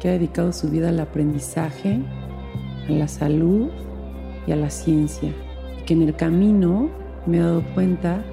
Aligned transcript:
que 0.00 0.08
ha 0.08 0.12
dedicado 0.12 0.52
su 0.52 0.68
vida 0.68 0.88
al 0.90 1.00
aprendizaje, 1.00 2.00
a 2.88 2.92
la 2.92 3.08
salud 3.08 3.68
y 4.46 4.52
a 4.52 4.56
la 4.56 4.70
ciencia. 4.70 5.32
Y 5.80 5.84
que 5.84 5.94
en 5.94 6.02
el 6.02 6.14
camino 6.14 6.90
me 7.26 7.38
he 7.38 7.40
dado 7.40 7.64
cuenta 7.74 8.24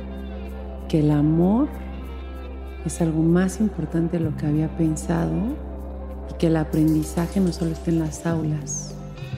que 0.87 0.99
el 0.99 1.11
amor 1.11 1.67
es 2.85 3.01
algo 3.01 3.21
más 3.21 3.59
importante 3.59 4.17
de 4.17 4.25
lo 4.25 4.35
que 4.35 4.45
había 4.45 4.75
pensado 4.77 5.31
y 6.29 6.37
que 6.37 6.47
el 6.47 6.57
aprendizaje 6.57 7.39
no 7.39 7.51
solo 7.51 7.71
está 7.71 7.91
en 7.91 7.99
las 7.99 8.25
aulas, 8.25 8.95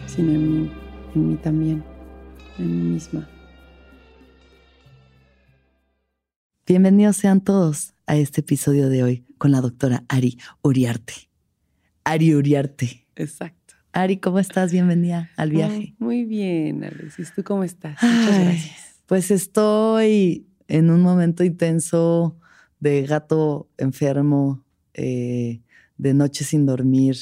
sino 0.07 0.31
en 0.31 0.63
mí, 0.63 0.71
en 1.13 1.29
mí 1.29 1.35
también, 1.35 1.83
en 2.57 2.67
mí 2.67 2.93
misma. 2.93 3.29
Bienvenidos 6.67 7.17
sean 7.17 7.41
todos 7.41 7.93
a 8.07 8.15
este 8.15 8.41
episodio 8.41 8.89
de 8.89 9.03
hoy 9.03 9.25
con 9.37 9.51
la 9.51 9.61
doctora 9.61 10.03
Ari 10.09 10.39
Uriarte. 10.63 11.29
Ari 12.05 12.35
Uriarte. 12.35 13.03
Exacto. 13.15 13.73
Ari, 13.91 14.17
¿cómo 14.17 14.37
estás? 14.37 14.71
Bienvenida 14.71 15.31
al 15.37 15.49
viaje. 15.49 15.95
Muy 15.97 16.23
bien, 16.23 16.83
Alexis. 16.83 17.33
¿Tú 17.35 17.43
cómo 17.43 17.63
estás? 17.63 17.97
Muchas 18.01 18.39
gracias. 18.39 19.01
Pues 19.07 19.31
estoy 19.31 20.47
en 20.67 20.91
un 20.91 21.01
momento 21.01 21.43
intenso 21.43 22.37
de 22.79 23.07
gato 23.07 23.69
enfermo, 23.77 24.63
eh, 24.93 25.61
de 25.97 26.13
noche 26.13 26.43
sin 26.43 26.67
dormir, 26.67 27.17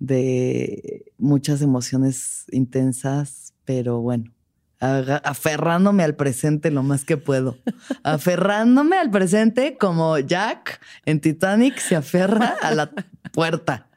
de 0.00 1.12
muchas 1.16 1.62
emociones 1.62 2.46
intensas, 2.50 3.54
pero 3.64 4.00
bueno, 4.00 4.32
aferrándome 4.80 6.02
al 6.02 6.16
presente 6.16 6.70
lo 6.70 6.82
más 6.82 7.04
que 7.04 7.16
puedo. 7.16 7.58
aferrándome 8.02 8.96
al 8.96 9.10
presente 9.10 9.76
como 9.78 10.18
Jack 10.18 10.80
en 11.04 11.20
Titanic 11.20 11.78
se 11.78 11.96
aferra 11.96 12.56
a 12.62 12.74
la 12.74 12.90
puerta. 13.36 13.88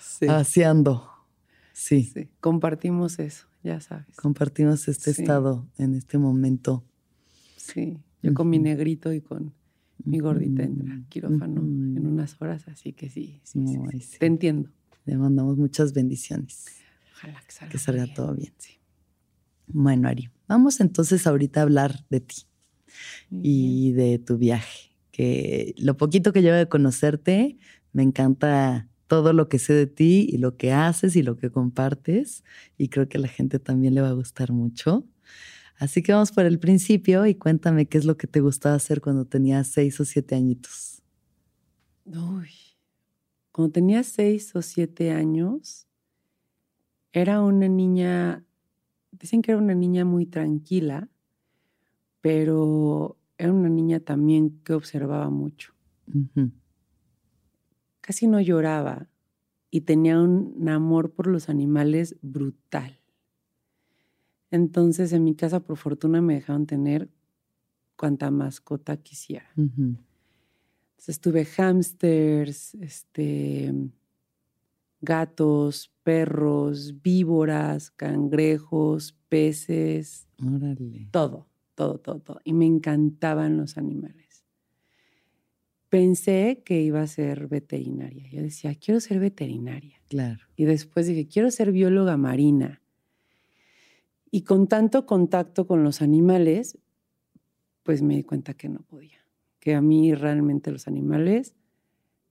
Sí. 0.00 0.26
Haciendo. 0.28 1.08
Sí. 1.72 2.04
sí. 2.04 2.28
Compartimos 2.40 3.18
eso, 3.18 3.46
ya 3.64 3.80
sabes. 3.80 4.14
Compartimos 4.16 4.86
este 4.86 5.10
estado 5.10 5.66
en 5.78 5.94
este 5.94 6.18
momento. 6.18 6.84
Sí. 7.56 7.98
Yo 8.22 8.34
con 8.34 8.48
mi 8.48 8.60
negrito 8.60 9.12
y 9.12 9.20
con 9.20 9.52
mi 10.04 10.20
gordita 10.20 10.62
en 10.62 11.06
quirófano 11.08 11.60
en 11.60 12.06
unas 12.06 12.40
horas, 12.40 12.68
así 12.68 12.92
que 12.92 13.08
sí, 13.08 13.40
sí, 13.42 13.64
Te 14.18 14.26
entiendo. 14.26 14.70
Le 15.04 15.16
mandamos 15.16 15.56
muchas 15.56 15.92
bendiciones. 15.92 16.66
Ojalá 17.14 17.40
que 17.44 17.52
salga, 17.52 17.72
que 17.72 17.78
salga 17.78 18.14
todo 18.14 18.34
bien. 18.34 18.52
Sí. 18.58 18.78
Bueno, 19.66 20.08
Ari, 20.08 20.30
vamos 20.46 20.80
entonces 20.80 21.26
ahorita 21.26 21.60
a 21.60 21.62
hablar 21.64 22.04
de 22.10 22.20
ti 22.20 22.46
y 23.30 23.92
de 23.92 24.18
tu 24.18 24.38
viaje. 24.38 24.90
Que 25.10 25.74
lo 25.78 25.96
poquito 25.96 26.32
que 26.32 26.42
llevo 26.42 26.56
de 26.56 26.68
conocerte, 26.68 27.58
me 27.92 28.02
encanta 28.02 28.88
todo 29.06 29.32
lo 29.32 29.48
que 29.48 29.58
sé 29.58 29.74
de 29.74 29.86
ti 29.86 30.26
y 30.30 30.38
lo 30.38 30.56
que 30.56 30.72
haces 30.72 31.16
y 31.16 31.22
lo 31.22 31.36
que 31.36 31.50
compartes. 31.50 32.44
Y 32.78 32.88
creo 32.88 33.08
que 33.08 33.18
a 33.18 33.20
la 33.20 33.28
gente 33.28 33.58
también 33.58 33.94
le 33.94 34.00
va 34.00 34.08
a 34.08 34.14
gustar 34.14 34.52
mucho. 34.52 35.06
Así 35.76 36.02
que 36.02 36.12
vamos 36.12 36.32
por 36.32 36.46
el 36.46 36.58
principio 36.58 37.26
y 37.26 37.34
cuéntame 37.34 37.86
qué 37.86 37.98
es 37.98 38.04
lo 38.04 38.16
que 38.16 38.26
te 38.26 38.40
gustaba 38.40 38.76
hacer 38.76 39.00
cuando 39.00 39.24
tenías 39.24 39.68
seis 39.68 39.98
o 40.00 40.04
siete 40.04 40.34
añitos. 40.34 41.02
Uy, 42.04 42.50
cuando 43.50 43.72
tenía 43.72 44.02
seis 44.02 44.54
o 44.54 44.62
siete 44.62 45.10
años, 45.10 45.86
era 47.12 47.42
una 47.42 47.68
niña 47.68 48.44
dicen 49.12 49.42
que 49.42 49.52
era 49.52 49.60
una 49.60 49.74
niña 49.74 50.04
muy 50.04 50.26
tranquila, 50.26 51.08
pero 52.20 53.16
era 53.38 53.52
una 53.52 53.68
niña 53.68 54.00
también 54.00 54.60
que 54.64 54.74
observaba 54.74 55.30
mucho. 55.30 55.74
Casi 58.02 58.26
no 58.26 58.40
lloraba 58.40 59.08
y 59.70 59.80
tenía 59.82 60.20
un 60.20 60.68
amor 60.68 61.12
por 61.12 61.26
los 61.26 61.48
animales 61.48 62.16
brutal. 62.20 63.00
Entonces 64.50 65.14
en 65.14 65.24
mi 65.24 65.34
casa 65.34 65.60
por 65.60 65.78
fortuna 65.78 66.20
me 66.20 66.34
dejaron 66.34 66.66
tener 66.66 67.08
cuanta 67.96 68.30
mascota 68.30 68.98
quisiera. 68.98 69.50
Entonces 69.56 71.20
tuve 71.20 71.46
hámsters, 71.46 72.74
este, 72.74 73.72
gatos, 75.00 75.90
perros, 76.02 77.02
víboras, 77.02 77.90
cangrejos, 77.90 79.16
peces. 79.28 80.28
Órale. 80.38 81.08
Todo, 81.10 81.48
todo, 81.74 81.98
todo, 81.98 82.20
todo. 82.20 82.40
Y 82.44 82.52
me 82.52 82.66
encantaban 82.66 83.56
los 83.56 83.78
animales. 83.78 84.21
Pensé 85.92 86.62
que 86.64 86.80
iba 86.80 87.02
a 87.02 87.06
ser 87.06 87.48
veterinaria. 87.48 88.26
Yo 88.30 88.40
decía, 88.40 88.74
quiero 88.74 88.98
ser 88.98 89.20
veterinaria. 89.20 90.00
Claro. 90.08 90.46
Y 90.56 90.64
después 90.64 91.06
dije, 91.06 91.28
quiero 91.28 91.50
ser 91.50 91.70
bióloga 91.70 92.16
marina. 92.16 92.80
Y 94.30 94.40
con 94.40 94.68
tanto 94.68 95.04
contacto 95.04 95.66
con 95.66 95.84
los 95.84 96.00
animales, 96.00 96.78
pues 97.82 98.00
me 98.00 98.16
di 98.16 98.22
cuenta 98.22 98.54
que 98.54 98.70
no 98.70 98.80
podía. 98.80 99.18
Que 99.58 99.74
a 99.74 99.82
mí 99.82 100.14
realmente 100.14 100.72
los 100.72 100.88
animales 100.88 101.54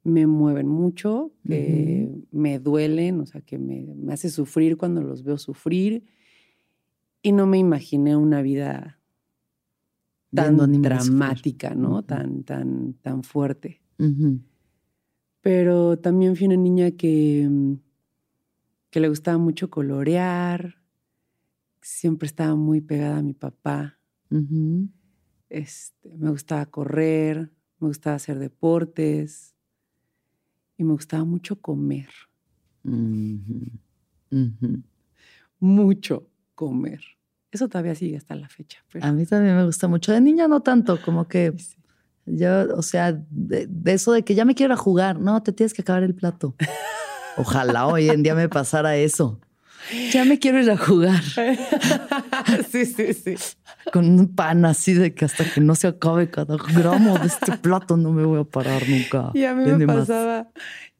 me 0.01 0.25
mueven 0.25 0.67
mucho, 0.67 1.31
que 1.47 2.09
me 2.31 2.57
duelen, 2.57 3.19
o 3.19 3.27
sea, 3.27 3.41
que 3.41 3.59
me, 3.59 3.93
me, 3.95 4.13
hace 4.13 4.31
sufrir 4.31 4.75
cuando 4.75 5.03
los 5.03 5.21
veo 5.21 5.37
sufrir. 5.37 6.05
Y 7.21 7.31
no 7.31 7.45
me 7.45 7.59
imaginé 7.59 8.15
una 8.15 8.41
vida 8.41 8.99
tan 10.33 10.81
dramática, 10.81 11.75
¿no? 11.75 12.03
Tan, 12.03 12.43
tan, 12.43 12.93
tan 13.01 13.23
fuerte. 13.23 13.81
Pero 15.41 15.97
también 15.97 16.35
fui 16.35 16.47
una 16.47 16.57
niña 16.57 16.91
que, 16.91 17.49
que 18.89 18.99
le 18.99 19.09
gustaba 19.09 19.37
mucho 19.37 19.69
colorear, 19.69 20.75
siempre 21.81 22.27
estaba 22.27 22.55
muy 22.55 22.81
pegada 22.81 23.17
a 23.17 23.23
mi 23.23 23.33
papá. 23.33 23.99
este, 25.49 26.17
me 26.17 26.29
gustaba 26.29 26.65
correr, 26.67 27.51
me 27.79 27.87
gustaba 27.87 28.15
hacer 28.15 28.39
deportes 28.39 29.55
y 30.77 30.83
me 30.83 30.93
gustaba 30.93 31.25
mucho 31.25 31.59
comer. 31.59 32.09
Mucho 35.59 36.27
comer. 36.55 37.01
Eso 37.51 37.67
todavía 37.67 37.95
sigue 37.95 38.17
hasta 38.17 38.35
la 38.35 38.47
fecha. 38.47 38.79
A 39.01 39.11
mí 39.11 39.25
también 39.25 39.55
me 39.55 39.65
gusta 39.65 39.87
mucho. 39.87 40.11
De 40.11 40.21
niña 40.21 40.47
no 40.47 40.61
tanto, 40.61 41.01
como 41.01 41.27
que 41.27 41.53
yo, 42.25 42.75
o 42.75 42.81
sea, 42.81 43.13
de, 43.29 43.67
eso 43.85 44.13
de 44.13 44.23
que 44.23 44.35
ya 44.35 44.45
me 44.45 44.55
quiero 44.55 44.77
jugar. 44.77 45.19
No, 45.19 45.43
te 45.43 45.51
tienes 45.51 45.73
que 45.73 45.81
acabar 45.81 46.03
el 46.03 46.15
plato. 46.15 46.55
Ojalá 47.37 47.87
hoy 47.87 48.09
en 48.09 48.23
día 48.23 48.35
me 48.35 48.47
pasara 48.49 48.95
eso. 48.95 49.39
Ya 50.11 50.25
me 50.25 50.37
quiero 50.39 50.61
ir 50.61 50.69
a 50.69 50.77
jugar. 50.77 51.21
sí, 52.71 52.85
sí, 52.85 53.13
sí. 53.13 53.35
Con 53.91 54.05
un 54.07 54.35
pan 54.35 54.63
así 54.65 54.93
de 54.93 55.13
que 55.13 55.25
hasta 55.25 55.43
que 55.43 55.59
no 55.59 55.75
se 55.75 55.87
acabe 55.87 56.29
cada 56.29 56.55
gramo 56.55 57.17
de 57.17 57.27
este 57.27 57.57
plato 57.57 57.97
no 57.97 58.11
me 58.11 58.23
voy 58.23 58.41
a 58.41 58.43
parar 58.43 58.87
nunca. 58.87 59.31
Y 59.33 59.43
a 59.43 59.55
mí 59.55 59.65
me 59.71 59.87
pasaba, 59.87 60.49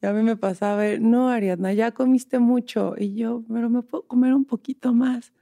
y 0.02 0.06
a 0.06 0.12
mí 0.12 0.22
me 0.22 0.36
pasaba, 0.36 0.82
no, 0.98 1.28
Ariadna, 1.28 1.72
ya 1.72 1.92
comiste 1.92 2.40
mucho. 2.40 2.94
Y 2.98 3.14
yo, 3.14 3.44
pero 3.48 3.70
me 3.70 3.82
puedo 3.82 4.06
comer 4.06 4.34
un 4.34 4.44
poquito 4.44 4.92
más. 4.92 5.32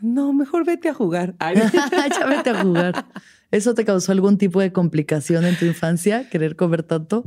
No, 0.00 0.32
mejor 0.32 0.64
vete 0.64 0.88
a 0.88 0.94
jugar. 0.94 1.34
ya 1.40 2.26
vete 2.26 2.50
a 2.50 2.62
jugar. 2.62 3.06
¿Eso 3.50 3.74
te 3.74 3.84
causó 3.84 4.12
algún 4.12 4.38
tipo 4.38 4.60
de 4.60 4.72
complicación 4.72 5.44
en 5.44 5.56
tu 5.56 5.64
infancia, 5.64 6.28
querer 6.28 6.56
comer 6.56 6.82
tanto? 6.82 7.24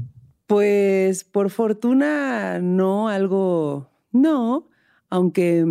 Pues 0.48 1.24
por 1.24 1.50
fortuna 1.50 2.60
no, 2.60 3.10
algo, 3.10 3.90
no, 4.12 4.70
aunque 5.10 5.66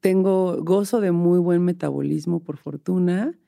tengo 0.00 0.62
gozo 0.62 1.00
de 1.00 1.12
muy 1.12 1.38
buen 1.38 1.64
metabolismo 1.64 2.42
por 2.42 2.58
fortuna 2.58 3.38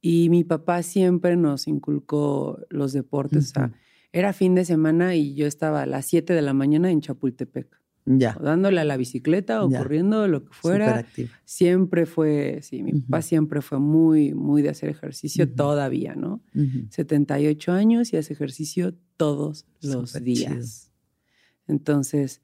y 0.00 0.28
mi 0.30 0.44
papá 0.44 0.82
siempre 0.82 1.36
nos 1.36 1.68
inculcó 1.68 2.60
los 2.70 2.92
deportes. 2.92 3.50
O 3.50 3.54
sea, 3.54 3.72
era 4.12 4.32
fin 4.32 4.54
de 4.54 4.64
semana 4.64 5.14
y 5.14 5.34
yo 5.34 5.46
estaba 5.46 5.82
a 5.82 5.86
las 5.86 6.06
7 6.06 6.32
de 6.32 6.42
la 6.42 6.54
mañana 6.54 6.90
en 6.90 7.00
Chapultepec. 7.00 7.77
Ya. 8.10 8.34
dándole 8.42 8.80
a 8.80 8.84
la 8.84 8.96
bicicleta 8.96 9.62
o 9.62 9.70
corriendo, 9.70 10.26
lo 10.28 10.44
que 10.44 10.52
fuera. 10.52 11.04
Siempre 11.44 12.06
fue, 12.06 12.60
sí, 12.62 12.82
mi 12.82 12.92
papá 13.00 13.20
siempre 13.22 13.60
fue 13.60 13.78
muy, 13.80 14.32
muy 14.34 14.62
de 14.62 14.70
hacer 14.70 14.88
ejercicio 14.88 15.46
todavía, 15.52 16.14
¿no? 16.14 16.40
78 16.90 17.72
años 17.72 18.12
y 18.12 18.16
hace 18.16 18.32
ejercicio 18.32 18.94
todos 19.16 19.66
los 19.82 20.12
días. 20.22 20.90
Entonces, 21.66 22.40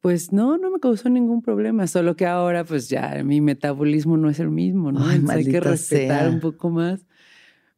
Pues 0.00 0.32
no, 0.32 0.58
no 0.58 0.70
me 0.72 0.80
causó 0.80 1.08
ningún 1.08 1.42
problema, 1.42 1.86
solo 1.86 2.16
que 2.16 2.26
ahora 2.26 2.64
pues 2.64 2.88
ya 2.88 3.22
mi 3.24 3.40
metabolismo 3.40 4.16
no 4.16 4.28
es 4.30 4.40
el 4.40 4.50
mismo, 4.50 4.90
¿no? 4.90 5.04
Ay, 5.06 5.16
Entonces 5.16 5.36
hay 5.46 5.52
que 5.52 5.60
respetar 5.60 6.22
sea. 6.22 6.30
un 6.30 6.40
poco 6.40 6.70
más. 6.70 7.06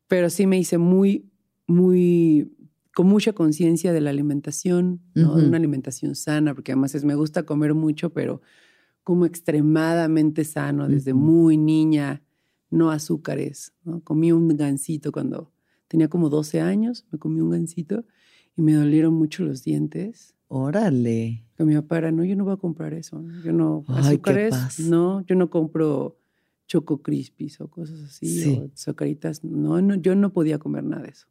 Pero 0.08 0.30
sí 0.30 0.46
me 0.46 0.58
hice 0.58 0.78
muy, 0.78 1.30
muy, 1.66 2.50
con 2.94 3.08
mucha 3.08 3.32
conciencia 3.32 3.92
de 3.92 4.00
la 4.00 4.10
alimentación, 4.10 5.00
¿no? 5.14 5.36
De 5.36 5.46
una 5.46 5.56
alimentación 5.56 6.14
sana, 6.14 6.54
porque 6.54 6.72
además 6.72 6.94
es, 6.94 7.04
me 7.04 7.14
gusta 7.16 7.42
comer 7.44 7.74
mucho, 7.74 8.10
pero 8.12 8.40
como 9.02 9.26
extremadamente 9.26 10.44
sano, 10.44 10.88
desde 10.88 11.12
muy 11.12 11.56
niña, 11.56 12.22
no 12.70 12.90
azúcares, 12.90 13.72
¿no? 13.84 14.00
Comí 14.02 14.32
un 14.32 14.48
gansito 14.56 15.12
cuando 15.12 15.52
tenía 15.88 16.08
como 16.08 16.28
12 16.30 16.60
años, 16.60 17.04
me 17.10 17.18
comí 17.18 17.40
un 17.40 17.50
gansito 17.50 18.04
y 18.56 18.62
me 18.62 18.74
dolieron 18.74 19.14
mucho 19.14 19.44
los 19.44 19.62
dientes. 19.62 20.34
Órale. 20.48 21.44
Que 21.56 21.64
mi 21.64 21.74
papá 21.74 21.98
era, 21.98 22.12
no, 22.12 22.24
yo 22.24 22.36
no 22.36 22.44
voy 22.44 22.54
a 22.54 22.56
comprar 22.56 22.94
eso. 22.94 23.20
¿no? 23.20 23.42
Yo 23.42 23.52
no, 23.52 23.84
Ay, 23.88 24.14
azúcares, 24.14 24.80
no, 24.80 25.24
yo 25.26 25.34
no 25.34 25.50
compro 25.50 26.18
choco 26.66 27.02
crispies 27.02 27.60
o 27.60 27.68
cosas 27.68 28.00
así, 28.02 28.26
Sí. 28.26 28.60
o. 28.74 29.44
No, 29.44 29.82
no, 29.82 29.94
yo 29.96 30.14
no 30.14 30.32
podía 30.32 30.58
comer 30.58 30.84
nada 30.84 31.02
de 31.02 31.10
eso. 31.10 31.26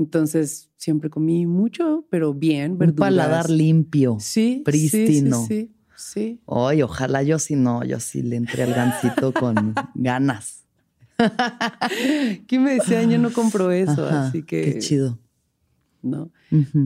Entonces, 0.00 0.70
siempre 0.76 1.10
comí 1.10 1.44
mucho, 1.44 2.06
pero 2.08 2.32
bien, 2.32 2.72
Un 2.72 2.78
verduras. 2.78 2.98
paladar 3.00 3.50
limpio. 3.50 4.16
Sí, 4.18 4.62
prístino. 4.64 5.44
Sí, 5.46 5.74
sí, 5.94 6.40
sí. 6.40 6.40
Ay, 6.46 6.80
ojalá 6.80 7.22
yo 7.22 7.38
sí 7.38 7.54
no, 7.54 7.84
yo 7.84 8.00
sí 8.00 8.22
le 8.22 8.36
entré 8.36 8.62
al 8.62 8.72
gancito 8.72 9.32
con 9.34 9.74
ganas. 9.94 10.64
sí. 11.18 12.44
¿Quién 12.48 12.62
me 12.64 12.74
decía? 12.76 13.02
Yo 13.04 13.18
no 13.18 13.30
compro 13.30 13.70
eso, 13.72 14.06
Ajá, 14.06 14.28
así 14.28 14.42
que... 14.42 14.62
Qué 14.62 14.78
chido. 14.78 15.18
¿no? 16.02 16.30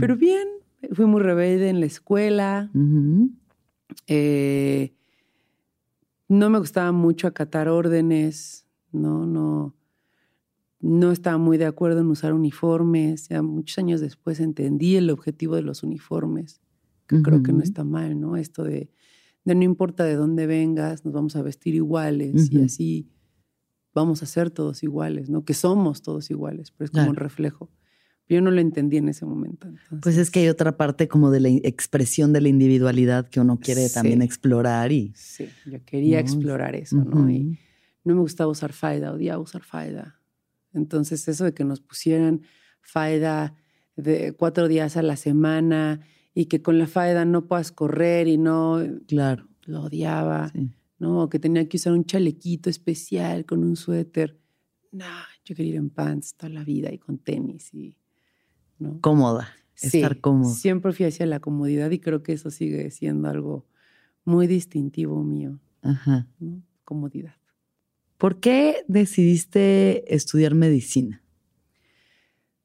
Pero 0.01 0.17
bien, 0.17 0.49
fui 0.91 1.07
muy 1.07 1.23
rebelde 1.23 1.69
en 1.69 1.79
la 1.79 1.87
escuela. 1.87 2.69
Eh, 4.09 4.93
no 6.29 6.51
me 6.51 6.59
gustaba 6.59 6.91
mucho 6.91 7.29
acatar 7.29 7.69
órdenes, 7.69 8.67
no, 8.91 9.25
no, 9.25 9.73
no 10.87 11.13
estaba 11.13 11.39
muy 11.39 11.57
de 11.57 11.65
acuerdo 11.65 12.01
en 12.01 12.09
usar 12.09 12.35
uniformes. 12.35 13.29
Ya 13.29 13.41
muchos 13.43 13.79
años 13.79 14.01
después 14.03 14.39
entendí 14.39 14.97
el 14.97 15.09
objetivo 15.11 15.57
de 15.57 15.63
los 15.63 15.83
uniformes, 15.83 16.61
que 17.07 17.23
creo 17.23 17.43
que 17.43 17.53
no 17.53 17.63
está 17.63 17.85
mal, 17.85 18.21
¿no? 18.21 18.37
Esto 18.37 18.65
de, 18.65 18.91
de 19.45 19.55
no 19.55 19.63
importa 19.63 20.05
de 20.05 20.15
dónde 20.15 20.47
vengas, 20.47 21.05
nos 21.05 21.15
vamos 21.15 21.37
a 21.37 21.43
vestir 21.43 21.75
iguales 21.75 22.51
y 22.53 22.63
así 22.63 23.09
vamos 23.95 24.23
a 24.23 24.27
ser 24.27 24.51
todos 24.51 24.83
iguales, 24.83 25.31
¿no? 25.31 25.45
Que 25.45 25.55
somos 25.55 26.03
todos 26.03 26.31
iguales, 26.31 26.71
pero 26.73 26.85
es 26.87 26.91
como 26.91 27.05
un 27.09 27.15
Claro. 27.15 27.25
reflejo. 27.25 27.71
Yo 28.29 28.41
no 28.41 28.51
lo 28.51 28.61
entendí 28.61 28.97
en 28.97 29.09
ese 29.09 29.25
momento. 29.27 29.69
Pues 30.03 30.17
es 30.19 30.31
que 30.31 30.41
hay 30.41 30.49
otra 30.49 30.77
parte 30.77 31.09
como 31.09 31.31
de 31.31 31.41
la 31.41 31.49
expresión 31.51 32.33
de 32.33 32.41
la 32.41 32.49
individualidad 32.49 33.29
que 33.29 33.41
uno 33.41 33.59
quiere 33.59 33.87
Sí. 33.89 33.95
también 33.95 34.23
explorar 34.23 34.93
y... 34.93 35.13
Sí, 35.15 35.47
yo 35.67 35.85
quería 35.85 36.17
No, 36.17 36.27
explorar 36.27 36.75
eso, 36.75 37.05
¿no? 37.05 37.31
Y, 37.31 37.59
no 38.03 38.15
me 38.15 38.21
gustaba 38.21 38.51
usar 38.51 38.73
faida, 38.73 39.13
odiaba 39.13 39.43
usar 39.43 39.63
faida. 39.63 40.21
Entonces, 40.75 41.27
eso 41.29 41.45
de 41.45 41.55
que 41.55 41.65
nos 41.65 41.81
pusieran 41.81 42.43
faida 42.83 43.55
de 43.97 44.33
cuatro 44.33 44.69
días 44.69 44.97
a 44.97 45.03
la 45.03 45.17
semana 45.17 46.01
y 46.35 46.47
que 46.47 46.61
con 46.63 46.79
la 46.79 46.87
faida 46.87 47.25
no 47.25 47.47
puedas 47.47 47.73
correr 47.73 48.27
y 48.29 48.37
no 48.39 48.81
Claro. 49.07 49.49
lo 49.67 49.83
odiaba, 49.85 50.49
sí. 50.51 50.71
¿no? 50.99 51.29
Que 51.31 51.39
tenía 51.39 51.69
que 51.69 51.77
usar 51.77 51.93
un 51.93 52.05
chalequito 52.05 52.69
especial 52.69 53.47
con 53.47 53.63
un 53.65 53.77
suéter. 53.77 54.39
No, 54.93 55.05
yo 55.45 55.55
quería 55.55 55.71
ir 55.73 55.77
en 55.77 55.91
pants 55.91 56.35
toda 56.35 56.51
la 56.51 56.65
vida 56.65 56.93
y 56.93 56.99
con 56.99 57.19
tenis 57.19 57.73
y, 57.73 57.97
¿no? 58.79 59.01
Cómoda. 59.01 59.49
Sí, 59.75 59.99
estar 59.99 60.21
cómodo. 60.21 60.53
Siempre 60.55 60.93
fui 60.93 61.07
hacia 61.07 61.27
la 61.27 61.41
comodidad 61.41 61.91
y 61.91 61.99
creo 61.99 62.23
que 62.23 62.33
eso 62.33 62.51
sigue 62.51 62.91
siendo 62.91 63.29
algo 63.29 63.67
muy 64.25 64.47
distintivo 64.47 65.23
mío, 65.25 65.61
Ajá. 65.83 66.29
¿no? 66.39 66.63
Comodidad. 66.85 67.35
¿Por 68.25 68.41
qué 68.41 68.87
decidiste 68.89 70.15
estudiar 70.15 70.55
medicina? 70.55 71.23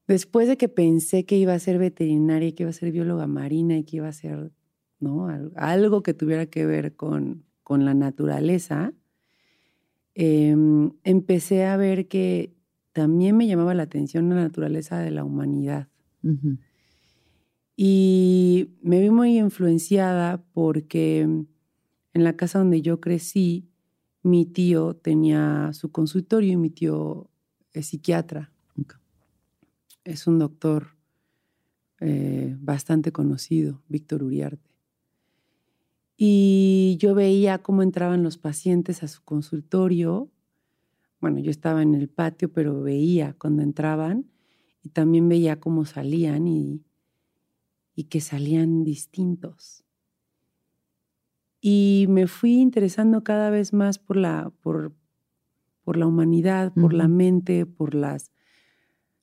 Después 0.08 0.48
de 0.48 0.56
que 0.56 0.70
pensé 0.70 1.26
que 1.26 1.36
iba 1.36 1.52
a 1.52 1.58
ser 1.58 1.76
veterinaria 1.76 2.54
que 2.54 2.62
iba 2.62 2.70
a 2.70 2.72
ser 2.72 2.90
bióloga 2.92 3.26
marina 3.26 3.76
y 3.76 3.84
que 3.84 3.96
iba 3.96 4.08
a 4.08 4.12
ser 4.12 4.52
¿no? 5.00 5.26
Al- 5.26 5.52
algo 5.56 6.02
que 6.02 6.14
tuviera 6.14 6.46
que 6.46 6.64
ver 6.64 6.96
con, 6.96 7.44
con 7.62 7.84
la 7.84 7.92
naturaleza, 7.92 8.94
em, 10.14 10.92
empecé 11.04 11.66
a 11.66 11.76
ver 11.76 12.08
que 12.08 12.54
también 12.94 13.36
me 13.36 13.46
llamaba 13.46 13.74
la 13.74 13.82
atención 13.82 14.30
la 14.30 14.36
naturaleza 14.36 14.98
de 14.98 15.10
la 15.10 15.24
humanidad. 15.24 15.88
Y 17.76 18.70
me 18.80 18.98
vi 19.02 19.10
muy 19.10 19.38
influenciada 19.38 20.42
porque 20.54 21.20
en 21.20 22.24
la 22.24 22.34
casa 22.34 22.60
donde 22.60 22.80
yo 22.80 22.98
crecí, 22.98 23.69
mi 24.22 24.46
tío 24.46 24.94
tenía 24.94 25.70
su 25.72 25.90
consultorio 25.90 26.52
y 26.52 26.56
mi 26.56 26.70
tío 26.70 27.30
es 27.72 27.86
psiquiatra. 27.86 28.52
Es 30.02 30.26
un 30.26 30.38
doctor 30.38 30.96
eh, 32.00 32.56
bastante 32.58 33.12
conocido, 33.12 33.82
Víctor 33.88 34.22
Uriarte. 34.22 34.70
Y 36.16 36.96
yo 36.98 37.14
veía 37.14 37.58
cómo 37.58 37.82
entraban 37.82 38.22
los 38.22 38.38
pacientes 38.38 39.02
a 39.02 39.08
su 39.08 39.22
consultorio. 39.22 40.30
Bueno, 41.20 41.38
yo 41.38 41.50
estaba 41.50 41.82
en 41.82 41.94
el 41.94 42.08
patio, 42.08 42.52
pero 42.52 42.82
veía 42.82 43.34
cuando 43.38 43.62
entraban 43.62 44.30
y 44.82 44.90
también 44.90 45.28
veía 45.28 45.60
cómo 45.60 45.84
salían 45.84 46.48
y, 46.48 46.82
y 47.94 48.04
que 48.04 48.20
salían 48.20 48.84
distintos. 48.84 49.84
Y 51.60 52.06
me 52.08 52.26
fui 52.26 52.54
interesando 52.54 53.22
cada 53.22 53.50
vez 53.50 53.72
más 53.72 53.98
por 53.98 54.16
la, 54.16 54.50
por, 54.62 54.92
por 55.84 55.96
la 55.96 56.06
humanidad, 56.06 56.72
por 56.72 56.94
la 56.94 57.06
mente, 57.06 57.66
por 57.66 57.94
las, 57.94 58.32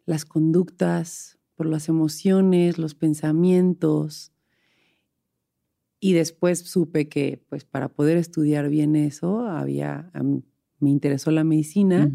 las 0.06 0.25
conductas, 0.25 1.39
por 1.56 1.66
las 1.66 1.89
emociones, 1.89 2.78
los 2.78 2.94
pensamientos. 2.94 4.31
Y 6.00 6.13
después 6.13 6.60
supe 6.60 7.10
que, 7.10 7.44
pues, 7.50 7.66
para 7.66 7.89
poder 7.89 8.18
estudiar 8.18 8.69
bien 8.69 8.95
eso, 8.95 9.42
había, 9.42 10.12
a 10.13 10.22
mí 10.22 10.44
me 10.79 10.91
interesó 10.91 11.32
la 11.32 11.44
medicina 11.44 12.12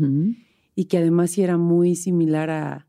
y 0.76 0.84
que 0.84 0.98
además 0.98 1.32
sí 1.32 1.42
era 1.42 1.58
muy 1.58 1.96
similar 1.96 2.50
a, 2.50 2.88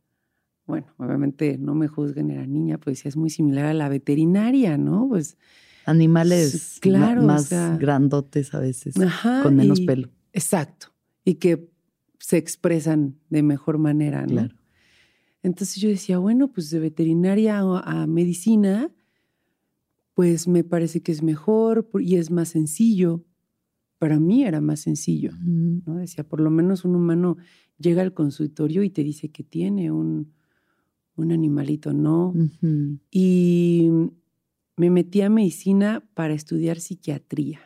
bueno, 0.67 0.93
obviamente 0.97 1.57
no 1.57 1.73
me 1.73 1.87
juzguen, 1.87 2.29
era 2.29 2.45
niña, 2.45 2.77
pues 2.77 2.99
sí 2.99 3.07
es 3.07 3.17
muy 3.17 3.31
similar 3.31 3.65
a 3.65 3.73
la 3.73 3.89
veterinaria, 3.89 4.77
¿no? 4.77 5.07
Pues, 5.09 5.37
Animales 5.85 6.79
o 6.85 7.21
más 7.23 7.45
sea- 7.45 7.77
grandotes 7.77 8.53
a 8.53 8.59
veces, 8.59 8.99
ajá. 8.99 9.43
con 9.43 9.55
menos 9.55 9.79
y- 9.79 9.85
pelo. 9.85 10.09
Exacto. 10.31 10.87
Y 11.25 11.35
que 11.35 11.69
se 12.19 12.37
expresan 12.37 13.17
de 13.29 13.43
mejor 13.43 13.77
manera, 13.77 14.21
¿no? 14.21 14.27
Claro. 14.27 14.55
Entonces 15.43 15.75
yo 15.81 15.89
decía, 15.89 16.17
bueno, 16.19 16.51
pues 16.51 16.69
de 16.69 16.79
veterinaria 16.79 17.59
a, 17.59 18.07
medicina, 18.07 18.89
pues 20.13 20.47
me 20.47 20.63
parece 20.63 21.01
que 21.01 21.11
es 21.11 21.21
mejor 21.21 21.89
y 21.99 22.15
es 22.15 22.31
más 22.31 22.49
sencillo. 22.49 23.25
Para 23.99 24.19
mí 24.19 24.43
era 24.45 24.61
más 24.61 24.79
sencillo. 24.81 25.31
¿no? 25.41 25.95
Decía, 25.95 26.23
por 26.27 26.39
lo 26.39 26.49
menos 26.49 26.85
un 26.85 26.95
humano 26.95 27.37
llega 27.77 28.01
al 28.01 28.13
consultorio 28.13 28.83
y 28.83 28.89
te 28.89 29.03
dice 29.03 29.31
que 29.31 29.43
tiene 29.43 29.91
un, 29.91 30.31
un 31.15 31.31
animalito, 31.31 31.93
¿no? 31.93 32.29
Ujú. 32.29 32.99
Y 33.11 33.89
me 34.77 34.89
metí 34.89 35.21
a 35.21 35.29
medicina 35.29 36.03
para 36.13 36.33
estudiar 36.33 36.79
psiquiatría. 36.79 37.59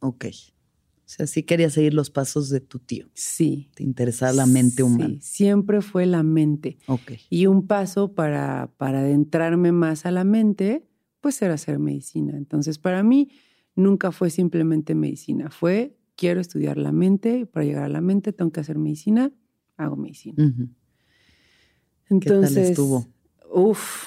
Ok. 0.00 0.26
O 0.26 1.12
sea, 1.12 1.26
sí 1.26 1.42
quería 1.42 1.70
seguir 1.70 1.92
los 1.92 2.08
pasos 2.10 2.48
de 2.50 2.60
tu 2.60 2.78
tío. 2.78 3.08
Sí. 3.14 3.70
Te 3.74 3.82
interesaba 3.82 4.32
la 4.32 4.46
mente 4.46 4.76
Sí, 4.76 4.82
humana. 4.82 5.18
siempre 5.20 5.80
fue 5.82 6.06
la 6.06 6.22
mente. 6.22 6.78
Ok. 6.86 7.12
Y 7.28 7.46
un 7.46 7.66
paso 7.66 8.14
para, 8.14 8.72
para 8.76 9.00
adentrarme 9.00 9.72
más 9.72 10.06
a 10.06 10.12
la 10.12 10.22
mente, 10.24 10.86
pues 11.20 11.42
era 11.42 11.54
hacer 11.54 11.78
medicina. 11.80 12.36
Entonces, 12.36 12.78
para 12.78 13.02
mí 13.02 13.28
nunca 13.74 14.12
fue 14.12 14.30
simplemente 14.30 14.94
medicina, 14.94 15.50
fue 15.50 15.96
quiero 16.16 16.40
estudiar 16.40 16.76
la 16.76 16.92
mente 16.92 17.38
y 17.40 17.44
para 17.44 17.64
llegar 17.66 17.84
a 17.84 17.88
la 17.88 18.00
mente 18.00 18.32
tengo 18.32 18.52
que 18.52 18.60
hacer 18.60 18.78
medicina, 18.78 19.32
hago 19.76 19.96
medicina. 19.96 20.54
Entonces, 22.08 22.54
tal 22.54 22.62
estuvo? 22.64 23.06
Uf, 23.52 24.04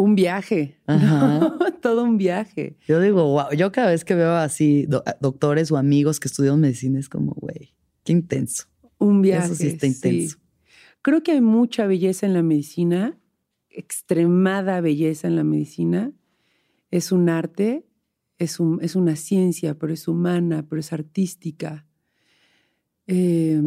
un 0.00 0.14
viaje, 0.14 0.78
Ajá. 0.86 1.56
todo 1.82 2.04
un 2.04 2.16
viaje. 2.16 2.76
Yo 2.86 3.00
digo, 3.00 3.24
wow, 3.24 3.52
yo 3.56 3.70
cada 3.72 3.90
vez 3.90 4.04
que 4.04 4.14
veo 4.14 4.32
así 4.32 4.86
do- 4.86 5.02
doctores 5.20 5.70
o 5.70 5.76
amigos 5.76 6.18
que 6.20 6.28
estudian 6.28 6.58
medicina 6.60 6.98
es 6.98 7.08
como, 7.08 7.32
güey, 7.34 7.74
qué 8.04 8.12
intenso. 8.12 8.64
Un 8.98 9.22
viaje. 9.22 9.46
Eso 9.46 9.54
sí 9.54 9.66
está 9.68 9.86
intenso. 9.86 10.38
Creo 11.02 11.22
que 11.22 11.32
hay 11.32 11.40
mucha 11.40 11.86
belleza 11.86 12.26
en 12.26 12.34
la 12.34 12.42
medicina, 12.42 13.18
extremada 13.68 14.80
belleza 14.80 15.28
en 15.28 15.36
la 15.36 15.44
medicina. 15.44 16.12
Es 16.90 17.12
un 17.12 17.28
arte, 17.28 17.86
es, 18.38 18.60
un- 18.60 18.78
es 18.82 18.96
una 18.96 19.16
ciencia, 19.16 19.78
pero 19.78 19.92
es 19.92 20.08
humana, 20.08 20.66
pero 20.68 20.80
es 20.80 20.92
artística. 20.92 21.86
Eh, 23.06 23.60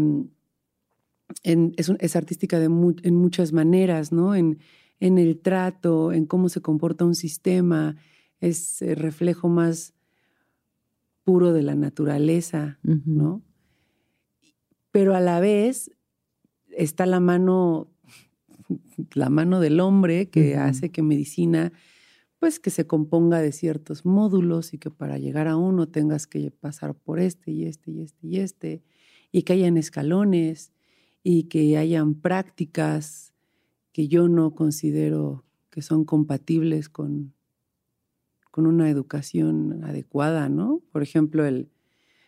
en- 1.44 1.74
es, 1.78 1.90
un- 1.90 1.98
es 2.00 2.16
artística 2.16 2.60
de 2.60 2.70
mu- 2.70 2.96
en 3.04 3.16
muchas 3.16 3.54
maneras, 3.54 4.12
¿no? 4.12 4.36
En, 4.36 4.60
en 5.04 5.18
el 5.18 5.38
trato, 5.38 6.14
en 6.14 6.26
cómo 6.26 6.48
se 6.48 6.62
comporta 6.62 7.04
un 7.04 7.14
sistema, 7.14 7.98
es 8.40 8.82
el 8.82 8.96
reflejo 8.96 9.50
más 9.50 9.94
puro 11.26 11.52
de 11.52 11.62
la 11.62 11.76
naturaleza, 11.76 12.80
¿no? 12.84 13.42
Pero 14.92 15.14
a 15.14 15.20
la 15.20 15.42
vez 15.42 15.92
está 16.70 17.06
la 17.06 17.20
mano, 17.20 17.92
la 19.14 19.30
mano 19.30 19.60
del 19.60 19.82
hombre 19.82 20.30
que 20.30 20.56
hace 20.56 20.90
que 20.90 21.02
medicina, 21.02 21.74
pues 22.40 22.62
que 22.62 22.70
se 22.70 22.88
componga 22.88 23.42
de 23.42 23.52
ciertos 23.52 24.06
módulos 24.06 24.74
y 24.74 24.78
que 24.78 24.90
para 24.90 25.18
llegar 25.18 25.50
a 25.50 25.58
uno 25.58 25.90
tengas 25.90 26.28
que 26.28 26.50
pasar 26.50 26.96
por 26.96 27.20
este 27.20 27.52
y 27.52 27.66
este 27.66 27.92
y 27.92 28.04
este 28.04 28.26
y 28.26 28.40
este, 28.40 28.84
y 29.34 29.42
que 29.42 29.52
hayan 29.52 29.76
escalones 29.76 30.72
y 31.24 31.44
que 31.50 31.78
hayan 31.78 32.14
prácticas 32.16 33.33
que 33.94 34.08
yo 34.08 34.28
no 34.28 34.56
considero 34.56 35.46
que 35.70 35.82
son 35.82 36.04
compatibles 36.04 36.90
con, 36.90 37.34
con 38.52 38.66
una 38.66 38.90
educación 38.90 39.84
adecuada, 39.84 40.50
¿no? 40.50 40.82
Por 40.92 41.04
ejemplo, 41.04 41.46
el, 41.46 41.70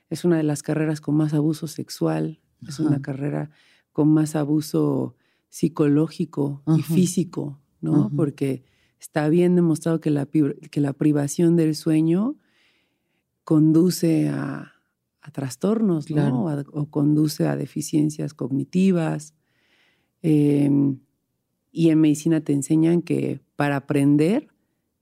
es 0.09 0.23
una 0.23 0.37
de 0.37 0.43
las 0.43 0.63
carreras 0.63 1.01
con 1.01 1.15
más 1.15 1.33
abuso 1.33 1.67
sexual, 1.67 2.39
es 2.67 2.79
una 2.79 3.01
carrera 3.01 3.51
con 3.91 4.09
más 4.09 4.35
abuso 4.35 5.15
psicológico 5.49 6.63
y 6.77 6.81
físico, 6.81 7.59
¿no? 7.81 8.11
Porque 8.15 8.63
está 8.99 9.29
bien 9.29 9.55
demostrado 9.55 9.99
que 9.99 10.09
la, 10.09 10.25
que 10.25 10.81
la 10.81 10.93
privación 10.93 11.55
del 11.55 11.75
sueño 11.75 12.35
conduce 13.43 14.29
a, 14.29 14.71
trastornos, 15.31 16.11
¿no? 16.11 16.45
O, 16.71 16.89
conduce 16.89 17.47
a 17.47 17.55
deficiencias 17.55 18.35
cognitivas. 18.35 19.33
Em, 20.21 20.99
y 21.75 21.89
en 21.89 21.99
medicina 21.99 22.39
te 22.39 22.53
enseñan 22.53 23.01
que 23.01 23.41
para 23.57 23.75
aprender 23.75 24.47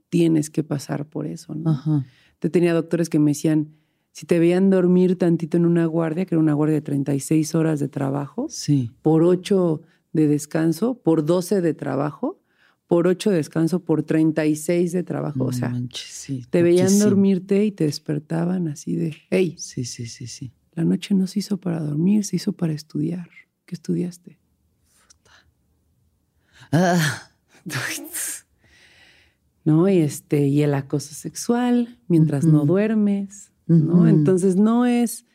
tienes 0.10 0.50
que 0.50 0.64
pasar 0.64 1.08
por 1.08 1.28
eso, 1.28 1.54
¿no? 1.54 2.04
Te 2.40 2.50
tenía 2.50 2.74
doctores 2.74 3.10
que 3.10 3.20
me 3.20 3.32
decían, 3.32 3.70
si 4.12 4.26
te 4.26 4.40
veían 4.40 4.70
dormir 4.70 5.18
tantito 5.18 5.56
en 5.58 5.66
una 5.66 5.86
guardia, 5.86 6.26
que 6.26 6.36
era 6.36 6.40
una 6.40 6.54
guardia 6.54 6.76
de 6.76 6.82
36 6.82 7.56
horas 7.56 7.80
de 7.80 7.90
trabajo, 7.90 8.48
sí. 8.50 8.92
por 9.02 9.24
8 9.24 9.82
de 10.14 10.28
descanso, 10.28 10.96
por 10.96 11.26
12 11.26 11.62
de 11.62 11.74
trabajo, 11.74 12.42
por 12.88 13.08
8 13.08 13.30
de 13.30 13.38
descanso, 13.38 13.84
por 13.84 14.04
36 14.04 14.92
de 14.92 15.04
trabajo. 15.04 15.46
o 15.46 15.52
sea, 15.52 15.74
te 16.50 16.64
veían 16.64 17.00
dormirte 17.00 17.66
y 17.66 17.72
te 17.72 17.86
despertaban 17.86 18.68
así 18.68 18.96
de, 18.96 19.16
hey. 19.30 19.56
Sí, 19.58 19.86
sí, 19.86 20.08
sí, 20.08 20.28
sí. 20.28 20.52
La 20.74 20.84
noche 20.84 21.14
no 21.14 21.28
se 21.28 21.40
hizo 21.40 21.58
para 21.58 21.80
dormir, 21.80 22.26
se 22.26 22.36
hizo 22.36 22.54
para 22.54 22.74
estudiar. 22.74 23.30
¿Qué 23.66 23.76
estudiaste? 23.76 24.43
Ah. 26.74 27.30
¿No? 29.66 29.88
Y 29.88 30.00
este, 30.00 30.48
y 30.48 30.62
el 30.62 30.74
acoso 30.74 31.14
sexual 31.14 31.98
mientras 32.10 32.44
no 32.44 32.66
duermes. 32.66 33.54
¿no? 33.68 34.08
Entonces 34.10 34.58
no 34.58 34.86
es, 34.86 35.26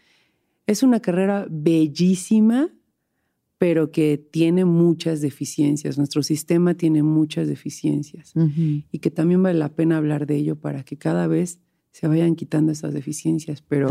es 0.66 0.83
una 0.83 1.00
carrera 1.00 1.47
bellísima, 1.49 2.68
pero 3.57 3.90
que 3.90 4.18
tiene 4.18 4.66
muchas 4.66 5.23
deficiencias. 5.23 5.97
Nuestro 5.97 6.23
sistema 6.23 6.75
tiene 6.75 7.02
muchas 7.02 7.49
deficiencias 7.49 8.35
y 8.92 8.99
que 8.99 9.11
también 9.11 9.42
vale 9.42 9.59
la 9.59 9.75
pena 9.75 9.97
hablar 9.97 10.26
de 10.26 10.37
ello 10.37 10.57
para 10.57 10.85
que 10.85 10.99
cada 10.99 11.26
vez 11.26 11.61
se 11.90 12.07
vayan 12.07 12.37
quitando 12.37 12.71
esas 12.71 12.92
deficiencias. 12.92 13.62
Pero 13.62 13.88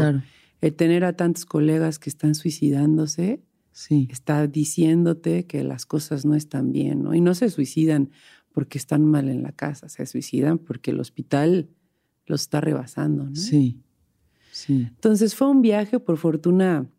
el 0.61 0.73
tener 0.75 1.03
a 1.03 1.13
tantos 1.13 1.45
colegas 1.45 1.97
que 1.97 2.09
están 2.11 2.35
suicidándose 2.35 3.41
sí. 3.77 4.07
está 4.11 4.47
diciéndote 4.47 5.45
que 5.45 5.63
las 5.63 5.85
cosas 5.85 6.25
no 6.25 6.33
están 6.33 6.71
bien, 6.71 7.03
¿no? 7.03 7.13
Y 7.13 7.21
no 7.21 7.35
se 7.35 7.49
suicidan 7.51 8.09
porque 8.51 8.79
están 8.79 9.05
mal 9.05 9.29
en 9.29 9.43
la 9.43 9.51
casa, 9.51 9.87
se 9.87 10.05
suicidan 10.07 10.57
porque 10.57 10.89
el 10.89 10.99
hospital 10.99 11.69
los 12.25 12.41
está 12.41 12.59
rebasando, 12.59 13.25
¿no? 13.25 13.35
Sí. 13.35 13.79
Entonces 14.67 15.35
fue 15.35 15.47
un 15.47 15.61
viaje, 15.61 15.99
por 15.99 16.17
fortuna, 16.17 16.89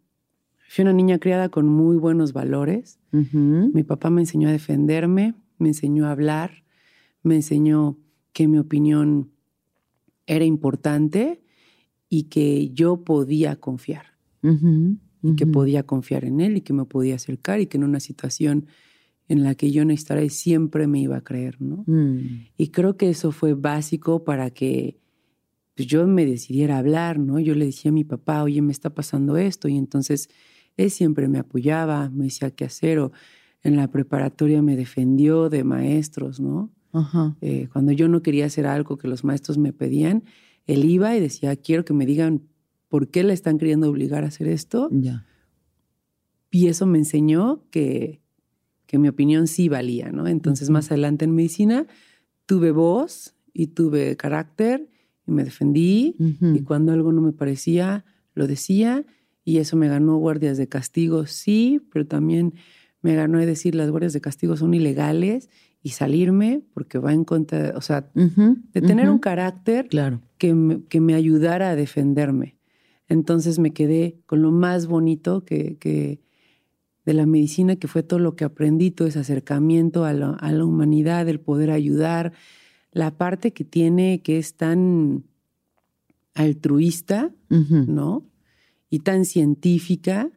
fui 0.68 0.82
una 0.82 0.92
niña 0.92 1.18
criada 1.18 1.48
con 1.48 1.66
muy 1.66 1.96
buenos 1.96 2.32
valores. 2.32 3.00
Mi 3.10 3.82
papá 3.82 4.10
me 4.10 4.20
enseñó 4.20 4.48
a 4.48 4.52
defenderme, 4.52 5.34
me 5.58 5.68
enseñó 5.70 6.06
a 6.06 6.12
hablar, 6.12 6.62
me 7.24 7.34
enseñó 7.34 7.98
que 8.32 8.46
mi 8.46 8.58
opinión 8.58 9.32
era 10.26 10.44
importante 10.44 11.42
y 12.08 12.24
que 12.24 12.70
yo 12.70 13.02
podía 13.02 13.56
confiar. 13.56 14.06
Y 15.22 15.34
que 15.34 15.46
podía 15.46 15.82
confiar 15.82 16.24
en 16.24 16.40
él 16.40 16.58
y 16.58 16.60
que 16.60 16.72
me 16.72 16.84
podía 16.84 17.16
acercar 17.16 17.60
y 17.60 17.66
que 17.66 17.76
en 17.76 17.84
una 17.84 17.98
situación 17.98 18.66
en 19.28 19.42
la 19.42 19.54
que 19.54 19.70
yo 19.70 19.84
no 19.84 19.92
estaré 19.92 20.30
siempre 20.30 20.86
me 20.86 21.00
iba 21.00 21.16
a 21.16 21.20
creer, 21.22 21.60
¿no? 21.60 21.84
Mm. 21.86 22.46
Y 22.56 22.68
creo 22.68 22.96
que 22.96 23.10
eso 23.10 23.32
fue 23.32 23.54
básico 23.54 24.24
para 24.24 24.50
que 24.50 24.98
pues 25.78 25.86
yo 25.86 26.06
me 26.08 26.26
decidiera 26.26 26.78
hablar, 26.78 27.20
¿no? 27.20 27.38
Yo 27.38 27.54
le 27.54 27.66
decía 27.66 27.90
a 27.90 27.94
mi 27.94 28.02
papá, 28.02 28.42
oye, 28.42 28.60
me 28.62 28.72
está 28.72 28.90
pasando 28.90 29.36
esto, 29.36 29.68
y 29.68 29.76
entonces 29.76 30.28
él 30.76 30.90
siempre 30.90 31.28
me 31.28 31.38
apoyaba, 31.38 32.10
me 32.10 32.24
decía 32.24 32.50
qué 32.50 32.64
hacer, 32.64 32.98
o 32.98 33.12
en 33.62 33.76
la 33.76 33.88
preparatoria 33.88 34.60
me 34.60 34.74
defendió 34.74 35.48
de 35.48 35.62
maestros, 35.62 36.40
¿no? 36.40 36.72
Eh, 37.40 37.68
cuando 37.72 37.92
yo 37.92 38.08
no 38.08 38.22
quería 38.22 38.46
hacer 38.46 38.66
algo 38.66 38.96
que 38.96 39.06
los 39.06 39.22
maestros 39.22 39.56
me 39.56 39.72
pedían, 39.72 40.24
él 40.66 40.84
iba 40.84 41.16
y 41.16 41.20
decía, 41.20 41.54
quiero 41.54 41.84
que 41.84 41.94
me 41.94 42.06
digan 42.06 42.42
por 42.88 43.08
qué 43.08 43.24
le 43.24 43.32
están 43.32 43.58
queriendo 43.58 43.88
obligar 43.88 44.24
a 44.24 44.28
hacer 44.28 44.48
esto. 44.48 44.88
Ya. 44.90 45.26
Y 46.50 46.68
eso 46.68 46.86
me 46.86 46.98
enseñó 46.98 47.62
que, 47.70 48.20
que 48.86 48.98
mi 48.98 49.08
opinión 49.08 49.46
sí 49.46 49.68
valía, 49.68 50.10
¿no? 50.10 50.26
Entonces, 50.26 50.70
más 50.70 50.90
adelante 50.90 51.26
en 51.26 51.34
medicina, 51.34 51.86
tuve 52.46 52.70
voz 52.70 53.34
y 53.52 53.68
tuve 53.68 54.16
carácter 54.16 54.88
y 55.26 55.32
me 55.32 55.44
defendí 55.44 56.16
y 56.40 56.62
cuando 56.62 56.92
algo 56.92 57.12
no 57.12 57.20
me 57.20 57.32
parecía, 57.32 58.04
lo 58.34 58.46
decía 58.46 59.04
y 59.44 59.58
eso 59.58 59.76
me 59.76 59.88
ganó 59.88 60.16
guardias 60.16 60.56
de 60.56 60.68
castigo, 60.68 61.26
sí, 61.26 61.82
pero 61.92 62.06
también 62.06 62.54
me 63.02 63.14
ganó 63.14 63.38
decir 63.38 63.74
las 63.74 63.90
guardias 63.90 64.12
de 64.12 64.20
castigo 64.20 64.56
son 64.56 64.74
ilegales 64.74 65.50
y 65.82 65.90
salirme 65.90 66.62
porque 66.72 66.98
va 66.98 67.12
en 67.12 67.24
contra, 67.24 67.74
o 67.76 67.80
sea, 67.80 68.10
de 68.14 68.80
tener 68.80 69.10
un 69.10 69.18
carácter 69.18 69.88
claro. 69.88 70.20
que, 70.38 70.54
me, 70.54 70.84
que 70.84 71.00
me 71.00 71.14
ayudara 71.14 71.70
a 71.70 71.76
defenderme. 71.76 72.57
Entonces 73.08 73.58
me 73.58 73.72
quedé 73.72 74.20
con 74.26 74.42
lo 74.42 74.50
más 74.50 74.86
bonito 74.86 75.44
que, 75.44 75.76
que 75.78 76.20
de 77.04 77.14
la 77.14 77.26
medicina, 77.26 77.76
que 77.76 77.88
fue 77.88 78.02
todo 78.02 78.18
lo 78.18 78.36
que 78.36 78.44
aprendí, 78.44 78.90
todo 78.90 79.08
ese 79.08 79.18
acercamiento 79.18 80.04
a 80.04 80.12
la, 80.12 80.30
a 80.30 80.52
la 80.52 80.64
humanidad, 80.64 81.28
el 81.28 81.40
poder 81.40 81.70
ayudar, 81.70 82.32
la 82.92 83.16
parte 83.16 83.52
que 83.52 83.64
tiene 83.64 84.20
que 84.22 84.38
es 84.38 84.54
tan 84.54 85.24
altruista, 86.34 87.32
¿no? 87.48 88.26
Y 88.90 89.00
tan 89.00 89.24
científica. 89.24 90.30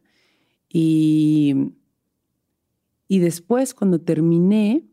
Y, 0.68 1.54
y 3.06 3.18
después, 3.18 3.74
cuando 3.74 4.00
terminé, 4.00 4.84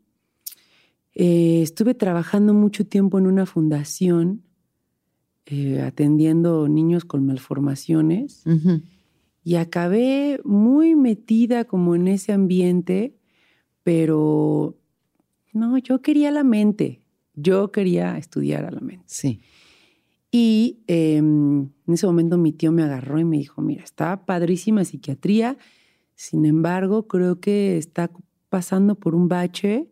eh, 1.14 1.62
estuve 1.62 1.96
trabajando 1.96 2.54
mucho 2.54 2.86
tiempo 2.86 3.18
en 3.18 3.28
una 3.28 3.46
fundación 3.46 4.44
eh, 5.52 5.82
atendiendo 5.82 6.68
niños 6.68 7.06
con 7.06 7.26
malformaciones 7.26 8.44
y 9.44 9.56
acabé 9.56 10.40
muy 10.44 10.96
metida 10.96 11.66
como 11.66 11.96
en 11.96 12.08
ese 12.08 12.34
ambiente, 12.34 13.16
pero 13.82 14.78
no, 15.52 15.78
yo 15.80 16.04
quería 16.04 16.30
la 16.30 16.44
mente, 16.44 17.02
yo 17.34 17.72
quería 17.72 18.16
estudiar 18.20 18.64
a 18.66 18.70
la 18.70 18.80
mente. 18.80 19.06
Sí. 19.08 19.42
Y 20.32 20.84
em, 20.86 21.62
en 21.88 21.94
ese 21.94 22.06
momento 22.06 22.38
mi 22.38 22.52
tío 22.54 22.72
me 22.72 22.84
agarró 22.84 23.18
y 23.18 23.26
me 23.26 23.38
dijo, 23.38 23.64
mira, 23.64 23.84
está 23.84 24.28
padrísima 24.28 24.86
psiquiatría, 24.86 25.58
sin 26.14 26.46
embargo, 26.46 27.08
creo 27.08 27.40
que 27.40 27.78
está 27.78 28.12
pasando 28.50 28.96
por 29.00 29.16
un 29.16 29.30
bache 29.30 29.90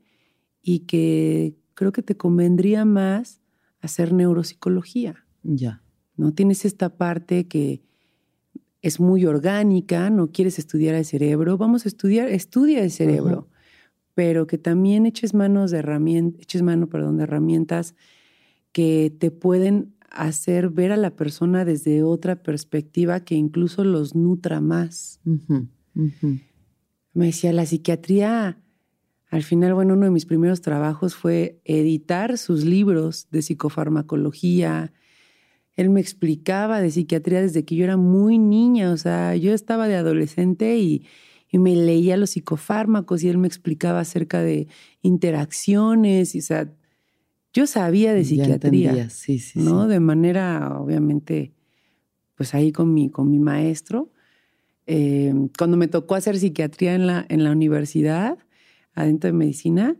y 0.62 0.82
que 0.82 1.56
creo 1.74 1.92
que 1.92 2.04
te 2.04 2.16
convendría 2.16 2.86
más 2.86 3.42
hacer 3.82 4.14
neuropsicología. 4.14 5.27
Ya. 5.56 5.82
¿No? 6.16 6.34
Tienes 6.34 6.66
esta 6.66 6.98
parte 6.98 7.48
que 7.48 7.82
es 8.82 9.00
muy 9.00 9.26
orgánica, 9.26 10.10
no 10.10 10.32
quieres 10.32 10.60
estudiar 10.60 10.96
el 10.96 11.06
cerebro, 11.06 11.58
vamos 11.58 11.86
a 11.86 11.90
estudiar, 11.90 12.30
estudia 12.30 12.84
el 12.84 12.92
cerebro 12.92 13.48
pero 14.18 14.48
que 14.48 14.58
también 14.58 15.06
eches 15.06 15.36
manos 15.36 15.70
de 15.70 15.78
herramientas, 15.78 16.42
eches 16.42 16.64
mano, 16.64 16.90
perdón, 16.90 17.18
de 17.18 17.26
herramientas 17.26 17.94
que 18.72 19.16
te 19.16 19.30
pueden 19.30 19.94
hacer 20.10 20.72
ver 20.72 20.92
a 20.92 20.98
la 20.98 21.16
persona 21.16 21.66
desde 21.66 22.02
otra 22.02 22.42
perspectiva 22.42 23.20
que 23.20 23.36
incluso 23.36 23.84
los 23.84 24.16
nutra 24.16 24.60
más. 24.60 25.20
Me 27.14 27.28
decía, 27.28 27.54
la 27.54 27.68
psiquiatría, 27.68 28.60
al 29.30 29.44
final, 29.44 29.76
bueno, 29.76 29.94
uno 29.94 30.06
de 30.06 30.12
mis 30.12 30.26
primeros 30.26 30.62
trabajos 30.62 31.14
fue 31.14 31.62
editar 31.64 32.40
sus 32.40 32.66
libros 32.66 33.28
de 33.30 33.44
psicofarmacología. 33.44 34.94
Él 35.78 35.90
me 35.90 36.02
explicaba 36.02 36.82
de 36.82 36.92
psiquiatría 36.92 37.42
desde 37.42 37.64
que 37.64 37.76
yo 37.76 37.86
era 37.86 37.98
muy 37.98 38.40
niña, 38.40 38.92
o 38.92 38.98
sea, 38.98 39.36
yo 39.36 39.54
estaba 39.54 39.88
de 39.88 39.96
adolescente 39.96 40.78
y, 40.78 41.06
y 41.50 41.60
me 41.60 41.76
leía 41.76 42.18
los 42.18 42.32
psicofármacos 42.32 43.24
y 43.24 43.30
él 43.30 43.38
me 43.38 43.48
explicaba 43.48 44.00
acerca 44.00 44.42
de 44.42 44.68
interacciones. 45.02 46.36
Y, 46.36 46.40
o 46.40 46.42
sea, 46.42 46.74
yo 47.54 47.68
sabía 47.68 48.14
de 48.14 48.26
psiquiatría, 48.26 49.10
sí, 49.10 49.40
sí, 49.40 49.60
¿no? 49.60 49.88
De 49.88 50.00
manera, 50.00 50.78
obviamente, 50.80 51.54
pues 52.36 52.54
ahí 52.54 52.72
con 52.72 52.94
mi, 52.94 53.10
con 53.10 53.32
mi 53.32 53.40
maestro. 53.40 54.12
Eh, 54.88 55.34
cuando 55.58 55.78
me 55.78 55.88
tocó 55.88 56.16
hacer 56.16 56.38
psiquiatría 56.38 56.96
en 56.96 57.08
la, 57.08 57.26
en 57.30 57.44
la 57.44 57.52
universidad, 57.52 58.38
adentro 58.94 59.28
de 59.28 59.34
medicina, 59.34 59.96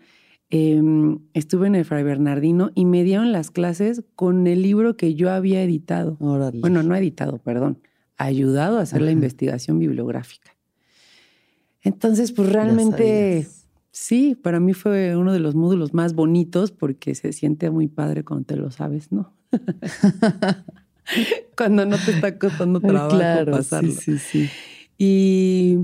em, 0.50 1.20
estuve 1.34 1.68
en 1.68 1.76
el 1.76 1.86
Fray 1.86 2.04
Bernardino 2.04 2.72
y 2.76 2.86
me 2.86 3.04
dieron 3.04 3.32
las 3.32 3.52
clases 3.52 4.04
con 4.16 4.48
el 4.48 4.62
libro 4.62 4.98
que 4.98 5.16
yo 5.16 5.32
había 5.32 5.64
editado. 5.64 6.18
Bueno, 6.20 6.84
no 6.84 6.96
editado, 6.96 7.40
perdón, 7.40 7.80
ayudado 8.18 8.80
a 8.80 8.82
hacer 8.82 9.02
la 9.02 9.12
investigación 9.12 9.80
bibliográfica. 9.80 10.56
Entonces, 11.82 12.32
pues 12.32 12.52
realmente 12.52 13.48
Sí, 14.00 14.36
para 14.36 14.60
mí 14.60 14.74
fue 14.74 15.18
uno 15.18 15.34
de 15.34 15.40
los 15.40 15.56
módulos 15.56 15.96
más 15.96 16.14
bonitos 16.14 16.70
porque 16.70 17.16
se 17.16 17.34
siente 17.34 17.72
muy 17.72 17.88
padre 17.88 18.24
cuando 18.24 18.46
te 18.46 18.56
lo 18.56 18.70
sabes, 18.70 19.12
¿no? 19.12 19.34
cuando 21.58 21.84
no 21.88 21.98
te 21.98 22.12
está 22.12 22.38
costando 22.38 22.80
trabajo 22.88 23.18
claro, 23.18 23.54
pasarlo. 23.54 23.90
Sí, 23.90 24.20
sí, 24.20 24.22
sí. 24.44 24.50
Y 25.00 25.80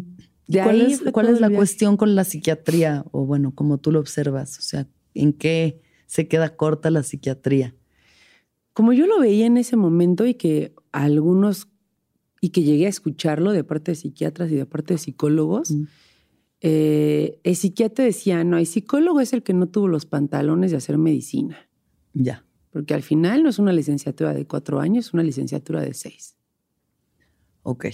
¿Cuál 0.47 0.81
es, 0.81 1.01
cuál 1.11 1.29
es 1.29 1.39
la 1.39 1.49
cuestión 1.49 1.97
con 1.97 2.15
la 2.15 2.23
psiquiatría? 2.23 3.05
O 3.11 3.25
bueno, 3.25 3.53
como 3.55 3.77
tú 3.77 3.91
lo 3.91 3.99
observas, 3.99 4.59
o 4.59 4.61
sea, 4.61 4.87
¿en 5.13 5.33
qué 5.33 5.81
se 6.05 6.27
queda 6.27 6.55
corta 6.55 6.89
la 6.89 7.03
psiquiatría? 7.03 7.75
Como 8.73 8.93
yo 8.93 9.07
lo 9.07 9.19
veía 9.19 9.45
en 9.45 9.57
ese 9.57 9.75
momento 9.75 10.25
y 10.25 10.33
que 10.33 10.73
algunos, 10.91 11.69
y 12.41 12.49
que 12.49 12.63
llegué 12.63 12.87
a 12.87 12.89
escucharlo 12.89 13.51
de 13.51 13.63
parte 13.63 13.91
de 13.91 13.95
psiquiatras 13.95 14.51
y 14.51 14.55
de 14.55 14.65
parte 14.65 14.95
de 14.95 14.97
psicólogos, 14.97 15.71
mm 15.71 15.83
eh, 16.65 17.41
el 17.43 17.57
psiquiatra 17.57 18.05
decía, 18.05 18.41
no, 18.45 18.57
el 18.57 18.65
psicólogo 18.65 19.19
es 19.19 19.33
el 19.33 19.43
que 19.43 19.53
no 19.53 19.67
tuvo 19.67 19.89
los 19.89 20.05
pantalones 20.05 20.71
de 20.71 20.77
hacer 20.77 20.97
medicina. 20.97 21.69
Ya. 22.13 22.45
Porque 22.71 22.93
al 22.93 23.03
final 23.03 23.43
no 23.43 23.49
es 23.49 23.59
una 23.59 23.73
licenciatura 23.73 24.33
de 24.33 24.47
cuatro 24.47 24.79
años, 24.79 25.07
es 25.07 25.13
una 25.13 25.23
licenciatura 25.23 25.81
de 25.81 25.93
seis. 25.93 26.37
Ok. 27.63 27.87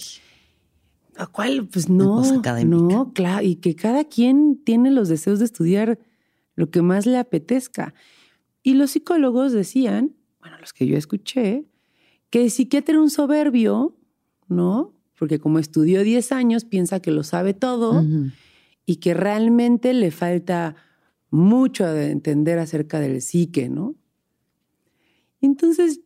La 1.20 1.28
cual, 1.28 1.68
pues 1.68 1.90
no. 1.90 2.22
No, 2.88 3.12
claro. 3.12 3.46
Y 3.46 3.58
que 3.58 3.76
cada 3.76 4.06
quien 4.06 4.58
tiene 4.64 4.90
los 4.90 5.10
deseos 5.10 5.40
de 5.40 5.46
estudiar 5.46 6.00
lo 6.56 6.72
que 6.72 6.82
más 6.82 7.06
le 7.06 7.18
apetezca. 7.18 7.94
Y 8.64 8.76
los 8.76 8.92
psicólogos 8.92 9.52
decían, 9.52 10.16
bueno, 10.40 10.58
los 10.62 10.72
que 10.72 10.88
yo 10.88 10.96
escuché, 10.96 11.66
que 12.30 12.44
el 12.44 12.52
psiquiatra 12.52 12.94
era 12.94 13.02
un 13.02 13.10
soberbio, 13.10 13.98
¿no? 14.48 14.94
Porque 15.18 15.40
como 15.40 15.60
estudió 15.60 16.04
10 16.04 16.32
años, 16.32 16.64
piensa 16.64 17.02
que 17.02 17.12
lo 17.12 17.24
sabe 17.24 17.54
todo 17.54 18.02
y 18.86 18.96
que 18.96 19.14
realmente 19.14 19.94
le 19.94 20.12
falta 20.12 20.78
mucho 21.32 21.86
de 21.86 22.12
entender 22.12 22.60
acerca 22.60 23.02
del 23.02 23.22
psique, 23.22 23.68
¿no? 23.68 23.96
Entonces, 25.42 26.00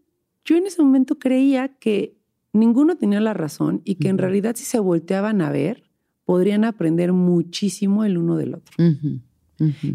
yo 0.44 0.58
en 0.58 0.66
ese 0.66 0.82
momento 0.82 1.20
creía 1.20 1.68
que 1.68 2.18
ninguno 2.54 2.96
tenía 2.96 3.20
la 3.20 3.34
razón 3.34 3.82
y 3.84 3.96
que 3.96 4.10
en 4.10 4.18
realidad 4.18 4.56
si 4.56 4.64
se 4.64 4.80
volteaban 4.80 5.42
a 5.42 5.50
ver, 5.50 5.84
podrían 6.24 6.64
aprender 6.64 7.12
muchísimo 7.12 8.06
el 8.06 8.18
uno 8.18 8.38
del 8.38 8.56
otro. 8.56 8.74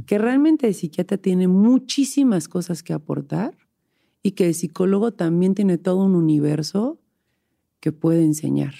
Que 0.06 0.18
realmente 0.18 0.66
el 0.66 0.74
psiquiatra 0.74 1.18
tiene 1.18 1.46
muchísimas 1.46 2.48
cosas 2.48 2.82
que 2.82 2.92
aportar 2.92 3.56
y 4.22 4.32
que 4.32 4.46
el 4.46 4.54
psicólogo 4.54 5.12
también 5.12 5.54
tiene 5.54 5.78
todo 5.78 6.04
un 6.04 6.14
universo 6.14 7.00
que 7.80 7.92
puede 7.92 8.24
enseñar. 8.24 8.74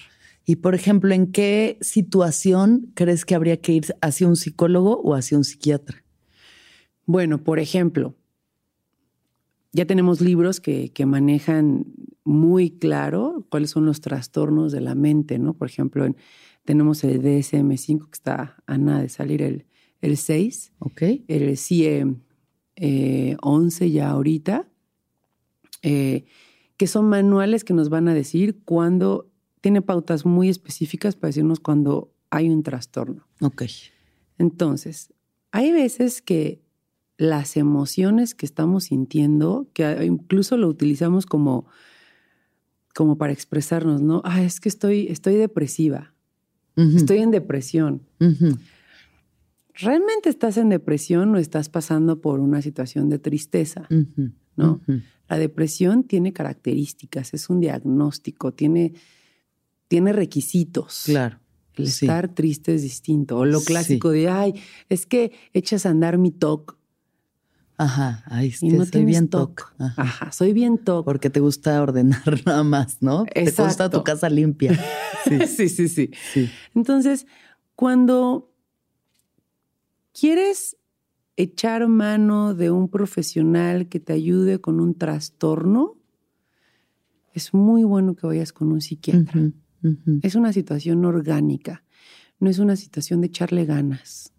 Y 0.45 0.57
por 0.57 0.75
ejemplo, 0.75 1.13
¿en 1.13 1.31
qué 1.31 1.77
situación 1.83 2.91
crees 2.95 3.27
que 3.27 3.35
habría 3.35 3.61
que 3.61 3.73
ir 3.73 3.95
hacia 4.01 4.27
un 4.27 4.37
psicólogo 4.37 4.99
o 5.03 5.15
hacia 5.15 5.37
un 5.37 5.45
psiquiatra? 5.45 6.05
Bueno, 7.05 7.45
por 7.45 7.59
ejemplo, 7.59 8.18
ya 9.79 9.87
tenemos 9.87 10.21
libros 10.21 10.61
que, 10.61 10.91
manejan 11.07 11.87
muy 12.25 12.69
claro 12.69 13.47
cuáles 13.49 13.71
son 13.71 13.87
los 13.87 14.01
trastornos 14.01 14.73
de 14.73 14.81
la 14.81 14.97
mente, 14.97 15.39
¿no? 15.39 15.55
Por 15.55 15.69
ejemplo, 15.69 16.05
tenemos 16.65 17.05
el 17.05 17.23
DSM-5 17.23 18.07
que 18.07 18.15
está 18.15 18.57
a 18.67 18.77
nada 18.77 19.03
de 19.03 19.09
salir 19.09 19.41
el, 19.41 19.67
el 20.01 20.17
6, 20.17 20.73
el 21.29 21.57
CIE 21.57 22.07
11 23.41 23.85
eh, 23.85 23.91
ya 23.93 24.11
ahorita, 24.11 24.69
eh, 25.83 26.25
que 26.77 26.89
son 26.89 27.09
manuales 27.09 27.63
que 27.63 27.73
nos 27.73 27.89
van 27.89 28.09
a 28.09 28.15
decir 28.15 28.59
cuándo 28.65 29.31
tiene 29.61 29.81
pautas 29.81 30.27
muy 30.27 30.49
específicas 30.49 31.15
para 31.15 31.29
decirnos 31.29 31.61
cuando 31.61 32.13
hay 32.31 32.51
un 32.51 32.65
trastorno. 32.65 33.29
Ok. 33.41 33.63
Entonces, 34.39 35.15
hay 35.53 35.71
veces 35.71 36.21
que 36.21 36.68
las 37.19 37.57
emociones 37.57 38.35
que 38.35 38.47
estamos 38.47 38.85
sintiendo, 38.85 39.69
que 39.75 40.05
incluso 40.07 40.57
lo 40.57 40.69
utilizamos 40.69 41.27
como, 41.27 41.67
como 42.95 43.19
para 43.19 43.35
expresarnos, 43.35 44.01
¿no? 44.01 44.23
Ah, 44.25 44.43
es 44.43 44.61
que 44.61 44.71
estoy, 44.71 45.09
estoy 45.09 45.35
depresiva, 45.35 46.15
estoy 46.77 47.19
en 47.19 47.31
depresión. 47.31 48.03
¿Realmente 49.75 50.31
estás 50.31 50.57
en 50.57 50.71
depresión 50.71 51.35
o 51.35 51.39
estás 51.39 51.69
pasando 51.69 52.21
por 52.21 52.41
una 52.41 52.63
situación 52.63 53.11
de 53.11 53.19
tristeza? 53.19 53.87
¿No? 54.57 54.81
La 55.29 55.39
depresión 55.39 56.05
tiene 56.05 56.33
características, 56.33 57.35
es 57.35 57.51
un 57.51 57.61
diagnóstico, 57.61 58.55
tiene 58.55 58.95
tiene 59.89 60.13
requisitos. 60.13 61.03
Claro. 61.07 61.41
El 61.75 61.85
estar 61.87 62.35
triste 62.35 62.75
es 62.75 62.83
distinto. 62.83 63.39
O 63.39 63.45
lo 63.45 63.61
clásico 63.61 64.11
de, 64.11 64.29
ay, 64.29 64.55
es 64.89 65.07
que 65.07 65.33
echas 65.53 65.87
a 65.87 65.91
andar 65.91 66.19
mi 66.19 66.31
TOC. 66.31 66.77
Ajá, 67.79 68.25
ay, 68.27 68.49
es 68.49 68.63
no 68.63 68.85
soy 68.85 69.05
bien 69.05 69.29
TOC. 69.29 69.73
Ajá. 69.79 70.33
soy 70.33 70.53
bien 70.53 70.79
TOC. 70.79 71.05
Porque 71.05 71.31
te 71.31 71.39
gusta 71.39 71.81
ordenar 71.81 72.21
nada 72.45 72.65
más, 72.65 73.01
¿no? 73.01 73.25
Te 73.25 73.45
gusta 73.45 73.89
tu 73.89 74.03
casa 74.05 74.29
limpia. 74.29 74.79
Sí. 75.25 75.69
sí, 75.69 75.89
sí, 75.89 76.11
sí. 76.33 76.49
Entonces, 76.75 77.27
cuando 77.75 78.55
quieres 80.19 80.77
echar 81.37 81.87
mano 81.87 82.55
de 82.55 82.71
un 82.71 82.89
profesional 82.89 83.89
que 83.89 84.01
te 84.01 84.13
ayude 84.15 84.61
con 84.61 84.81
un 84.81 84.95
trastorno, 84.95 85.97
es 87.35 87.53
muy 87.53 87.85
bueno 87.85 88.15
que 88.15 88.27
vayas 88.27 88.53
con 88.53 88.73
un 88.73 88.81
psiquiatra. 88.81 89.53
Es 90.23 90.35
una 90.35 90.53
situación 90.53 91.05
orgánica, 91.05 91.85
no 92.41 92.49
es 92.49 92.59
una 92.59 92.77
situación 92.77 93.21
de 93.21 93.27
echarle 93.27 93.67
ganas, 93.67 94.33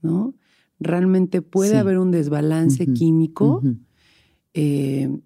¿no? 0.00 0.34
Realmente 0.80 1.42
puede 1.42 1.76
haber 1.76 1.98
un 1.98 2.10
desbalance 2.10 2.86
químico 2.92 3.62
eh, 4.54 5.18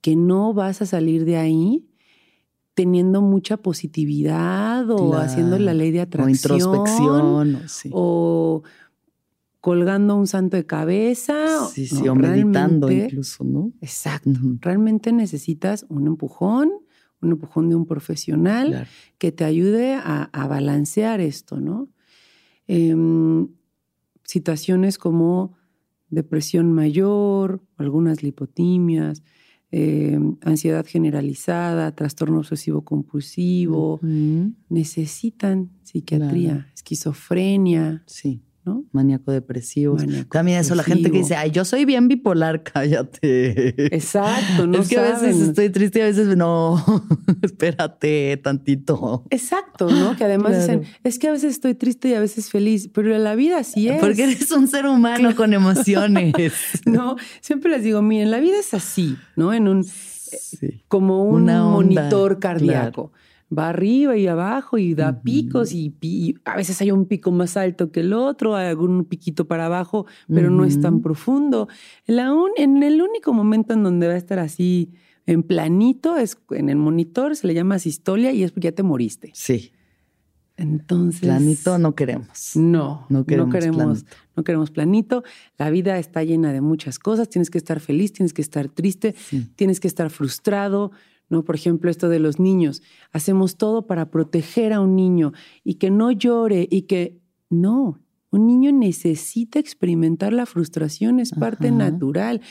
que 0.00 0.16
no 0.16 0.52
vas 0.54 0.82
a 0.82 0.86
salir 0.86 1.24
de 1.24 1.36
ahí 1.36 1.86
teniendo 2.74 3.22
mucha 3.22 3.56
positividad 3.56 4.88
o 4.90 5.16
haciendo 5.16 5.58
la 5.58 5.74
ley 5.74 5.90
de 5.90 6.00
atracción. 6.00 6.60
O 6.60 6.74
introspección. 6.76 7.62
O, 7.92 8.62
colgando 9.60 10.16
un 10.16 10.26
santo 10.26 10.56
de 10.56 10.64
cabeza. 10.64 11.66
Sí, 11.72 11.86
sí, 11.86 12.06
o 12.06 12.14
meditando 12.14 12.90
incluso, 12.90 13.42
¿no? 13.44 13.72
Exacto. 13.80 14.30
Realmente 14.60 15.12
necesitas 15.12 15.86
un 15.88 16.06
empujón 16.06 16.70
un 17.20 17.32
empujón 17.32 17.68
de 17.68 17.74
un 17.74 17.86
profesional 17.86 18.86
que 19.18 19.32
te 19.32 19.44
ayude 19.44 19.94
a, 19.94 20.46
balancear 20.48 21.20
esto, 21.20 21.60
¿no? 21.60 21.88
Em, 22.66 23.48
situaciones 24.28 24.98
como 24.98 25.56
depresión 26.10 26.72
mayor, 26.72 27.62
algunas 27.78 28.22
lipotimias, 28.22 29.22
em, 29.70 30.36
ansiedad 30.42 30.86
generalizada, 30.86 31.94
trastorno 31.94 32.38
obsesivo 32.38 32.84
compulsivo, 32.84 34.00
necesitan 34.68 35.70
psiquiatría, 35.82 36.68
esquizofrenia. 36.74 38.04
Sí. 38.06 38.42
Maníaco 38.92 39.32
depresivo. 39.32 39.96
También 40.30 40.58
eso, 40.58 40.74
la 40.74 40.82
gente 40.82 41.10
que 41.10 41.18
dice, 41.18 41.36
ay, 41.36 41.50
yo 41.50 41.64
soy 41.64 41.84
bien 41.84 42.08
bipolar, 42.08 42.62
cállate. 42.72 43.94
Exacto, 43.94 44.66
no 44.66 44.78
Es 44.78 44.88
que 44.88 44.98
a 44.98 45.02
veces 45.02 45.40
estoy 45.40 45.70
triste 45.70 45.98
y 46.00 46.02
a 46.02 46.06
veces 46.06 46.36
no, 46.36 46.82
espérate 47.42 48.36
tantito. 48.38 49.24
Exacto, 49.30 49.90
¿no? 49.90 50.16
Que 50.16 50.24
además 50.24 50.58
dicen, 50.58 50.82
es 51.04 51.18
que 51.18 51.28
a 51.28 51.32
veces 51.32 51.52
estoy 51.52 51.74
triste 51.74 52.08
y 52.08 52.14
a 52.14 52.20
veces 52.20 52.50
feliz, 52.50 52.88
pero 52.92 53.16
la 53.18 53.34
vida 53.34 53.62
sí 53.64 53.88
es. 53.88 54.00
Porque 54.00 54.24
eres 54.24 54.50
un 54.52 54.68
ser 54.68 54.86
humano 54.86 55.34
con 55.34 55.52
emociones. 55.54 56.34
no, 56.86 57.16
siempre 57.40 57.70
les 57.70 57.82
digo, 57.82 58.02
miren, 58.02 58.30
la 58.30 58.40
vida 58.40 58.58
es 58.58 58.74
así, 58.74 59.16
¿no? 59.36 59.52
En 59.52 59.68
un, 59.68 59.86
como 60.88 61.24
un 61.24 61.46
monitor 61.46 62.38
cardíaco 62.38 63.12
va 63.56 63.70
arriba 63.70 64.16
y 64.16 64.26
abajo 64.26 64.78
y 64.78 64.94
da 64.94 65.22
picos 65.22 65.72
y, 65.72 65.94
a 66.44 66.56
veces 66.56 66.80
hay 66.80 66.90
un 66.90 67.06
pico 67.06 67.30
más 67.30 67.56
alto 67.56 67.90
que 67.90 68.00
el 68.00 68.12
otro, 68.12 68.56
hay 68.56 68.68
algún 68.68 69.04
piquito 69.04 69.46
para 69.46 69.66
abajo, 69.66 70.06
pero 70.28 70.50
no 70.50 70.64
es 70.64 70.80
tan 70.80 71.00
profundo. 71.00 71.68
en 72.06 72.82
el 72.82 73.02
único 73.02 73.32
momento 73.32 73.74
en 73.74 73.82
donde 73.82 74.08
va 74.08 74.14
a 74.14 74.18
estar 74.18 74.38
así 74.38 74.92
en 75.28 75.42
planito 75.42 76.16
es 76.16 76.38
en 76.50 76.70
el 76.70 76.76
monitor, 76.76 77.36
se 77.36 77.46
le 77.46 77.52
llama 77.52 77.78
sistolia 77.78 78.32
y 78.32 78.44
es 78.44 78.50
porque 78.50 78.68
ya 78.68 78.72
te 78.72 78.82
moriste. 78.82 79.30
Sí. 79.34 79.72
Entonces. 80.56 81.20
Planito 81.20 81.78
no 81.78 81.94
queremos. 81.94 82.56
No, 82.56 83.04
no 83.10 83.26
queremos, 83.26 83.54
planito. 83.54 84.16
no 84.36 84.42
queremos 84.42 84.70
planito. 84.70 85.22
La 85.58 85.68
vida 85.68 85.98
está 85.98 86.24
llena 86.24 86.52
de 86.54 86.62
muchas 86.62 86.98
cosas. 86.98 87.28
Tienes 87.28 87.50
que 87.50 87.58
estar 87.58 87.78
feliz, 87.78 88.14
tienes 88.14 88.32
que 88.32 88.40
estar 88.40 88.68
triste, 88.68 89.14
tienes 89.54 89.80
que 89.80 89.86
estar 89.86 90.08
frustrado. 90.08 90.92
¿No? 91.28 91.44
Por 91.44 91.54
ejemplo, 91.54 91.90
esto 91.90 92.08
de 92.08 92.18
los 92.18 92.38
niños. 92.38 92.82
Hacemos 93.12 93.56
todo 93.56 93.86
para 93.86 94.10
proteger 94.10 94.72
a 94.72 94.80
un 94.80 94.96
niño 94.96 95.32
y 95.64 95.74
que 95.74 95.90
no 95.90 96.10
llore 96.10 96.66
y 96.70 96.82
que. 96.82 97.20
No, 97.50 97.98
un 98.30 98.46
niño 98.46 98.72
necesita 98.72 99.58
experimentar 99.58 100.32
la 100.32 100.44
frustración, 100.44 101.18
es 101.18 101.32
parte 101.32 101.70
natural. 101.70 102.42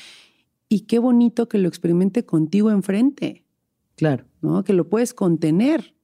Y 0.69 0.81
qué 0.81 0.97
bonito 0.97 1.47
que 1.47 1.59
lo 1.59 1.67
experimente 1.67 2.25
contigo 2.25 2.71
enfrente. 2.71 3.45
Claro. 3.95 4.25
¿no? 4.41 4.63
Que 4.63 4.73
lo 4.73 4.89
puedes 4.89 5.13
contener. 5.13 5.95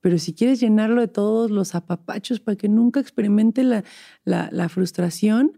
Pero 0.00 0.18
si 0.18 0.34
quieres 0.34 0.60
llenarlo 0.60 1.00
de 1.00 1.08
todos 1.08 1.50
los 1.50 1.74
apapachos 1.74 2.40
para 2.40 2.56
que 2.56 2.68
nunca 2.68 3.00
experimente 3.00 3.62
la, 3.62 3.84
la, 4.24 4.68
frustración, 4.68 5.56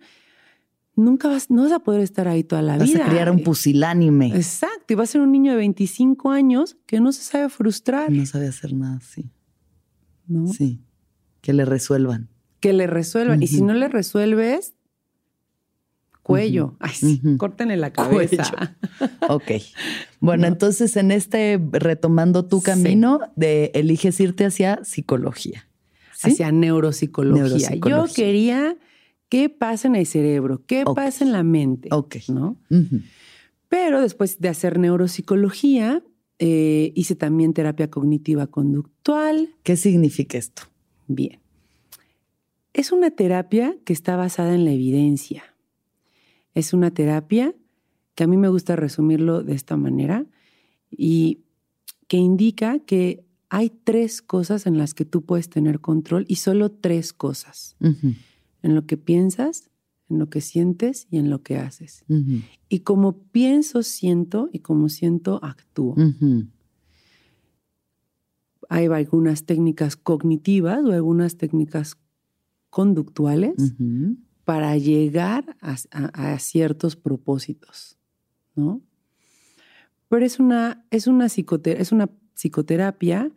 nunca 0.96 1.28
vas, 1.28 1.50
no 1.50 1.62
vas 1.62 1.72
a 1.72 1.78
poder 1.78 2.00
estar 2.00 2.26
ahí 2.26 2.42
toda 2.42 2.62
la 2.62 2.78
vida. 2.78 2.98
Vas 2.98 3.06
a 3.06 3.10
criar 3.10 3.30
un 3.30 3.42
pusilánime. 3.42 4.34
Exacto. 4.34 4.92
Y 4.92 4.94
va 4.94 5.04
a 5.04 5.06
ser 5.06 5.20
un 5.20 5.30
niño 5.30 5.52
de 5.52 5.58
25 5.58 6.30
años 6.30 6.76
que 6.86 7.00
no 7.00 7.12
se 7.12 7.22
sabe 7.22 7.48
frustrar. 7.48 8.10
No 8.10 8.26
sabe 8.26 8.48
hacer 8.48 8.72
nada, 8.72 9.00
sí. 9.00 9.30
¿No? 10.26 10.48
Sí. 10.48 10.80
Que 11.42 11.52
le 11.52 11.64
resuelvan. 11.64 12.28
Que 12.60 12.72
le 12.72 12.86
resuelvan. 12.86 13.42
Y 13.42 13.46
si 13.46 13.62
no 13.62 13.74
le 13.74 13.88
resuelves, 13.88 14.74
cuello. 16.22 16.76
Ay, 16.80 16.94
sí, 16.94 17.20
la 17.22 17.92
cabeza. 17.92 18.76
ok. 19.28 19.52
Bueno, 20.18 20.46
entonces 20.46 20.96
en 20.96 21.12
este, 21.12 21.60
retomando 21.72 22.46
tu 22.46 22.62
camino, 22.62 23.20
de 23.36 23.70
eliges 23.74 24.18
irte 24.18 24.46
hacia 24.46 24.82
psicología. 24.84 25.68
Hacia 26.22 26.50
neuropsicología. 26.50 27.74
Yo 27.76 28.06
quería 28.12 28.76
qué 29.28 29.48
pasa 29.48 29.88
en 29.88 29.96
el 29.96 30.06
cerebro, 30.06 30.62
qué 30.66 30.84
pasa 30.94 31.24
en 31.24 31.32
la 31.32 31.42
mente. 31.42 31.88
Ok. 31.92 32.16
¿no? 32.28 32.56
Pero 33.68 34.00
después 34.00 34.40
de 34.40 34.48
hacer 34.48 34.78
neuropsicología, 34.78 36.02
eh, 36.38 36.92
hice 36.94 37.16
también 37.16 37.52
terapia 37.52 37.90
cognitiva 37.90 38.46
conductual. 38.46 39.54
¿Qué 39.62 39.76
significa 39.76 40.38
esto? 40.38 40.62
Bien. 41.06 41.40
Es 42.72 42.92
una 42.92 43.10
terapia 43.10 43.76
que 43.84 43.92
está 43.92 44.16
basada 44.16 44.54
en 44.54 44.64
la 44.64 44.72
evidencia. 44.72 45.44
Es 46.54 46.72
una 46.72 46.90
terapia 46.90 47.54
que 48.14 48.24
a 48.24 48.26
mí 48.26 48.36
me 48.36 48.48
gusta 48.48 48.76
resumirlo 48.76 49.42
de 49.42 49.54
esta 49.54 49.76
manera 49.76 50.26
y 50.90 51.40
que 52.08 52.18
indica 52.18 52.78
que 52.80 53.24
hay 53.48 53.70
tres 53.70 54.22
cosas 54.22 54.66
en 54.66 54.78
las 54.78 54.94
que 54.94 55.04
tú 55.04 55.24
puedes 55.24 55.48
tener 55.48 55.80
control 55.80 56.24
y 56.28 56.36
solo 56.36 56.70
tres 56.70 57.12
cosas. 57.12 57.76
En 58.66 58.74
lo 58.74 58.84
que 58.84 58.96
piensas, 58.96 59.70
en 60.10 60.18
lo 60.18 60.28
que 60.28 60.40
sientes 60.40 61.06
y 61.08 61.18
en 61.18 61.30
lo 61.30 61.42
que 61.42 61.56
haces. 61.56 62.04
Y 62.68 62.80
como 62.80 63.18
pienso, 63.18 63.84
siento 63.84 64.48
y 64.52 64.58
como 64.58 64.88
siento, 64.88 65.38
actúo. 65.42 65.94
Hay 68.68 68.86
algunas 68.86 69.44
técnicas 69.44 69.94
cognitivas 69.94 70.82
o 70.84 70.90
algunas 70.90 71.36
técnicas 71.36 71.96
conductuales 72.70 73.54
para 74.44 74.76
llegar 74.76 75.56
a, 75.60 76.38
ciertos 76.40 76.96
propósitos, 76.96 77.96
¿no? 78.56 78.80
Pero 80.08 80.26
es 80.26 80.40
una, 80.40 80.84
es 80.90 81.06
una, 81.06 81.26
es 81.26 81.92
una 81.92 82.10
psicoterapia 82.34 83.30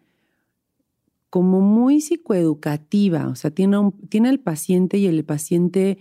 como 1.29 1.61
muy 1.61 2.01
psicoeducativa, 2.01 3.27
o 3.27 3.35
sea, 3.35 3.51
tiene, 3.51 3.77
un, 3.77 3.91
tiene 4.09 4.29
al 4.29 4.39
paciente 4.39 4.97
y 4.97 5.05
el 5.05 5.23
paciente 5.23 5.99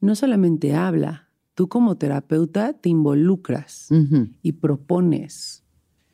no 0.00 0.14
solamente 0.14 0.74
habla, 0.74 1.28
tú 1.54 1.68
como 1.68 1.98
terapeuta 1.98 2.72
te 2.72 2.88
involucras 2.88 3.88
y 4.42 4.52
propones. 4.52 5.64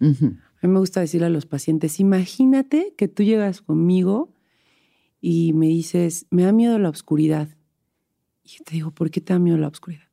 A 0.00 0.66
mí 0.66 0.72
me 0.72 0.81
gusta 0.81 1.00
decirle 1.00 1.26
a 1.26 1.31
los 1.31 1.46
pacientes, 1.46 2.00
imagínate 2.00 2.94
que 2.96 3.07
tú 3.09 3.22
llegas 3.22 3.62
conmigo 3.62 4.35
y 5.20 5.52
me 5.52 5.66
dices, 5.66 6.26
me 6.31 6.42
da 6.42 6.52
miedo 6.52 6.79
la 6.79 6.90
oscuridad. 6.90 7.57
Y 8.42 8.62
te 8.64 8.74
digo, 8.74 8.90
¿por 8.90 9.11
qué 9.11 9.20
te 9.20 9.33
da 9.33 9.38
miedo 9.38 9.59
la 9.59 9.68
oscuridad? 9.68 10.09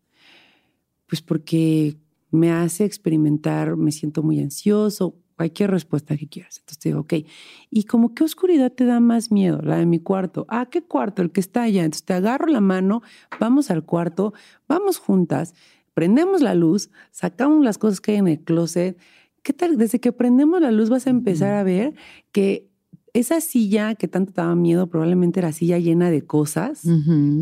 Pues 1.07 1.21
porque 1.21 1.97
me 2.29 2.51
hace 2.51 2.85
experimentar, 2.85 3.75
me 3.75 3.91
siento 3.91 4.23
muy 4.23 4.39
ansioso, 4.39 5.15
cualquier 5.35 5.71
respuesta 5.71 6.17
que 6.17 6.27
quieras. 6.27 6.57
Entonces 6.59 6.79
te 6.79 6.89
digo, 6.89 7.01
ok, 7.01 7.13
¿y 7.69 7.83
como 7.83 8.13
qué 8.13 8.23
oscuridad 8.23 8.71
te 8.71 8.85
da 8.85 8.99
más 8.99 9.31
miedo? 9.31 9.61
La 9.61 9.77
de 9.77 9.85
mi 9.85 9.99
cuarto. 9.99 10.45
Ah, 10.49 10.67
¿qué 10.69 10.83
cuarto? 10.83 11.21
El 11.21 11.31
que 11.31 11.39
está 11.39 11.63
allá. 11.63 11.83
Entonces 11.83 12.05
te 12.05 12.13
agarro 12.13 12.47
la 12.47 12.61
mano, 12.61 13.01
vamos 13.39 13.71
al 13.71 13.83
cuarto, 13.83 14.33
vamos 14.67 14.97
juntas, 14.97 15.53
prendemos 15.93 16.41
la 16.41 16.55
luz, 16.55 16.89
sacamos 17.11 17.63
las 17.63 17.77
cosas 17.77 18.01
que 18.01 18.11
hay 18.11 18.17
en 18.17 18.27
el 18.27 18.39
closet. 18.39 18.97
¿Qué 19.41 19.53
tal? 19.53 19.77
Desde 19.77 19.99
que 19.99 20.11
prendemos 20.11 20.61
la 20.61 20.71
luz 20.71 20.89
vas 20.89 21.07
a 21.07 21.09
empezar 21.09 21.53
a 21.53 21.63
ver 21.63 21.95
que 22.31 22.69
esa 23.13 23.41
silla 23.41 23.93
que 23.93 24.07
tanto 24.07 24.33
te 24.33 24.41
daba 24.41 24.55
miedo 24.55 24.87
probablemente 24.87 25.39
era 25.39 25.51
silla 25.51 25.77
llena 25.77 26.09
de 26.09 26.23
cosas, 26.23 26.81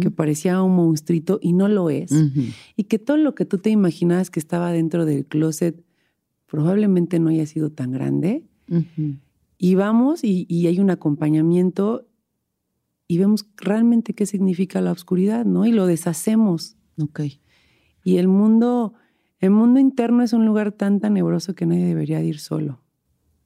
que 0.01 0.11
parecía 0.11 0.61
un 0.61 0.75
monstruito 0.75 1.39
y 1.41 1.53
no 1.53 1.69
lo 1.69 1.89
es. 1.89 2.11
Y 2.75 2.83
que 2.85 2.99
todo 2.99 3.17
lo 3.17 3.35
que 3.35 3.45
tú 3.45 3.57
te 3.57 3.69
imaginabas 3.69 4.29
que 4.29 4.39
estaba 4.39 4.71
dentro 4.71 5.05
del 5.05 5.25
closet 5.25 5.81
probablemente 6.51 7.17
no 7.17 7.29
haya 7.29 7.45
sido 7.45 7.71
tan 7.71 7.91
grande. 7.91 8.43
Y 9.57 9.75
vamos 9.75 10.25
y, 10.25 10.45
y, 10.49 10.67
hay 10.67 10.79
un 10.79 10.89
acompañamiento 10.89 12.09
y 13.07 13.17
vemos 13.17 13.45
realmente 13.55 14.13
qué 14.13 14.25
significa 14.25 14.81
la 14.81 14.91
oscuridad, 14.91 15.45
¿no? 15.45 15.65
Y 15.65 15.71
lo 15.71 15.85
deshacemos. 15.85 16.75
Ok. 17.01 17.21
Y 18.03 18.17
el 18.17 18.27
mundo, 18.27 18.93
el 19.39 19.51
mundo 19.51 19.79
interno 19.79 20.23
es 20.23 20.33
un 20.33 20.45
lugar 20.45 20.73
tan 20.73 20.99
tenebroso 20.99 21.55
que 21.55 21.65
nadie 21.65 21.85
debería 21.85 22.21
ir 22.21 22.39
solo. 22.39 22.81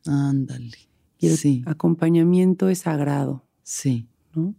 Ándale. 0.08 0.78
Y 1.20 1.28
el 1.28 1.64
acompañamiento 1.68 2.70
es 2.70 2.80
sagrado. 2.80 3.46
Sí. 3.62 4.08
¿no? 4.34 4.56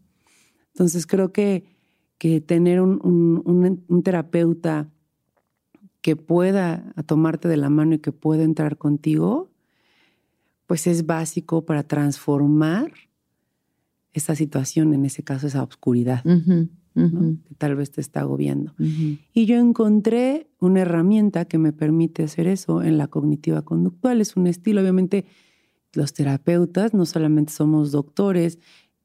Entonces 0.73 1.05
creo 1.05 1.33
que, 1.33 1.65
que 2.19 2.41
tener 2.41 2.81
un, 2.81 4.03
terapeuta 4.05 4.89
que 6.07 6.15
pueda 6.15 6.95
tomarte 7.07 7.49
de 7.49 7.57
la 7.57 7.69
mano 7.69 7.97
y 7.97 7.99
que 7.99 8.13
pueda 8.13 8.45
entrar 8.45 8.79
contigo, 8.79 9.51
pues 10.67 10.87
es 10.87 11.05
básico 11.05 11.65
para 11.65 11.83
transformar 11.83 12.93
esa 14.13 14.37
situación, 14.37 14.95
en 14.95 15.05
ese 15.05 15.25
caso 15.25 15.49
esa 15.49 15.65
oscuridad, 15.65 16.23
que 16.23 17.55
tal 17.59 17.75
vez 17.75 17.91
te 17.91 18.01
está 18.01 18.21
agobiando. 18.21 18.73
Y 18.79 19.47
yo 19.47 19.57
encontré 19.57 20.47
una 20.61 20.83
herramienta 20.83 21.45
que 21.47 21.59
me 21.59 21.73
permite 21.73 22.23
hacer 22.23 22.47
eso 22.47 22.85
en 22.85 22.99
la 22.99 23.09
cognitiva 23.09 23.63
conductual. 23.63 24.21
Es 24.21 24.37
un 24.37 24.47
estilo, 24.47 24.83
obviamente, 24.83 25.25
los 25.93 26.13
terapeutas 26.13 26.95
no 26.95 27.05
solamente 27.05 27.53
somos 27.53 27.91
doctores 27.91 28.61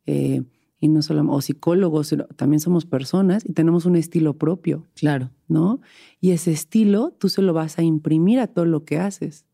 eh, 0.06 0.44
y 0.82 0.90
no 0.90 1.02
solo, 1.02 1.32
o 1.32 1.42
psicólogos, 1.42 2.14
también 2.36 2.60
somos 2.60 2.86
personas 2.86 3.46
y 3.46 3.54
tenemos 3.54 3.86
un 3.86 3.96
estilo 3.96 4.38
propio. 4.38 4.88
Claro. 4.96 5.30
¿No? 5.48 5.80
Y 6.20 6.32
ese 6.32 6.52
estilo 6.52 7.16
tú 7.18 7.30
se 7.30 7.42
lo 7.42 7.54
vas 7.54 7.78
a 7.78 7.84
imprimir 7.84 8.40
a 8.40 8.48
todo 8.48 8.66
lo 8.66 8.84
que 8.84 9.00
haces. 9.00 9.46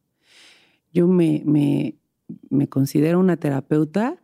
Yo 0.91 1.07
me, 1.07 1.43
me, 1.45 1.95
me 2.49 2.67
considero 2.69 3.19
una 3.19 3.37
terapeuta 3.37 4.17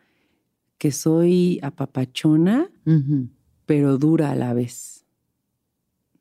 que 0.77 0.91
soy 0.91 1.59
apapachona, 1.61 2.71
pero 3.65 3.97
dura 3.97 4.31
a 4.31 4.35
la 4.35 4.53
vez. 4.53 5.05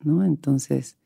¿No? 0.03 0.23
Entonces. 0.23 0.97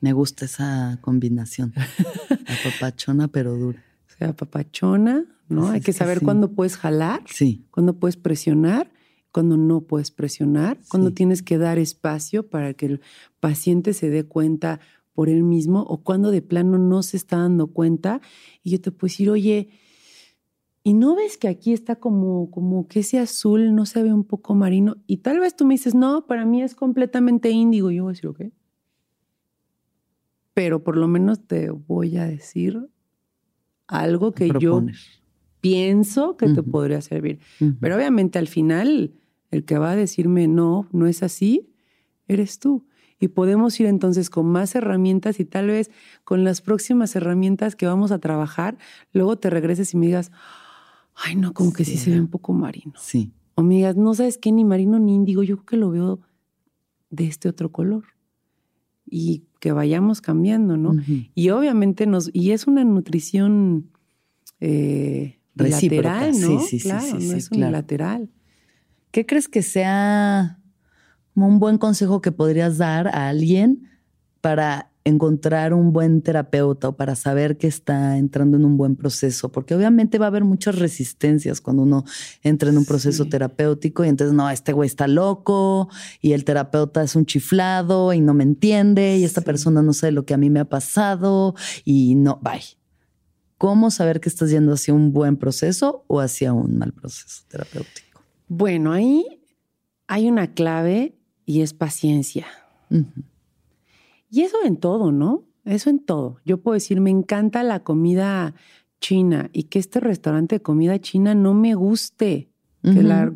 Me 0.00 0.12
gusta 0.12 0.46
esa 0.46 0.98
combinación. 1.02 1.74
apapachona, 2.46 3.28
pero 3.28 3.54
dura 3.56 3.84
sea 4.20 4.36
papachona, 4.36 5.24
¿no? 5.48 5.68
Hay 5.68 5.80
que 5.80 5.94
saber 5.94 6.20
cuándo 6.20 6.52
puedes 6.52 6.76
jalar, 6.76 7.22
sí. 7.26 7.64
cuándo 7.70 7.94
puedes 7.98 8.18
presionar, 8.18 8.90
cuándo 9.32 9.56
no 9.56 9.82
puedes 9.82 10.10
presionar, 10.10 10.78
cuándo 10.88 11.12
tienes 11.12 11.42
que 11.42 11.58
dar 11.58 11.78
espacio 11.78 12.48
para 12.48 12.74
que 12.74 12.86
el 12.86 13.00
paciente 13.38 13.92
se 13.92 14.10
dé 14.10 14.24
cuenta 14.24 14.80
por 15.12 15.28
él 15.28 15.42
mismo 15.42 15.82
o 15.82 15.98
cuando 15.98 16.30
de 16.30 16.42
plano 16.42 16.78
no 16.78 17.02
se 17.02 17.16
está 17.16 17.38
dando 17.38 17.68
cuenta 17.68 18.20
y 18.62 18.70
yo 18.70 18.80
te 18.80 18.90
puedo 18.90 19.10
decir, 19.10 19.30
oye, 19.30 19.68
¿y 20.82 20.94
no 20.94 21.14
ves 21.14 21.36
que 21.36 21.48
aquí 21.48 21.72
está 21.72 21.96
como, 21.96 22.50
como 22.50 22.88
que 22.88 23.00
ese 23.00 23.18
azul 23.18 23.74
no 23.74 23.86
se 23.86 24.02
ve 24.02 24.12
un 24.12 24.24
poco 24.24 24.54
marino? 24.54 24.96
Y 25.06 25.18
tal 25.18 25.40
vez 25.40 25.54
tú 25.54 25.64
me 25.64 25.74
dices, 25.74 25.94
no, 25.94 26.26
para 26.26 26.44
mí 26.44 26.62
es 26.62 26.74
completamente 26.74 27.50
índigo. 27.50 27.90
Y 27.90 27.96
yo 27.96 28.04
voy 28.04 28.10
a 28.10 28.14
decir, 28.14 28.28
ok. 28.28 28.42
Pero 30.54 30.82
por 30.82 30.96
lo 30.96 31.06
menos 31.06 31.46
te 31.46 31.70
voy 31.70 32.16
a 32.16 32.24
decir 32.24 32.88
algo 33.86 34.32
que 34.32 34.50
yo 34.58 34.84
pienso 35.60 36.36
que 36.36 36.48
te 36.48 36.62
podría 36.62 37.00
servir. 37.00 37.40
Pero 37.80 37.96
obviamente 37.96 38.38
al 38.38 38.48
final, 38.48 39.12
el 39.50 39.64
que 39.64 39.78
va 39.78 39.92
a 39.92 39.96
decirme 39.96 40.48
no, 40.48 40.88
no 40.92 41.06
es 41.06 41.22
así, 41.22 41.70
eres 42.28 42.58
tú. 42.58 42.86
Y 43.18 43.28
podemos 43.28 43.78
ir 43.78 43.86
entonces 43.86 44.30
con 44.30 44.46
más 44.46 44.74
herramientas 44.74 45.40
y 45.40 45.44
tal 45.44 45.66
vez 45.66 45.90
con 46.24 46.42
las 46.42 46.62
próximas 46.62 47.14
herramientas 47.16 47.76
que 47.76 47.86
vamos 47.86 48.12
a 48.12 48.18
trabajar, 48.18 48.78
luego 49.12 49.36
te 49.36 49.50
regreses 49.50 49.92
y 49.92 49.98
me 49.98 50.06
digas, 50.06 50.32
ay 51.14 51.36
no, 51.36 51.52
como 51.52 51.72
que 51.72 51.84
sí 51.84 51.98
se 51.98 52.10
ve 52.10 52.20
un 52.20 52.28
poco 52.28 52.52
marino. 52.54 52.94
Sí, 52.96 53.32
O 53.56 53.62
me 53.62 53.74
digas, 53.74 53.96
no 53.96 54.14
sabes 54.14 54.38
qué, 54.38 54.52
ni 54.52 54.64
marino 54.64 54.98
ni 54.98 55.14
índigo, 55.14 55.42
yo 55.42 55.56
creo 55.56 55.66
que 55.66 55.76
lo 55.76 55.90
veo 55.90 56.20
de 57.10 57.26
este 57.26 57.48
otro 57.48 57.70
color. 57.70 58.04
Y 59.12 59.42
que 59.58 59.72
vayamos 59.72 60.20
cambiando, 60.20 60.76
¿no? 60.76 60.94
Y 61.34 61.50
obviamente 61.50 62.06
nos, 62.06 62.30
y 62.32 62.52
es 62.52 62.66
una 62.66 62.84
nutrición 62.84 63.90
eh, 64.60 65.38
lateral, 65.54 66.32
¿no? 66.40 66.60
Sí, 66.60 66.78
sí, 66.78 66.80
claro, 66.80 67.06
sí, 67.06 67.12
no 67.14 67.20
sí, 67.20 67.32
es 67.34 67.48
claro. 67.48 67.64
unilateral. 67.66 68.30
¿Qué 69.10 69.26
crees 69.26 69.48
que 69.48 69.62
sea 69.62 70.58
un 71.34 71.58
buen 71.58 71.78
consejo 71.78 72.20
que 72.20 72.32
podrías 72.32 72.78
dar 72.78 73.08
a 73.08 73.28
alguien 73.28 73.88
para 74.40 74.86
encontrar 75.02 75.72
un 75.72 75.92
buen 75.94 76.20
terapeuta 76.20 76.88
o 76.90 76.96
para 76.96 77.16
saber 77.16 77.56
que 77.56 77.66
está 77.66 78.18
entrando 78.18 78.56
en 78.56 78.64
un 78.64 78.76
buen 78.76 78.94
proceso? 78.96 79.50
Porque 79.50 79.74
obviamente 79.74 80.18
va 80.18 80.26
a 80.26 80.28
haber 80.28 80.44
muchas 80.44 80.76
resistencias 80.78 81.60
cuando 81.60 81.82
uno 81.82 82.04
entra 82.42 82.70
en 82.70 82.78
un 82.78 82.84
proceso 82.84 83.24
Sí. 83.24 83.30
terapéutico 83.30 84.04
y 84.04 84.08
entonces, 84.08 84.34
no, 84.34 84.48
este 84.50 84.72
güey 84.72 84.86
está 84.86 85.08
loco 85.08 85.88
y 86.20 86.32
el 86.32 86.44
terapeuta 86.44 87.02
es 87.02 87.16
un 87.16 87.26
chiflado 87.26 88.12
y 88.12 88.20
no 88.20 88.34
me 88.34 88.44
entiende 88.44 89.16
y 89.18 89.24
esta 89.24 89.40
Sí. 89.40 89.46
persona 89.46 89.82
no 89.82 89.92
sabe 89.92 90.12
lo 90.12 90.24
que 90.26 90.34
a 90.34 90.38
mí 90.38 90.50
me 90.50 90.60
ha 90.60 90.66
pasado 90.68 91.54
y 91.84 92.14
no, 92.14 92.38
bye. 92.42 92.60
¿Cómo 93.58 93.90
saber 93.90 94.20
que 94.20 94.28
estás 94.28 94.50
yendo 94.50 94.72
hacia 94.72 94.94
un 94.94 95.12
buen 95.12 95.36
proceso 95.36 96.04
o 96.06 96.20
hacia 96.20 96.52
un 96.52 96.78
mal 96.78 96.92
proceso 96.92 97.42
terapéutico? 97.48 98.09
Bueno, 98.52 98.92
ahí 98.92 99.24
hay 100.08 100.28
una 100.28 100.52
clave 100.54 101.14
y 101.46 101.60
es 101.60 101.72
paciencia. 101.72 102.48
Y 104.28 104.40
eso 104.42 104.56
en 104.64 104.76
todo, 104.76 105.12
¿no? 105.12 105.44
Eso 105.64 105.88
en 105.88 106.00
todo. 106.00 106.38
Yo 106.44 106.60
puedo 106.60 106.74
decir, 106.74 107.00
me 107.00 107.10
encanta 107.10 107.62
la 107.62 107.84
comida 107.84 108.54
china 109.00 109.50
y 109.52 109.64
que 109.64 109.78
este 109.78 110.00
restaurante 110.00 110.56
de 110.56 110.62
comida 110.62 110.98
china 110.98 111.36
no 111.36 111.54
me 111.54 111.74
guste. 111.74 112.50
Que 112.82 112.90
Ujú. 112.90 113.02
la- 113.02 113.32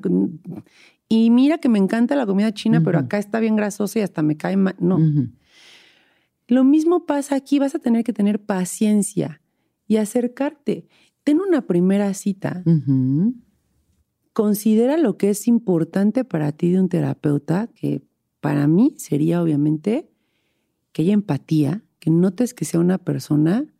y 1.09 1.31
mira 1.31 1.59
que 1.59 1.69
me 1.69 1.79
encanta 1.79 2.17
la 2.17 2.27
comida 2.27 2.53
china, 2.53 2.83
pero 2.83 2.99
acá 2.99 3.19
está 3.19 3.39
bien 3.39 3.55
grasosa 3.55 4.01
y 4.01 4.03
hasta 4.03 4.23
me 4.23 4.37
cae 4.37 4.57
mal. 4.57 4.75
No. 4.81 4.99
Lo 6.49 6.65
mismo 6.65 7.07
pasa 7.07 7.37
aquí, 7.37 7.61
vas 7.61 7.77
a 7.77 7.79
tener 7.79 8.03
que 8.03 8.13
tener 8.13 8.41
paciencia 8.43 9.41
y 9.87 9.97
acercarte. 9.99 10.89
Ten 11.23 11.41
una 11.41 11.67
primera 11.69 12.13
cita. 12.15 12.65
Considera 14.35 14.97
lo 14.97 15.17
que 15.17 15.31
es 15.31 15.47
importante 15.47 16.25
para 16.25 16.51
ti 16.51 16.73
de 16.73 16.81
un 16.81 16.89
terapeuta, 16.89 17.69
que 17.69 18.03
para 18.41 18.67
mí 18.67 18.93
sería 18.99 19.41
obviamente 19.41 20.11
que 20.93 21.03
haya 21.03 21.15
empatía, 21.15 21.85
que 22.01 22.11
notes 22.11 22.53
que 22.53 22.65
sea 22.65 22.81
una 22.81 22.99
persona 22.99 23.73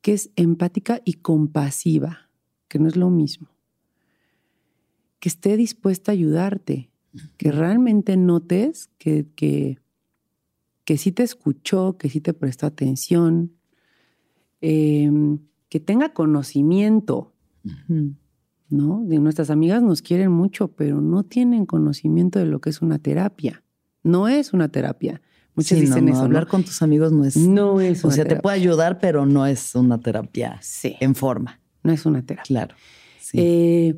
que 0.00 0.12
es 0.12 0.30
empática 0.36 1.02
y 1.04 1.14
compasiva, 1.14 2.30
que 2.68 2.78
no 2.78 2.86
es 2.86 2.94
lo 2.94 3.10
mismo. 3.10 3.48
Que 5.18 5.28
esté 5.28 5.56
dispuesta 5.56 6.12
a 6.12 6.14
ayudarte, 6.14 6.90
que 7.36 7.50
realmente 7.50 8.16
notes 8.16 8.90
que, 8.98 9.26
que, 9.34 9.80
que 10.84 10.98
sí 10.98 11.10
te 11.10 11.24
escuchó, 11.24 11.96
que 11.98 12.08
sí 12.08 12.20
te 12.20 12.32
prestó 12.32 12.66
atención, 12.66 13.52
eh, 14.60 15.10
que 15.68 15.80
tenga 15.80 16.12
conocimiento. 16.12 17.32
¿No? 18.68 19.02
De 19.04 19.18
nuestras 19.18 19.50
amigas 19.50 19.82
nos 19.82 20.02
quieren 20.02 20.30
mucho, 20.32 20.68
pero 20.68 21.00
no 21.00 21.22
tienen 21.22 21.66
conocimiento 21.66 22.38
de 22.38 22.46
lo 22.46 22.60
que 22.60 22.70
es 22.70 22.82
una 22.82 22.98
terapia. 22.98 23.62
No 24.02 24.28
es 24.28 24.52
una 24.52 24.68
terapia. 24.68 25.20
Muchas 25.54 25.78
Sí, 25.78 25.86
dicen 25.86 26.04
no, 26.06 26.10
eso. 26.12 26.20
¿no? 26.20 26.24
hablar 26.26 26.46
con 26.46 26.64
tus 26.64 26.82
amigos 26.82 27.12
no 27.12 27.24
es. 27.24 27.36
No 27.36 27.80
es 27.80 28.04
o 28.04 28.08
una 28.08 28.14
sea, 28.16 28.24
te 28.24 28.28
terapia. 28.30 28.42
puede 28.42 28.56
ayudar, 28.56 28.98
pero 28.98 29.24
no 29.26 29.46
es 29.46 29.74
una 29.74 30.00
terapia 30.00 30.58
Sí, 30.62 30.96
en 31.00 31.14
forma. 31.14 31.60
no 31.82 31.92
es 31.92 32.04
una 32.06 32.22
terapia. 32.22 32.46
Claro. 32.46 32.74
Sí. 33.20 33.38
Eh, 33.40 33.94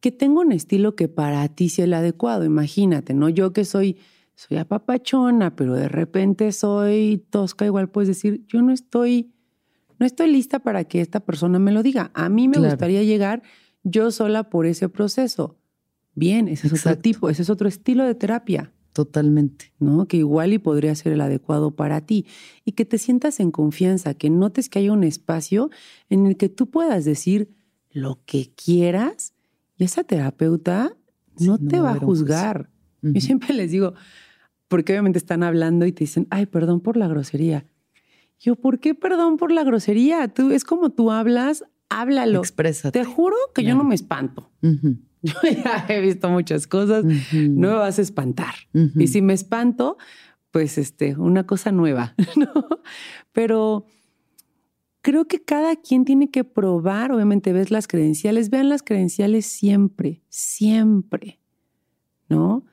que 0.00 0.12
tenga 0.12 0.40
un 0.40 0.52
estilo 0.52 0.94
que 0.96 1.08
para 1.08 1.46
ti 1.48 1.68
sea 1.68 1.84
el 1.84 1.92
adecuado. 1.94 2.44
Imagínate, 2.44 3.12
¿no? 3.12 3.28
Yo 3.28 3.52
que 3.52 3.64
soy, 3.66 3.98
soy 4.34 4.56
apapachona, 4.58 5.56
pero 5.56 5.74
de 5.74 5.88
repente 5.88 6.52
soy 6.52 7.26
tosca, 7.30 7.66
igual 7.66 7.90
puedes 7.90 8.08
decir, 8.08 8.44
yo 8.46 8.62
no 8.62 8.72
estoy, 8.72 9.32
no 9.98 10.06
estoy 10.06 10.30
lista 10.30 10.60
para 10.60 10.84
que 10.84 11.00
esta 11.02 11.20
persona 11.20 11.58
me 11.58 11.72
lo 11.72 11.82
diga. 11.82 12.10
A 12.14 12.28
mí 12.30 12.48
me 12.48 12.54
Claro. 12.56 12.70
gustaría 12.70 13.02
llegar 13.02 13.42
yo 13.82 14.10
sola 14.10 14.50
por 14.50 14.66
ese 14.66 14.88
proceso. 14.88 15.56
Bien, 16.14 16.48
ese 16.48 16.66
es 16.66 16.72
Exacto. 16.72 16.90
otro 16.90 17.02
tipo, 17.02 17.30
ese 17.30 17.42
es 17.42 17.50
otro 17.50 17.68
estilo 17.68 18.04
de 18.04 18.14
terapia. 18.14 18.72
Totalmente. 18.92 19.72
¿no? 19.78 20.06
Que 20.06 20.16
igual 20.16 20.52
y 20.52 20.58
podría 20.58 20.94
ser 20.94 21.12
el 21.12 21.20
adecuado 21.20 21.76
para 21.76 22.00
ti 22.00 22.26
y 22.64 22.72
que 22.72 22.84
te 22.84 22.98
sientas 22.98 23.38
en 23.40 23.50
confianza, 23.50 24.14
que 24.14 24.30
notes 24.30 24.68
que 24.68 24.80
haya 24.80 24.92
un 24.92 25.04
espacio 25.04 25.70
en 26.08 26.26
el 26.26 26.36
que 26.36 26.48
tú 26.48 26.68
puedas 26.68 27.04
decir 27.04 27.50
lo 27.90 28.20
que 28.26 28.52
quieras 28.54 29.34
y 29.76 29.84
esa 29.84 30.04
terapeuta 30.04 30.96
Sí, 31.36 31.46
no 31.46 31.56
no 31.56 31.68
te 31.68 31.80
va 31.80 31.92
a 31.92 31.98
juzgar. 31.98 32.68
Ujú. 33.02 33.14
Yo 33.14 33.20
siempre 33.20 33.54
les 33.54 33.70
digo, 33.70 33.94
porque 34.68 34.92
obviamente 34.92 35.18
están 35.18 35.42
hablando 35.42 35.86
y 35.86 35.92
te 35.92 36.00
dicen, 36.00 36.26
ay, 36.30 36.46
perdón 36.46 36.80
por 36.80 36.96
la 36.96 37.08
grosería. 37.08 37.66
Yo, 38.38 38.56
¿por 38.56 38.78
qué 38.78 38.94
perdón 38.94 39.36
por 39.36 39.52
la 39.52 39.64
grosería? 39.64 40.28
Tú, 40.28 40.50
es 40.50 40.64
como 40.64 40.90
tú 40.90 41.10
hablas, 41.10 41.64
háblalo. 41.90 42.38
Exprésate. 42.38 42.98
Te 42.98 43.04
juro 43.04 43.36
que 43.54 43.62
yo 43.64 43.74
no 43.74 43.84
me 43.84 43.94
espanto. 43.94 44.50
Yo 45.22 45.34
ya 45.42 45.84
he 45.90 46.00
visto 46.00 46.30
muchas 46.30 46.66
cosas, 46.66 47.04
no 47.04 47.68
me 47.68 47.74
vas 47.74 47.98
a 47.98 48.02
espantar. 48.02 48.54
Y 48.96 49.08
si 49.08 49.20
me 49.20 49.34
espanto, 49.34 49.98
pues 50.50 50.78
este, 50.78 51.14
una 51.14 51.46
cosa 51.46 51.72
nueva, 51.72 52.14
¿no? 52.36 52.66
Pero 53.32 53.84
creo 55.02 55.26
que 55.26 55.42
cada 55.42 55.76
quien 55.76 56.06
tiene 56.06 56.30
que 56.30 56.44
probar, 56.44 57.12
obviamente 57.12 57.52
ves 57.52 57.70
las 57.70 57.86
credenciales, 57.86 58.48
vean 58.48 58.70
las 58.70 58.82
credenciales 58.82 59.44
siempre, 59.44 60.22
siempre, 60.30 61.38
¿no? 62.30 62.64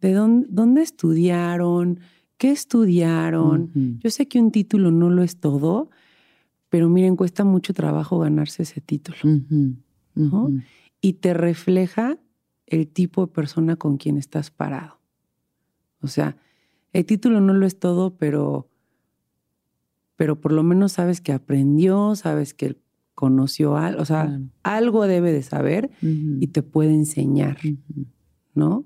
¿De 0.00 0.12
dónde, 0.12 0.46
dónde 0.48 0.82
estudiaron? 0.82 2.00
¿Qué 2.36 2.52
estudiaron? 2.52 3.98
Yo 3.98 4.10
sé 4.10 4.26
que 4.26 4.40
un 4.40 4.50
título 4.50 4.90
no 4.90 5.10
lo 5.10 5.22
es 5.22 5.40
todo, 5.40 5.90
pero 6.70 6.88
miren, 6.88 7.16
cuesta 7.16 7.44
mucho 7.44 7.74
trabajo 7.74 8.18
ganarse 8.18 8.62
ese 8.62 8.80
título. 8.80 9.18
¿no? 10.14 10.50
Y 11.02 11.14
te 11.14 11.34
refleja 11.34 12.18
el 12.66 12.88
tipo 12.88 13.26
de 13.26 13.32
persona 13.32 13.76
con 13.76 13.96
quien 13.98 14.16
estás 14.16 14.50
parado. 14.50 14.98
O 16.00 16.06
sea, 16.08 16.36
el 16.92 17.04
título 17.04 17.40
no 17.40 17.52
lo 17.52 17.66
es 17.66 17.78
todo, 17.78 18.16
pero, 18.16 18.68
pero 20.16 20.40
por 20.40 20.52
lo 20.52 20.62
menos 20.62 20.92
sabes 20.92 21.20
que 21.20 21.32
aprendió, 21.32 22.14
sabes 22.14 22.54
que 22.54 22.78
conoció 23.14 23.76
algo, 23.76 24.00
o 24.00 24.04
sea, 24.04 24.26
Claro. 24.26 24.44
algo 24.62 25.06
debe 25.06 25.32
de 25.32 25.42
saber 25.42 25.90
y 26.00 26.46
te 26.48 26.62
puede 26.62 26.94
enseñar. 26.94 27.58
¿no? 28.54 28.84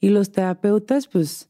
Y 0.00 0.08
los 0.10 0.32
terapeutas, 0.32 1.06
pues, 1.08 1.49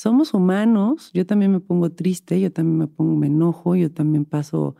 somos 0.00 0.32
humanos. 0.32 1.10
Yo 1.12 1.26
también 1.26 1.52
me 1.52 1.60
pongo 1.60 1.90
triste, 1.90 2.40
yo 2.40 2.50
también 2.50 2.78
me 2.78 2.86
pongo, 2.86 3.16
me 3.16 3.26
enojo, 3.26 3.76
yo 3.76 3.92
también 3.92 4.24
paso 4.24 4.74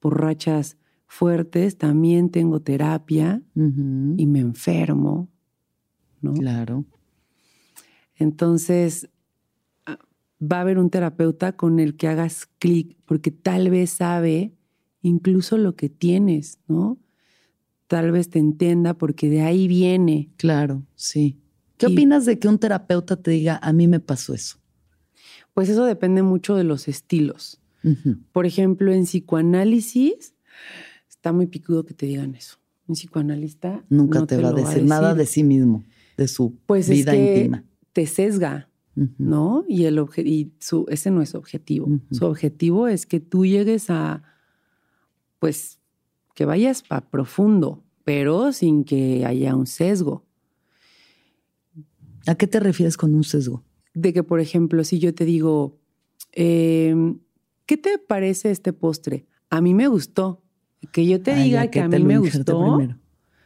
por 0.00 0.20
rachas 0.20 0.78
fuertes, 1.06 1.78
también 1.78 2.28
tengo 2.28 2.60
terapia 2.60 3.40
y 3.54 4.26
me 4.26 4.40
enfermo, 4.40 5.28
¿no? 6.20 6.34
Claro. 6.34 6.84
Entonces, 8.16 9.08
ah, 9.86 9.98
va 10.42 10.58
a 10.58 10.60
haber 10.62 10.78
un 10.78 10.90
terapeuta 10.90 11.52
con 11.52 11.78
el 11.78 11.96
que 11.96 12.08
hagas 12.08 12.48
clic, 12.58 12.96
porque 13.06 13.30
tal 13.30 13.70
vez 13.70 13.90
sabe 13.90 14.54
incluso 15.02 15.56
lo 15.56 15.76
que 15.76 15.88
tienes, 15.88 16.58
¿no? 16.66 16.98
Tal 17.86 18.10
vez 18.10 18.28
te 18.28 18.40
entienda 18.40 18.94
porque 18.94 19.28
de 19.28 19.42
ahí 19.42 19.68
viene. 19.68 20.32
Claro, 20.36 20.82
sí. 20.96 21.38
¿Qué 21.76 21.86
Y- 21.86 21.92
opinas 21.92 22.24
de 22.24 22.40
que 22.40 22.48
un 22.48 22.58
terapeuta 22.58 23.14
te 23.14 23.30
diga, 23.30 23.60
a 23.62 23.72
mí 23.72 23.86
me 23.86 24.00
pasó 24.00 24.34
eso? 24.34 24.63
Pues 25.54 25.68
eso 25.68 25.84
depende 25.84 26.22
mucho 26.22 26.56
de 26.56 26.64
los 26.64 26.88
estilos. 26.88 27.60
Por 28.32 28.46
ejemplo, 28.46 28.92
en 28.92 29.04
psicoanálisis, 29.04 30.34
está 31.08 31.32
muy 31.32 31.46
picudo 31.46 31.84
que 31.84 31.94
te 31.94 32.06
digan 32.06 32.34
eso. 32.34 32.56
Un 32.86 32.94
psicoanalista 32.94 33.84
Nunca 33.88 34.20
no 34.20 34.26
te, 34.26 34.36
va 34.38 34.48
a 34.48 34.52
decir 34.52 34.84
nada 34.84 35.14
de 35.14 35.26
sí 35.26 35.42
mismo, 35.44 35.84
de 36.16 36.28
su 36.28 36.56
Pues 36.66 36.88
es 36.88 36.96
vida 36.96 37.12
que 37.12 37.36
íntima. 37.36 37.64
te 37.92 38.06
sesga. 38.06 38.70
¿no? 39.18 39.64
Y, 39.68 39.84
el 39.84 39.98
y 40.18 40.52
su, 40.60 40.86
ese 40.88 41.10
no 41.10 41.20
es 41.20 41.30
su 41.30 41.38
objetivo. 41.38 41.88
Su 42.10 42.26
objetivo 42.26 42.88
es 42.88 43.06
que 43.06 43.20
tú 43.20 43.44
llegues 43.44 43.90
a, 43.90 44.22
pues, 45.40 45.80
que 46.34 46.44
vayas 46.44 46.84
a 46.90 47.00
profundo, 47.10 47.84
pero 48.04 48.52
sin 48.52 48.84
que 48.84 49.26
haya 49.26 49.56
un 49.56 49.66
sesgo. 49.66 50.24
¿A 52.26 52.34
qué 52.36 52.46
te 52.46 52.60
refieres 52.60 52.96
con 52.96 53.14
un 53.14 53.24
sesgo? 53.24 53.64
De 53.94 54.12
que, 54.12 54.22
por 54.22 54.40
ejemplo, 54.40 54.84
si 54.84 54.98
yo 54.98 55.14
te 55.14 55.24
digo, 55.24 55.78
em, 56.32 57.18
¿qué 57.66 57.76
te 57.76 57.98
parece 57.98 58.50
este 58.50 58.72
postre? 58.72 59.26
A 59.50 59.60
mí 59.60 59.74
me 59.74 59.88
gustó. 59.88 60.42
Que 60.92 61.06
yo 61.06 61.22
te 61.22 61.32
Ay, 61.32 61.44
diga 61.44 61.60
¿a 61.62 61.70
que 61.70 61.80
a 61.80 61.88
mí 61.88 62.02
me 62.04 62.18
gustó? 62.18 62.78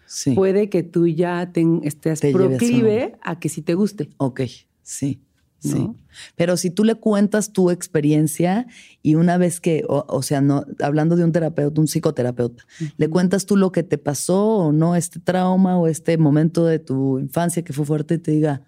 Sí. 0.07 0.33
puede 0.33 0.71
que 0.71 0.83
tú 0.83 1.07
ya 1.07 1.53
estés 1.83 2.21
Te 2.21 2.31
a- 2.31 2.33
proclive 2.33 3.17
a 3.23 3.39
que 3.39 3.51
sí 3.51 3.61
te 3.63 3.75
guste. 3.75 4.09
Ok, 4.17 4.41
sí. 4.83 5.21
Sí. 5.61 5.89
Pero 6.37 6.57
si 6.57 6.71
tú 6.71 6.85
le 6.85 6.95
cuentas 6.95 7.53
tu 7.53 7.71
experiencia 7.71 8.69
y 9.03 9.17
una 9.17 9.39
vez 9.39 9.61
que, 9.61 9.85
o, 9.89 10.23
sea, 10.23 10.41
no, 10.41 10.65
hablando 10.81 11.17
de 11.17 11.25
un 11.25 11.33
terapeuta, 11.33 11.81
un 11.81 11.89
psicoterapeuta, 11.89 12.65
le 12.97 13.09
cuentas 13.11 13.45
tú 13.45 13.57
lo 13.57 13.73
que 13.73 13.83
te 13.83 13.99
pasó 13.99 14.47
o 14.57 14.73
no, 14.73 14.95
este 14.95 15.19
trauma 15.19 15.77
o 15.77 15.89
este 15.89 16.17
momento 16.17 16.65
de 16.65 16.79
tu 16.79 17.19
infancia 17.19 17.65
que 17.65 17.73
fue 17.73 17.85
fuerte 17.85 18.15
y 18.15 18.19
te 18.19 18.31
diga, 18.31 18.63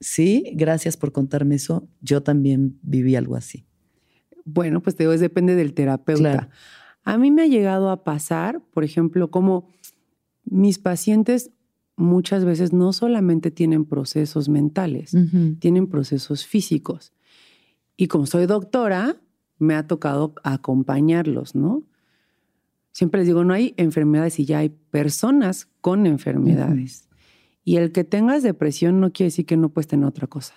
sí, 0.00 0.52
gracias 0.54 0.96
por 0.96 1.12
contarme 1.12 1.56
eso, 1.56 1.88
yo 2.00 2.22
también 2.22 2.78
viví 2.82 3.16
algo 3.16 3.36
así. 3.36 3.66
Bueno, 4.44 4.82
pues 4.82 4.96
te 4.96 5.04
digo, 5.04 5.16
depende 5.16 5.54
del 5.54 5.74
terapeuta. 5.74 6.50
A 7.04 7.18
mí 7.18 7.30
me 7.30 7.42
ha 7.42 7.46
llegado 7.46 7.90
a 7.90 8.04
pasar, 8.04 8.62
por 8.72 8.84
ejemplo, 8.84 9.30
como 9.30 9.68
mis 10.44 10.78
pacientes 10.78 11.50
muchas 11.96 12.44
veces 12.44 12.72
no 12.72 12.92
solamente 12.92 13.50
tienen 13.50 13.84
procesos 13.84 14.48
mentales, 14.48 15.16
tienen 15.60 15.86
procesos 15.86 16.44
físicos. 16.46 17.12
Y 17.96 18.08
como 18.08 18.26
soy 18.26 18.46
doctora, 18.46 19.16
me 19.58 19.74
ha 19.74 19.86
tocado 19.86 20.34
acompañarlos, 20.42 21.54
¿no? 21.54 21.84
Siempre 22.92 23.20
les 23.20 23.26
digo, 23.26 23.44
no 23.44 23.54
hay 23.54 23.74
enfermedades 23.76 24.38
y 24.40 24.44
ya 24.44 24.58
hay 24.58 24.68
personas 24.68 25.68
con 25.80 26.06
enfermedades. 26.06 27.08
Y 27.64 27.76
el 27.76 27.92
que 27.92 28.04
tengas 28.04 28.42
depresión 28.42 29.00
no 29.00 29.12
quiere 29.12 29.28
decir 29.28 29.46
que 29.46 29.56
no 29.56 29.70
puedes 29.70 29.88
tener 29.88 30.06
otra 30.06 30.26
cosa. 30.26 30.54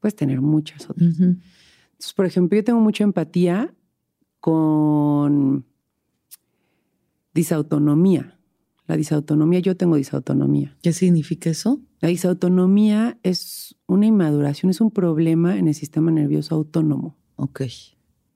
Puedes 0.00 0.16
tener 0.16 0.40
muchas 0.40 0.88
otras. 0.88 1.18
Entonces, 1.18 2.12
por 2.14 2.26
ejemplo, 2.26 2.56
yo 2.56 2.64
tengo 2.64 2.80
mucha 2.80 3.04
empatía 3.04 3.74
con 4.40 5.66
disautonomía. 7.34 8.38
La 8.86 8.96
disautonomía, 8.96 9.60
yo 9.60 9.76
tengo 9.76 9.96
disautonomía. 9.96 10.76
¿Qué 10.82 10.92
significa 10.92 11.50
eso? 11.50 11.80
La 12.00 12.08
disautonomía 12.08 13.18
es 13.22 13.76
una 13.86 14.06
inmaduración, 14.06 14.70
es 14.70 14.80
un 14.80 14.90
problema 14.90 15.58
en 15.58 15.68
el 15.68 15.74
sistema 15.74 16.10
nervioso 16.10 16.54
autónomo. 16.54 17.16
Ok. 17.36 17.62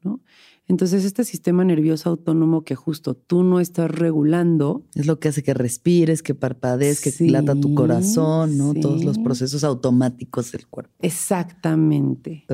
¿no? 0.03 0.21
Entonces, 0.71 1.05
este 1.05 1.25
sistema 1.25 1.65
nervioso 1.65 2.11
autónomo 2.11 2.63
que 2.63 2.77
justo 2.77 3.15
tú 3.15 3.43
no 3.43 3.59
estás 3.59 3.91
regulando. 3.91 4.85
Es 4.95 5.07
lo 5.07 5.19
que 5.19 5.27
hace 5.27 5.43
que 5.43 5.53
respires, 5.53 6.23
que 6.23 6.37
parpadees, 6.37 7.01
que 7.01 7.29
lata 7.29 7.57
tu 7.57 7.75
corazón, 7.75 8.57
¿no? 8.57 8.73
Todos 8.75 9.03
los 9.03 9.19
procesos 9.19 9.65
automáticos 9.65 10.53
del 10.53 10.69
cuerpo. 10.69 10.93
Exactamente. 11.01 12.45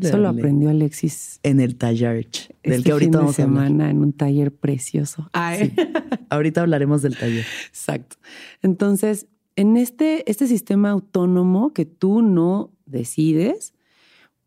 Eso 0.00 0.16
lo 0.16 0.30
aprendió 0.30 0.70
Alexis. 0.70 1.38
En 1.42 1.60
el 1.60 1.76
taller, 1.76 2.26
del 2.62 2.72
este 2.72 2.82
que 2.82 2.92
ahorita 2.92 3.18
vamos 3.18 3.34
a 3.34 3.42
semana, 3.42 3.90
en 3.90 3.98
un 3.98 4.14
taller 4.14 4.54
precioso. 4.54 5.28
ahorita 6.30 6.62
hablaremos 6.62 7.02
del 7.02 7.18
taller. 7.18 7.44
Exacto. 7.68 8.16
Entonces, 8.62 9.26
en 9.54 9.76
este, 9.76 10.30
este 10.30 10.46
sistema 10.46 10.88
autónomo 10.88 11.74
que 11.74 11.84
tú 11.84 12.22
no 12.22 12.70
decides, 12.86 13.74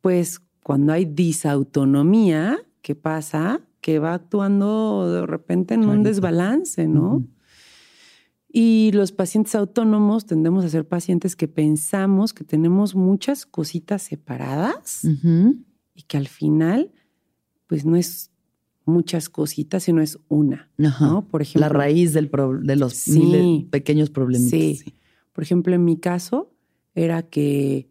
pues 0.01 0.41
cuando 0.63 0.93
hay 0.93 1.05
disautonomía, 1.05 2.57
¿qué 2.81 2.95
pasa? 2.95 3.61
Que 3.81 3.99
va 3.99 4.13
actuando 4.13 5.11
de 5.11 5.25
repente 5.25 5.73
en 5.73 5.85
un 5.85 6.03
desbalance, 6.03 6.87
¿no? 6.87 7.23
Y 8.51 8.91
los 8.93 9.11
pacientes 9.11 9.53
autónomos 9.53 10.25
tendemos 10.25 10.65
a 10.65 10.69
ser 10.69 10.87
pacientes 10.87 11.35
que 11.35 11.47
pensamos 11.47 12.33
que 12.33 12.43
tenemos 12.43 12.95
muchas 12.95 13.45
cositas 13.45 14.01
separadas 14.01 15.03
y 15.93 16.01
que 16.03 16.17
al 16.17 16.27
final, 16.27 16.91
pues 17.67 17.85
no 17.85 17.95
es 17.95 18.31
muchas 18.85 19.29
cositas, 19.29 19.83
sino 19.83 20.01
es 20.01 20.17
una. 20.27 20.71
¿no? 20.77 21.27
Por 21.27 21.43
ejemplo. 21.43 21.61
La 21.61 21.69
raíz 21.69 22.13
del 22.13 22.31
de 22.63 22.75
los 22.75 23.05
pequeños 23.69 24.09
problemitas. 24.09 24.79
Sí. 24.79 24.93
Por 25.31 25.43
ejemplo, 25.43 25.75
en 25.75 25.85
mi 25.85 25.97
caso, 25.97 26.51
era 26.95 27.21
que, 27.21 27.89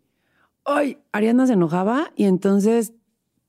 ay, 0.64 0.98
Ariana 1.12 1.46
se 1.46 1.52
enojaba 1.52 2.12
y 2.16 2.24
entonces 2.24 2.94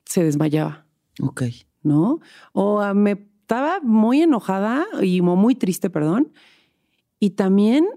se 0.06 0.24
desmayaba. 0.24 0.86
Ok. 1.22 1.44
¿No? 1.84 2.20
O 2.54 2.82
ah, 2.82 2.94
me 2.94 3.30
estaba 3.42 3.80
muy 3.82 4.22
enojada 4.22 4.86
y 5.02 5.22
muy 5.22 5.56
triste, 5.56 5.90
perdón. 5.90 6.32
Y 7.20 7.32
también 7.32 7.88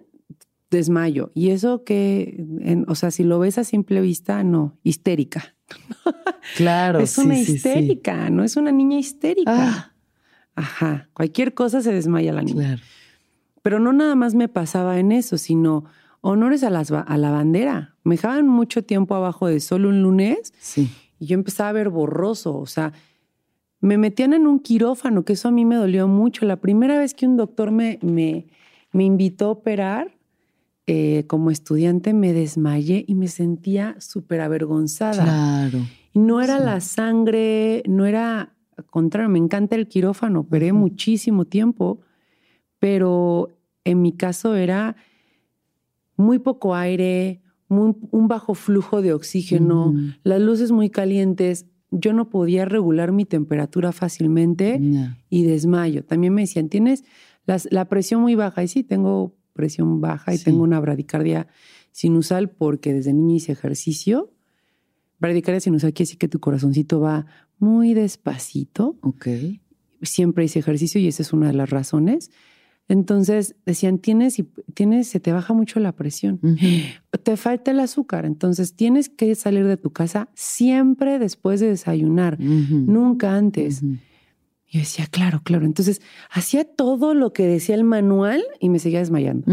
desmayo. 0.71 1.31
Y 1.35 1.51
eso 1.51 1.85
que, 1.85 2.45
o 2.89 2.95
sea, 2.95 3.11
si 3.11 3.23
lo 3.23 3.39
ves 3.39 3.59
a 3.59 3.65
simple 3.65 4.01
vista, 4.01 4.43
no, 4.43 4.79
histérica. 4.83 5.55
Claro. 6.57 6.99
es 6.99 7.17
una 7.19 7.39
histérica, 7.39 8.29
no 8.29 8.43
es 8.43 8.57
una 8.57 8.73
niña 8.73 8.99
histérica. 8.99 9.53
Ah. 9.55 9.93
Ajá. 10.57 11.09
Cualquier 11.13 11.55
cosa 11.55 11.83
se 11.83 11.93
desmaya 11.93 12.33
la 12.33 12.43
niña. 12.43 12.67
Claro. 12.67 12.83
Pero 13.63 13.79
no 13.79 13.93
nada 13.93 14.17
más 14.17 14.35
me 14.35 14.49
pasaba 14.49 14.99
en 14.99 15.13
eso, 15.13 15.39
sino 15.39 15.85
honores 16.21 16.65
a, 16.65 16.71
las, 16.71 16.91
a 16.91 17.17
la 17.17 17.31
bandera. 17.31 17.95
Me 18.03 18.17
dejaban 18.17 18.49
mucho 18.49 18.83
tiempo 18.83 19.15
abajo 19.15 19.47
de 19.47 19.61
solo 19.61 19.89
un 19.89 20.03
lunes. 20.03 20.53
Sí. 20.59 20.91
Y 21.21 21.27
yo 21.27 21.35
empezaba 21.35 21.69
a 21.69 21.73
ver 21.73 21.91
borroso. 21.91 22.59
O 22.59 22.67
sea, 22.67 22.93
me 23.83 23.99
metían 23.99 24.33
en 24.33 24.47
un 24.47 24.61
quirófano, 24.61 25.25
que 25.25 25.35
eso 25.35 25.49
a 25.49 25.51
mí 25.51 25.65
me 25.65 25.75
dolió 25.75 26.07
mucho. 26.07 26.47
La 26.47 26.57
primera 26.57 26.99
vez 26.99 27.15
que 27.15 27.27
un 27.27 27.37
doctor 27.37 27.73
me, 27.73 27.99
me, 28.01 28.47
me 28.93 29.05
invitó 29.05 29.47
a 29.47 29.51
operar, 29.51 30.17
eh, 30.87 31.25
como 31.27 31.51
estudiante 31.51 32.15
me 32.15 32.33
desmayé 32.33 33.05
y 33.07 33.17
me 33.17 33.27
sentía 33.27 33.97
súper 33.99 34.41
avergonzada. 34.41 35.25
Claro. 35.25 35.79
Y 36.15 36.21
no 36.21 36.41
era 36.41 36.61
la 36.61 36.81
sangre, 36.81 37.83
no 37.89 38.07
era, 38.07 38.55
al 38.77 38.85
contrario, 38.87 39.29
me 39.29 39.41
encanta 39.41 39.75
el 39.75 39.89
quirófano, 39.89 40.41
operé 40.41 40.73
muchísimo 40.73 41.45
tiempo, 41.45 42.01
pero 42.79 43.51
en 43.85 44.01
mi 44.01 44.13
caso 44.13 44.55
era 44.55 44.95
muy 46.17 46.39
poco 46.39 46.77
aire, 46.77 47.41
un 47.69 48.29
bajo 48.29 48.55
flujo 48.55 49.03
de 49.03 49.13
oxígeno, 49.13 49.95
las 50.23 50.41
luces 50.41 50.71
muy 50.71 50.91
calientes, 50.91 51.67
yo 51.93 52.13
no 52.13 52.31
podía 52.31 52.65
regular 52.65 53.13
mi 53.13 53.25
temperatura 53.25 53.93
fácilmente 53.93 54.81
y 55.29 55.45
desmayo. 55.45 56.05
También 56.05 56.35
me 56.35 56.41
decían, 56.41 56.69
tienes 56.69 57.05
la 57.47 57.85
presión 57.89 58.23
muy 58.23 58.35
baja. 58.35 58.65
Y 58.65 58.69
sí, 58.69 58.83
tengo 58.83 59.37
presión 59.53 60.01
baja 60.01 60.35
y 60.35 60.39
tengo 60.39 60.63
una 60.63 60.81
bradicardia 60.81 61.47
sinusal 61.93 62.51
porque 62.51 62.95
desde 62.95 63.13
niño 63.13 63.37
hice 63.37 63.53
ejercicio. 63.53 64.33
Bradicardia 65.19 65.61
sinusal 65.61 65.93
quiere 65.93 66.09
decir 66.09 66.19
que 66.19 66.29
tu 66.29 66.41
corazoncito 66.41 66.99
va 67.01 67.27
muy 67.59 67.95
despacito. 67.95 68.97
Ok. 69.03 69.29
Siempre 70.01 70.47
hice 70.47 70.59
ejercicio 70.59 71.01
y 71.01 71.07
esa 71.07 71.23
es 71.23 71.33
una 71.33 71.49
de 71.49 71.53
las 71.53 71.71
razones. 71.71 72.31
Entonces 72.93 73.57
decían, 73.65 73.97
tienes, 73.97 74.37
tienes, 74.75 75.09
se 75.09 75.19
te 75.19 75.33
baja 75.33 75.55
mucho 75.55 75.81
la 75.81 75.93
presión, 75.93 76.39
te 77.23 77.39
falta 77.39 77.71
el 77.71 77.81
azúcar, 77.81 78.27
entonces 78.27 78.77
tienes 78.77 79.09
que 79.09 79.35
salir 79.35 79.67
de 79.67 79.79
tu 79.79 79.95
casa 79.95 80.29
siempre 80.35 81.19
después 81.19 81.59
de 81.61 81.69
desayunar, 81.69 82.39
nunca 82.39 83.35
antes. 83.35 83.83
Y 83.83 83.97
yo 84.73 84.81
decía, 84.81 85.07
claro, 85.07 85.41
claro. 85.43 85.65
Entonces 85.65 86.03
hacía 86.31 86.65
todo 86.65 87.15
lo 87.15 87.33
que 87.33 87.47
decía 87.47 87.77
el 87.77 87.85
manual 87.85 88.45
y 88.61 88.69
me 88.69 88.79
seguía 88.79 88.99
desmayando. 88.99 89.51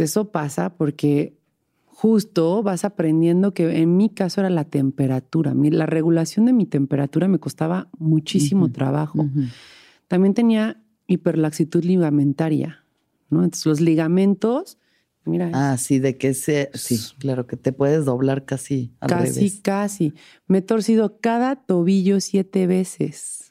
eso 0.00 0.30
pasa 0.32 0.76
porque 0.76 1.38
justo 1.86 2.62
vas 2.62 2.84
aprendiendo 2.84 3.54
que 3.54 3.80
en 3.80 3.96
mi 3.96 4.10
caso 4.10 4.42
era 4.42 4.50
la 4.50 4.64
temperatura. 4.64 5.54
La 5.54 5.86
regulación 5.86 6.44
de 6.44 6.52
mi 6.52 6.66
temperatura 6.66 7.26
me 7.26 7.38
costaba 7.38 7.88
muchísimo 7.96 8.70
trabajo. 8.70 9.26
También 10.08 10.34
tenía 10.34 10.76
hiperlaxitud 11.06 11.84
ligamentaria, 11.84 12.84
¿no? 13.30 13.44
Entonces 13.44 13.66
los 13.66 13.80
ligamentos, 13.80 14.78
mira. 15.24 15.50
Ah, 15.52 15.76
sí, 15.78 15.98
de 15.98 16.16
que 16.16 16.34
se, 16.34 16.70
sí, 16.74 16.98
claro, 17.18 17.46
que 17.46 17.56
te 17.56 17.72
puedes 17.72 18.04
doblar 18.04 18.44
casi 18.44 18.92
al 19.00 19.10
Casi, 19.10 19.60
casi. 19.60 20.14
Me 20.46 20.58
he 20.58 20.62
torcido 20.62 21.18
cada 21.20 21.56
tobillo 21.56 22.20
siete 22.20 22.66
veces. 22.66 23.42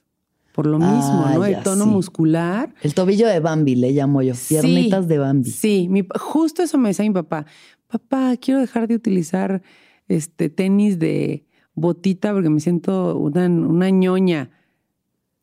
Por 0.53 0.67
lo 0.67 0.79
mismo, 0.79 1.23
ah, 1.25 1.33
¿no? 1.35 1.45
El 1.45 1.63
tono 1.63 1.85
muscular. 1.85 2.73
El 2.81 2.93
tobillo 2.93 3.27
de 3.27 3.39
Bambi, 3.39 3.75
le 3.75 3.91
llamo 3.91 4.21
yo. 4.21 4.33
Piernitas 4.49 5.07
de 5.07 5.17
Bambi. 5.17 5.49
Sí, 5.49 5.89
justo 6.19 6.61
eso 6.61 6.77
me 6.77 6.89
decía 6.89 7.05
mi 7.05 7.11
papá. 7.11 7.45
Papá, 7.87 8.35
quiero 8.37 8.59
dejar 8.59 8.87
de 8.87 8.95
utilizar 8.95 9.61
este 10.09 10.49
tenis 10.49 10.99
de 10.99 11.45
botita 11.73 12.33
porque 12.33 12.49
me 12.49 12.59
siento 12.59 13.17
una, 13.17 13.45
una 13.47 13.89
ñoña. 13.89 14.51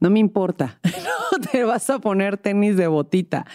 No 0.01 0.11
me 0.11 0.19
importa. 0.19 0.81
te 1.53 1.65
vas 1.65 1.89
a 1.91 1.99
poner 1.99 2.37
tenis 2.37 2.77
de 2.77 2.87
botita. 2.87 3.47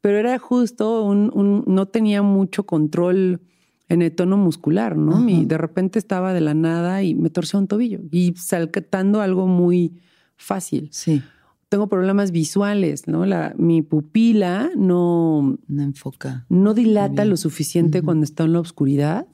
Pero 0.00 0.18
era 0.18 0.38
justo 0.38 1.04
un, 1.04 1.64
no 1.66 1.86
tenía 1.86 2.22
mucho 2.22 2.64
control 2.64 3.40
en 3.88 4.02
el 4.02 4.14
tono 4.14 4.36
muscular, 4.36 4.96
¿no? 4.96 5.20
de 5.20 5.58
repente 5.58 5.98
estaba 5.98 6.32
de 6.32 6.40
la 6.40 6.54
nada 6.54 7.02
y 7.02 7.14
me 7.14 7.28
torció 7.28 7.58
un 7.58 7.66
tobillo 7.66 7.98
y 8.12 8.34
saltando 8.36 9.20
algo 9.20 9.48
muy 9.48 10.00
fácil. 10.36 10.88
Sí. 10.92 11.22
Tengo 11.68 11.88
problemas 11.88 12.30
visuales, 12.30 13.06
¿no? 13.06 13.26
La, 13.26 13.54
mi 13.56 13.82
pupila 13.82 14.70
no, 14.76 15.58
no 15.68 15.82
enfoca. 15.82 16.46
No 16.48 16.74
dilata 16.74 17.24
lo 17.24 17.36
suficiente 17.36 18.02
cuando 18.02 18.24
está 18.24 18.44
en 18.44 18.52
la 18.54 18.60
oscuridad. 18.60 19.26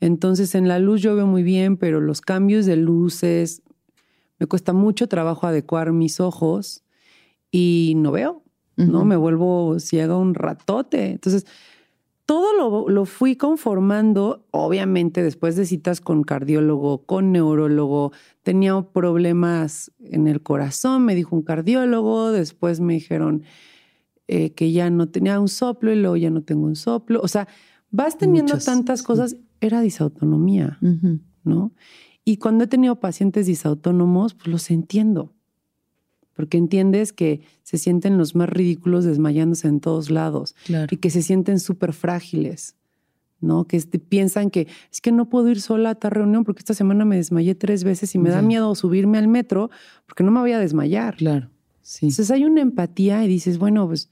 Entonces 0.00 0.54
en 0.54 0.68
la 0.68 0.78
luz 0.78 1.00
yo 1.00 1.16
veo 1.16 1.26
muy 1.26 1.42
bien, 1.42 1.78
pero 1.78 2.00
los 2.00 2.20
cambios 2.20 2.66
de 2.66 2.76
luces, 2.76 3.62
me 4.38 4.46
cuesta 4.46 4.72
mucho 4.72 5.08
trabajo 5.08 5.46
adecuar 5.46 5.92
mis 5.92 6.20
ojos 6.20 6.84
y 7.50 7.94
no 7.96 8.12
veo, 8.12 8.42
¿no? 8.76 9.04
Me 9.04 9.16
vuelvo 9.16 9.78
ciega 9.78 10.16
un 10.16 10.34
ratote. 10.34 11.12
Entonces, 11.12 11.46
todo 12.26 12.52
lo, 12.54 12.88
lo, 12.88 13.04
fui 13.04 13.36
conformando, 13.36 14.44
obviamente 14.50 15.22
después 15.22 15.54
de 15.54 15.64
citas 15.64 16.00
con 16.00 16.24
cardiólogo, 16.24 17.06
con 17.06 17.30
neurólogo, 17.32 18.12
tenía 18.42 18.82
problemas 18.82 19.92
en 20.00 20.26
el 20.26 20.42
corazón, 20.42 21.04
me 21.04 21.14
dijo 21.14 21.36
un 21.36 21.42
cardiólogo, 21.42 22.32
después 22.32 22.80
me 22.80 22.94
dijeron 22.94 23.44
eh, 24.28 24.54
que 24.54 24.72
ya 24.72 24.90
no 24.90 25.08
tenía 25.08 25.38
un 25.38 25.46
soplo 25.46 25.92
y 25.92 25.96
luego 25.96 26.16
ya 26.16 26.30
no 26.30 26.42
tengo 26.42 26.66
un 26.66 26.74
soplo. 26.74 27.20
O 27.22 27.28
sea, 27.28 27.46
vas 27.92 28.18
teniendo 28.18 28.58
tantas 28.58 29.04
cosas, 29.04 29.36
era 29.60 29.80
disautonomía, 29.80 30.78
¿no? 31.44 31.72
Y 32.26 32.36
cuando 32.36 32.64
he 32.64 32.66
tenido 32.66 33.00
pacientes 33.00 33.46
disautónomos, 33.46 34.34
pues 34.34 34.48
los 34.48 34.70
entiendo 34.70 35.32
porque 36.36 36.58
entiendes 36.58 37.12
que 37.12 37.40
se 37.62 37.78
sienten 37.78 38.18
los 38.18 38.34
más 38.34 38.48
ridículos 38.48 39.04
desmayándose 39.04 39.68
en 39.68 39.80
todos 39.80 40.10
lados 40.10 40.54
y 40.90 40.98
que 40.98 41.08
se 41.08 41.22
sienten 41.22 41.58
súper 41.58 41.94
frágiles, 41.94 42.76
¿no? 43.40 43.64
Que 43.64 43.80
piensan 43.80 44.50
que 44.50 44.68
es 44.92 45.00
que 45.00 45.12
no 45.12 45.30
puedo 45.30 45.48
ir 45.48 45.62
sola 45.62 45.90
a 45.90 45.94
tal 45.94 46.10
reunión 46.10 46.44
porque 46.44 46.60
esta 46.60 46.74
semana 46.74 47.06
me 47.06 47.16
desmayé 47.16 47.54
tres 47.54 47.84
veces 47.84 48.14
y 48.14 48.18
me 48.18 48.28
da 48.28 48.42
miedo 48.42 48.74
subirme 48.74 49.16
al 49.16 49.28
metro 49.28 49.70
porque 50.04 50.22
no 50.22 50.30
me 50.30 50.40
voy 50.40 50.52
a 50.52 50.58
desmayar. 50.58 51.16
Claro, 51.16 51.48
sí. 51.80 52.06
Entonces 52.06 52.30
hay 52.30 52.44
una 52.44 52.60
empatía 52.60 53.24
y 53.24 53.28
dices, 53.28 53.56
bueno, 53.56 53.86
pues 53.86 54.10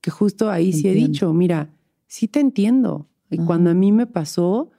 que 0.00 0.12
justo 0.12 0.50
ahí 0.50 0.72
sí 0.72 0.88
he 0.88 0.94
dicho, 0.94 1.32
mira, 1.34 1.74
sí 2.06 2.28
te 2.28 2.38
entiendo. 2.38 3.08
Y 3.28 3.38
cuando 3.38 3.70
a 3.70 3.74
mí 3.74 3.90
me 3.90 4.06
pasó, 4.06 4.70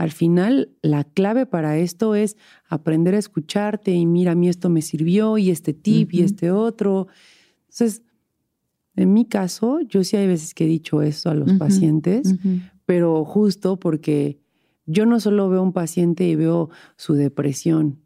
al 0.00 0.12
final, 0.12 0.70
la 0.80 1.04
clave 1.04 1.44
para 1.44 1.76
esto 1.76 2.14
es 2.14 2.38
aprender 2.66 3.14
a 3.14 3.18
escucharte 3.18 3.92
y 3.92 4.06
mira, 4.06 4.32
a 4.32 4.34
mí 4.34 4.48
esto 4.48 4.70
me 4.70 4.80
sirvió 4.80 5.36
y 5.36 5.50
este 5.50 5.74
tip 5.74 6.14
y 6.14 6.22
este 6.22 6.50
otro. 6.50 7.08
Entonces, 7.68 8.02
en 8.96 9.12
mi 9.12 9.26
caso, 9.26 9.78
yo 9.82 10.02
sí 10.02 10.16
hay 10.16 10.26
veces 10.26 10.54
que 10.54 10.64
he 10.64 10.68
dicho 10.68 11.02
esto 11.02 11.28
a 11.28 11.34
los 11.34 11.52
pacientes, 11.52 12.34
pero 12.86 13.26
justo 13.26 13.78
porque 13.78 14.40
yo 14.86 15.04
no 15.04 15.20
solo 15.20 15.50
veo 15.50 15.62
un 15.62 15.74
paciente 15.74 16.26
y 16.26 16.34
veo 16.34 16.70
su 16.96 17.12
depresión, 17.12 18.00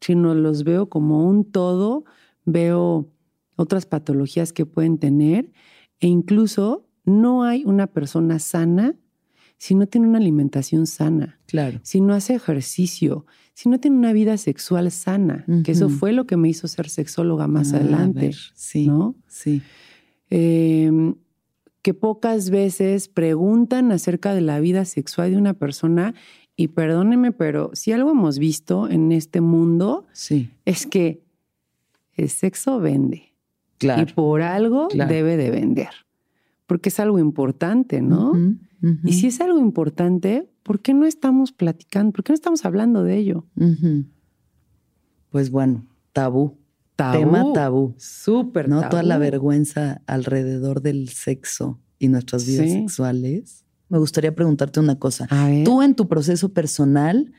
sino 0.00 0.36
los 0.36 0.62
veo 0.62 0.88
como 0.88 1.26
un 1.26 1.44
todo, 1.44 2.04
veo 2.44 3.08
otras 3.56 3.84
patologías 3.84 4.52
que 4.52 4.64
pueden 4.64 4.96
tener 4.96 5.50
e 5.98 6.06
incluso 6.06 6.86
no 7.04 7.42
hay 7.42 7.64
una 7.64 7.88
persona 7.88 8.38
sana 8.38 8.94
si 9.62 9.76
no 9.76 9.86
tiene 9.86 10.08
una 10.08 10.18
alimentación 10.18 10.88
sana, 10.88 11.38
claro. 11.46 11.78
si 11.84 12.00
no 12.00 12.14
hace 12.14 12.34
ejercicio, 12.34 13.26
si 13.54 13.68
no 13.68 13.78
tiene 13.78 13.96
una 13.96 14.12
vida 14.12 14.36
sexual 14.36 14.90
sana, 14.90 15.46
que 15.62 15.70
eso 15.70 15.88
fue 15.88 16.12
lo 16.12 16.26
que 16.26 16.36
me 16.36 16.48
hizo 16.48 16.66
ser 16.66 16.88
sexóloga 16.88 17.46
más 17.46 17.72
ah, 17.72 17.76
adelante, 17.76 18.32
sí, 18.56 18.88
¿no? 18.88 19.14
Sí. 19.28 19.62
Em, 20.30 21.14
que 21.80 21.94
pocas 21.94 22.50
veces 22.50 23.06
preguntan 23.06 23.92
acerca 23.92 24.34
de 24.34 24.40
la 24.40 24.58
vida 24.58 24.84
sexual 24.84 25.30
de 25.30 25.36
una 25.36 25.54
persona 25.54 26.12
y 26.56 26.66
perdóneme, 26.66 27.30
pero 27.30 27.70
si 27.72 27.92
algo 27.92 28.10
hemos 28.10 28.40
visto 28.40 28.88
en 28.88 29.12
este 29.12 29.40
mundo 29.40 30.08
sí. 30.10 30.50
es 30.64 30.88
que 30.88 31.22
el 32.14 32.30
sexo 32.30 32.80
vende. 32.80 33.32
Claro. 33.78 34.02
Y 34.02 34.12
por 34.12 34.42
algo 34.42 34.88
debe 34.92 35.36
de 35.36 35.52
vender. 35.52 35.90
Porque 36.66 36.88
es 36.88 36.98
algo 36.98 37.20
importante, 37.20 38.02
¿no? 38.02 38.32
Y 39.04 39.12
si 39.12 39.28
es 39.28 39.40
algo 39.40 39.58
importante, 39.58 40.50
¿por 40.62 40.80
qué 40.80 40.92
no 40.92 41.06
estamos 41.06 41.52
platicando? 41.52 42.12
¿Por 42.12 42.24
qué 42.24 42.32
no 42.32 42.34
estamos 42.34 42.64
hablando 42.64 43.04
de 43.04 43.16
ello? 43.16 43.46
Pues 45.30 45.50
bueno, 45.50 45.86
tabú. 46.12 46.58
Tema 46.96 47.52
tabú. 47.52 47.94
Súper 47.96 48.68
¿No? 48.68 48.88
Toda 48.88 49.02
la 49.02 49.18
vergüenza 49.18 50.02
alrededor 50.06 50.82
del 50.82 51.08
sexo 51.08 51.80
y 51.98 52.08
nuestras 52.08 52.46
vidas 52.46 52.70
sexuales. 52.70 53.64
Me 53.88 53.98
gustaría 53.98 54.34
preguntarte 54.34 54.80
una 54.80 54.98
cosa. 54.98 55.28
Tú 55.64 55.82
en 55.82 55.94
tu 55.94 56.08
proceso 56.08 56.52
personal, 56.52 57.32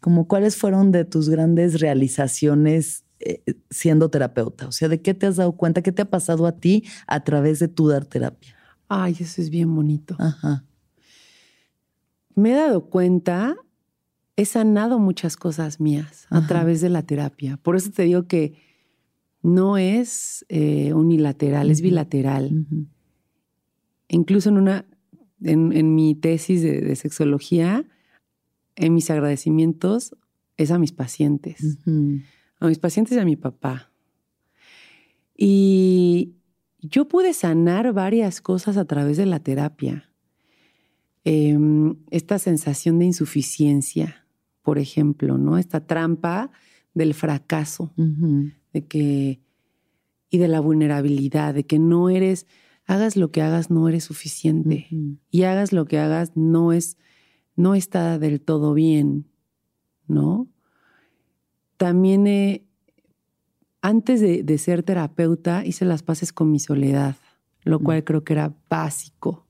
como 0.00 0.28
cuáles 0.28 0.56
fueron 0.56 0.92
de 0.92 1.04
tus 1.04 1.28
grandes 1.28 1.80
realizaciones 1.80 3.04
eh, 3.22 3.42
siendo 3.68 4.08
terapeuta? 4.08 4.66
O 4.66 4.72
sea, 4.72 4.88
¿de 4.88 5.02
qué 5.02 5.12
te 5.12 5.26
has 5.26 5.36
dado 5.36 5.52
cuenta? 5.52 5.82
¿Qué 5.82 5.92
te 5.92 6.00
ha 6.00 6.08
pasado 6.08 6.46
a 6.46 6.52
ti 6.52 6.84
a 7.06 7.22
través 7.22 7.58
de 7.58 7.68
tu 7.68 7.86
dar 7.86 8.06
terapia? 8.06 8.56
Ay, 8.92 9.16
eso 9.20 9.40
es 9.40 9.50
bien 9.50 9.72
bonito. 9.72 10.16
Ajá. 10.18 10.64
Me 12.34 12.50
he 12.50 12.54
dado 12.54 12.86
cuenta, 12.86 13.56
he 14.34 14.44
sanado 14.44 14.98
muchas 14.98 15.36
cosas 15.36 15.78
mías 15.78 16.26
a 16.28 16.44
través 16.48 16.80
de 16.80 16.88
la 16.88 17.04
terapia. 17.04 17.56
Por 17.56 17.76
eso 17.76 17.92
te 17.92 18.02
digo 18.02 18.26
que 18.26 18.58
no 19.42 19.78
es 19.78 20.44
eh, 20.48 20.92
unilateral, 20.92 21.70
es 21.70 21.82
bilateral. 21.82 22.66
Incluso 24.08 24.48
en 24.48 24.56
una, 24.56 24.86
en, 25.40 25.94
mi 25.94 26.16
tesis 26.16 26.60
de, 26.60 26.96
sexología, 26.96 27.84
en 28.74 28.92
mis 28.92 29.08
agradecimientos 29.08 30.16
es 30.56 30.72
a 30.72 30.80
mis 30.80 30.90
pacientes, 30.90 31.78
a 32.58 32.66
mis 32.66 32.80
pacientes 32.80 33.16
y 33.16 33.20
a 33.20 33.24
mi 33.24 33.36
papá. 33.36 33.92
Y, 35.36 36.39
yo 36.82 37.08
pude 37.08 37.34
sanar 37.34 37.92
varias 37.92 38.40
cosas 38.40 38.76
a 38.76 38.84
través 38.84 39.16
de 39.16 39.26
la 39.26 39.40
terapia. 39.40 40.10
Em, 41.24 41.96
esta 42.10 42.38
sensación 42.38 42.98
de 42.98 43.06
insuficiencia, 43.06 44.26
por 44.62 44.78
ejemplo, 44.78 45.38
¿no? 45.38 45.58
Esta 45.58 45.86
trampa 45.86 46.50
del 46.94 47.14
fracaso, 47.14 47.92
de 47.96 48.86
que, 48.86 49.40
y 50.30 50.38
de 50.38 50.48
la 50.48 50.60
vulnerabilidad, 50.60 51.54
de 51.54 51.64
que 51.64 51.78
no 51.78 52.08
eres, 52.08 52.46
hagas 52.86 53.16
lo 53.16 53.30
que 53.30 53.42
hagas, 53.42 53.70
no 53.70 53.88
eres 53.88 54.04
suficiente. 54.04 54.88
Y 55.30 55.42
hagas 55.42 55.72
lo 55.72 55.84
que 55.84 55.98
hagas, 55.98 56.36
no 56.36 56.72
es, 56.72 56.96
no 57.54 57.74
está 57.74 58.18
del 58.18 58.40
todo 58.40 58.74
bien, 58.74 59.28
¿no? 60.08 60.48
También 61.76 62.26
he, 62.26 62.66
antes 63.82 64.20
de, 64.20 64.58
ser 64.58 64.82
terapeuta 64.82 65.64
hice 65.64 65.84
las 65.84 66.02
paces 66.02 66.32
con 66.32 66.50
mi 66.50 66.58
soledad, 66.58 67.16
lo 67.64 67.80
mm. 67.80 67.82
cual 67.82 68.04
creo 68.04 68.24
que 68.24 68.34
era 68.34 68.54
básico. 68.68 69.46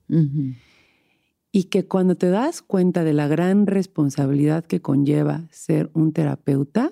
Y 1.53 1.65
que 1.65 1.87
cuando 1.87 2.15
te 2.15 2.29
das 2.29 2.61
cuenta 2.61 3.03
de 3.03 3.13
la 3.13 3.27
gran 3.27 3.65
responsabilidad 3.65 4.65
que 4.65 4.81
conlleva 4.81 5.47
ser 5.51 5.89
un 5.93 6.11
terapeuta, 6.11 6.91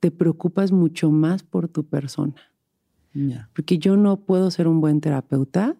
te 0.00 0.10
preocupas 0.10 0.72
mucho 0.72 1.10
más 1.10 1.42
por 1.42 1.68
tu 1.68 1.84
persona. 1.84 2.34
Porque 3.54 3.78
yo 3.78 3.96
no 3.96 4.20
puedo 4.20 4.50
ser 4.50 4.68
un 4.68 4.80
buen 4.80 5.00
terapeuta 5.00 5.76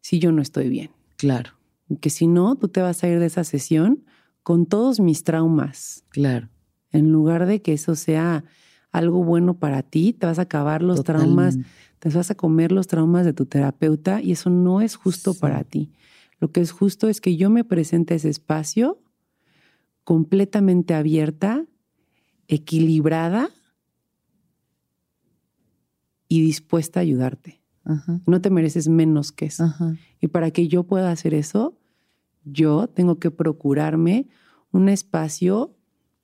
si 0.00 0.18
yo 0.18 0.32
no 0.32 0.42
estoy 0.42 0.68
bien. 0.68 0.90
Claro. 1.16 1.50
Que 2.00 2.08
si 2.08 2.26
no, 2.26 2.54
tú 2.56 2.68
te 2.68 2.80
vas 2.80 3.02
a 3.02 3.08
ir 3.08 3.18
de 3.18 3.26
esa 3.26 3.42
sesión 3.42 4.04
con 4.42 4.66
todos 4.66 5.00
mis 5.00 5.24
traumas. 5.24 6.04
Claro. 6.10 6.48
En 6.92 7.10
lugar 7.10 7.46
de 7.46 7.60
que 7.62 7.72
eso 7.72 7.96
sea 7.96 8.44
algo 8.90 9.22
bueno 9.22 9.58
para 9.58 9.82
ti, 9.82 10.12
te 10.12 10.26
vas 10.26 10.38
a 10.38 10.42
acabar 10.42 10.82
los 10.82 11.04
traumas, 11.04 11.58
te 11.98 12.08
vas 12.08 12.30
a 12.30 12.34
comer 12.34 12.72
los 12.72 12.86
traumas 12.86 13.24
de 13.24 13.32
tu 13.32 13.46
terapeuta 13.46 14.22
y 14.22 14.32
eso 14.32 14.50
no 14.50 14.80
es 14.80 14.96
justo 14.96 15.34
para 15.34 15.64
ti. 15.64 15.92
Lo 16.40 16.52
que 16.52 16.60
es 16.60 16.70
justo 16.70 17.08
es 17.08 17.20
que 17.20 17.36
yo 17.36 17.50
me 17.50 17.64
presente 17.64 18.14
ese 18.14 18.28
espacio 18.28 19.02
completamente 20.04 20.94
abierta, 20.94 21.66
equilibrada 22.46 23.50
y 26.28 26.42
dispuesta 26.42 27.00
a 27.00 27.02
ayudarte. 27.02 27.60
No 28.26 28.40
te 28.40 28.50
mereces 28.50 28.88
menos 28.88 29.32
que 29.32 29.46
eso. 29.46 29.72
Y 30.20 30.28
para 30.28 30.50
que 30.50 30.68
yo 30.68 30.84
pueda 30.84 31.10
hacer 31.10 31.34
eso, 31.34 31.78
yo 32.44 32.88
tengo 32.88 33.18
que 33.18 33.30
procurarme 33.30 34.28
un 34.72 34.88
espacio 34.88 35.74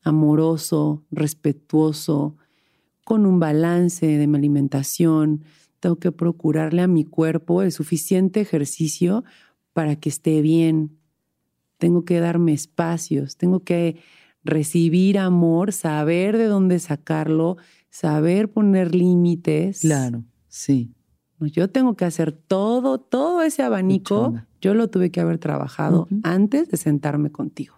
amoroso, 0.02 1.04
respetuoso, 1.10 2.36
con 3.04 3.26
un 3.26 3.38
balance 3.38 4.06
de 4.06 4.26
mi 4.26 4.38
alimentación, 4.38 5.44
tengo 5.80 5.96
que 5.96 6.12
procurarle 6.12 6.82
a 6.82 6.88
mi 6.88 7.04
cuerpo 7.04 7.62
el 7.62 7.70
suficiente 7.70 8.40
ejercicio 8.40 9.24
para 9.74 9.96
que 9.96 10.08
esté 10.08 10.40
bien. 10.40 10.96
Tengo 11.78 12.04
que 12.04 12.20
darme 12.20 12.54
espacios, 12.54 13.36
tengo 13.36 13.60
que 13.60 14.00
recibir 14.42 15.18
amor, 15.18 15.72
saber 15.72 16.38
de 16.38 16.46
dónde 16.46 16.78
sacarlo, 16.78 17.58
saber 17.90 18.50
poner 18.50 18.94
límites. 18.94 19.80
Claro, 19.80 20.24
sí. 20.48 20.94
Yo 21.40 21.68
tengo 21.68 21.94
que 21.94 22.04
hacer 22.04 22.32
todo, 22.32 22.98
todo 22.98 23.42
ese 23.42 23.62
abanico, 23.62 24.34
yo 24.60 24.72
lo 24.72 24.88
tuve 24.88 25.10
que 25.10 25.20
haber 25.20 25.38
trabajado 25.38 26.08
antes 26.22 26.70
de 26.70 26.76
sentarme 26.76 27.30
contigo. 27.30 27.74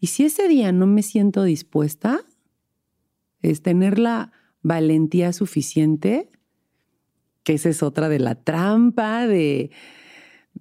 Y 0.00 0.06
si 0.06 0.24
ese 0.24 0.48
día 0.48 0.72
no 0.72 0.86
me 0.86 1.02
siento 1.02 1.42
dispuesta, 1.42 2.20
es 3.50 3.60
tener 3.60 3.98
la 3.98 4.32
valentía 4.62 5.32
suficiente, 5.34 6.30
que 7.42 7.54
esa 7.54 7.68
es 7.68 7.82
otra 7.82 8.08
de 8.08 8.18
la 8.18 8.34
trampa 8.36 9.26
de, 9.26 9.70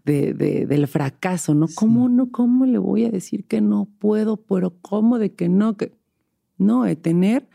del 0.03 0.87
fracaso, 0.87 1.55
¿no? 1.55 1.67
¿Cómo, 1.73 2.09
¿no? 2.09 2.29
¿Cómo 2.29 2.65
le 2.65 2.77
voy 2.77 3.05
a 3.05 3.09
decir 3.09 3.45
que 3.45 3.61
no 3.61 3.85
puedo, 3.99 4.37
pero 4.37 4.77
cómo 4.81 5.17
de 5.17 5.33
que 5.33 5.47
no? 5.47 5.77
Que... 5.77 5.93
No, 6.57 6.83
de 6.83 6.95
tener 6.95 7.47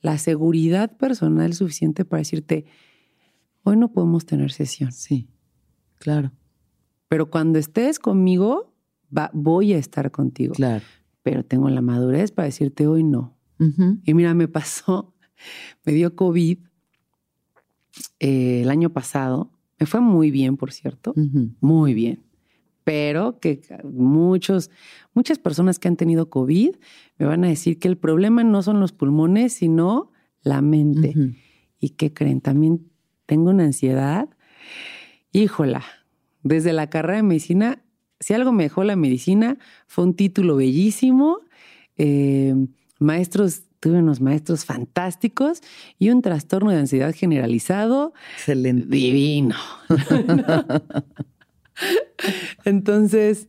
la 0.00 0.18
seguridad 0.18 0.96
personal 0.96 1.54
suficiente 1.54 2.04
para 2.04 2.18
decirte, 2.18 2.66
hoy 3.62 3.76
no 3.76 3.92
podemos 3.92 4.26
tener 4.26 4.50
sesión. 4.50 4.92
Sí. 4.92 5.28
Claro. 5.98 6.32
Pero 7.08 7.30
cuando 7.30 7.60
estés 7.60 8.00
conmigo, 8.00 8.74
va, 9.16 9.30
voy 9.32 9.72
a 9.72 9.78
estar 9.78 10.10
contigo. 10.10 10.54
Claro. 10.54 10.84
Pero 11.22 11.44
tengo 11.44 11.70
la 11.70 11.80
madurez 11.80 12.32
para 12.32 12.46
decirte 12.46 12.86
hoy 12.88 13.04
no. 13.04 13.33
Y 13.58 14.14
mira, 14.14 14.34
me 14.34 14.48
pasó, 14.48 15.14
me 15.84 15.92
dio 15.92 16.14
COVID 16.16 16.58
eh, 18.20 18.62
el 18.62 18.70
año 18.70 18.90
pasado. 18.90 19.50
Me 19.78 19.86
fue 19.86 20.00
muy 20.00 20.30
bien, 20.30 20.56
por 20.56 20.72
cierto. 20.72 21.14
Muy 21.60 21.94
bien. 21.94 22.22
Pero 22.84 23.38
que 23.40 23.62
muchos, 23.84 24.70
muchas 25.14 25.38
personas 25.38 25.78
que 25.78 25.88
han 25.88 25.96
tenido 25.96 26.28
COVID 26.28 26.76
me 27.18 27.26
van 27.26 27.44
a 27.44 27.48
decir 27.48 27.78
que 27.78 27.88
el 27.88 27.96
problema 27.96 28.44
no 28.44 28.62
son 28.62 28.80
los 28.80 28.92
pulmones, 28.92 29.54
sino 29.54 30.12
la 30.42 30.60
mente. 30.60 31.14
¿Y 31.80 31.90
qué 31.90 32.12
creen? 32.12 32.40
También 32.40 32.90
tengo 33.26 33.50
una 33.50 33.64
ansiedad. 33.64 34.28
Híjola, 35.32 35.82
desde 36.42 36.72
la 36.72 36.90
carrera 36.90 37.16
de 37.16 37.22
medicina, 37.22 37.82
si 38.20 38.34
algo 38.34 38.52
me 38.52 38.64
dejó 38.64 38.84
la 38.84 38.96
medicina, 38.96 39.58
fue 39.86 40.04
un 40.04 40.14
título 40.14 40.56
bellísimo. 40.56 41.38
Eh, 41.96 42.54
maestros, 43.04 43.62
tuve 43.78 43.98
unos 43.98 44.20
maestros 44.20 44.64
fantásticos 44.64 45.60
y 45.98 46.10
un 46.10 46.22
trastorno 46.22 46.70
de 46.70 46.78
ansiedad 46.78 47.14
generalizado. 47.14 48.14
Excelente. 48.34 48.88
Divino. 48.88 49.54
Entonces, 52.64 53.48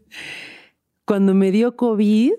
cuando 1.05 1.33
me 1.33 1.51
dio 1.51 1.75
COVID, 1.75 2.33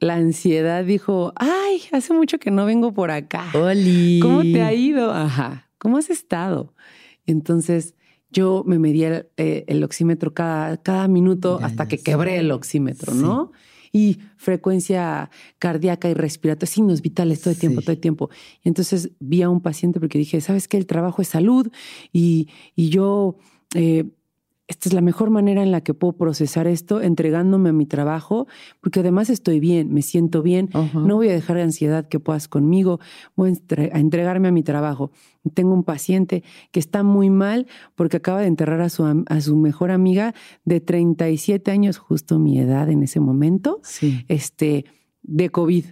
la 0.00 0.14
ansiedad 0.14 0.84
dijo, 0.84 1.32
ay, 1.36 1.82
hace 1.92 2.12
mucho 2.14 2.38
que 2.38 2.50
no 2.50 2.64
vengo 2.64 2.92
por 2.92 3.10
acá. 3.10 3.50
Oli. 3.54 4.20
¿Cómo 4.22 4.42
te 4.42 4.62
ha 4.62 4.72
ido? 4.72 5.12
Ajá. 5.12 5.70
¿Cómo 5.78 5.98
has 5.98 6.10
estado? 6.10 6.74
Entonces, 7.26 7.94
yo 8.30 8.62
me 8.66 8.78
medía 8.78 9.26
el, 9.36 9.84
oxímetro 9.84 10.34
cada, 10.34 10.76
cada 10.76 11.08
minuto 11.08 11.58
hasta 11.62 11.88
que 11.88 11.98
quebré 11.98 12.38
el 12.38 12.50
oxímetro, 12.50 13.14
¿no? 13.14 13.52
Y 13.96 14.18
frecuencia 14.36 15.30
cardíaca 15.58 16.10
y 16.10 16.12
respiratoria, 16.12 16.70
signos 16.70 17.00
vitales 17.00 17.40
todo 17.40 17.52
el 17.52 17.58
tiempo, 17.58 17.80
todo 17.80 17.92
el 17.92 17.98
tiempo. 17.98 18.28
Y 18.62 18.68
entonces 18.68 19.12
vi 19.20 19.40
a 19.40 19.48
un 19.48 19.62
paciente 19.62 20.00
porque 20.00 20.18
dije, 20.18 20.42
¿sabes 20.42 20.68
qué? 20.68 20.76
El 20.76 20.84
trabajo 20.84 21.22
es 21.22 21.28
salud 21.28 21.72
y, 22.12 22.48
y 22.74 22.90
yo 22.90 23.38
eh, 23.74 24.04
esta 24.68 24.88
es 24.88 24.92
la 24.92 25.00
mejor 25.00 25.30
manera 25.30 25.62
en 25.62 25.70
la 25.70 25.80
que 25.80 25.94
puedo 25.94 26.14
procesar 26.14 26.66
esto, 26.66 27.00
entregándome 27.00 27.68
a 27.68 27.72
mi 27.72 27.86
trabajo, 27.86 28.48
porque 28.80 29.00
además 29.00 29.30
estoy 29.30 29.60
bien, 29.60 29.92
me 29.92 30.02
siento 30.02 30.42
bien, 30.42 30.70
no 30.92 31.16
voy 31.16 31.28
a 31.28 31.32
dejar 31.32 31.56
de 31.56 31.62
ansiedad 31.62 32.08
que 32.08 32.18
puedas 32.18 32.48
conmigo, 32.48 32.98
voy 33.36 33.52
a 33.68 33.98
entregarme 33.98 34.48
a 34.48 34.52
mi 34.52 34.64
trabajo. 34.64 35.12
Tengo 35.54 35.72
un 35.72 35.84
paciente 35.84 36.42
que 36.72 36.80
está 36.80 37.04
muy 37.04 37.30
mal 37.30 37.68
porque 37.94 38.16
acaba 38.16 38.40
de 38.40 38.48
enterrar 38.48 38.80
a 38.80 38.88
su, 38.88 39.24
a 39.26 39.40
su 39.40 39.56
mejor 39.56 39.92
amiga 39.92 40.34
de 40.64 40.80
37 40.80 41.70
años, 41.70 41.98
justo 41.98 42.40
mi 42.40 42.58
edad 42.58 42.90
en 42.90 43.04
ese 43.04 43.20
momento, 43.20 43.80
este, 44.26 44.84
de 45.22 45.50
COVID. 45.50 45.84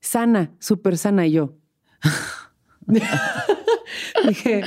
Sana, 0.00 0.54
súper 0.58 0.98
sana 0.98 1.26
yo. 1.26 1.56
Dije, 4.26 4.62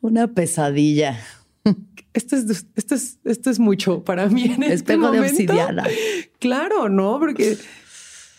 una 0.00 0.28
pesadilla 0.28 1.18
esto 2.14 2.36
es, 2.36 2.66
esto 2.76 2.94
es, 2.94 3.18
esto 3.24 3.50
es 3.50 3.58
mucho 3.58 4.04
para 4.04 4.28
mí 4.28 4.44
en 4.44 4.62
este 4.62 4.74
Espejo 4.74 5.10
de 5.10 5.20
obsidiana. 5.20 5.84
Claro, 6.38 6.88
¿no? 6.88 7.18
Porque 7.18 7.58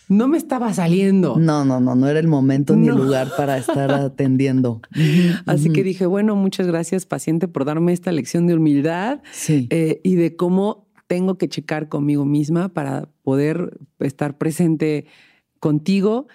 no 0.07 0.28
me 0.28 0.38
estaba 0.38 0.73
saliendo. 0.73 1.36
No, 1.38 1.65
no, 1.65 1.80
no, 1.80 1.93
no 1.93 2.07
era 2.07 2.19
el 2.19 2.28
momento 2.28 2.76
ni 2.76 2.88
el 2.88 2.95
lugar 2.95 3.32
para 3.36 3.57
estar 3.57 3.91
atendiendo. 3.91 4.82
Así 5.45 5.71
que 5.71 5.84
dije, 5.84 6.05
bueno, 6.05 6.36
muchas 6.36 6.67
gracias, 6.67 7.05
paciente, 7.05 7.47
por 7.47 7.65
darme 7.65 7.91
esta 7.91 8.11
lección 8.11 8.47
de 8.47 8.55
humildad 8.55 9.21
eh, 9.49 9.99
y 10.03 10.15
de 10.15 10.36
cómo 10.36 10.88
tengo 11.07 11.38
que 11.38 11.49
checar 11.49 11.89
conmigo 11.89 12.26
misma 12.26 12.69
para 12.69 13.09
poder 13.23 13.78
estar 13.99 14.38
presente 14.38 15.05
contigo. 15.59 16.28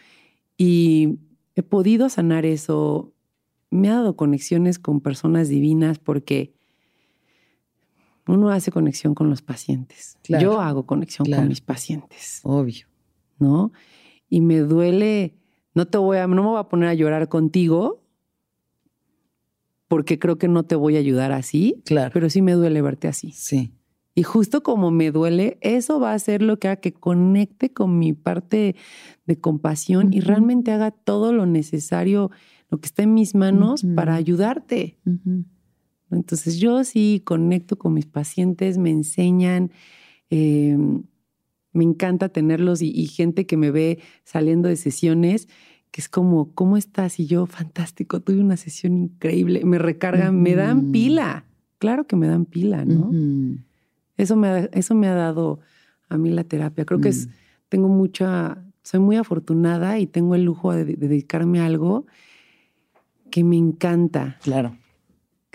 Y 0.58 1.18
he 1.56 1.62
podido 1.62 2.10
sanar 2.10 2.44
eso. 2.44 3.14
Me 3.70 3.88
ha 3.88 3.94
dado 3.94 4.16
conexiones 4.16 4.78
con 4.78 5.00
personas 5.00 5.48
divinas 5.48 5.98
porque 5.98 6.59
uno 8.26 8.50
hace 8.50 8.70
conexión 8.70 9.14
con 9.14 9.30
los 9.30 9.42
pacientes. 9.42 10.18
Yo 10.28 10.60
hago 10.60 10.86
conexión 10.86 11.28
con 11.30 11.48
mis 11.48 11.60
pacientes. 11.60 12.40
Obvio. 12.42 12.86
¿No? 13.38 13.72
Y 14.28 14.40
me 14.40 14.58
duele, 14.58 15.34
no 15.74 15.86
te 15.86 15.98
voy 15.98 16.18
a, 16.18 16.26
no 16.26 16.42
me 16.42 16.48
voy 16.50 16.60
a 16.60 16.68
poner 16.68 16.88
a 16.88 16.94
llorar 16.94 17.28
contigo 17.28 18.02
porque 19.88 20.18
creo 20.18 20.38
que 20.38 20.46
no 20.46 20.62
te 20.62 20.76
voy 20.76 20.96
a 20.96 21.00
ayudar 21.00 21.32
así. 21.32 21.82
Claro. 21.84 22.10
Pero 22.12 22.30
sí 22.30 22.42
me 22.42 22.52
duele 22.52 22.80
verte 22.80 23.08
así. 23.08 23.32
Sí. 23.32 23.72
Y 24.14 24.22
justo 24.22 24.62
como 24.62 24.90
me 24.90 25.10
duele, 25.10 25.58
eso 25.62 25.98
va 25.98 26.12
a 26.12 26.18
ser 26.18 26.42
lo 26.42 26.58
que 26.58 26.68
haga 26.68 26.76
que 26.76 26.92
conecte 26.92 27.72
con 27.72 27.98
mi 27.98 28.12
parte 28.12 28.76
de 29.26 29.40
compasión 29.40 30.12
y 30.12 30.20
realmente 30.20 30.72
haga 30.72 30.90
todo 30.90 31.32
lo 31.32 31.46
necesario, 31.46 32.30
lo 32.68 32.78
que 32.78 32.86
está 32.86 33.02
en 33.02 33.14
mis 33.14 33.34
manos 33.34 33.84
para 33.94 34.14
ayudarte. 34.14 34.98
Entonces 36.10 36.58
yo 36.58 36.84
sí 36.84 37.22
conecto 37.24 37.78
con 37.78 37.94
mis 37.94 38.06
pacientes, 38.06 38.78
me 38.78 38.90
enseñan, 38.90 39.70
eh, 40.30 40.76
me 41.72 41.84
encanta 41.84 42.28
tenerlos 42.28 42.82
y, 42.82 43.06
gente 43.06 43.46
que 43.46 43.56
me 43.56 43.70
ve 43.70 44.00
saliendo 44.24 44.68
de 44.68 44.76
sesiones, 44.76 45.48
que 45.90 46.00
es 46.00 46.08
como, 46.08 46.52
¿cómo 46.54 46.76
estás? 46.76 47.20
Y 47.20 47.26
yo, 47.26 47.46
fantástico, 47.46 48.20
tuve 48.20 48.40
una 48.40 48.56
sesión 48.56 48.96
increíble, 48.96 49.64
me 49.64 49.78
recargan, 49.78 50.40
me 50.42 50.54
dan 50.54 50.92
pila, 50.92 51.44
claro 51.78 52.06
que 52.06 52.16
me 52.16 52.26
dan 52.26 52.44
pila, 52.44 52.84
¿no? 52.84 53.10
eso, 54.16 54.36
me 54.36 54.48
ha, 54.48 54.58
eso 54.72 54.94
me 54.94 55.06
ha 55.06 55.14
dado 55.14 55.60
a 56.08 56.18
mí 56.18 56.30
la 56.30 56.44
terapia. 56.44 56.84
Creo 56.84 57.00
que 57.00 57.10
es, 57.10 57.26
mm. 57.26 57.30
tengo 57.68 57.88
mucha, 57.88 58.64
soy 58.82 59.00
muy 59.00 59.16
afortunada 59.16 59.98
y 59.98 60.06
tengo 60.06 60.34
el 60.34 60.44
lujo 60.44 60.72
de 60.72 60.84
dedicarme 60.84 61.60
a 61.60 61.66
algo 61.66 62.06
que 63.30 63.44
me 63.44 63.56
encanta. 63.56 64.38
Claro 64.42 64.76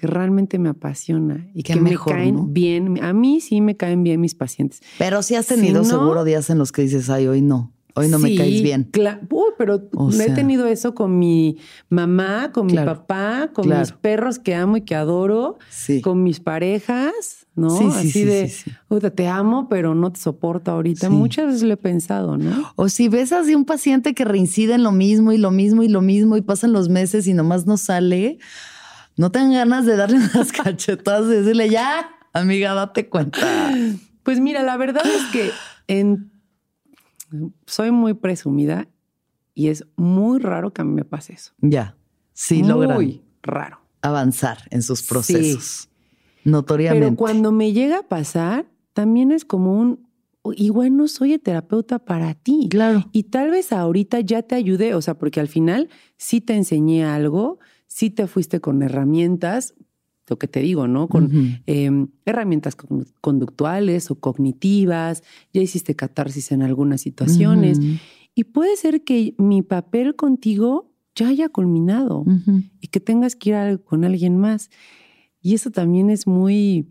que 0.05 0.11
realmente 0.11 0.59
me 0.59 0.69
apasiona 0.69 1.47
y 1.53 1.63
que 1.63 1.75
me 1.75 1.97
caen 1.97 2.53
bien. 2.53 3.03
A 3.03 3.13
mí 3.13 3.41
sí 3.41 3.61
me 3.61 3.75
caen 3.75 4.03
bien 4.03 4.21
mis 4.21 4.35
pacientes. 4.35 4.81
Pero 4.97 5.23
sí 5.23 5.35
has 5.35 5.47
tenido 5.47 5.83
seguro 5.83 6.23
días 6.23 6.49
en 6.49 6.57
los 6.57 6.71
que 6.71 6.83
dices, 6.83 7.09
ay, 7.09 7.27
hoy 7.27 7.41
no. 7.41 7.71
Hoy 7.97 8.09
no 8.09 8.19
me 8.19 8.35
caes 8.35 8.61
bien. 8.61 8.89
Claro, 8.91 9.21
pero 9.57 9.75
he 9.75 10.31
tenido 10.31 10.67
eso 10.67 10.93
con 10.93 11.17
mi 11.17 11.57
mamá, 11.87 12.51
con 12.51 12.67
mi 12.67 12.75
papá, 12.75 13.51
con 13.53 13.69
mis 13.69 13.93
perros 13.93 14.37
que 14.37 14.53
amo 14.53 14.77
y 14.77 14.81
que 14.81 14.95
adoro, 14.95 15.57
con 16.03 16.21
mis 16.21 16.41
parejas, 16.41 17.47
¿no? 17.55 17.69
Sí, 17.69 17.85
Así 17.89 18.23
de, 18.25 18.51
te 19.15 19.27
amo, 19.29 19.69
pero 19.69 19.95
no 19.95 20.11
te 20.11 20.19
soporto 20.19 20.71
ahorita. 20.71 21.09
Muchas 21.09 21.47
veces 21.47 21.63
lo 21.63 21.73
he 21.73 21.77
pensado, 21.77 22.37
¿no? 22.37 22.73
O 22.75 22.89
si 22.89 23.07
ves 23.07 23.31
así 23.31 23.55
un 23.55 23.63
paciente 23.63 24.13
que 24.13 24.25
reincide 24.25 24.73
en 24.73 24.83
lo 24.83 24.91
mismo 24.91 25.31
y 25.31 25.37
lo 25.37 25.51
mismo 25.51 25.81
y 25.81 25.87
lo 25.87 26.01
mismo 26.01 26.35
y 26.35 26.41
pasan 26.41 26.73
los 26.73 26.89
meses 26.89 27.27
y 27.27 27.33
nomás 27.33 27.65
no 27.65 27.77
sale 27.77 28.39
no 29.17 29.31
tengan 29.31 29.53
ganas 29.53 29.85
de 29.85 29.95
darle 29.95 30.17
unas 30.33 30.51
cachetadas 30.51 31.25
y 31.27 31.35
decirle, 31.37 31.69
ya, 31.69 32.09
amiga, 32.33 32.73
date 32.73 33.09
cuenta. 33.09 33.71
Pues 34.23 34.39
mira, 34.39 34.63
la 34.63 34.77
verdad 34.77 35.05
es 35.05 35.23
que 35.31 35.51
en, 35.87 36.31
soy 37.65 37.91
muy 37.91 38.13
presumida 38.13 38.87
y 39.53 39.67
es 39.67 39.85
muy 39.95 40.39
raro 40.39 40.73
que 40.73 40.81
a 40.81 40.85
mí 40.85 40.93
me 40.93 41.05
pase 41.05 41.33
eso. 41.33 41.53
Ya, 41.59 41.95
sí 42.33 42.59
muy 42.59 42.69
logran. 42.69 42.95
Muy 42.95 43.23
raro. 43.41 43.79
Avanzar 44.01 44.59
en 44.69 44.81
sus 44.81 45.03
procesos. 45.03 45.89
Notoriamente. 46.43 47.07
Pero 47.07 47.17
cuando 47.17 47.51
me 47.51 47.73
llega 47.73 47.99
a 47.99 48.03
pasar, 48.03 48.67
también 48.93 49.31
es 49.31 49.45
como 49.45 49.79
un, 49.79 50.07
igual 50.55 50.95
no 50.95 51.07
soy 51.07 51.37
terapeuta 51.39 51.99
para 51.99 52.33
ti. 52.35 52.67
Claro. 52.69 53.05
Y 53.11 53.23
tal 53.23 53.49
vez 53.49 53.71
ahorita 53.71 54.19
ya 54.19 54.43
te 54.43 54.55
ayudé, 54.55 54.93
o 54.93 55.01
sea, 55.01 55.17
porque 55.17 55.39
al 55.39 55.47
final 55.47 55.89
sí 56.17 56.41
te 56.41 56.55
enseñé 56.55 57.05
algo, 57.05 57.59
si 57.95 58.09
te 58.09 58.27
fuiste 58.27 58.59
con 58.59 58.83
herramientas, 58.83 59.73
lo 60.27 60.37
que 60.37 60.49
te 60.49 60.59
digo, 60.59 60.85
¿no? 60.85 61.07
Con 61.07 61.61
em, 61.65 62.09
herramientas 62.25 62.75
conductuales 63.21 64.11
o 64.11 64.15
cognitivas, 64.19 65.23
ya 65.53 65.61
hiciste 65.61 65.95
catarsis 65.95 66.51
en 66.51 66.61
algunas 66.61 66.99
situaciones. 66.99 67.79
Y 68.33 68.43
puede 68.43 68.75
ser 68.75 69.05
que 69.05 69.33
mi 69.37 69.61
papel 69.61 70.17
contigo 70.17 70.91
ya 71.15 71.29
haya 71.29 71.47
culminado 71.47 72.25
y 72.81 72.89
que 72.89 72.99
tengas 72.99 73.37
que 73.37 73.51
ir 73.51 73.81
con 73.85 74.03
alguien 74.03 74.37
más. 74.37 74.71
Y 75.41 75.53
eso 75.53 75.71
también 75.71 76.09
es 76.09 76.27
muy... 76.27 76.89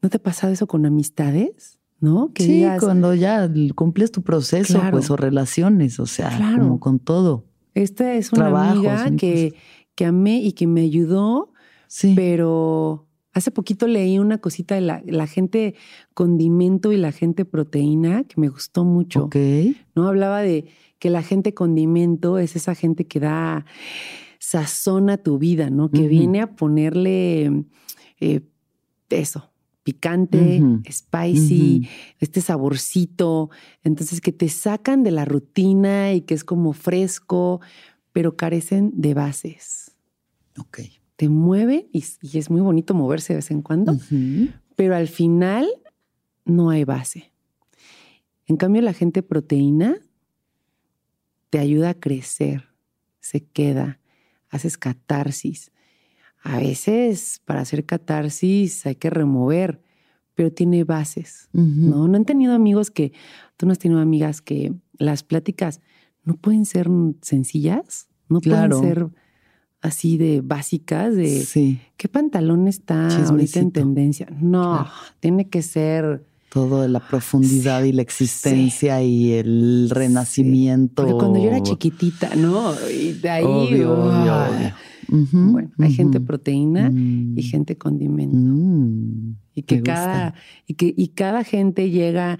¿No 0.00 0.08
te 0.08 0.16
ha 0.16 0.22
pasado 0.22 0.54
eso 0.54 0.66
con 0.66 0.86
amistades? 0.86 1.78
¿No? 2.00 2.32
Que 2.32 2.44
sí, 2.44 2.64
cuando 2.80 3.14
ya 3.14 3.46
cumples 3.74 4.10
tu 4.10 4.22
proceso, 4.22 4.80
pues, 4.90 5.10
o 5.10 5.18
relaciones, 5.18 6.00
o 6.00 6.06
sea, 6.06 6.56
como 6.56 6.80
con 6.80 6.98
todo. 6.98 7.44
Esta 7.74 8.14
es 8.14 8.32
una 8.32 8.70
amiga 8.70 9.10
que, 9.16 9.54
que 9.94 10.04
amé 10.04 10.38
y 10.38 10.52
que 10.52 10.66
me 10.66 10.82
ayudó, 10.82 11.52
sí. 11.86 12.14
pero 12.16 13.06
hace 13.34 13.50
poquito 13.50 13.86
leí 13.86 14.18
una 14.18 14.38
cosita 14.38 14.76
de 14.76 14.80
la, 14.80 15.26
gente 15.26 15.74
condimento 16.14 16.92
y 16.92 16.96
la 16.96 17.12
gente 17.12 17.44
proteína 17.44 18.24
que 18.24 18.40
me 18.40 18.48
gustó 18.48 18.84
mucho. 18.84 19.24
Ok. 19.24 19.36
¿No? 19.94 20.06
Hablaba 20.06 20.40
de 20.40 20.66
que 20.98 21.10
la 21.10 21.22
gente 21.22 21.52
condimento 21.52 22.38
es 22.38 22.56
esa 22.56 22.74
gente 22.74 23.06
que 23.06 23.20
da 23.20 23.66
sazón 24.38 25.10
a 25.10 25.16
tu 25.16 25.38
vida, 25.38 25.68
¿no? 25.70 25.90
Que 25.90 26.06
viene 26.06 26.40
a 26.40 26.54
ponerle 26.54 27.64
eh, 28.20 28.40
eso, 29.10 29.50
picante, 29.82 30.62
spicy, 30.90 31.88
este 32.20 32.40
saborcito. 32.40 33.50
Entonces, 33.82 34.20
que 34.20 34.32
te 34.32 34.48
sacan 34.48 35.02
de 35.02 35.10
la 35.10 35.24
rutina 35.24 36.12
y 36.12 36.22
que 36.22 36.34
es 36.34 36.44
como 36.44 36.72
fresco, 36.72 37.60
pero 38.14 38.36
carecen 38.36 38.92
de 38.94 39.12
bases. 39.12 39.90
Ok. 40.56 40.78
Te 41.16 41.28
mueve 41.28 41.88
y, 41.92 42.04
y 42.22 42.38
es 42.38 42.48
muy 42.48 42.60
bonito 42.60 42.94
moverse 42.94 43.32
de 43.32 43.38
vez 43.38 43.50
en 43.50 43.60
cuando, 43.60 43.98
pero 44.76 44.94
al 44.94 45.08
final 45.08 45.66
no 46.44 46.70
hay 46.70 46.84
base. 46.84 47.32
En 48.46 48.56
cambio, 48.56 48.82
la 48.82 48.92
gente 48.92 49.22
proteína 49.22 49.96
te 51.50 51.58
ayuda 51.58 51.90
a 51.90 51.94
crecer, 51.94 52.68
se 53.20 53.44
queda, 53.44 54.00
haces 54.48 54.78
catarsis. 54.78 55.72
A 56.42 56.58
veces 56.58 57.40
para 57.44 57.62
hacer 57.62 57.84
catarsis 57.84 58.86
hay 58.86 58.94
que 58.94 59.10
remover, 59.10 59.82
pero 60.34 60.52
tiene 60.52 60.84
bases. 60.84 61.48
¿no? 61.52 62.06
No 62.06 62.16
han 62.16 62.24
tenido 62.24 62.54
amigos 62.54 62.92
que, 62.92 63.12
tú 63.56 63.66
no 63.66 63.72
has 63.72 63.78
tenido 63.78 64.00
amigas 64.00 64.40
que 64.40 64.72
las 64.98 65.24
pláticas 65.24 65.80
no 66.24 66.34
pueden 66.34 66.64
ser 66.66 66.88
sencillas, 67.22 68.08
no 68.28 68.40
Claro. 68.40 68.78
pueden 68.80 68.94
ser 68.94 69.06
así 69.82 70.16
de 70.16 70.40
básicas, 70.42 71.14
de 71.14 71.28
Sí, 71.44 71.78
qué 71.96 72.08
pantalón 72.08 72.68
está 72.68 73.08
ahorita 73.26 73.60
en 73.60 73.70
tendencia. 73.70 74.26
No, 74.40 74.62
Claro. 74.78 74.90
tiene 75.20 75.48
que 75.48 75.62
ser 75.62 76.24
todo 76.48 76.82
de 76.82 76.88
la 76.88 77.00
profundidad 77.00 77.82
y 77.82 77.92
la 77.92 78.02
existencia 78.02 79.02
y 79.02 79.32
el 79.32 79.90
renacimiento. 79.90 81.02
Porque 81.02 81.18
cuando 81.18 81.38
yo 81.42 81.46
era 81.50 81.60
chiquitita, 81.62 82.34
¿no? 82.36 82.72
Y 82.90 83.12
de 83.14 83.28
ahí. 83.28 83.44
Obvio, 83.44 83.92
obvio, 83.92 84.34
obvio. 84.36 84.74
Bueno, 85.52 85.70
hay 85.78 85.92
gente 85.92 86.18
proteína 86.20 86.90
Mm. 86.90 87.38
y 87.38 87.42
gente 87.42 87.76
condimento. 87.76 88.36
Mm, 88.38 89.34
Y 89.56 89.62
que 89.62 89.82
cada, 89.82 90.34
y 90.66 90.74
que, 90.74 90.94
y 90.96 91.08
cada 91.08 91.44
gente 91.44 91.90
llega 91.90 92.38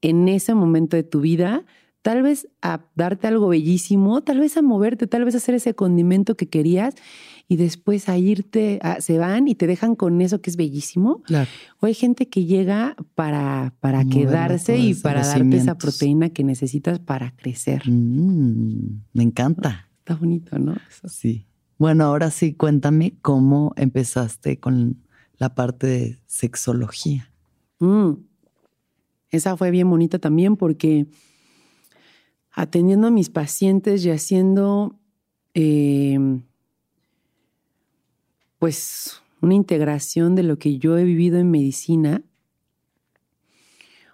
en 0.00 0.28
ese 0.28 0.54
momento 0.54 0.96
de 0.96 1.02
tu 1.02 1.20
vida, 1.20 1.64
tal 2.02 2.22
vez 2.22 2.48
a 2.62 2.84
darte 2.96 3.26
algo 3.28 3.48
bellísimo, 3.48 4.22
tal 4.22 4.40
vez 4.40 4.56
a 4.56 4.62
moverte, 4.62 5.06
tal 5.06 5.24
vez 5.24 5.34
a 5.34 5.38
hacer 5.38 5.54
ese 5.54 5.74
condimento 5.74 6.36
que 6.36 6.48
querías 6.48 6.94
y 7.48 7.56
después 7.56 8.08
a 8.08 8.18
irte, 8.18 8.78
a- 8.82 9.00
se 9.00 9.18
van 9.18 9.46
y 9.48 9.54
te 9.54 9.66
dejan 9.66 9.94
con 9.94 10.20
eso 10.20 10.40
que 10.40 10.50
es 10.50 10.56
bellísimo. 10.56 11.22
Claro. 11.22 11.48
O 11.80 11.86
hay 11.86 11.94
gente 11.94 12.28
que 12.28 12.44
llega 12.44 12.96
para, 13.14 13.74
para 13.80 14.04
Moverlo 14.04 14.20
quedarse 14.30 14.78
y 14.78 14.94
para 14.94 15.24
darte 15.26 15.56
esa 15.56 15.76
proteína 15.78 16.30
que 16.30 16.44
necesitas 16.44 16.98
para 16.98 17.34
crecer. 17.36 17.82
Mm, 17.88 19.02
me 19.12 19.22
encanta. 19.22 19.88
Está 19.98 20.14
bonito, 20.16 20.58
¿no? 20.58 20.74
Eso. 20.88 21.08
Sí. 21.08 21.46
Bueno, 21.78 22.04
ahora 22.04 22.30
sí, 22.30 22.54
cuéntame 22.54 23.14
cómo 23.22 23.72
empezaste 23.76 24.58
con 24.58 25.02
la 25.38 25.54
parte 25.54 25.86
de 25.86 26.18
sexología. 26.26 27.30
Mm. 27.80 28.12
Esa 29.30 29.56
fue 29.56 29.70
bien 29.70 29.88
bonita 29.88 30.18
también 30.18 30.56
porque 30.56 31.06
atendiendo 32.52 33.06
a 33.06 33.10
mis 33.10 33.30
pacientes 33.30 34.04
y 34.04 34.10
haciendo 34.10 34.98
eh, 35.54 36.18
pues 38.58 39.22
una 39.40 39.54
integración 39.54 40.34
de 40.34 40.44
lo 40.44 40.58
que 40.58 40.78
yo 40.78 40.96
he 40.96 41.04
vivido 41.04 41.38
en 41.38 41.50
medicina. 41.50 42.22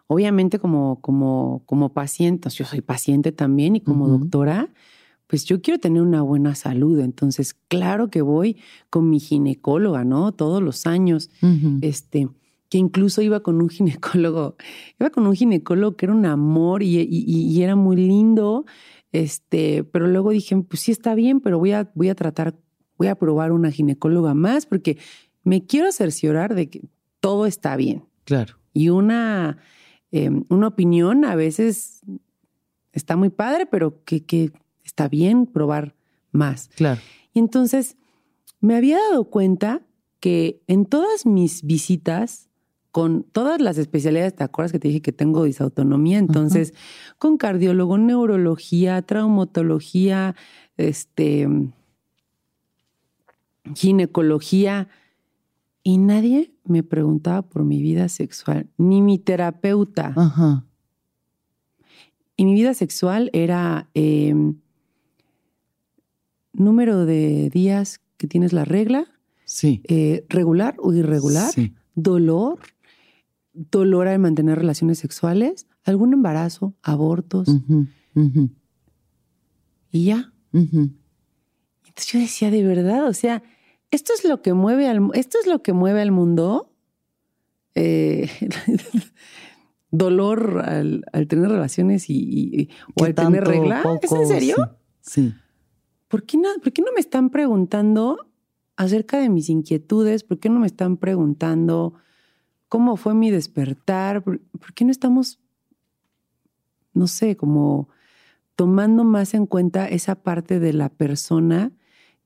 Obviamente 0.07 0.59
como, 0.59 1.01
como, 1.03 1.63
como 1.67 1.93
paciente, 1.93 2.49
yo 2.49 2.65
soy 2.65 2.81
paciente 2.81 3.31
también 3.31 3.77
y 3.77 3.83
como 3.83 4.09
doctora, 4.09 4.71
pues 5.27 5.45
yo 5.45 5.61
quiero 5.61 5.79
tener 5.79 6.01
una 6.01 6.23
buena 6.23 6.55
salud. 6.55 6.99
Entonces, 7.01 7.55
claro 7.69 8.09
que 8.09 8.23
voy 8.23 8.57
con 8.89 9.11
mi 9.11 9.21
ginecóloga, 9.21 10.05
¿no? 10.05 10.33
Todos 10.33 10.63
los 10.63 10.87
años 10.87 11.31
este, 11.83 12.29
que 12.69 12.79
incluso 12.79 13.23
iba 13.23 13.41
con 13.41 13.61
un 13.63 13.69
ginecólogo, 13.71 14.57
iba 15.01 15.11
con 15.11 15.27
un 15.27 15.35
ginecólogo 15.35 15.97
que 15.97 16.07
era 16.07 16.15
un 16.15 16.27
amor 16.27 16.83
y, 16.83 16.99
y- 17.01 17.25
y 17.27 17.63
era 17.63 17.77
muy 17.77 17.97
lindo, 17.97 18.65
este, 19.13 19.85
pero 19.85 20.07
luego 20.07 20.31
dije, 20.31 20.57
pues 20.69 20.81
sí 20.83 20.93
está 20.93 21.15
bien, 21.15 21.41
pero 21.41 21.59
voy 21.59 21.73
a, 21.73 21.91
voy 21.95 22.09
a 22.11 22.15
tratar, 22.15 22.59
voy 22.99 23.09
a 23.09 23.15
probar 23.15 23.53
una 23.53 23.71
ginecóloga 23.71 24.35
más 24.35 24.67
porque 24.67 24.99
me 25.45 25.65
quiero 25.65 25.93
cerciorar 25.93 26.55
de 26.55 26.69
que 26.69 26.83
todo 27.21 27.47
está 27.47 27.75
bien. 27.77 28.05
Claro. 28.25 28.57
Y 28.75 28.91
una, 28.91 29.59
eh, 30.13 30.31
una 30.51 30.67
opinión 30.69 31.25
a 31.25 31.35
veces 31.35 32.03
está 32.93 33.17
muy 33.17 33.31
padre, 33.31 33.65
pero 33.67 34.05
que, 34.05 34.25
que 34.27 34.53
está 34.85 35.09
bien 35.09 35.47
probar 35.47 35.95
más. 36.33 36.69
Claro. 36.77 37.01
Y 37.33 37.39
entonces 37.39 37.97
me 38.61 38.77
había 38.77 38.99
dado 39.11 39.25
cuenta 39.31 39.83
que 40.21 40.61
en 40.67 40.85
todas 40.85 41.25
mis 41.27 41.63
visitas, 41.63 42.48
con 42.91 43.23
todas 43.23 43.61
las 43.61 43.79
especialidades, 43.79 44.35
¿te 44.35 44.45
acuerdas 44.45 44.73
que 44.73 44.79
te 44.79 44.89
dije 44.89 45.03
que 45.03 45.13
tengo 45.13 45.45
disautonomía? 45.45 46.19
Entonces, 46.19 46.75
con 47.19 47.37
cardiólogo, 47.37 47.99
neurología, 47.99 49.03
traumatología, 49.03 50.35
este, 50.77 51.47
ginecología, 53.75 54.89
y 55.83 55.99
nadie 55.99 56.53
me 56.65 56.83
preguntaba 56.83 57.43
por 57.43 57.65
mi 57.65 57.81
vida 57.81 58.09
sexual, 58.09 58.69
ni 58.77 59.01
mi 59.01 59.19
terapeuta. 59.19 60.13
Ajá. 60.17 60.65
Y 62.37 62.45
mi 62.45 62.55
vida 62.55 62.75
sexual 62.75 63.31
era 63.33 63.89
eh, 63.95 64.35
número 66.53 67.05
de 67.07 67.51
días 67.51 68.01
que 68.17 68.27
tienes 68.27 68.53
la 68.53 68.65
regla, 68.65 69.07
Sí. 69.45 69.81
eh, 69.89 70.25
regular 70.29 70.77
o 70.79 70.93
irregular, 70.93 71.51
Sí. 71.53 71.75
dolor, 71.95 72.59
dolor 73.71 74.09
al 74.09 74.19
mantener 74.19 74.59
relaciones 74.59 74.99
sexuales, 74.99 75.67
algún 75.85 76.13
embarazo, 76.13 76.75
abortos 76.83 77.49
y 79.91 80.05
ya. 80.05 80.33
ujú. 80.53 80.91
Entonces 81.87 82.13
yo 82.13 82.19
decía, 82.21 82.51
de 82.51 82.63
verdad, 82.63 83.07
o 83.07 83.13
sea, 83.15 83.43
esto 83.91 84.13
es 84.17 84.25
lo 84.25 84.43
que 84.43 84.53
mueve 84.55 84.87
al, 84.89 85.11
esto 85.15 85.39
es 85.41 85.47
lo 85.47 85.63
que 85.63 85.73
mueve 85.73 86.01
al 86.03 86.13
mundo. 86.13 86.73
Eh, 87.75 88.29
dolor 89.91 90.63
al, 90.65 91.05
al 91.13 91.27
tener 91.29 91.49
relaciones 91.49 92.11
y, 92.11 92.15
y- 92.17 92.69
o 92.95 93.05
¿Qué 93.05 93.05
al 93.07 93.15
tener 93.15 93.45
regla. 93.45 93.83
¿Es 94.03 94.13
en 94.13 94.27
serio? 94.27 94.57
Sí. 95.01 95.29
sí. 95.31 95.35
¿Por 96.09 96.25
qué, 96.25 96.37
no, 96.39 96.49
¿Por 96.63 96.73
qué 96.73 96.83
no 96.83 96.93
me 96.95 97.01
están 97.01 97.31
preguntando 97.31 98.19
acerca 98.77 99.19
de 99.19 99.29
mis 99.29 99.49
inquietudes? 99.51 100.25
¿Por 100.25 100.39
qué 100.39 100.49
no 100.49 100.59
me 100.61 100.67
están 100.67 100.97
preguntando 100.97 101.95
cómo 102.69 102.97
fue 102.97 103.15
mi 103.15 103.31
despertar? 103.31 104.23
¿Por, 104.23 104.41
por 104.41 104.73
qué 104.75 104.85
no 104.85 104.91
estamos, 104.91 105.39
no 106.95 107.07
sé, 107.07 107.37
como 107.37 107.89
tomando 108.57 109.05
más 109.05 109.35
en 109.35 109.47
cuenta 109.47 109.87
esa 109.89 110.17
parte 110.17 110.59
de 110.59 110.73
la 110.73 110.89
persona 110.89 111.73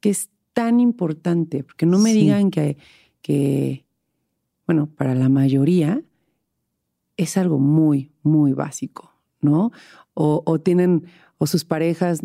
que 0.00 0.10
es 0.10 0.30
tan 0.52 0.80
importante? 0.80 1.62
Porque 1.64 1.86
no 1.86 1.98
me 1.98 2.12
Sí. 2.12 2.20
digan 2.20 2.50
que, 2.50 2.76
que, 3.20 3.84
bueno, 4.66 4.86
para 4.86 5.14
la 5.14 5.28
mayoría 5.28 6.02
es 7.16 7.36
algo 7.36 7.58
muy, 7.58 8.10
muy 8.22 8.52
básico, 8.52 9.12
¿no? 9.40 9.70
O, 10.14 10.42
o 10.44 10.60
tienen, 10.60 11.04
o 11.38 11.46
sus 11.46 11.64
parejas 11.64 12.20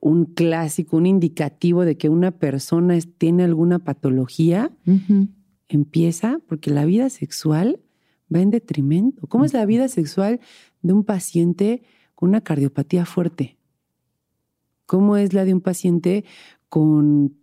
un 0.00 0.26
clásico, 0.26 0.96
un 0.98 1.06
indicativo 1.06 1.84
de 1.84 1.96
que 1.96 2.08
una 2.08 2.30
persona 2.32 2.98
tiene 3.18 3.44
alguna 3.44 3.78
patología, 3.78 4.70
Ujú. 4.86 5.28
Empieza 5.68 6.38
porque 6.46 6.70
la 6.70 6.84
vida 6.84 7.10
sexual 7.10 7.80
va 8.34 8.40
en 8.40 8.50
detrimento. 8.50 9.26
¿Cómo 9.26 9.44
es 9.44 9.52
la 9.52 9.66
vida 9.66 9.88
sexual 9.88 10.40
de 10.82 10.92
un 10.92 11.04
paciente 11.04 11.82
con 12.14 12.28
una 12.30 12.40
cardiopatía 12.40 13.04
fuerte? 13.06 13.58
¿Cómo 14.86 15.16
es 15.16 15.32
la 15.32 15.44
de 15.44 15.52
un 15.54 15.60
paciente 15.60 16.24
con 16.68 17.36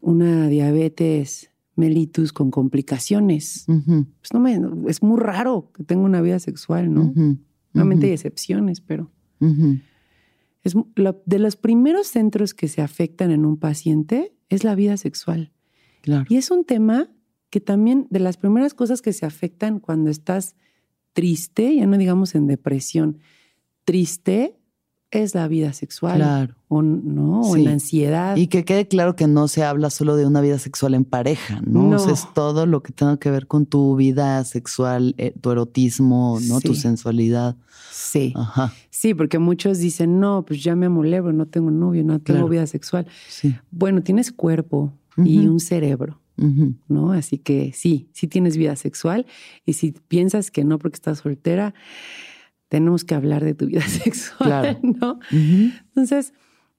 una 0.00 0.48
diabetes 0.48 1.50
mellitus 1.76 2.32
con 2.32 2.50
complicaciones? 2.50 3.66
Pues 4.20 4.32
no 4.32 4.40
me, 4.40 4.60
es 4.88 5.02
muy 5.02 5.18
raro 5.20 5.70
que 5.74 5.82
tenga 5.84 6.04
una 6.04 6.20
vida 6.20 6.38
sexual, 6.38 6.92
¿no? 6.92 7.12
Obviamente 7.74 8.06
hay 8.06 8.12
excepciones, 8.12 8.80
pero 8.80 9.10
es 10.62 10.74
lo- 10.94 11.22
de 11.26 11.38
los 11.40 11.56
primeros 11.56 12.06
centros 12.06 12.54
que 12.54 12.68
se 12.68 12.80
afectan 12.82 13.30
en 13.32 13.44
un 13.44 13.56
paciente 13.58 14.32
es 14.48 14.62
la 14.64 14.74
vida 14.76 14.96
sexual. 14.96 15.52
Claro. 16.02 16.24
Y 16.28 16.36
es 16.36 16.50
un 16.52 16.64
tema 16.64 17.10
que 17.54 17.60
también 17.60 18.08
de 18.10 18.18
las 18.18 18.36
primeras 18.36 18.74
cosas 18.74 19.00
que 19.00 19.12
se 19.12 19.24
afectan 19.26 19.78
cuando 19.78 20.10
estás 20.10 20.56
triste, 21.12 21.76
ya 21.76 21.86
no 21.86 21.96
digamos 21.96 22.34
en 22.34 22.48
depresión, 22.48 23.18
triste 23.84 24.56
es 25.12 25.36
la 25.36 25.46
vida 25.46 25.72
sexual 25.72 26.16
Claro. 26.16 26.56
o 26.66 26.82
no, 26.82 27.42
o 27.42 27.54
Sí. 27.54 27.62
en 27.62 27.68
ansiedad. 27.68 28.34
Y 28.36 28.48
que 28.48 28.64
quede 28.64 28.88
claro 28.88 29.14
que 29.14 29.28
no 29.28 29.46
se 29.46 29.62
habla 29.62 29.90
solo 29.90 30.16
de 30.16 30.26
una 30.26 30.40
vida 30.40 30.58
sexual 30.58 30.94
en 30.94 31.04
pareja, 31.04 31.60
¿no? 31.64 31.84
No. 31.90 31.96
O 31.96 31.98
sea, 32.00 32.12
es 32.12 32.26
todo 32.34 32.66
lo 32.66 32.82
que 32.82 32.92
tenga 32.92 33.18
que 33.18 33.30
ver 33.30 33.46
con 33.46 33.66
tu 33.66 33.94
vida 33.94 34.42
sexual, 34.42 35.14
eh, 35.16 35.32
tu 35.40 35.52
erotismo, 35.52 36.40
¿no? 36.48 36.60
Tu 36.60 36.74
sensualidad. 36.74 37.54
sí, 37.92 38.32
Ajá. 38.34 38.72
sí, 38.90 39.14
porque 39.14 39.38
muchos 39.38 39.78
dicen, 39.78 40.18
no, 40.18 40.44
pues 40.44 40.64
ya 40.64 40.74
me 40.74 40.86
amolé, 40.86 41.20
no 41.22 41.46
tengo 41.46 41.70
novio, 41.70 42.02
no 42.02 42.18
tengo 42.18 42.38
Claro. 42.40 42.48
vida 42.48 42.66
sexual. 42.66 43.06
Sí. 43.28 43.54
Bueno, 43.70 44.02
tienes 44.02 44.32
cuerpo 44.32 44.92
y 45.16 45.46
un 45.46 45.60
cerebro. 45.60 46.18
¿No? 46.36 47.12
Así 47.12 47.38
que 47.38 47.72
sí, 47.72 48.08
sí 48.12 48.26
tienes 48.28 48.56
vida 48.56 48.76
sexual 48.76 49.26
y 49.64 49.74
si 49.74 49.92
piensas 49.92 50.50
que 50.50 50.64
no 50.64 50.78
porque 50.78 50.96
estás 50.96 51.18
soltera, 51.18 51.74
tenemos 52.68 53.04
que 53.04 53.14
hablar 53.14 53.44
de 53.44 53.54
tu 53.54 53.66
vida 53.68 53.82
sexual, 53.82 54.48
Claro. 54.48 54.78
¿no? 54.82 55.18
Entonces, 55.30 56.32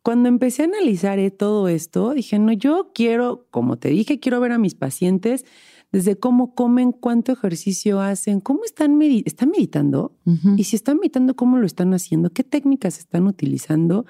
cuando 0.04 0.30
empecé 0.30 0.62
a 0.64 0.66
analizar 0.66 1.18
eh, 1.20 1.32
todo 1.32 1.68
esto, 1.68 2.14
dije, 2.14 2.38
no, 2.38 2.52
yo 2.52 2.92
quiero, 2.94 3.48
como 3.50 3.78
te 3.78 3.90
dije, 3.90 4.20
quiero 4.20 4.40
ver 4.40 4.52
a 4.52 4.58
mis 4.60 4.76
pacientes 4.76 5.46
desde 5.92 6.18
cómo 6.18 6.54
comen, 6.54 6.92
cuánto 6.92 7.32
ejercicio 7.32 8.02
hacen, 8.02 8.42
cómo 8.42 8.66
están, 8.66 9.02
están 9.02 9.50
meditando 9.50 10.14
y 10.58 10.66
si 10.66 10.76
están 10.76 10.98
meditando, 10.98 11.36
cómo 11.36 11.58
lo 11.58 11.66
están 11.66 11.94
haciendo, 11.94 12.32
qué 12.32 12.44
técnicas 12.44 13.00
están 13.00 13.26
utilizando 13.28 14.06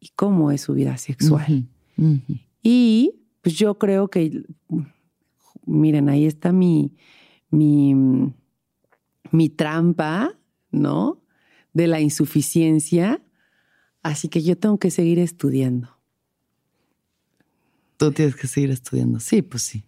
y 0.00 0.08
cómo 0.16 0.50
es 0.50 0.62
su 0.62 0.72
vida 0.72 0.96
sexual. 0.96 1.68
Y 2.62 3.12
pues 3.44 3.56
yo 3.56 3.78
creo 3.78 4.08
que, 4.08 4.42
miren, 5.66 6.08
ahí 6.08 6.24
está 6.24 6.50
mi, 6.50 6.96
mi, 7.50 7.94
mi 9.30 9.48
trampa, 9.50 10.34
¿no? 10.70 11.22
De 11.74 11.86
la 11.86 12.00
insuficiencia. 12.00 13.22
Así 14.02 14.28
que 14.28 14.42
yo 14.42 14.56
tengo 14.56 14.78
que 14.78 14.90
seguir 14.90 15.18
estudiando. 15.18 15.90
Tú 17.98 18.12
tienes 18.12 18.34
que 18.34 18.46
seguir 18.46 18.70
estudiando. 18.70 19.20
Sí, 19.20 19.42
pues 19.42 19.62
sí. 19.62 19.84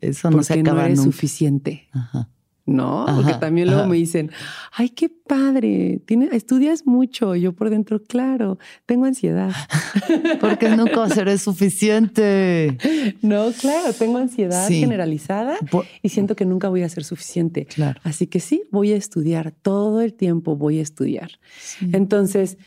Eso 0.00 0.30
no 0.30 0.36
porque 0.36 0.46
se 0.46 0.60
acaba 0.60 0.84
eres 0.84 0.98
nunca. 0.98 1.10
suficiente, 1.10 1.88
Ajá. 1.90 2.30
¿No? 2.64 3.04
Ajá, 3.08 3.16
porque 3.16 3.34
también 3.34 3.66
luego 3.66 3.82
ajá. 3.82 3.90
me 3.90 3.96
dicen, 3.96 4.30
ay, 4.72 4.88
qué 4.90 5.08
padre, 5.08 6.00
tiene, 6.06 6.28
estudias 6.32 6.86
mucho. 6.86 7.34
Yo 7.34 7.52
por 7.54 7.70
dentro, 7.70 8.02
claro, 8.02 8.58
tengo 8.86 9.04
ansiedad. 9.06 9.50
Porque 10.40 10.68
nunca 10.70 11.08
seré 11.08 11.38
suficiente. 11.38 12.78
no, 13.22 13.50
claro, 13.52 13.92
tengo 13.92 14.18
ansiedad 14.18 14.66
Sí. 14.68 14.80
generalizada 14.80 15.56
Por- 15.70 15.86
y 16.02 16.08
siento 16.10 16.36
que 16.36 16.44
nunca 16.44 16.68
voy 16.68 16.82
a 16.82 16.88
ser 16.88 17.04
suficiente. 17.04 17.66
Claro. 17.66 18.00
Así 18.04 18.26
que 18.26 18.40
sí, 18.40 18.62
voy 18.70 18.92
a 18.92 18.96
estudiar, 18.96 19.52
todo 19.62 20.00
el 20.00 20.14
tiempo 20.14 20.56
voy 20.56 20.78
a 20.78 20.82
estudiar. 20.82 21.32
Sí. 21.60 21.90
Entonces, 21.92 22.58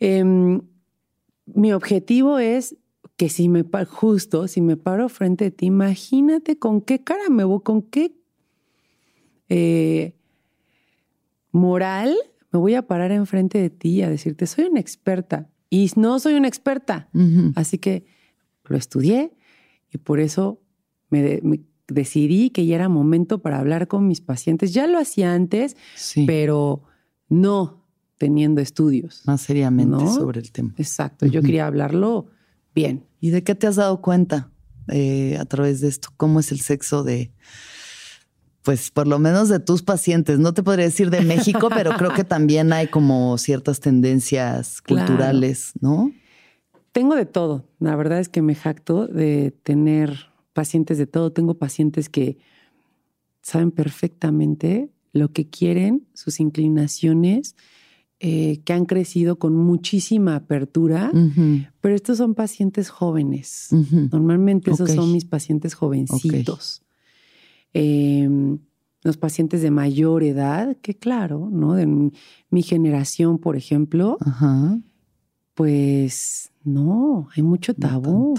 em, 0.00 0.60
mi 1.46 1.72
objetivo 1.72 2.38
es 2.38 2.76
que 3.16 3.28
si 3.28 3.48
me 3.48 3.64
pa- 3.64 3.84
justo, 3.84 4.48
si 4.48 4.60
me 4.60 4.76
paro 4.76 5.08
frente 5.08 5.46
a 5.46 5.50
ti, 5.50 5.66
imagínate 5.66 6.58
con 6.58 6.80
qué 6.80 7.02
cara 7.04 7.28
me 7.28 7.44
voy, 7.44 7.60
con 7.62 7.82
qué 7.82 8.12
eh, 9.50 10.14
moral 11.52 12.14
me 12.52 12.58
voy 12.58 12.74
a 12.74 12.82
parar 12.86 13.12
enfrente 13.12 13.58
de 13.60 13.70
ti 13.70 14.02
a 14.02 14.10
decirte, 14.10 14.46
soy 14.46 14.64
una 14.64 14.80
experta. 14.80 15.48
Y 15.72 15.88
no 15.94 16.18
soy 16.18 16.34
una 16.34 16.48
experta. 16.48 17.08
Así 17.54 17.78
que 17.78 18.04
lo 18.64 18.76
estudié 18.76 19.32
y 19.92 19.98
por 19.98 20.18
eso 20.18 20.60
me, 21.10 21.22
de- 21.22 21.40
me 21.44 21.60
decidí 21.86 22.50
que 22.50 22.66
ya 22.66 22.74
era 22.74 22.88
momento 22.88 23.40
para 23.40 23.60
hablar 23.60 23.86
con 23.86 24.08
mis 24.08 24.20
pacientes. 24.20 24.72
Ya 24.74 24.88
lo 24.88 24.98
hacía 24.98 25.32
antes, 25.32 25.76
Sí. 25.94 26.24
pero 26.26 26.82
no 27.28 27.86
teniendo 28.18 28.60
estudios. 28.60 29.22
Más 29.26 29.42
seriamente 29.42 30.02
¿No? 30.04 30.12
sobre 30.12 30.40
el 30.40 30.50
tema. 30.50 30.74
Exacto, 30.76 31.26
yo 31.26 31.40
quería 31.40 31.66
hablarlo 31.68 32.30
bien. 32.74 33.06
¿Y 33.20 33.30
de 33.30 33.44
qué 33.44 33.54
te 33.54 33.68
has 33.68 33.76
dado 33.76 34.00
cuenta 34.02 34.50
eh, 34.88 35.36
a 35.38 35.44
través 35.44 35.80
de 35.80 35.86
esto? 35.88 36.08
¿Cómo 36.16 36.40
es 36.40 36.50
el 36.50 36.58
sexo 36.60 37.04
de, 37.04 37.32
pues 38.62 38.90
por 38.90 39.06
lo 39.06 39.18
menos 39.18 39.48
de 39.48 39.58
tus 39.60 39.82
pacientes? 39.82 40.38
No 40.38 40.52
te 40.52 40.62
podría 40.62 40.84
decir 40.84 41.10
de 41.10 41.22
México, 41.22 41.68
pero 41.74 41.92
creo 41.96 42.12
que 42.12 42.24
también 42.24 42.72
hay 42.72 42.88
como 42.88 43.38
ciertas 43.38 43.80
tendencias 43.80 44.80
Claro. 44.82 45.06
culturales, 45.06 45.72
¿no? 45.80 46.12
Tengo 46.92 47.14
de 47.14 47.26
todo. 47.26 47.64
La 47.78 47.94
verdad 47.96 48.18
es 48.18 48.28
que 48.28 48.42
me 48.42 48.54
jacto 48.54 49.06
de 49.06 49.52
tener 49.62 50.26
pacientes 50.52 50.98
de 50.98 51.06
todo. 51.06 51.32
Tengo 51.32 51.54
pacientes 51.54 52.08
que 52.08 52.38
saben 53.42 53.70
perfectamente 53.70 54.90
lo 55.12 55.32
que 55.32 55.48
quieren, 55.48 56.06
sus 56.14 56.40
inclinaciones, 56.40 57.56
eh, 58.18 58.60
que 58.64 58.72
han 58.72 58.84
crecido 58.84 59.38
con 59.38 59.56
muchísima 59.56 60.36
apertura, 60.36 61.10
pero 61.80 61.94
estos 61.94 62.18
son 62.18 62.34
pacientes 62.34 62.90
jóvenes. 62.90 63.68
Normalmente 64.12 64.70
esos 64.70 64.90
son 64.90 65.10
mis 65.12 65.24
pacientes 65.24 65.74
jovencitos. 65.74 66.82
Eh, 67.74 68.28
los 69.02 69.16
pacientes 69.16 69.62
de 69.62 69.70
mayor 69.70 70.22
edad, 70.22 70.76
que 70.82 70.94
claro, 70.94 71.48
¿no? 71.50 71.74
De 71.74 71.86
mi, 71.86 72.12
mi 72.50 72.62
generación, 72.62 73.38
por 73.38 73.56
ejemplo, 73.56 74.18
Ajá. 74.20 74.78
pues 75.54 76.52
no, 76.64 77.28
hay 77.34 77.42
mucho 77.42 77.74
tabú. 77.74 78.34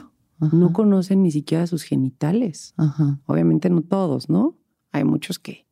No 0.52 0.74
conocen 0.74 1.22
ni 1.22 1.30
siquiera 1.30 1.68
sus 1.68 1.84
genitales. 1.84 2.74
Ajá. 2.78 3.20
Obviamente 3.28 3.70
no 3.70 3.82
todos, 3.84 4.28
¿no? 4.28 4.58
Hay 4.92 5.04
muchos 5.04 5.38
que, 5.38 5.68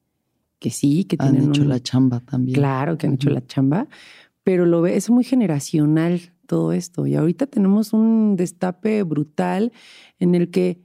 que 0.60 0.70
sí, 0.70 1.06
que 1.06 1.16
Han 1.20 1.32
tienen 1.32 1.50
hecho 1.50 1.64
un- 1.64 1.70
la 1.70 1.80
chamba 1.80 2.20
también. 2.20 2.54
Claro 2.56 2.98
que 2.98 3.08
han 3.08 3.14
hecho 3.14 3.32
la 3.32 3.44
chamba, 3.46 3.88
pero 4.44 4.68
lo 4.68 4.82
ve, 4.82 4.96
es 4.96 5.10
muy 5.10 5.24
generacional 5.24 6.22
todo 6.46 6.72
esto. 6.72 7.08
Y 7.08 7.16
ahorita 7.16 7.48
tenemos 7.48 7.94
un 7.94 8.36
destape 8.36 9.02
brutal 9.04 9.72
en 10.20 10.36
el 10.36 10.52
que 10.52 10.82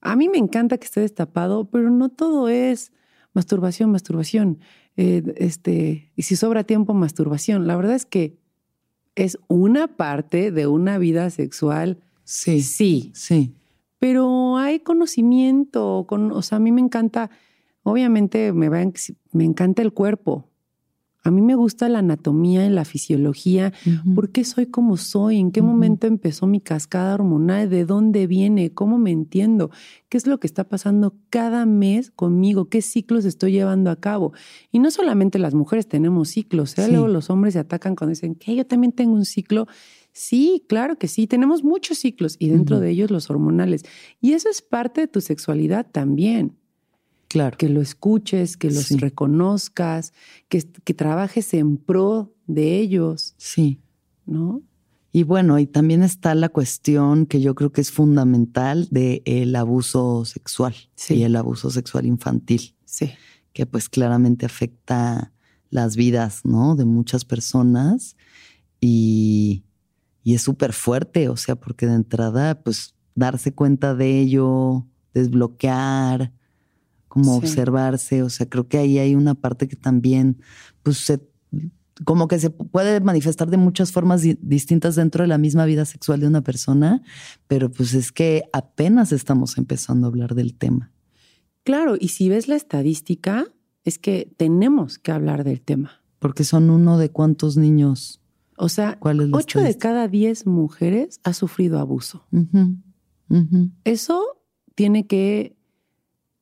a 0.00 0.16
mí 0.16 0.28
me 0.28 0.38
encanta 0.38 0.78
que 0.78 0.86
esté 0.86 1.00
destapado, 1.00 1.66
pero 1.70 1.90
no 1.90 2.08
todo 2.08 2.48
es 2.48 2.92
masturbación, 3.32 3.90
masturbación. 3.90 4.58
Eh, 4.96 5.22
este, 5.36 6.10
y 6.16 6.22
si 6.22 6.36
sobra 6.36 6.64
tiempo, 6.64 6.94
masturbación. 6.94 7.66
La 7.66 7.76
verdad 7.76 7.94
es 7.94 8.06
que 8.06 8.38
es 9.14 9.38
una 9.48 9.96
parte 9.96 10.50
de 10.50 10.66
una 10.66 10.98
vida 10.98 11.30
sexual, 11.30 11.98
Sí, 12.24 12.62
sí, 12.62 13.10
sí. 13.14 13.54
pero 13.98 14.56
hay 14.56 14.80
conocimiento, 14.80 16.04
con, 16.08 16.30
o 16.32 16.42
sea, 16.42 16.56
a 16.56 16.60
mí 16.60 16.70
me 16.70 16.80
encanta, 16.80 17.30
obviamente 17.82 18.52
me, 18.52 18.68
va 18.68 18.84
me 19.32 19.44
encanta 19.44 19.82
el 19.82 19.92
cuerpo. 19.92 20.49
A 21.22 21.30
mí 21.30 21.42
me 21.42 21.54
gusta 21.54 21.88
la 21.88 21.98
anatomía 21.98 22.66
y 22.66 22.70
la 22.70 22.84
fisiología. 22.86 23.74
¿Por 24.14 24.30
qué 24.30 24.44
soy 24.44 24.66
como 24.66 24.96
soy? 24.96 25.38
¿En 25.38 25.52
qué 25.52 25.60
momento 25.60 26.06
empezó 26.06 26.46
mi 26.46 26.60
cascada 26.60 27.14
hormonal? 27.14 27.68
¿De 27.68 27.84
dónde 27.84 28.26
viene? 28.26 28.72
¿Cómo 28.72 28.96
me 28.98 29.10
entiendo? 29.10 29.70
¿Qué 30.08 30.16
es 30.16 30.26
lo 30.26 30.40
que 30.40 30.46
está 30.46 30.64
pasando 30.64 31.14
cada 31.28 31.66
mes 31.66 32.10
conmigo? 32.10 32.70
¿Qué 32.70 32.80
ciclos 32.80 33.26
estoy 33.26 33.52
llevando 33.52 33.90
a 33.90 33.96
cabo? 33.96 34.32
Y 34.72 34.78
no 34.78 34.90
solamente 34.90 35.38
las 35.38 35.54
mujeres 35.54 35.86
tenemos 35.86 36.30
ciclos, 36.30 36.78
¿eh? 36.78 36.86
Sí. 36.86 36.90
luego 36.90 37.08
los 37.08 37.28
hombres 37.28 37.52
se 37.52 37.60
atacan 37.60 37.96
cuando 37.96 38.10
dicen 38.10 38.34
que 38.34 38.56
yo 38.56 38.66
también 38.66 38.92
tengo 38.92 39.12
un 39.12 39.26
ciclo. 39.26 39.66
Sí, 40.12 40.64
claro 40.68 40.98
que 40.98 41.06
sí, 41.06 41.26
tenemos 41.26 41.62
muchos 41.62 41.98
ciclos 41.98 42.36
y 42.38 42.48
dentro 42.48 42.80
de 42.80 42.90
ellos 42.90 43.10
los 43.10 43.30
hormonales. 43.30 43.84
Y 44.20 44.32
eso 44.32 44.48
es 44.48 44.62
parte 44.62 45.02
de 45.02 45.08
tu 45.08 45.20
sexualidad 45.20 45.86
también 45.90 46.59
Claro. 47.30 47.56
que 47.56 47.68
lo 47.68 47.80
escuches, 47.80 48.56
que 48.56 48.70
los 48.72 48.86
Sí. 48.86 48.96
reconozcas, 48.96 50.12
que, 50.48 50.68
que 50.84 50.94
trabajes 50.94 51.54
en 51.54 51.76
pro 51.76 52.34
de 52.48 52.78
ellos, 52.80 53.34
Sí. 53.38 53.80
¿no? 54.26 54.62
Y 55.12 55.22
bueno, 55.22 55.58
y 55.60 55.66
también 55.66 56.02
está 56.02 56.34
la 56.34 56.48
cuestión 56.48 57.26
que 57.26 57.40
yo 57.40 57.54
creo 57.54 57.70
que 57.72 57.80
es 57.82 57.92
fundamental 57.92 58.88
del 58.90 59.54
abuso 59.56 60.24
sexual 60.24 60.74
Sí. 60.96 61.14
y 61.14 61.22
el 61.22 61.36
abuso 61.36 61.70
sexual 61.70 62.04
infantil, 62.06 62.74
Sí. 62.84 63.10
que 63.52 63.64
pues 63.64 63.88
claramente 63.88 64.44
afecta 64.46 65.32
las 65.70 65.94
vidas, 65.94 66.40
¿no? 66.44 66.74
De 66.74 66.84
muchas 66.84 67.24
personas 67.24 68.16
y, 68.80 69.62
y 70.24 70.34
es 70.34 70.42
súper 70.42 70.72
fuerte, 70.72 71.28
o 71.28 71.36
sea, 71.36 71.54
porque 71.56 71.86
de 71.86 71.94
entrada, 71.94 72.60
pues 72.60 72.94
darse 73.14 73.52
cuenta 73.52 73.94
de 73.94 74.18
ello, 74.20 74.86
desbloquear, 75.14 76.32
como 77.10 77.32
Sí. 77.32 77.38
observarse, 77.38 78.22
o 78.22 78.30
sea, 78.30 78.48
creo 78.48 78.66
que 78.68 78.78
ahí 78.78 78.98
hay 78.98 79.14
una 79.14 79.34
parte 79.34 79.66
que 79.68 79.76
también, 79.76 80.38
pues 80.82 80.96
se 80.96 81.20
como 82.06 82.28
que 82.28 82.38
se 82.38 82.48
puede 82.48 83.00
manifestar 83.00 83.50
de 83.50 83.58
muchas 83.58 83.92
formas 83.92 84.22
di- 84.22 84.38
distintas 84.40 84.94
dentro 84.94 85.22
de 85.22 85.28
la 85.28 85.36
misma 85.36 85.66
vida 85.66 85.84
sexual 85.84 86.20
de 86.20 86.28
una 86.28 86.40
persona, 86.40 87.02
pero 87.46 87.70
pues 87.70 87.92
es 87.92 88.10
que 88.10 88.44
apenas 88.54 89.12
estamos 89.12 89.58
empezando 89.58 90.06
a 90.06 90.08
hablar 90.08 90.34
del 90.34 90.54
tema. 90.54 90.92
Claro, 91.62 91.96
y 92.00 92.08
si 92.08 92.30
ves 92.30 92.48
la 92.48 92.56
estadística, 92.56 93.44
es 93.84 93.98
que 93.98 94.32
tenemos 94.38 94.98
que 94.98 95.12
hablar 95.12 95.44
del 95.44 95.60
tema. 95.60 96.00
Porque 96.20 96.44
son 96.44 96.70
uno 96.70 96.96
de 96.96 97.10
cuántos 97.10 97.58
niños. 97.58 98.22
O 98.56 98.70
sea, 98.70 98.98
¿Cuál 98.98 99.20
es 99.20 99.28
la 99.28 99.36
ocho 99.36 99.60
de 99.60 99.76
cada 99.76 100.08
diez 100.08 100.46
mujeres 100.46 101.20
ha 101.24 101.34
sufrido 101.34 101.78
abuso. 101.80 102.24
Eso 103.84 104.22
tiene 104.74 105.06
que, 105.06 105.56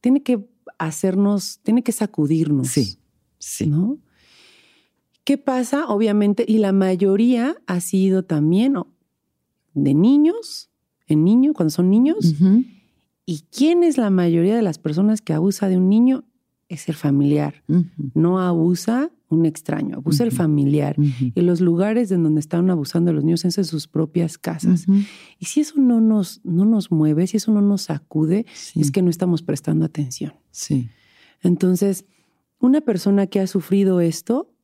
tiene 0.01 0.23
que 0.23 0.49
hacernos, 0.79 1.61
tiene 1.62 1.83
que 1.83 1.93
sacudirnos. 1.93 2.69
Sí, 2.69 2.99
sí. 3.39 3.66
¿no? 3.66 3.99
¿Qué 5.25 5.39
pasa? 5.39 5.87
Obviamente, 5.87 6.45
y 6.47 6.59
la 6.59 6.73
mayoría 6.73 7.57
ha 7.66 7.81
sido 7.81 8.25
también 8.25 8.75
de 9.75 9.95
niños, 9.95 10.71
en 11.07 11.25
niños, 11.25 11.55
cuando 11.55 11.71
son 11.71 11.91
niños. 11.91 12.35
¿Y 13.27 13.45
quién 13.51 13.85
es 13.85 13.99
la 13.99 14.11
mayoría 14.11 14.57
de 14.57 14.62
las 14.62 14.79
personas 14.79 15.21
que 15.21 15.35
abusa 15.35 15.69
de 15.69 15.77
un 15.77 15.89
niño? 15.89 16.25
es 16.69 16.89
el 16.89 16.95
familiar. 16.95 17.62
No 18.14 18.41
abusa 18.41 19.11
un 19.29 19.45
extraño, 19.45 19.97
abusa 19.97 20.24
el 20.24 20.33
familiar. 20.33 20.97
Y 20.99 21.41
los 21.43 21.61
lugares 21.61 22.11
en 22.11 22.22
donde 22.22 22.41
están 22.41 22.70
abusando 22.70 23.12
los 23.12 23.24
niños 23.24 23.45
es 23.45 23.59
en 23.59 23.64
sus 23.64 23.87
propias 23.87 24.39
casas. 24.39 24.87
Y 25.39 25.47
si 25.47 25.61
eso 25.61 25.81
no 25.81 26.01
nos, 26.01 26.41
no 26.45 26.64
nos 26.64 26.91
mueve, 26.91 27.26
si 27.26 27.37
eso 27.37 27.53
no 27.53 27.61
nos 27.61 27.83
sacude, 27.83 28.47
es 28.74 28.91
que 28.91 29.03
no 29.03 29.11
estamos 29.11 29.43
prestando 29.43 29.85
atención. 29.85 30.35
Sí. 30.51 30.89
Entonces, 31.43 32.07
una 32.59 32.81
persona 32.81 33.26
que 33.26 33.41
ha 33.41 33.47
sufrido 33.47 34.01
esto, 34.01 34.55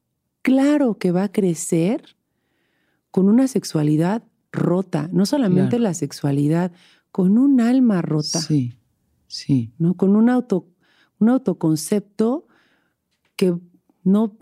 claro 0.43 0.99
que 0.99 1.12
va 1.12 1.25
a 1.25 1.33
crecer 1.33 2.17
con 3.11 3.29
una 3.29 3.47
sexualidad 3.47 4.25
rota, 4.51 5.09
no 5.12 5.27
solamente 5.27 5.79
la 5.79 5.95
sexualidad, 5.95 6.73
con 7.11 7.39
un 7.39 7.61
alma 7.61 8.03
rota. 8.03 8.41
Sí, 8.41 8.75
sí. 9.27 9.73
¿no? 9.79 9.95
Con 9.95 10.17
un, 10.17 10.31
auto, 10.31 10.69
un 11.19 11.29
autoconcepto 11.29 12.47
que 13.37 13.55
no, 14.05 14.37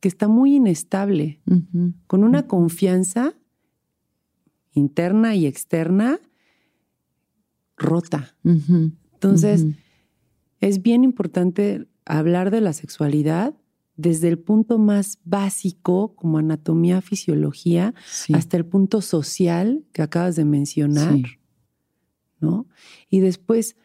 que 0.00 0.08
está 0.08 0.26
muy 0.26 0.56
inestable, 0.56 1.40
con 2.06 2.24
una 2.24 2.46
confianza 2.46 3.34
interna 4.72 5.34
y 5.36 5.46
externa 5.46 6.18
rota. 7.76 8.34
Entonces, 8.42 9.66
es 10.60 10.82
bien 10.82 11.04
importante 11.04 11.86
hablar 12.04 12.50
de 12.50 12.60
la 12.60 12.72
sexualidad 12.72 13.54
desde 13.96 14.28
el 14.28 14.38
punto 14.38 14.78
más 14.78 15.18
básico, 15.24 16.14
como 16.16 16.38
anatomía, 16.38 17.00
fisiología, 17.02 17.94
hasta 18.32 18.56
el 18.56 18.64
punto 18.64 19.00
social 19.02 19.84
que 19.92 20.02
acabas 20.02 20.34
de 20.34 20.44
mencionar, 20.44 21.18
¿no? 22.40 22.66
Y 23.08 23.20
después 23.20 23.76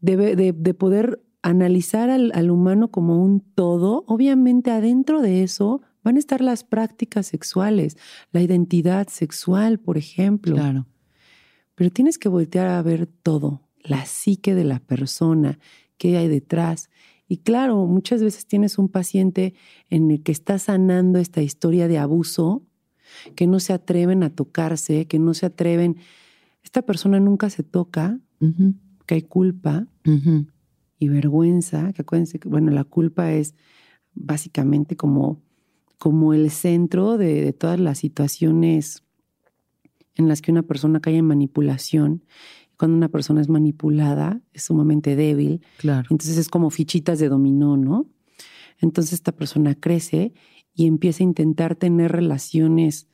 de, 0.00 0.74
poder 0.78 1.22
analizar 1.42 2.08
al, 2.08 2.50
humano 2.50 2.90
como 2.90 3.22
un 3.22 3.40
todo, 3.40 4.04
obviamente 4.06 4.70
adentro 4.70 5.20
de 5.20 5.42
eso 5.42 5.82
van 6.04 6.16
a 6.16 6.18
estar 6.18 6.40
las 6.40 6.64
prácticas 6.64 7.26
sexuales, 7.26 7.96
la 8.32 8.40
identidad 8.40 9.08
sexual, 9.08 9.78
por 9.78 9.98
ejemplo. 9.98 10.54
Claro. 10.54 10.86
Pero 11.74 11.90
tienes 11.90 12.18
que 12.18 12.28
voltear 12.28 12.68
a 12.68 12.82
ver 12.82 13.06
todo, 13.06 13.62
la 13.82 14.04
psique 14.06 14.54
de 14.54 14.64
la 14.64 14.78
persona, 14.78 15.58
qué 15.98 16.16
hay 16.16 16.28
detrás. 16.28 16.90
Y 17.28 17.38
claro, 17.38 17.86
muchas 17.86 18.22
veces 18.22 18.46
tienes 18.46 18.78
un 18.78 18.88
paciente 18.88 19.54
en 19.90 20.10
el 20.10 20.22
que 20.22 20.32
está 20.32 20.58
sanando 20.58 21.18
esta 21.18 21.42
historia 21.42 21.88
de 21.88 21.98
abuso, 21.98 22.62
que 23.34 23.46
no 23.46 23.60
se 23.60 23.72
atreven 23.72 24.22
a 24.22 24.30
tocarse, 24.30 25.06
que 25.06 25.18
no 25.18 25.34
se 25.34 25.46
atreven. 25.46 25.96
Esta 26.62 26.82
persona 26.82 27.20
nunca 27.20 27.50
se 27.50 27.62
toca, 27.62 28.18
que 29.06 29.14
hay 29.14 29.22
culpa 29.22 29.86
y 31.02 31.08
vergüenza, 31.08 31.92
que 31.92 32.02
acuérdense 32.02 32.38
que, 32.38 32.48
bueno, 32.48 32.70
la 32.70 32.84
culpa 32.84 33.32
es 33.32 33.54
básicamente 34.14 34.96
como, 34.96 35.42
como 35.98 36.34
el 36.34 36.50
centro 36.50 37.18
de, 37.18 37.42
de 37.42 37.52
todas 37.52 37.80
las 37.80 37.98
situaciones 37.98 39.02
en 40.14 40.28
las 40.28 40.42
que 40.42 40.52
una 40.52 40.62
persona 40.62 41.00
cae 41.00 41.16
en 41.16 41.26
manipulación 41.26 42.22
cuando 42.82 42.96
una 42.96 43.10
persona 43.10 43.40
es 43.40 43.48
manipulada, 43.48 44.40
es 44.52 44.64
sumamente 44.64 45.14
débil. 45.14 45.64
Claro. 45.78 46.08
Entonces 46.10 46.36
es 46.36 46.48
como 46.48 46.68
fichitas 46.70 47.20
de 47.20 47.28
dominó, 47.28 47.76
¿no? 47.76 48.06
Entonces 48.80 49.12
esta 49.12 49.30
persona 49.30 49.76
crece 49.76 50.32
y 50.74 50.88
empieza 50.88 51.22
a 51.22 51.26
intentar 51.28 51.76
tener 51.76 52.10
relaciones 52.10 53.06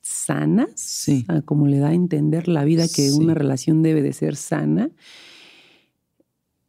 sanas, 0.00 0.72
sí. 0.74 1.24
como 1.44 1.68
le 1.68 1.78
da 1.78 1.90
a 1.90 1.94
entender 1.94 2.48
la 2.48 2.64
vida 2.64 2.86
que 2.88 3.12
una 3.12 3.34
relación 3.34 3.82
debe 3.82 4.02
de 4.02 4.12
ser 4.12 4.34
sana, 4.34 4.90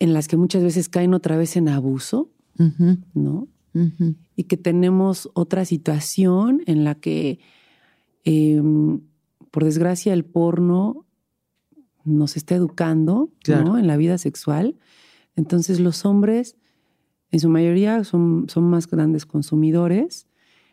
en 0.01 0.13
las 0.15 0.27
que 0.27 0.35
muchas 0.35 0.63
veces 0.63 0.89
caen 0.89 1.13
otra 1.13 1.37
vez 1.37 1.55
en 1.55 1.69
abuso, 1.69 2.31
¿no? 3.13 3.47
Y 4.35 4.45
que 4.45 4.57
tenemos 4.57 5.29
otra 5.35 5.63
situación 5.63 6.63
en 6.65 6.83
la 6.83 6.95
que, 6.95 7.39
em, 8.23 9.01
por 9.51 9.63
desgracia, 9.63 10.11
el 10.13 10.25
porno 10.25 11.05
nos 12.03 12.35
está 12.35 12.55
educando 12.55 13.31
en 13.45 13.85
la 13.85 13.95
vida 13.95 14.17
sexual. 14.17 14.75
Entonces 15.35 15.79
los 15.79 16.03
hombres, 16.03 16.57
en 17.29 17.39
su 17.39 17.49
mayoría, 17.49 18.03
son, 18.03 18.47
son 18.49 18.63
más 18.63 18.87
grandes 18.87 19.27
consumidores 19.27 20.25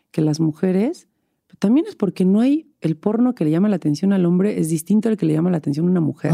que 0.09 0.21
las 0.21 0.39
mujeres. 0.39 1.07
Pero 1.45 1.59
también 1.59 1.85
es 1.85 1.95
porque 1.95 2.25
no 2.25 2.41
hay 2.41 2.71
el 2.81 2.97
porno 2.97 3.35
que 3.35 3.43
le 3.45 3.51
llama 3.51 3.69
la 3.69 3.75
atención 3.75 4.11
al 4.11 4.25
hombre 4.25 4.59
es 4.59 4.69
distinto 4.69 5.07
al 5.07 5.17
que 5.17 5.27
le 5.27 5.33
llama 5.33 5.51
la 5.51 5.57
atención 5.57 5.85
a 5.85 5.91
una 5.91 6.01
mujer. 6.01 6.31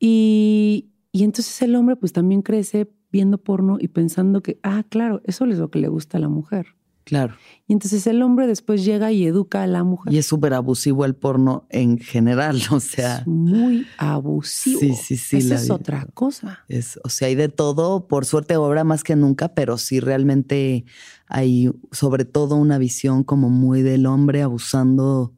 Y, 0.00 0.91
y 1.12 1.24
entonces 1.24 1.60
el 1.62 1.76
hombre 1.76 1.96
pues 1.96 2.12
también 2.12 2.42
crece 2.42 2.90
viendo 3.10 3.38
porno 3.38 3.76
y 3.78 3.88
pensando 3.88 4.42
que, 4.42 4.58
ah, 4.62 4.84
claro, 4.88 5.20
eso 5.24 5.44
es 5.44 5.58
lo 5.58 5.70
que 5.70 5.78
le 5.78 5.88
gusta 5.88 6.16
a 6.16 6.20
la 6.20 6.28
mujer. 6.28 6.74
Claro. 7.04 7.34
Y 7.66 7.72
entonces 7.72 8.06
el 8.06 8.22
hombre 8.22 8.46
después 8.46 8.84
llega 8.84 9.10
y 9.12 9.26
educa 9.26 9.62
a 9.62 9.66
la 9.66 9.82
mujer. 9.82 10.12
Y 10.12 10.18
es 10.18 10.26
súper 10.26 10.54
abusivo 10.54 11.04
el 11.04 11.14
porno 11.14 11.66
en 11.68 11.98
general, 11.98 12.62
o 12.70 12.80
sea. 12.80 13.24
muy 13.26 13.86
abusivo. 13.98 14.80
Sí, 14.80 14.94
sí, 14.94 15.16
sí. 15.16 15.38
Esa 15.38 15.56
es 15.56 15.70
otra 15.70 16.06
cosa. 16.14 16.60
Es, 16.68 16.98
o 17.04 17.08
sea, 17.08 17.28
hay 17.28 17.34
de 17.34 17.48
todo, 17.48 18.06
por 18.06 18.24
suerte 18.24 18.56
obra 18.56 18.84
más 18.84 19.04
que 19.04 19.16
nunca, 19.16 19.54
pero 19.54 19.78
sí 19.78 20.00
realmente 20.00 20.84
hay 21.26 21.70
sobre 21.90 22.24
todo 22.24 22.56
una 22.56 22.78
visión 22.78 23.24
como 23.24 23.50
muy 23.50 23.82
del 23.82 24.06
hombre 24.06 24.42
abusando 24.42 25.34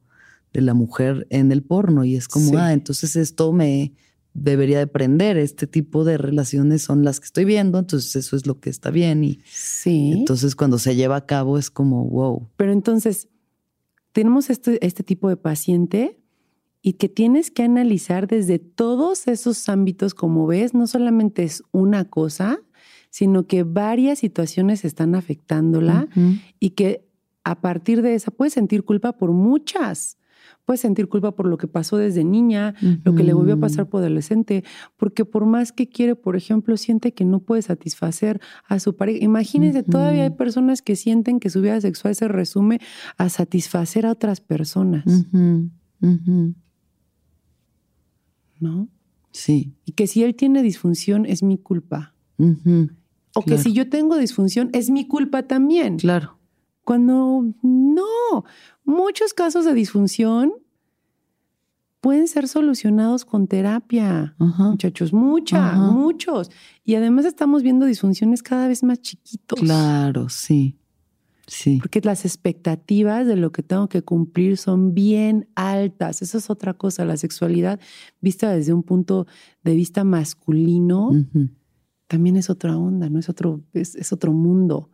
de 0.53 0.61
la 0.61 0.75
mujer 0.75 1.27
en 1.31 1.51
el 1.51 1.62
porno. 1.62 2.05
Y 2.05 2.16
es 2.16 2.29
como, 2.29 2.59
ah, 2.59 2.72
entonces 2.72 3.16
esto 3.16 3.53
me, 3.53 3.95
debería 4.35 4.78
de 4.78 4.85
aprender. 4.85 5.37
Este 5.39 5.66
tipo 5.66 6.05
de 6.05 6.18
relaciones 6.18 6.82
son 6.82 7.05
las 7.05 7.20
que 7.20 7.26
estoy 7.26 7.45
viendo, 7.45 7.78
entonces 7.78 8.14
eso 8.16 8.37
es 8.37 8.47
lo 8.47 8.61
que 8.61 8.68
está 8.68 8.91
bien. 8.91 9.24
Y 9.24 9.41
sí. 9.47 10.12
entonces 10.12 10.55
cuando 10.55 10.78
se 10.78 10.95
lleva 10.95 11.16
a 11.16 11.26
cabo 11.26 11.57
es 11.57 11.70
como, 11.70 12.05
wow. 12.05 12.49
Pero 12.57 12.72
entonces, 12.72 13.28
tenemos 14.12 14.51
este, 14.51 14.85
este 14.85 15.03
tipo 15.03 15.28
de 15.28 15.37
paciente 15.37 16.20
y 16.82 16.95
que 16.95 17.09
tienes 17.09 17.51
que 17.51 17.62
analizar 17.62 18.26
desde 18.26 18.59
todos 18.59 19.26
esos 19.26 19.68
ámbitos, 19.68 20.12
como 20.14 20.47
ves, 20.47 20.74
no 20.74 20.87
solamente 20.87 21.43
es 21.43 21.62
una 21.72 22.05
cosa, 22.05 22.61
sino 23.09 23.47
que 23.47 23.62
varias 23.62 24.18
situaciones 24.18 24.85
están 24.85 25.14
afectándola 25.14 26.09
y 26.61 26.70
que 26.70 27.09
a 27.45 27.61
partir 27.61 28.03
de 28.03 28.14
esa 28.14 28.30
puedes 28.30 28.55
sentir 28.55 28.85
culpa 28.85 29.16
por 29.16 29.32
muchas 29.32 30.18
puede 30.65 30.79
sentir 30.79 31.09
culpa 31.09 31.35
por 31.35 31.47
lo 31.47 31.59
que 31.59 31.69
pasó 31.69 31.97
desde 31.97 32.25
niña, 32.25 32.75
lo 33.05 33.15
que 33.15 33.23
le 33.23 33.35
volvió 33.35 33.55
a 33.55 33.61
pasar 33.61 33.89
por 33.89 34.01
adolescente, 34.01 34.65
porque 34.97 35.25
por 35.25 35.47
más 35.47 35.73
que 35.73 35.89
quiere, 35.89 36.17
por 36.17 36.37
ejemplo, 36.37 36.77
siente 36.77 37.12
que 37.12 37.25
no 37.25 37.41
puede 37.41 37.62
satisfacer 37.62 38.41
a 38.67 38.79
su 38.79 38.97
pareja. 38.97 39.23
Imagínense, 39.25 39.83
todavía 39.83 40.25
hay 40.25 40.31
personas 40.31 40.83
que 40.83 40.97
sienten 40.97 41.41
que 41.41 41.51
su 41.51 41.61
vida 41.61 41.81
sexual 41.81 42.15
se 42.15 42.29
resume 42.29 42.81
a 43.17 43.29
satisfacer 43.29 44.07
a 44.07 44.12
otras 44.12 44.41
personas. 44.41 45.05
¿No? 48.61 48.89
Sí. 49.33 49.75
Y 49.85 49.93
que 49.93 50.07
si 50.07 50.23
él 50.23 50.35
tiene 50.35 50.62
disfunción 50.62 51.27
es 51.27 51.43
mi 51.43 51.59
culpa. 51.59 52.15
O 53.35 53.43
que 53.43 53.59
si 53.59 53.73
yo 53.73 53.89
tengo 53.91 54.17
disfunción 54.17 54.71
es 54.73 54.91
mi 54.91 55.07
culpa 55.07 55.43
también. 55.43 55.99
Claro. 55.99 56.39
Cuando 56.85 57.55
no, 57.62 58.45
muchos 58.85 59.35
casos 59.35 59.64
de 59.64 59.74
disfunción 59.74 60.53
pueden 62.01 62.28
ser 62.28 62.49
solucionados 62.49 63.24
con 63.24 63.47
terapia, 63.47 64.37
muchachos, 64.39 65.14
muchas, 65.14 65.78
muchos. 65.78 66.51
Y 66.85 66.97
además 66.97 67.24
estamos 67.24 67.62
viendo 67.62 67.87
disfunciones 67.87 68.43
cada 68.43 68.68
vez 68.68 68.82
más 68.82 69.01
chiquitos. 69.01 69.59
Claro, 69.59 70.28
sí. 70.28 70.78
Sí. 71.47 71.78
Porque 71.78 72.01
las 72.03 72.24
expectativas 72.26 73.26
de 73.26 73.37
lo 73.37 73.53
que 73.53 73.62
tengo 73.62 73.89
que 73.89 74.03
cumplir 74.03 74.59
son 74.59 74.93
bien 74.93 75.49
altas. 75.55 76.20
Eso 76.20 76.37
es 76.39 76.51
otra 76.51 76.74
cosa. 76.74 77.07
La 77.07 77.16
sexualidad 77.16 77.80
vista 78.20 78.51
desde 78.51 78.74
un 78.74 78.82
punto 78.82 79.26
de 79.62 79.74
vista 79.74 80.05
masculino 80.05 81.11
también 82.07 82.37
es 82.37 82.51
otra 82.51 82.76
onda, 82.76 83.09
no 83.09 83.18
es 83.18 83.30
otro, 83.30 83.62
es 83.72 84.12
otro 84.12 84.32
mundo 84.32 84.91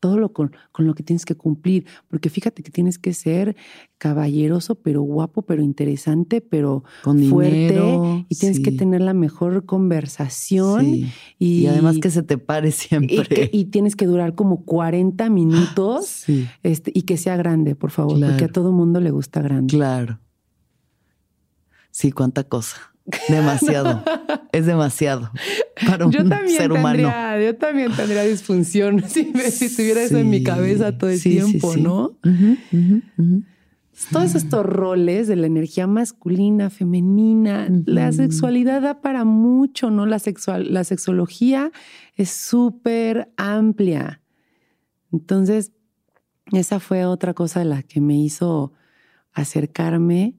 todo 0.00 0.18
lo 0.18 0.32
con, 0.32 0.52
lo 0.78 0.94
que 0.94 1.02
tienes 1.02 1.24
que 1.24 1.34
cumplir, 1.34 1.86
porque 2.08 2.30
fíjate 2.30 2.62
que 2.62 2.70
tienes 2.70 2.98
que 2.98 3.14
ser 3.14 3.56
caballeroso, 3.98 4.74
pero 4.76 5.02
guapo, 5.02 5.42
pero 5.42 5.62
interesante, 5.62 6.40
pero 6.40 6.84
fuerte, 7.02 8.26
y 8.28 8.34
tienes 8.36 8.60
que 8.60 8.72
tener 8.72 9.00
la 9.00 9.14
mejor 9.14 9.64
conversación. 9.64 11.06
Y, 11.38 11.66
además 11.66 11.98
que 11.98 12.10
se 12.10 12.22
te 12.22 12.38
pare 12.38 12.72
siempre. 12.72 13.50
Y, 13.52 13.66
tienes 13.66 13.96
que 13.96 14.06
durar 14.06 14.34
como 14.34 14.64
40 14.64 15.28
minutos 15.30 16.24
este, 16.62 16.92
y 16.94 17.02
que 17.02 17.16
sea 17.16 17.36
grande, 17.36 17.74
por 17.74 17.90
favor, 17.90 18.20
porque 18.20 18.44
a 18.44 18.48
todo 18.48 18.72
mundo 18.72 19.00
le 19.00 19.10
gusta 19.10 19.40
grande. 19.42 19.74
Claro. 19.74 20.20
Sí, 21.90 22.12
cuánta 22.12 22.44
cosa. 22.44 22.76
Demasiado. 23.28 24.02
es 24.58 24.66
demasiado 24.66 25.30
para 25.86 26.06
un 26.06 26.12
yo 26.12 26.26
también 26.28 26.56
ser 26.56 26.72
humano. 26.72 27.10
yo 27.40 27.56
también 27.56 27.92
tendría 27.92 28.22
disfunción 28.22 29.02
si, 29.08 29.32
si 29.50 29.74
tuviera 29.74 30.02
eso 30.02 30.18
en 30.18 30.30
mi 30.30 30.42
cabeza 30.42 30.96
todo 30.96 31.10
el 31.10 31.22
tiempo, 31.22 31.76
¿no? 31.76 32.16
todos 34.12 34.34
estos 34.34 34.64
roles 34.64 35.26
de 35.26 35.36
la 35.36 35.46
energía 35.46 35.86
masculina, 35.86 36.68
femenina, 36.68 37.68
la 37.86 38.12
sexualidad 38.12 38.82
da 38.82 39.00
para 39.00 39.24
mucho, 39.24 39.90
¿no? 39.90 40.04
La, 40.04 40.18
sexual, 40.18 40.72
la 40.72 40.84
sexología 40.84 41.72
es 42.14 42.30
súper 42.30 43.32
amplia. 43.36 44.20
Entonces, 45.12 45.72
esa 46.52 46.78
fue 46.78 47.06
otra 47.06 47.32
cosa 47.32 47.60
de 47.60 47.66
la 47.66 47.82
que 47.82 48.00
me 48.00 48.16
hizo 48.18 48.72
acercarme 49.32 50.36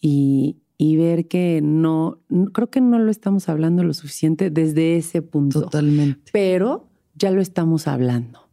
y, 0.00 0.56
y 0.76 0.96
ver 0.96 1.28
que 1.28 1.60
no, 1.62 2.20
creo 2.52 2.70
que 2.70 2.80
no 2.80 2.98
lo 2.98 3.10
estamos 3.10 3.48
hablando 3.48 3.84
lo 3.84 3.94
suficiente 3.94 4.50
desde 4.50 4.96
ese 4.96 5.22
punto. 5.22 5.62
Totalmente. 5.62 6.30
Pero 6.32 6.88
ya 7.14 7.30
lo 7.30 7.40
estamos 7.40 7.86
hablando. 7.86 8.44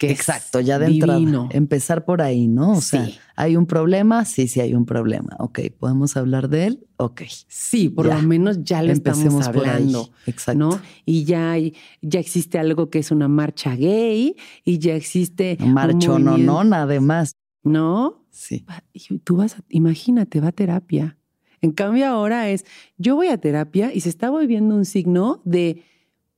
Exacto, 0.00 0.60
ya 0.60 0.78
de 0.78 0.86
entrada. 0.86 1.48
Empezar 1.50 2.04
por 2.04 2.22
ahí, 2.22 2.48
¿no? 2.48 2.72
O 2.72 2.80
sea, 2.80 3.08
¿hay 3.36 3.56
un 3.56 3.66
problema? 3.66 4.24
Sí, 4.24 4.48
sí 4.48 4.60
hay 4.60 4.74
un 4.74 4.86
problema. 4.86 5.36
Ok, 5.38 5.60
¿podemos 5.78 6.16
hablar 6.16 6.48
de 6.48 6.66
él? 6.66 6.86
Ok. 6.96 7.22
Sí, 7.48 7.88
por 7.88 8.06
lo 8.06 8.20
menos 8.22 8.64
ya 8.64 8.82
lo 8.82 8.92
estamos 8.92 9.46
hablando. 9.46 10.10
Exacto. 10.26 10.58
¿no? 10.58 10.80
Y 11.04 11.24
ya, 11.24 11.52
hay, 11.52 11.74
ya 12.00 12.18
existe 12.18 12.58
algo 12.58 12.90
que 12.90 13.00
es 13.00 13.10
una 13.10 13.28
marcha 13.28 13.76
gay 13.76 14.36
y 14.64 14.78
ya 14.78 14.94
existe... 14.94 15.58
Marcho 15.60 16.18
no, 16.18 16.38
no, 16.38 16.64
nada 16.64 17.00
más. 17.00 17.32
¿No? 17.62 18.26
Sí. 18.30 18.64
Y 18.92 19.18
tú 19.18 19.36
vas, 19.36 19.56
a, 19.56 19.64
imagínate, 19.68 20.40
va 20.40 20.48
a 20.48 20.52
terapia. 20.52 21.18
En 21.62 21.72
cambio 21.72 22.06
ahora 22.06 22.48
es, 22.50 22.64
yo 22.96 23.16
voy 23.16 23.28
a 23.28 23.38
terapia 23.38 23.92
y 23.92 24.00
se 24.00 24.08
está 24.08 24.30
volviendo 24.30 24.74
un 24.74 24.84
signo 24.84 25.42
de 25.44 25.82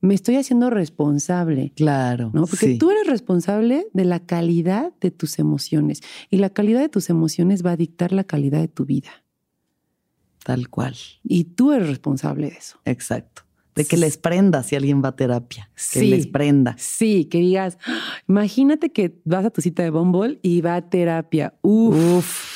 me 0.02 0.14
estoy 0.14 0.36
haciendo 0.36 0.68
responsable. 0.68 1.72
Claro. 1.76 2.30
¿no? 2.34 2.46
Porque 2.46 2.76
tú 2.76 2.90
eres 2.90 3.06
responsable 3.06 3.86
de 3.92 4.04
la 4.04 4.18
calidad 4.18 4.92
de 5.00 5.12
tus 5.12 5.38
emociones 5.38 6.00
y 6.28 6.38
la 6.38 6.50
calidad 6.50 6.80
de 6.80 6.88
tus 6.88 7.08
emociones 7.08 7.64
va 7.64 7.70
a 7.70 7.76
dictar 7.76 8.12
la 8.12 8.24
calidad 8.24 8.60
de 8.60 8.68
tu 8.68 8.84
vida. 8.84 9.10
Tal 10.44 10.68
cual. 10.68 10.96
Y 11.22 11.44
tú 11.44 11.72
eres 11.72 11.88
responsable 11.88 12.50
de 12.50 12.56
eso. 12.56 12.80
Exacto. 12.84 13.42
De 13.76 13.84
que 13.86 13.96
les 13.96 14.18
prenda 14.18 14.62
si 14.64 14.76
alguien 14.76 15.02
va 15.02 15.10
a 15.10 15.16
terapia. 15.16 15.70
Que 15.92 16.02
les 16.02 16.26
prenda. 16.26 16.74
Sí, 16.78 17.24
que 17.26 17.38
digas, 17.38 17.78
¡Ah! 17.86 18.00
imagínate 18.28 18.90
que 18.90 19.18
vas 19.24 19.46
a 19.46 19.50
tu 19.50 19.62
cita 19.62 19.82
de 19.82 19.90
Bumble 19.90 20.40
y 20.42 20.60
va 20.60 20.74
a 20.74 20.90
terapia. 20.90 21.54
Uf. 21.62 22.18
Uf. 22.18 22.51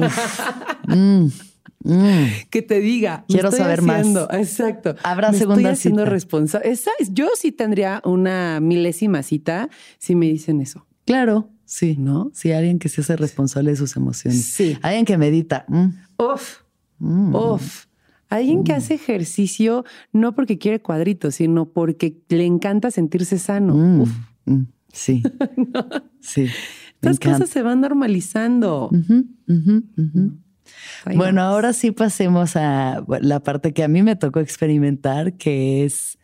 Mm. 0.88 1.28
Mm. 1.84 2.26
Que 2.50 2.62
te 2.62 2.80
diga. 2.80 3.24
Quiero 3.28 3.50
saber 3.50 3.82
más. 3.82 4.06
Exacto. 4.32 4.94
Habrá 5.02 5.32
segunda 5.32 5.60
estoy 5.60 5.72
haciendo 5.72 6.04
responsable. 6.04 6.74
Yo 7.10 7.28
sí 7.36 7.52
tendría 7.52 8.02
una 8.04 8.60
milésima 8.60 9.22
cita 9.22 9.68
si 9.98 10.14
me 10.14 10.26
dicen 10.26 10.60
eso. 10.60 10.86
Claro. 11.04 11.50
Sí, 11.64 11.96
¿no? 11.98 12.30
Sí, 12.34 12.52
alguien 12.52 12.78
que 12.78 12.88
se 12.88 13.00
hace 13.00 13.16
responsable 13.16 13.70
de 13.70 13.76
sus 13.76 13.96
emociones. 13.96 14.44
Sí. 14.44 14.76
Alguien 14.82 15.04
que 15.04 15.16
medita. 15.16 15.64
Mm. 15.68 15.86
Uf. 16.18 16.58
Mm. 16.98 17.34
Uf. 17.34 17.86
Alguien 18.28 18.64
que 18.64 18.72
hace 18.72 18.94
ejercicio 18.94 19.84
no 20.12 20.34
porque 20.34 20.58
quiere 20.58 20.80
cuadritos, 20.80 21.34
sino 21.36 21.66
porque 21.66 22.16
le 22.28 22.46
encanta 22.46 22.90
sentirse 22.90 23.38
sano. 23.38 24.02
Uf. 24.02 24.10
Sí. 24.92 25.22
Sí. 26.20 26.46
Estas 27.02 27.18
cosas 27.18 27.50
se 27.50 27.62
van 27.62 27.80
normalizando. 27.80 28.90
Bueno, 31.16 31.42
ahora 31.42 31.72
sí 31.72 31.90
pasemos 31.90 32.54
a 32.54 33.04
la 33.20 33.40
parte 33.40 33.72
que 33.72 33.82
a 33.82 33.88
mí 33.88 34.02
me 34.02 34.14
tocó 34.14 34.38
experimentar, 34.38 35.34
que 35.34 35.84
es 35.84 36.18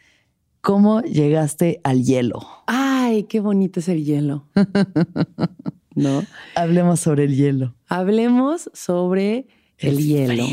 cómo 0.61 1.03
llegaste 1.03 1.81
al 1.83 2.05
hielo. 2.05 2.47
Ay, 2.67 3.25
qué 3.25 3.41
bonito 3.41 3.81
es 3.81 3.89
el 3.89 4.05
hielo. 4.05 4.47
¿No? 5.97 6.25
Hablemos 6.55 7.01
sobre 7.01 7.25
el 7.25 7.35
hielo. 7.35 7.75
Hablemos 7.89 8.71
sobre 8.73 9.49
el, 9.79 9.99
hielo. 9.99 10.45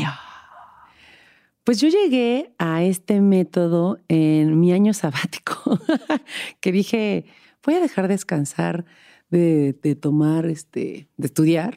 Pues 1.62 1.80
yo 1.80 1.88
llegué 1.88 2.52
a 2.58 2.82
este 2.82 3.20
método 3.20 4.00
en 4.08 4.58
mi 4.58 4.72
año 4.72 4.92
sabático, 4.92 5.78
que 6.60 6.72
dije, 6.72 7.26
voy 7.64 7.74
a 7.74 7.80
dejar 7.80 8.08
descansar 8.08 8.86
de, 9.30 9.98
tomar, 10.00 10.46
este, 10.46 11.08
de 11.16 11.26
estudiar. 11.26 11.76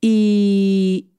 Y 0.00 1.10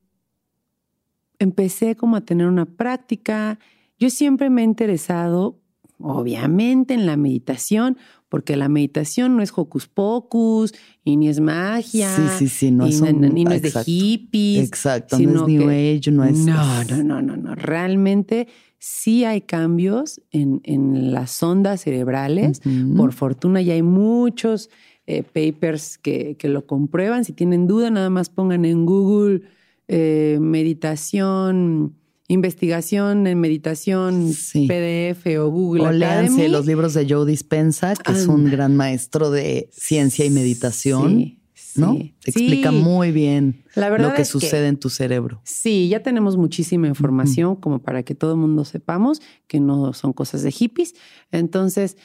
empecé 1.40 1.96
como 1.96 2.16
a 2.16 2.22
tener 2.22 2.48
una 2.48 2.66
práctica. 2.66 3.60
Yo 4.00 4.10
siempre 4.10 4.50
me 4.50 4.62
he 4.62 4.66
interesado, 4.66 5.60
obviamente, 6.00 6.94
en 6.94 7.06
la 7.06 7.18
meditación, 7.18 7.98
porque 8.30 8.58
la 8.58 8.70
meditación 8.70 9.38
no 9.38 9.44
es 9.44 9.52
hocus 9.56 9.88
pocus 9.88 10.74
y 11.04 11.16
ni 11.18 11.30
es 11.30 11.40
magia. 11.40 12.14
Sí, 12.16 12.24
sí, 12.40 12.48
sí, 12.50 12.72
no, 12.72 12.86
es, 12.86 13.02
ni 13.02 13.44
no 13.46 13.52
es 13.52 13.62
de 13.62 13.72
hippies. 13.72 14.68
Exacto, 14.68 15.18
no 15.20 15.42
es 15.42 15.48
New 15.48 15.70
Age, 15.70 16.12
no 16.12 16.24
es. 16.24 16.38
No, 16.38 16.84
no, 16.90 17.04
no, 17.04 17.22
no, 17.22 17.38
no. 17.38 17.56
Realmente 17.56 18.48
sí 18.80 19.24
hay 19.24 19.42
cambios 19.42 20.22
en, 20.32 20.62
en 20.64 21.14
las 21.14 21.42
ondas 21.42 21.82
cerebrales. 21.82 22.62
Por 22.96 23.14
fortuna 23.14 23.62
ya 23.62 23.74
hay 23.74 23.82
muchos 23.82 24.70
eh, 25.08 25.24
papers 25.24 25.98
que, 25.98 26.36
que, 26.38 26.50
lo 26.50 26.66
comprueban. 26.68 27.26
Si 27.26 27.34
tienen 27.34 27.66
duda, 27.66 27.90
nada 27.90 28.10
más 28.10 28.30
pongan 28.30 28.66
en 28.66 28.86
Google 28.86 29.42
eh, 29.88 30.38
meditación, 30.42 31.96
investigación 32.28 33.26
en 33.26 33.40
meditación, 33.40 34.34
PDF 34.68 35.26
o 35.40 35.50
Google. 35.50 35.84
O 35.84 35.92
léanse 35.94 36.50
los 36.50 36.66
libros 36.66 36.94
de 36.94 37.08
Joe 37.10 37.26
Dispensa, 37.26 37.96
que 37.96 38.12
es 38.12 38.28
un 38.28 38.52
gran 38.52 38.76
maestro 38.76 39.32
de 39.32 39.70
ciencia 39.72 40.26
y 40.26 40.30
meditación. 40.30 41.38
¿no? 41.76 41.98
Explica 42.26 42.72
muy 42.72 43.12
bien 43.12 43.64
lo 43.76 44.14
que 44.14 44.26
sucede 44.26 44.68
en 44.68 44.78
tu 44.78 44.90
cerebro. 44.90 45.40
Sí, 45.46 45.88
ya 45.88 46.04
tenemos 46.04 46.36
muchísima 46.36 46.88
información 46.88 47.56
como 47.56 47.80
para 47.80 48.04
que 48.04 48.14
todo 48.14 48.34
el 48.34 48.40
mundo 48.40 48.66
sepamos 48.66 49.22
que 49.48 49.62
no 49.62 49.94
son 49.94 50.12
cosas 50.12 50.44
de 50.44 50.52
hippies. 50.52 50.96
Entonces, 51.32 51.96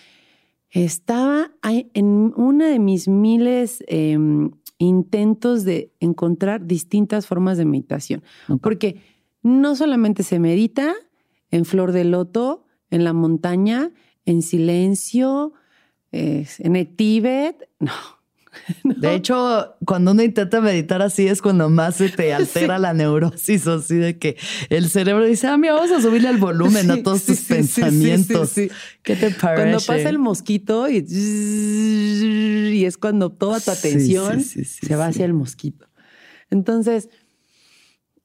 estaba 0.73 1.53
en 1.63 2.33
una 2.37 2.69
de 2.69 2.79
mis 2.79 3.07
miles 3.07 3.85
em, 3.87 4.51
intentos 4.79 5.65
de 5.65 5.93
encontrar 6.01 6.67
distintas 6.67 7.27
formas 7.27 7.59
de 7.59 7.67
meditación, 7.67 8.23
porque 8.61 9.01
no 9.43 9.77
solamente 9.77 10.23
se 10.23 10.39
medita 10.39 10.95
en 11.51 11.65
flor 11.67 11.93
de 11.93 12.05
loto, 12.05 12.65
en 12.91 13.05
la 13.05 13.13
montaña, 13.13 13.91
en 14.25 14.43
silencio, 14.43 15.53
en 16.11 16.77
el 16.77 16.89
Tíbet, 16.95 17.69
no, 17.79 17.93
De 18.85 19.15
hecho, 19.15 19.75
cuando 19.85 20.13
uno 20.13 20.23
intenta 20.23 20.61
meditar 20.61 21.03
así 21.03 21.27
es 21.27 21.43
cuando 21.43 21.69
más 21.69 21.97
se 21.97 22.09
te 22.09 22.33
altera 22.35 22.79
la 22.79 22.93
neurosis, 22.93 23.67
así 23.67 23.97
de 23.97 24.19
que 24.19 24.37
el 24.69 24.89
cerebro 24.89 25.25
dice, 25.25 25.47
ah, 25.47 25.57
mira, 25.57 25.75
vamos 25.75 25.91
a 25.91 26.01
subirle 26.01 26.29
el 26.29 26.39
volumen 26.39 26.91
a 26.91 27.03
todos 27.03 27.25
tus 27.25 27.41
pensamientos. 27.41 28.53
¿Qué 28.55 29.17
te 29.17 29.31
parece? 29.31 29.63
Cuando 29.63 29.79
pasa 29.79 30.09
el 30.09 30.19
mosquito 30.19 30.89
y, 30.89 30.99
y 30.99 32.85
es 32.85 32.97
cuando 32.97 33.31
toda 33.31 33.61
tu 33.61 33.71
atención 33.71 34.41
se 34.41 34.97
va 34.97 35.07
hacia 35.07 35.25
el 35.25 35.33
mosquito. 35.33 35.87
Entonces, 36.51 37.09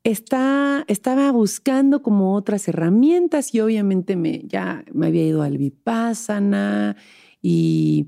está, 0.04 0.86
estaba 0.88 1.32
buscando 1.32 2.02
como 2.02 2.36
otras 2.36 2.68
herramientas 2.68 3.54
y 3.54 3.60
obviamente 3.60 4.16
me, 4.16 4.44
ya 4.46 4.84
me 4.94 5.08
había 5.08 5.26
ido 5.26 5.42
al 5.42 5.58
Vipassana 5.58 6.96
y 7.42 8.08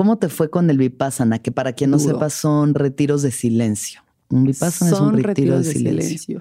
¿Cómo 0.00 0.16
te 0.16 0.30
fue 0.30 0.48
con 0.48 0.70
el 0.70 0.78
Vipassana? 0.78 1.40
Que 1.40 1.52
para 1.52 1.74
quien 1.74 1.90
no 1.90 1.98
sepa 1.98 2.30
son 2.30 2.72
retiros 2.72 3.20
de 3.20 3.30
silencio. 3.30 4.00
Un 4.30 4.44
Vipassana 4.44 4.92
es 4.92 4.98
un 4.98 5.18
retiro 5.22 5.58
de, 5.58 5.64
silencio. 5.70 6.40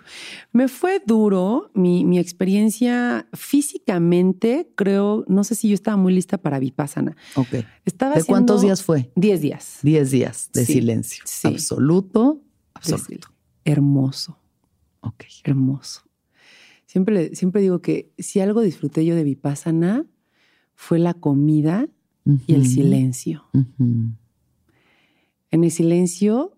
Me 0.53 0.69
fue 0.69 1.03
duro 1.05 1.69
mi, 1.73 2.17
experiencia 2.19 3.27
físicamente. 3.33 4.71
Creo, 4.75 5.25
no 5.27 5.43
sé 5.43 5.55
si 5.55 5.67
yo 5.67 5.73
estaba 5.73 5.97
muy 5.97 6.13
lista 6.13 6.37
para 6.37 6.57
Vipassana. 6.57 7.17
Ok. 7.35 7.49
¿De 7.51 8.23
cuántos 8.25 8.61
días 8.61 8.81
fue? 8.81 9.11
Diez 9.17 9.41
días. 9.41 9.79
Diez 9.81 10.09
días 10.09 10.51
de 10.53 10.65
silencio. 10.65 11.25
Absoluto, 11.43 12.41
absoluto. 12.73 13.27
Hermoso. 13.65 14.39
Ok. 15.01 15.25
Hermoso. 15.43 16.03
Siempre, 16.85 17.35
siempre 17.35 17.61
digo 17.61 17.81
que 17.81 18.13
si 18.17 18.39
algo 18.39 18.61
disfruté 18.61 19.03
yo 19.03 19.15
de 19.15 19.25
Vipassana 19.25 20.05
fue 20.75 20.97
la 20.97 21.13
comida 21.13 21.89
y 22.47 22.53
el 22.53 22.65
silencio. 22.65 23.45
En 25.51 25.63
el 25.63 25.71
silencio 25.71 26.57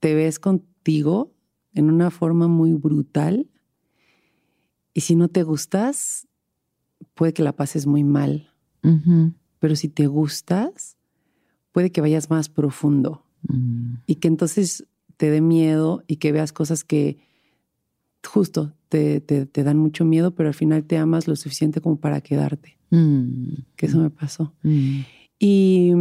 te 0.00 0.14
ves 0.14 0.38
contigo 0.38 1.32
en 1.72 1.90
una 1.90 2.10
forma 2.10 2.48
muy 2.48 2.74
brutal 2.74 3.48
y 4.92 5.00
si 5.00 5.16
no 5.16 5.28
te 5.28 5.42
gustas, 5.42 6.28
puede 7.14 7.32
que 7.32 7.42
la 7.42 7.54
pases 7.54 7.86
muy 7.86 8.04
mal. 8.04 8.50
Pero 9.58 9.76
si 9.76 9.88
te 9.88 10.06
gustas, 10.06 10.98
puede 11.72 11.90
que 11.90 12.00
vayas 12.00 12.28
más 12.28 12.48
profundo 12.48 13.24
mm. 13.48 13.94
y 14.06 14.16
que 14.16 14.28
entonces 14.28 14.86
te 15.16 15.30
dé 15.30 15.40
miedo 15.40 16.04
y 16.06 16.16
que 16.16 16.32
veas 16.32 16.52
cosas 16.52 16.84
que 16.84 17.18
justo 18.22 18.74
te, 18.88 19.48
dan 19.52 19.78
mucho 19.78 20.04
miedo, 20.04 20.34
pero 20.34 20.48
al 20.48 20.54
final 20.54 20.84
te 20.84 20.98
amas 20.98 21.26
lo 21.26 21.34
suficiente 21.34 21.80
como 21.80 21.96
para 21.96 22.20
quedarte. 22.20 22.73
Mm. 22.90 23.54
Que 23.76 23.86
eso 23.86 23.98
me 23.98 24.10
pasó. 24.10 24.52
Mm. 24.62 25.00
Y, 25.38 25.92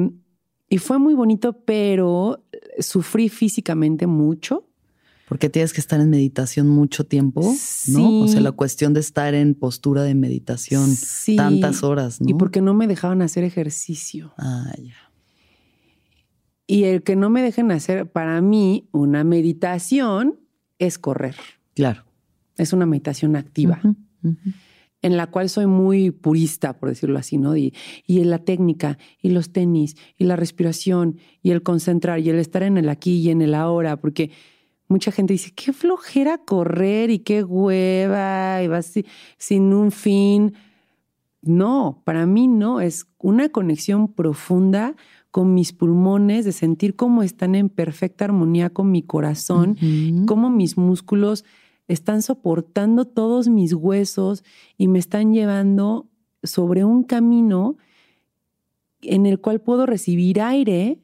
Y 0.74 0.80
fue 0.80 0.98
muy 0.98 1.14
bonito, 1.14 1.54
pero 1.66 2.44
sufrí 2.80 3.30
físicamente 3.30 4.08
mucho. 4.08 4.68
Porque 5.30 5.48
tienes 5.48 5.72
que 5.72 5.80
estar 5.80 6.00
en 6.02 6.10
meditación 6.10 6.68
mucho 6.68 7.06
tiempo, 7.06 7.42
¿no? 7.90 8.22
O 8.22 8.28
sea, 8.28 8.42
la 8.42 8.54
cuestión 8.54 8.94
de 8.96 9.00
estar 9.00 9.36
en 9.36 9.54
postura 9.54 10.02
de 10.02 10.16
meditación 10.16 10.90
tantas 11.36 11.84
horas, 11.84 12.20
¿no? 12.22 12.28
Y 12.28 12.34
porque 12.34 12.62
no 12.62 12.74
me 12.74 12.88
dejaban 12.88 13.22
hacer 13.22 13.44
ejercicio. 13.44 14.34
Ah, 14.40 14.74
ya. 14.80 14.96
Y 16.66 16.86
el 16.86 17.04
que 17.04 17.16
no 17.16 17.30
me 17.30 17.44
dejen 17.44 17.72
hacer, 17.72 18.12
para 18.12 18.42
mí, 18.42 18.90
una 18.92 19.24
meditación 19.24 20.40
es 20.80 20.98
correr. 20.98 21.36
Claro. 21.76 22.04
Es 22.58 22.74
una 22.74 22.88
meditación 22.88 23.36
activa. 23.36 23.80
En 25.04 25.16
la 25.18 25.28
cual 25.28 25.50
soy 25.50 25.68
muy 25.68 26.10
purista, 26.10 26.80
por 26.80 26.90
decirlo 26.90 27.20
así, 27.20 27.38
¿no? 27.38 27.56
Y, 27.56 27.76
y 28.08 28.24
la 28.24 28.40
técnica, 28.40 28.98
y 29.22 29.30
los 29.30 29.52
tenis, 29.52 29.96
y 30.18 30.24
la 30.24 30.36
respiración, 30.36 31.20
y 31.44 31.52
el 31.52 31.62
concentrar, 31.62 32.20
y 32.22 32.30
el 32.30 32.40
estar 32.40 32.64
en 32.64 32.80
el 32.80 32.90
aquí 32.90 33.20
y 33.20 33.30
en 33.30 33.44
el 33.44 33.54
ahora, 33.54 33.98
porque 33.98 34.32
mucha 34.88 35.12
gente 35.12 35.34
dice, 35.34 35.52
qué 35.56 35.74
flojera 35.74 36.40
correr 36.40 37.10
y 37.10 37.20
qué 37.20 37.44
hueva, 37.44 38.64
y 38.64 38.68
vas 38.68 38.94
sin 39.38 39.74
un 39.74 39.92
fin. 39.92 40.54
No, 41.42 42.02
para 42.06 42.26
mí 42.26 42.48
no, 42.48 42.80
es 42.80 43.06
una 43.18 43.50
conexión 43.50 44.08
profunda 44.14 44.96
con 45.32 45.54
mis 45.54 45.74
pulmones, 45.74 46.46
de 46.46 46.52
sentir 46.52 46.96
cómo 46.96 47.24
están 47.24 47.56
en 47.56 47.68
perfecta 47.68 48.26
armonía 48.26 48.70
con 48.70 48.92
mi 48.92 49.02
corazón, 49.02 49.76
cómo 50.28 50.50
mis 50.52 50.78
músculos 50.78 51.44
están 51.88 52.22
soportando 52.22 53.06
todos 53.06 53.50
mis 53.50 53.74
huesos 53.74 54.44
y 54.78 54.88
me 54.88 55.00
están 55.00 55.34
llevando 55.34 56.10
sobre 56.44 56.84
un 56.84 57.04
camino 57.04 57.78
en 59.02 59.26
el 59.26 59.40
cual 59.40 59.62
puedo 59.62 59.86
recibir 59.86 60.42
aire, 60.42 61.00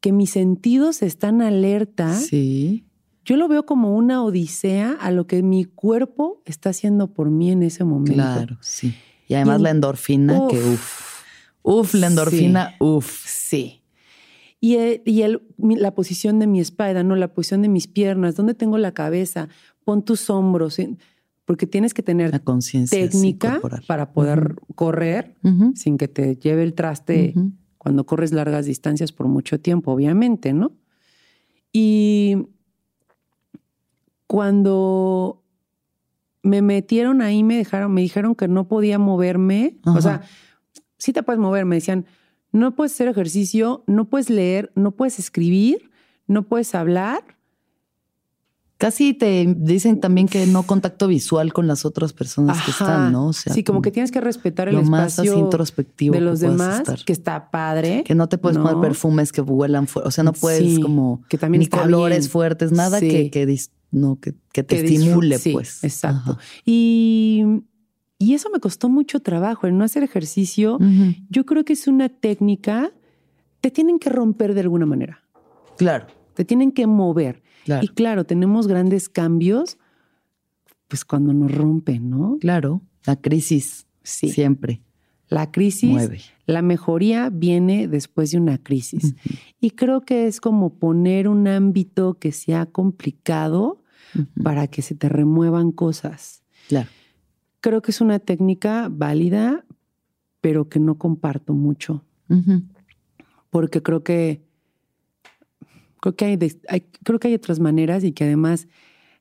que 0.00 0.12
mis 0.12 0.30
sentidos 0.30 1.02
están 1.02 1.40
alerta. 1.40 2.14
Sí. 2.14 2.84
Yo 3.24 3.36
lo 3.36 3.48
veo 3.48 3.64
como 3.64 3.96
una 3.96 4.22
odisea 4.22 4.92
a 4.92 5.10
lo 5.10 5.26
que 5.26 5.42
mi 5.42 5.64
cuerpo 5.64 6.42
está 6.44 6.70
haciendo 6.70 7.14
por 7.14 7.30
mí 7.30 7.50
en 7.50 7.62
ese 7.62 7.84
momento. 7.84 8.12
Claro, 8.12 8.58
sí. 8.60 8.94
Y 9.28 9.34
además 9.34 9.62
la 9.62 9.70
endorfina, 9.70 10.48
que 10.50 10.58
uff. 10.58 11.22
Uf, 11.62 11.94
la 11.94 12.08
endorfina, 12.08 12.74
uf. 12.78 13.24
Sí. 13.26 13.80
Y, 14.60 14.76
el, 14.76 15.02
y 15.06 15.22
el, 15.22 15.42
la 15.58 15.94
posición 15.94 16.38
de 16.38 16.46
mi 16.46 16.60
espalda, 16.60 17.02
¿no? 17.02 17.16
La 17.16 17.32
posición 17.32 17.62
de 17.62 17.68
mis 17.68 17.86
piernas, 17.86 18.34
¿dónde 18.34 18.52
tengo 18.52 18.76
la 18.76 18.92
cabeza? 18.92 19.48
Pon 19.84 20.04
tus 20.04 20.30
hombros, 20.30 20.78
porque 21.44 21.66
tienes 21.66 21.92
que 21.94 22.02
tener 22.02 22.30
la 22.32 22.40
técnica 22.90 23.60
para 23.86 24.12
poder 24.12 24.56
correr 24.74 25.36
sin 25.74 25.98
que 25.98 26.08
te 26.08 26.36
lleve 26.36 26.62
el 26.62 26.74
traste 26.74 27.34
cuando 27.78 28.06
corres 28.06 28.32
largas 28.32 28.64
distancias 28.66 29.12
por 29.12 29.28
mucho 29.28 29.60
tiempo, 29.60 29.92
obviamente, 29.92 30.54
¿no? 30.54 30.72
Y 31.70 32.46
cuando 34.26 35.42
me 36.42 36.62
metieron 36.62 37.20
ahí, 37.20 37.42
me 37.42 37.56
dejaron, 37.56 37.92
me 37.92 38.00
dijeron 38.00 38.34
que 38.34 38.48
no 38.48 38.68
podía 38.68 38.98
moverme, 38.98 39.76
o 39.84 40.00
sea, 40.00 40.22
sí 40.98 41.12
te 41.12 41.22
puedes 41.22 41.40
mover, 41.40 41.64
me 41.66 41.76
decían, 41.76 42.06
no 42.52 42.74
puedes 42.74 42.92
hacer 42.92 43.08
ejercicio, 43.08 43.82
no 43.86 44.06
puedes 44.06 44.30
leer, 44.30 44.72
no 44.76 44.92
puedes 44.92 45.18
escribir, 45.18 45.90
no 46.26 46.44
puedes 46.44 46.74
hablar. 46.74 47.36
Casi 48.76 49.14
te 49.14 49.54
dicen 49.56 50.00
también 50.00 50.26
que 50.26 50.46
no 50.46 50.64
contacto 50.64 51.06
visual 51.06 51.52
con 51.52 51.66
las 51.66 51.84
otras 51.84 52.12
personas 52.12 52.60
que 52.64 52.72
están, 52.72 53.12
¿no? 53.12 53.32
sí, 53.32 53.62
como 53.62 53.82
que 53.82 53.90
tienes 53.90 54.10
que 54.10 54.20
respetar 54.20 54.68
el 54.68 54.78
espacio 54.78 55.38
introspectivo 55.38 56.14
de 56.14 56.20
los 56.20 56.40
demás, 56.40 56.82
que 57.04 57.12
está 57.12 57.50
padre. 57.50 58.02
Que 58.04 58.14
no 58.14 58.28
te 58.28 58.36
puedes 58.36 58.58
poner 58.58 58.80
perfumes 58.80 59.30
que 59.30 59.40
vuelan 59.40 59.86
fuera, 59.86 60.08
o 60.08 60.10
sea, 60.10 60.24
no 60.24 60.32
puedes 60.32 60.80
como 60.80 61.22
que 61.28 61.38
también 61.38 61.60
ni 61.60 61.66
colores 61.68 62.28
fuertes, 62.28 62.72
nada 62.72 63.00
que, 63.00 63.30
que, 63.30 63.56
no, 63.92 64.18
que, 64.20 64.62
te 64.62 64.84
estimule, 64.84 65.38
pues. 65.38 65.84
Exacto. 65.84 66.36
Y 66.64 67.62
y 68.24 68.32
eso 68.32 68.48
me 68.50 68.58
costó 68.58 68.88
mucho 68.88 69.20
trabajo, 69.20 69.66
el 69.66 69.76
no 69.76 69.84
hacer 69.84 70.02
ejercicio. 70.02 70.78
Yo 71.28 71.44
creo 71.44 71.64
que 71.64 71.74
es 71.74 71.86
una 71.86 72.08
técnica, 72.08 72.90
te 73.60 73.70
tienen 73.70 73.98
que 73.98 74.08
romper 74.08 74.54
de 74.54 74.62
alguna 74.62 74.86
manera. 74.86 75.22
Claro. 75.76 76.06
Te 76.32 76.44
tienen 76.44 76.72
que 76.72 76.86
mover. 76.86 77.42
Y 77.82 77.88
claro, 77.88 78.24
tenemos 78.24 78.66
grandes 78.66 79.08
cambios, 79.08 79.78
pues 80.88 81.04
cuando 81.04 81.32
nos 81.32 81.52
rompen, 81.52 82.10
¿no? 82.10 82.38
Claro, 82.40 82.82
la 83.06 83.16
crisis. 83.16 83.86
Sí. 84.02 84.28
Siempre. 84.28 84.82
La 85.28 85.50
crisis, 85.50 86.30
la 86.46 86.60
mejoría 86.60 87.30
viene 87.30 87.88
después 87.88 88.30
de 88.30 88.38
una 88.38 88.58
crisis. 88.58 89.14
Y 89.58 89.70
creo 89.70 90.02
que 90.02 90.26
es 90.26 90.40
como 90.40 90.74
poner 90.74 91.28
un 91.28 91.48
ámbito 91.48 92.18
que 92.18 92.30
sea 92.30 92.66
complicado 92.66 93.82
para 94.42 94.66
que 94.68 94.82
se 94.82 94.94
te 94.94 95.08
remuevan 95.08 95.72
cosas. 95.72 96.42
Claro. 96.68 96.88
Creo 97.60 97.80
que 97.80 97.90
es 97.90 98.02
una 98.02 98.18
técnica 98.18 98.88
válida, 98.92 99.64
pero 100.42 100.68
que 100.68 100.78
no 100.78 100.98
comparto 100.98 101.54
mucho. 101.54 102.04
Porque 103.48 103.82
creo 103.82 104.04
que 104.04 104.43
creo 106.12 106.16
que 106.16 106.24
hay, 106.68 106.80
creo 107.02 107.18
que 107.18 107.28
hay 107.28 107.34
otras 107.34 107.60
maneras 107.60 108.04
y 108.04 108.12
que 108.12 108.24
además 108.24 108.68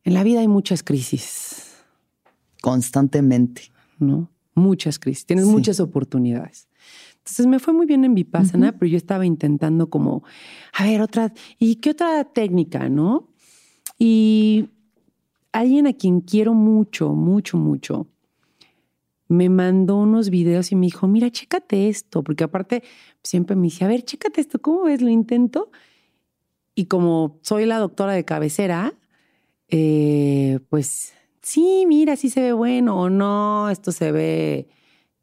en 0.03 0.13
la 0.13 0.23
vida 0.23 0.41
hay 0.41 0.49
muchas 0.49 0.83
crisis. 0.83 1.75
Constantemente. 2.61 3.71
¿No? 3.99 4.29
Muchas 4.53 4.99
crisis. 4.99 5.25
Tienes 5.25 5.45
muchas 5.45 5.79
oportunidades. 5.79 6.67
Entonces 7.19 7.47
me 7.47 7.59
fue 7.59 7.73
muy 7.73 7.85
bien 7.85 8.03
en 8.03 8.13
Vipassana, 8.15 8.73
pero 8.73 8.89
yo 8.89 8.97
estaba 8.97 9.25
intentando 9.25 9.89
como, 9.89 10.23
a 10.73 10.83
ver, 10.83 11.01
otra, 11.01 11.33
¿y 11.57 11.77
qué 11.77 11.91
otra 11.91 12.25
técnica, 12.25 12.89
no? 12.89 13.29
Y 13.97 14.69
alguien 15.53 15.87
a 15.87 15.93
quien 15.93 16.19
quiero 16.19 16.53
mucho, 16.53 17.13
mucho, 17.13 17.57
mucho, 17.57 18.07
me 19.29 19.47
mandó 19.47 19.95
unos 19.95 20.29
videos 20.29 20.73
y 20.73 20.75
me 20.75 20.87
dijo, 20.87 21.07
mira, 21.07 21.31
chécate 21.31 21.87
esto, 21.87 22.23
porque 22.23 22.43
aparte 22.43 22.83
siempre 23.23 23.55
me 23.55 23.63
dice, 23.63 23.85
a 23.85 23.87
ver, 23.87 24.03
chécate 24.03 24.41
esto, 24.41 24.61
¿cómo 24.61 24.83
ves? 24.83 25.01
Lo 25.01 25.09
intento. 25.09 25.71
Y 26.75 26.85
como 26.85 27.39
soy 27.43 27.65
la 27.65 27.77
doctora 27.77 28.13
de 28.13 28.25
cabecera, 28.25 28.93
eh, 29.69 30.59
pues 30.69 31.13
sí, 31.41 31.85
mira, 31.87 32.15
sí 32.15 32.29
se 32.29 32.41
ve 32.41 32.53
bueno 32.53 32.99
o 32.99 33.09
no, 33.09 33.69
esto 33.69 33.91
se 33.91 34.11
ve 34.11 34.67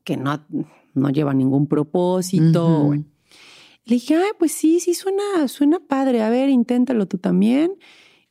que 0.04 0.16
no, 0.16 0.44
no 0.94 1.10
lleva 1.10 1.34
ningún 1.34 1.66
propósito. 1.66 2.92
Le 2.92 3.94
dije, 3.94 4.14
ay, 4.14 4.30
pues 4.38 4.52
sí, 4.52 4.78
sí, 4.80 4.94
suena, 4.94 5.48
suena 5.48 5.80
padre, 5.80 6.22
a 6.22 6.30
ver, 6.30 6.48
inténtalo 6.48 7.06
tú 7.06 7.18
también. 7.18 7.72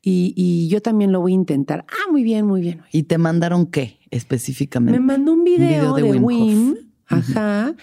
Y, 0.01 0.67
yo 0.69 0.81
también 0.81 1.11
lo 1.11 1.19
voy 1.19 1.33
a 1.33 1.35
intentar. 1.35 1.85
Ah, 1.89 2.11
muy 2.11 2.23
bien, 2.23 2.45
muy 2.45 2.61
bien. 2.61 2.81
¿Y 2.91 3.03
te 3.03 3.17
mandaron 3.17 3.67
qué 3.67 3.99
específicamente? 4.09 4.97
Me 4.97 5.05
mandó 5.05 5.33
un 5.33 5.43
video, 5.43 5.93
de, 5.93 6.03
Wim. 6.03 6.75
Ajá. 7.07 7.75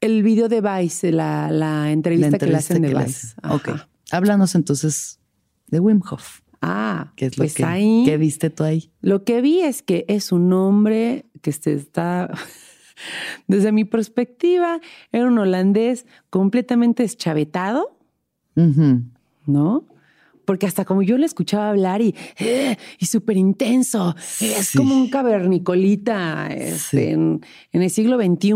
El 0.00 0.22
video 0.22 0.48
de 0.48 0.60
Vice, 0.60 1.10
la, 1.10 1.50
la, 1.50 1.90
entrevista, 1.90 2.38
que 2.38 2.46
le 2.46 2.56
hacen 2.56 2.82
de 2.82 2.94
Vice. 2.94 3.34
Ok. 3.50 3.70
Háblanos 4.10 4.54
entonces 4.54 5.18
de 5.68 5.80
Wim 5.80 6.00
Hof. 6.10 6.40
Ah, 6.62 7.12
¿qué 7.16 7.26
es 7.26 7.38
lo 7.38 7.42
pues 7.42 7.54
que, 7.54 7.64
ahí, 7.64 8.02
¿qué 8.04 8.16
viste 8.16 8.50
tú 8.50 8.64
ahí? 8.64 8.90
Lo 9.00 9.24
que 9.24 9.40
vi 9.40 9.60
es 9.60 9.82
que 9.82 10.04
es 10.08 10.32
un 10.32 10.52
hombre 10.52 11.26
que 11.42 11.52
se 11.52 11.74
está, 11.74 12.30
desde 13.46 13.72
mi 13.72 13.84
perspectiva, 13.84 14.80
era 15.12 15.26
un 15.26 15.38
holandés 15.38 16.06
completamente 16.30 17.02
deschavetado, 17.02 17.98
¿no? 19.46 19.86
porque 20.46 20.64
hasta 20.64 20.86
como 20.86 21.02
yo 21.02 21.18
le 21.18 21.26
escuchaba 21.26 21.68
hablar 21.68 22.00
y, 22.00 22.14
eh, 22.38 22.78
y 22.98 23.06
súper 23.06 23.36
intenso, 23.36 24.14
es 24.40 24.72
como 24.74 24.94
un 24.94 25.10
cavernicolita 25.10 26.46
este, 26.46 27.10
en, 27.10 27.42
el 27.72 27.90
siglo 27.90 28.16
XXI. 28.16 28.54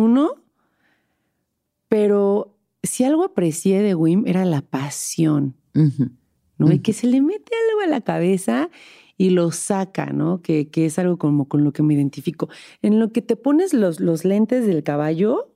Pero 1.89 2.57
si 2.83 3.05
algo 3.05 3.25
aprecié 3.25 3.83
de 3.83 3.95
Wim 3.95 4.25
era 4.27 4.45
la 4.45 4.63
pasión, 4.63 5.57
¿no? 6.59 6.73
Y 6.73 6.81
que 6.81 6.93
se 6.93 7.07
le 7.07 7.21
mete 7.21 7.53
algo 7.71 7.83
a 7.83 7.87
la 7.87 8.01
cabeza 8.03 8.71
y 9.17 9.31
lo 9.31 9.51
saca, 9.51 10.07
¿no? 10.07 10.41
Que, 10.43 10.69
que, 10.69 10.87
es 10.87 10.99
algo 10.99 11.19
como 11.19 11.47
con 11.49 11.65
lo 11.65 11.73
que 11.73 11.83
me 11.83 11.95
identifico. 11.95 12.49
En 12.83 12.99
lo 12.99 13.13
que 13.13 13.23
te 13.23 13.37
pones 13.37 13.75
los, 13.75 14.01
los 14.01 14.25
lentes 14.25 14.67
del 14.67 14.83
caballo, 14.83 15.51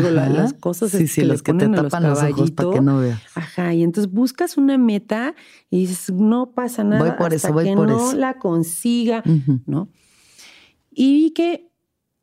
Digo, 0.00 0.10
las 0.10 0.54
cosas 0.54 0.90
sí, 0.90 1.06
sí, 1.06 1.22
los 1.22 1.42
que, 1.42 1.54
te 1.54 1.68
tapan 1.68 2.02
los, 2.02 2.20
ojos 2.20 2.50
para 2.50 2.70
que 2.70 2.80
no 2.80 2.98
veas. 2.98 3.22
Ajá, 3.36 3.72
y 3.74 3.84
entonces 3.84 4.12
buscas 4.12 4.56
una 4.56 4.76
meta 4.76 5.36
y 5.70 5.86
dices, 5.86 6.12
no 6.12 6.50
pasa 6.50 6.82
nada 6.82 7.00
voy 7.00 7.12
por 7.12 7.32
hasta 7.32 7.48
eso, 7.48 7.52
voy 7.52 7.66
que 7.66 7.74
por 7.74 7.88
no 7.88 8.12
la 8.12 8.38
consiga, 8.38 9.22
¿no? 9.66 9.88
Y 10.90 11.14
vi 11.14 11.30
que 11.30 11.70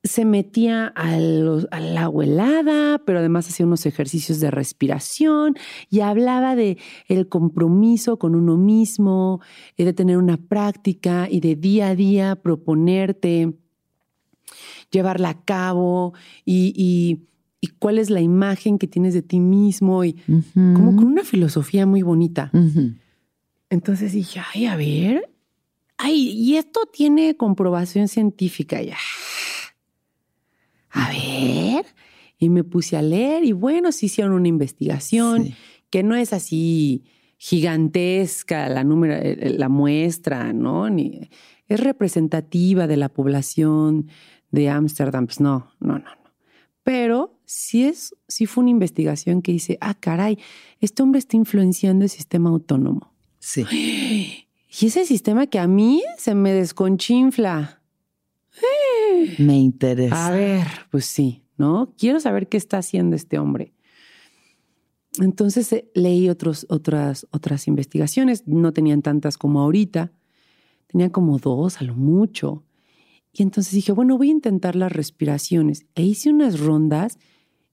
se 0.04 0.26
metía 0.26 0.88
al, 0.88 1.68
al 1.72 1.98
agua 1.98 2.24
helada, 2.24 3.02
pero 3.06 3.20
además 3.20 3.48
hacía 3.48 3.66
unos 3.66 3.86
ejercicios 3.86 4.40
de 4.40 4.50
respiración 4.50 5.56
y 5.90 6.00
hablaba 6.00 6.56
de 6.56 6.78
el 7.08 7.28
compromiso 7.28 8.18
con 8.18 8.36
uno 8.36 8.58
mismo, 8.58 9.42
y 9.78 9.84
de 9.84 9.94
tener 9.94 10.18
una 10.18 10.38
práctica 10.38 11.28
y 11.30 11.40
de 11.40 11.56
día 11.56 11.90
a 11.90 11.96
día 11.96 12.36
proponerte, 12.36 13.54
llevarla 14.90 15.30
a 15.30 15.42
cabo 15.44 16.14
y 16.46 17.22
y 17.62 17.68
cuál 17.68 18.00
es 18.00 18.10
la 18.10 18.22
imagen 18.22 18.80
que 18.80 18.88
tienes 18.88 19.14
de 19.14 19.22
ti 19.22 19.40
mismo 19.40 20.04
y 20.04 20.14
como 20.56 20.96
con 20.96 21.06
una 21.06 21.24
filosofía 21.24 21.86
muy 21.86 22.02
bonita. 22.02 22.50
Entonces 23.70 24.14
dije, 24.14 24.42
ay, 24.54 24.66
a 24.66 24.76
ver, 24.76 25.30
ay, 25.98 26.32
y 26.32 26.58
esto 26.58 26.82
tiene 26.92 27.38
comprobación 27.38 28.08
científica 28.08 28.82
ya. 28.82 28.98
A 30.92 31.10
ver, 31.10 31.86
y 32.38 32.50
me 32.50 32.64
puse 32.64 32.98
a 32.98 33.02
leer 33.02 33.44
y 33.44 33.54
bueno, 33.54 33.92
se 33.92 34.08
hicieron 34.08 34.34
una 34.34 34.48
investigación 34.48 35.54
que 35.90 36.04
no 36.04 36.16
es 36.16 36.34
así 36.34 37.04
gigantesca 37.38 38.70
la, 38.70 38.84
número, 38.84 39.16
eh, 39.16 39.38
eh, 39.40 39.50
la 39.58 39.70
muestra, 39.70 40.54
¿no? 40.54 40.90
Ni, 40.90 41.30
es 41.68 41.80
representativa 41.80 42.86
de 42.88 42.98
la 42.98 43.10
población 43.10 44.10
de 44.52 44.70
Ámsterdam. 44.70 45.26
Pues 45.26 45.40
no, 45.40 45.72
no, 45.80 45.94
no, 45.94 46.04
no. 46.04 46.32
Pero 46.84 47.40
sí, 47.46 47.86
es, 47.86 48.16
sí 48.28 48.46
fue 48.46 48.64
una 48.64 48.72
investigación 48.72 49.42
que 49.42 49.54
dice, 49.54 49.78
ah, 49.82 49.94
caray, 49.94 50.38
este 50.80 51.04
hombre 51.04 51.20
está 51.20 51.38
influenciando 51.38 52.04
el 52.04 52.10
sistema 52.10 52.50
autónomo. 52.50 53.14
Sí. 53.40 53.66
Y 54.80 54.86
ese 54.86 55.06
sistema 55.06 55.48
que 55.48 55.60
a 55.60 55.68
mí 55.68 56.02
se 56.18 56.34
me 56.34 56.54
desconchinfla. 56.54 57.82
Me 59.38 59.58
interesa. 59.58 60.28
A 60.28 60.32
ver, 60.32 60.68
pues 60.90 61.06
sí, 61.06 61.44
¿no? 61.58 61.94
Quiero 61.98 62.20
saber 62.20 62.48
qué 62.48 62.58
está 62.58 62.78
haciendo 62.78 63.16
este 63.16 63.40
hombre. 63.40 63.74
Entonces 65.20 65.72
eh, 65.74 65.90
leí 65.94 66.30
otros, 66.30 66.66
otras, 66.70 67.28
otras 67.32 67.68
investigaciones, 67.68 68.48
no 68.48 68.72
tenían 68.72 69.02
tantas 69.02 69.38
como 69.38 69.62
ahorita, 69.62 70.12
tenía 70.88 71.12
como 71.12 71.38
dos 71.38 71.82
a 71.82 71.84
lo 71.84 71.96
mucho. 71.96 72.64
Y 73.34 73.44
entonces 73.44 73.74
dije, 73.74 73.92
bueno, 73.92 74.18
voy 74.18 74.30
a 74.30 74.32
intentar 74.32 74.76
las 74.76 74.92
respiraciones. 74.92 75.86
E 75.96 76.04
hice 76.04 76.30
unas 76.30 76.60
rondas 76.60 77.18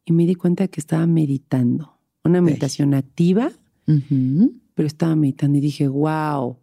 y 0.05 0.13
me 0.13 0.25
di 0.25 0.35
cuenta 0.35 0.65
de 0.65 0.71
que 0.71 0.81
estaba 0.81 1.07
meditando. 1.07 1.99
Una 2.25 2.41
meditación 2.41 2.95
activa, 2.95 3.51
pero 3.85 4.87
estaba 4.87 5.17
meditando 5.17 5.59
y 5.59 5.61
dije, 5.61 5.89
wow, 5.89 6.59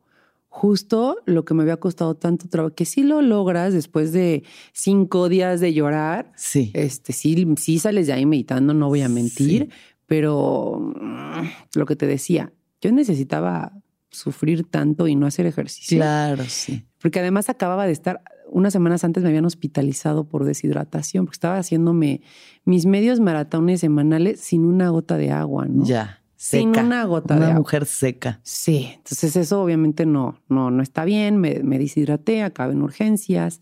justo 0.55 1.17
lo 1.25 1.43
que 1.43 1.53
me 1.53 1.63
había 1.63 1.75
costado 1.75 2.15
tanto 2.15 2.47
trabajo, 2.47 2.73
que 2.73 2.85
si 2.85 3.03
lo 3.03 3.21
logras 3.21 3.73
después 3.73 4.13
de 4.13 4.45
cinco 4.71 5.27
días 5.27 5.59
de 5.59 5.73
llorar, 5.73 6.31
sí, 6.37 6.71
este, 6.73 7.11
sí, 7.11 7.45
sí 7.57 7.77
sales 7.77 8.07
de 8.07 8.13
ahí 8.13 8.25
meditando, 8.25 8.73
no 8.73 8.87
voy 8.87 9.01
a 9.01 9.09
mentir, 9.09 9.69
pero 10.05 10.79
mm, 10.79 11.77
lo 11.77 11.85
que 11.85 11.97
te 11.97 12.07
decía, 12.07 12.53
yo 12.79 12.93
necesitaba 12.93 13.73
sufrir 14.09 14.63
tanto 14.63 15.09
y 15.09 15.15
no 15.15 15.27
hacer 15.27 15.45
ejercicio. 15.45 15.97
Claro, 15.97 16.45
sí. 16.47 16.85
Porque 17.01 17.19
además 17.19 17.49
acababa 17.49 17.85
de 17.85 17.91
estar, 17.91 18.21
unas 18.47 18.71
semanas 18.71 19.03
antes 19.03 19.23
me 19.23 19.29
habían 19.29 19.43
hospitalizado 19.43 20.23
por 20.23 20.45
deshidratación, 20.45 21.25
porque 21.25 21.35
estaba 21.35 21.57
haciéndome 21.57 22.21
mis 22.63 22.85
medios 22.85 23.19
maratones 23.19 23.81
semanales 23.81 24.39
sin 24.39 24.63
una 24.63 24.87
gota 24.87 25.17
de 25.17 25.31
agua, 25.31 25.65
¿no? 25.67 25.83
Ya. 25.83 26.21
Sin 26.47 26.69
una 26.69 27.05
gota 27.05 27.33
de 27.33 27.41
agua. 27.41 27.49
Una 27.49 27.59
mujer 27.59 27.85
seca. 27.87 28.39
Sí, 28.43 28.91
entonces 28.93 29.35
eso 29.35 29.61
obviamente 29.61 30.05
no, 30.05 30.39
no, 30.47 30.69
no 30.69 30.83
está 30.83 31.03
bien. 31.03 31.37
Me, 31.37 31.63
me 31.63 31.79
deshidraté, 31.79 32.43
acabé 32.43 32.73
en 32.73 32.83
urgencias 32.83 33.61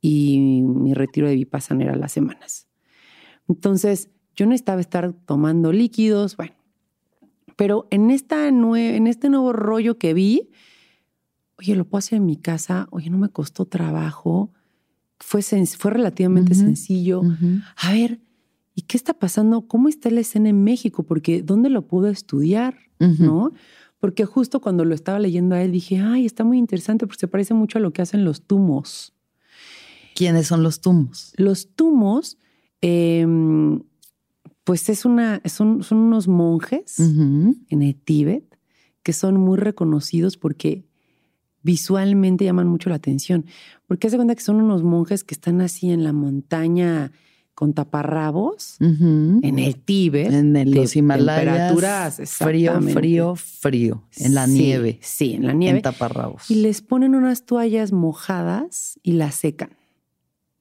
y 0.00 0.62
mi 0.64 0.92
retiro 0.92 1.28
de 1.28 1.36
Vipassana 1.36 1.84
era 1.84 1.94
las 1.94 2.10
semanas. 2.10 2.66
Entonces, 3.48 4.10
yo 4.34 4.46
necesitaba 4.46 4.80
estar 4.80 5.12
tomando 5.12 5.72
líquidos, 5.72 6.36
bueno. 6.36 6.54
Pero 7.56 7.86
en, 7.90 8.10
esta 8.10 8.48
en 8.48 9.06
este 9.06 9.28
nuevo 9.28 9.52
rollo 9.52 9.96
que 9.98 10.12
vi, 10.12 10.50
oye, 11.58 11.76
lo 11.76 11.84
puedo 11.84 12.00
hacer 12.00 12.16
en 12.16 12.26
mi 12.26 12.36
casa, 12.36 12.88
oye, 12.90 13.10
no 13.10 13.18
me 13.18 13.28
costó 13.28 13.66
trabajo, 13.66 14.50
fue, 15.20 15.42
fue 15.42 15.90
relativamente 15.90 16.54
sencillo. 16.54 17.22
A 17.76 17.92
ver, 17.92 18.20
¿y 18.80 18.82
qué 18.82 18.96
está 18.96 19.12
pasando? 19.12 19.68
¿Cómo 19.68 19.90
está 19.90 20.08
la 20.08 20.20
escena 20.20 20.48
en 20.48 20.64
México? 20.64 21.02
Porque 21.02 21.42
¿dónde 21.42 21.68
lo 21.68 21.86
puedo 21.86 22.08
estudiar? 22.08 22.78
¿No? 22.98 23.52
Porque 23.98 24.24
justo 24.24 24.60
cuando 24.60 24.86
lo 24.86 24.94
estaba 24.94 25.18
leyendo 25.18 25.54
a 25.54 25.62
él 25.62 25.70
dije, 25.72 26.00
ay, 26.00 26.24
está 26.24 26.44
muy 26.44 26.56
interesante 26.56 27.06
porque 27.06 27.20
se 27.20 27.28
parece 27.28 27.52
mucho 27.52 27.76
a 27.76 27.82
lo 27.82 27.92
que 27.92 28.00
hacen 28.00 28.24
los 28.24 28.42
tumos. 28.42 29.12
¿Quiénes 30.14 30.46
son 30.46 30.62
los 30.62 30.80
tumos? 30.80 31.34
Los 31.36 31.74
tumos 31.74 32.38
em, 32.80 33.82
pues 34.64 34.88
es 34.88 35.04
una, 35.04 35.42
son, 35.44 35.82
son 35.82 35.98
unos 35.98 36.26
monjes 36.26 36.98
en 36.98 37.82
el 37.82 37.94
Tíbet 37.96 38.58
que 39.02 39.12
son 39.12 39.38
muy 39.38 39.58
reconocidos 39.58 40.38
porque 40.38 40.86
visualmente 41.62 42.46
llaman 42.46 42.66
mucho 42.66 42.88
la 42.88 42.96
atención. 42.96 43.44
Porque 43.86 44.06
hace 44.06 44.16
cuenta 44.16 44.34
que 44.34 44.42
son 44.42 44.56
unos 44.56 44.82
monjes 44.82 45.22
que 45.22 45.34
están 45.34 45.60
así 45.60 45.90
en 45.90 46.02
la 46.02 46.14
montaña 46.14 47.12
con 47.60 47.74
taparrabos 47.74 48.76
en 48.80 49.58
el 49.58 49.76
Tíbet. 49.76 50.32
En 50.32 50.74
los 50.74 50.96
Himalayas. 50.96 51.74
Temperaturas 51.74 52.22
frío, 52.24 52.80
frío, 52.80 53.36
frío. 53.36 54.02
En 54.16 54.32
la 54.34 54.46
nieve. 54.46 54.98
Sí, 55.02 55.34
en 55.34 55.46
la 55.46 55.52
nieve. 55.52 55.76
En 55.76 55.82
taparrabos. 55.82 56.50
Y 56.50 56.54
les 56.54 56.80
ponen 56.80 57.14
unas 57.14 57.44
toallas 57.44 57.92
mojadas 57.92 58.98
y 59.02 59.12
las 59.12 59.34
secan. 59.34 59.76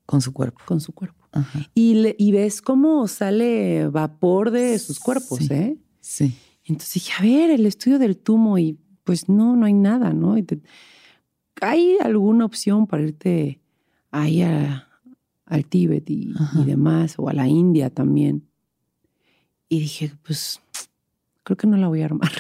Con 0.05 0.19
su 0.19 0.34
cuerpo. 0.34 0.59
Con 0.65 0.81
su 0.81 0.91
cuerpo. 0.91 1.26
Y, 1.73 2.13
y, 2.17 2.31
ves 2.34 2.61
cómo 2.61 3.07
sale 3.07 3.88
vapor 3.88 4.51
de 4.51 4.77
sus 4.77 4.99
cuerpos, 4.99 5.49
¿eh? 5.51 5.77
Sí. 6.01 6.35
Entonces 6.65 6.95
dije, 6.95 7.13
a 7.17 7.21
ver, 7.21 7.49
el 7.49 7.65
estudio 7.65 7.97
del 7.97 8.17
tumo 8.17 8.57
y 8.57 8.77
pues 9.05 9.30
no, 9.30 9.55
no 9.55 9.65
hay 9.65 9.73
nada, 9.73 10.11
¿no? 10.11 10.35
¿Hay 11.61 11.97
alguna 12.01 12.43
opción 12.43 12.88
para 12.88 13.03
irte 13.03 13.61
ahí 14.11 14.41
al 15.49 15.65
Tíbet 15.65 16.09
y, 16.09 16.34
y, 16.55 16.63
demás, 16.63 17.15
o 17.17 17.27
a 17.27 17.34
la 17.34 17.47
India 17.47 17.89
también? 17.89 18.47
Y 19.67 19.81
dije, 19.81 20.13
pues 20.23 20.61
creo 21.43 21.57
que 21.57 21.67
no 21.67 21.77
la 21.77 21.88
voy 21.88 22.01
a 22.01 22.05
armar. 22.05 22.31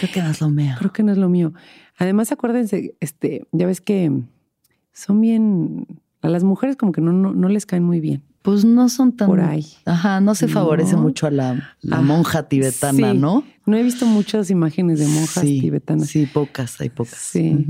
Creo 0.00 0.12
que 0.12 0.22
no 0.22 0.30
es 0.30 0.40
lo 0.40 0.50
mío. 0.50 0.74
Creo 0.78 0.92
que 0.92 1.02
no 1.02 1.12
es 1.12 1.18
lo 1.18 1.28
mío. 1.28 1.52
Además, 1.96 2.32
acuérdense, 2.32 2.96
este, 3.00 3.46
ya 3.52 3.66
ves 3.66 3.80
que 3.80 4.10
son 4.92 5.20
bien 5.20 5.86
a 6.20 6.28
las 6.28 6.44
mujeres 6.44 6.76
como 6.76 6.92
que 6.92 7.00
no, 7.00 7.12
no, 7.12 7.48
les 7.48 7.66
caen 7.66 7.84
muy 7.84 8.00
bien. 8.00 8.22
Pues 8.48 8.64
no 8.64 8.88
son 8.88 9.12
tan... 9.12 9.28
Por 9.28 9.42
ahí. 9.42 9.66
Ajá, 9.84 10.22
no 10.22 10.34
se 10.34 10.48
favorece 10.48 10.96
mucho 10.96 11.26
a 11.26 11.30
la, 11.30 11.76
la 11.82 12.00
monja 12.00 12.48
tibetana, 12.48 13.12
¿no? 13.12 13.44
No 13.66 13.76
he 13.76 13.82
visto 13.82 14.06
muchas 14.06 14.48
imágenes 14.48 15.00
de 15.00 15.06
monjas 15.06 15.44
tibetanas. 15.44 16.08
Sí, 16.08 16.24
pocas, 16.24 16.80
hay 16.80 16.88
pocas. 16.88 17.18
Sí. 17.18 17.66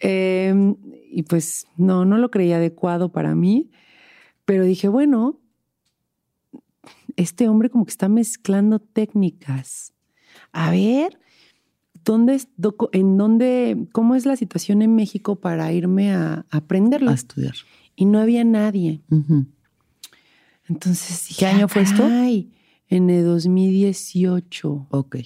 Em, 0.00 0.74
y 1.08 1.22
pues 1.22 1.68
no, 1.76 2.04
no 2.04 2.18
lo 2.18 2.32
creía 2.32 2.56
adecuado 2.56 3.12
para 3.12 3.36
mí, 3.36 3.70
pero 4.44 4.64
dije, 4.64 4.88
bueno, 4.88 5.38
este 7.14 7.48
hombre 7.48 7.70
como 7.70 7.84
que 7.84 7.92
está 7.92 8.08
mezclando 8.08 8.80
técnicas. 8.80 9.92
A 10.50 10.72
ver, 10.72 11.16
¿dónde, 12.04 12.42
en 12.90 13.16
dónde, 13.16 13.86
cómo 13.92 14.16
es 14.16 14.26
la 14.26 14.34
situación 14.34 14.82
en 14.82 14.96
México 14.96 15.36
para 15.36 15.72
irme 15.72 16.12
a, 16.12 16.44
aprenderlo? 16.50 17.12
A 17.12 17.14
estudiar. 17.14 17.54
Y 17.94 18.06
no 18.06 18.18
había 18.18 18.42
nadie. 18.42 19.00
Entonces 20.68 21.34
¿Qué 21.38 21.46
año 21.46 21.68
fue 21.68 21.82
esto? 21.82 22.04
En 22.06 23.10
el 23.10 23.24
2018. 23.24 24.88
Ok. 24.90 25.16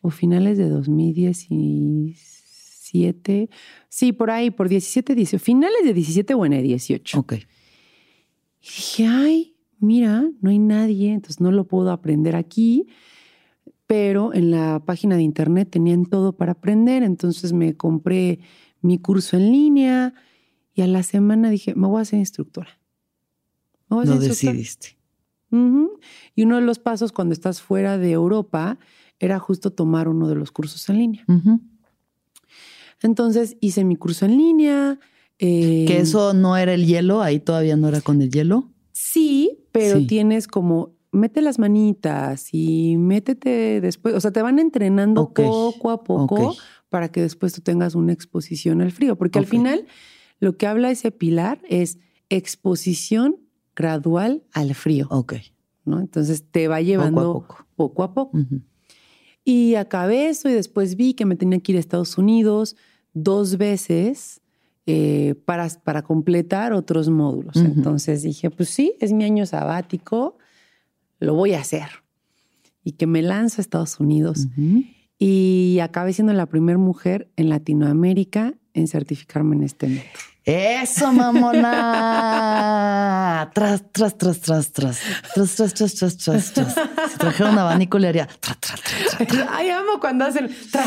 O 0.00 0.10
finales 0.10 0.58
de 0.58 0.68
2017. 0.68 3.50
Sí, 3.88 4.12
por 4.12 4.30
ahí, 4.30 4.50
por 4.50 4.68
17, 4.68 5.14
18. 5.14 5.42
Finales 5.42 5.84
de 5.84 5.94
17 5.94 6.34
o 6.34 6.44
en 6.46 6.52
el 6.54 6.64
18. 6.64 7.20
Ok. 7.20 7.34
Y 7.34 7.46
dije, 8.66 9.06
ay, 9.06 9.54
mira, 9.78 10.28
no 10.40 10.50
hay 10.50 10.58
nadie, 10.58 11.12
entonces 11.12 11.40
no 11.40 11.50
lo 11.50 11.66
puedo 11.66 11.90
aprender 11.90 12.36
aquí 12.36 12.86
pero 13.90 14.32
en 14.32 14.52
la 14.52 14.84
página 14.86 15.16
de 15.16 15.24
internet 15.24 15.68
tenían 15.68 16.06
todo 16.06 16.36
para 16.36 16.52
aprender, 16.52 17.02
entonces 17.02 17.52
me 17.52 17.76
compré 17.76 18.38
mi 18.82 19.00
curso 19.00 19.36
en 19.36 19.50
línea 19.50 20.14
y 20.74 20.82
a 20.82 20.86
la 20.86 21.02
semana 21.02 21.50
dije, 21.50 21.74
me 21.74 21.88
voy 21.88 21.98
a 21.98 22.02
hacer 22.02 22.20
instructora. 22.20 22.78
No 23.90 24.18
decidiste. 24.18 24.96
Y 25.52 26.42
uno 26.44 26.56
de 26.56 26.62
los 26.62 26.78
pasos 26.78 27.12
cuando 27.12 27.32
estás 27.32 27.60
fuera 27.60 27.98
de 27.98 28.12
Europa 28.12 28.78
era 29.18 29.38
justo 29.38 29.72
tomar 29.72 30.08
uno 30.08 30.28
de 30.28 30.36
los 30.36 30.52
cursos 30.52 30.88
en 30.88 30.98
línea. 30.98 31.24
Entonces 33.02 33.56
hice 33.60 33.84
mi 33.84 33.96
curso 33.96 34.26
en 34.26 34.36
línea. 34.36 34.98
¿Que 35.38 35.86
eh, 35.86 35.98
eso 35.98 36.34
no 36.34 36.56
era 36.56 36.74
el 36.74 36.86
hielo? 36.86 37.22
¿Ahí 37.22 37.40
todavía 37.40 37.76
no 37.76 37.88
era 37.88 38.00
con 38.00 38.22
el 38.22 38.30
hielo? 38.30 38.70
Sí, 38.92 39.58
pero 39.72 40.06
tienes 40.06 40.46
como 40.46 40.94
mete 41.12 41.42
las 41.42 41.58
manitas 41.58 42.48
y 42.52 42.96
métete 42.96 43.80
después, 43.80 44.14
o 44.14 44.20
sea, 44.20 44.30
te 44.30 44.42
van 44.42 44.58
entrenando 44.58 45.32
poco 45.32 45.90
a 45.90 46.04
poco 46.04 46.56
para 46.88 47.10
que 47.10 47.20
después 47.20 47.52
tú 47.52 47.62
tengas 47.62 47.94
una 47.94 48.12
exposición 48.12 48.80
al 48.80 48.92
frío, 48.92 49.16
porque 49.16 49.38
al 49.38 49.46
final 49.46 49.86
lo 50.38 50.56
que 50.56 50.66
habla 50.66 50.90
ese 50.90 51.10
pilar 51.10 51.60
es 51.68 51.98
exposición 52.28 53.36
gradual 53.80 54.42
al 54.52 54.74
frío. 54.74 55.06
Ok. 55.10 55.34
¿no? 55.84 56.00
Entonces 56.00 56.44
te 56.50 56.68
va 56.68 56.80
llevando 56.80 57.46
poco 57.76 58.02
a 58.02 58.14
poco. 58.14 58.38
Y 59.44 59.74
acabé 59.74 60.28
eso 60.28 60.48
y 60.48 60.52
después 60.52 60.96
vi 60.96 61.14
que 61.14 61.24
me 61.24 61.36
tenía 61.36 61.60
que 61.60 61.72
ir 61.72 61.76
a 61.76 61.80
Estados 61.80 62.18
Unidos 62.18 62.76
dos 63.12 63.56
veces 63.56 64.40
eh, 64.86 65.34
para, 65.44 65.68
para 65.82 66.02
completar 66.02 66.72
otros 66.72 67.08
módulos. 67.08 67.56
Entonces 67.56 68.22
dije, 68.22 68.50
pues 68.50 68.68
sí, 68.68 68.94
es 69.00 69.12
mi 69.12 69.24
año 69.24 69.46
sabático, 69.46 70.36
lo 71.18 71.34
voy 71.34 71.54
a 71.54 71.60
hacer. 71.60 71.88
Y 72.84 72.92
que 72.92 73.06
me 73.06 73.22
lanzo 73.22 73.60
a 73.60 73.62
Estados 73.62 73.98
Unidos. 73.98 74.46
Y 75.18 75.78
acabé 75.82 76.12
siendo 76.12 76.32
la 76.32 76.46
primera 76.46 76.78
mujer 76.78 77.30
en 77.36 77.48
Latinoamérica 77.48 78.54
en 78.72 78.86
certificarme 78.88 79.56
en 79.56 79.64
este 79.64 79.88
método. 79.88 80.20
Eso, 80.50 81.12
mamona. 81.12 81.68
tras, 83.54 83.84
tras, 83.92 84.18
tras, 84.18 84.40
tras, 84.40 84.72
tras. 84.72 84.98
Tras, 85.32 85.54
tras, 85.54 85.74
tras, 85.74 85.94
tras, 85.94 86.16
tras, 86.16 86.52
tras. 86.52 86.74
Si 87.12 87.18
trajera 87.18 87.50
un 87.50 87.58
abanico, 87.58 88.00
le 88.00 88.08
haría 88.08 88.26
tra, 88.26 88.56
tra, 88.58 88.74
tra, 88.76 89.26
tra, 89.26 89.48
Ay, 89.56 89.70
amo 89.70 90.00
cuando 90.00 90.24
hacen. 90.24 90.50
Tra, 90.72 90.84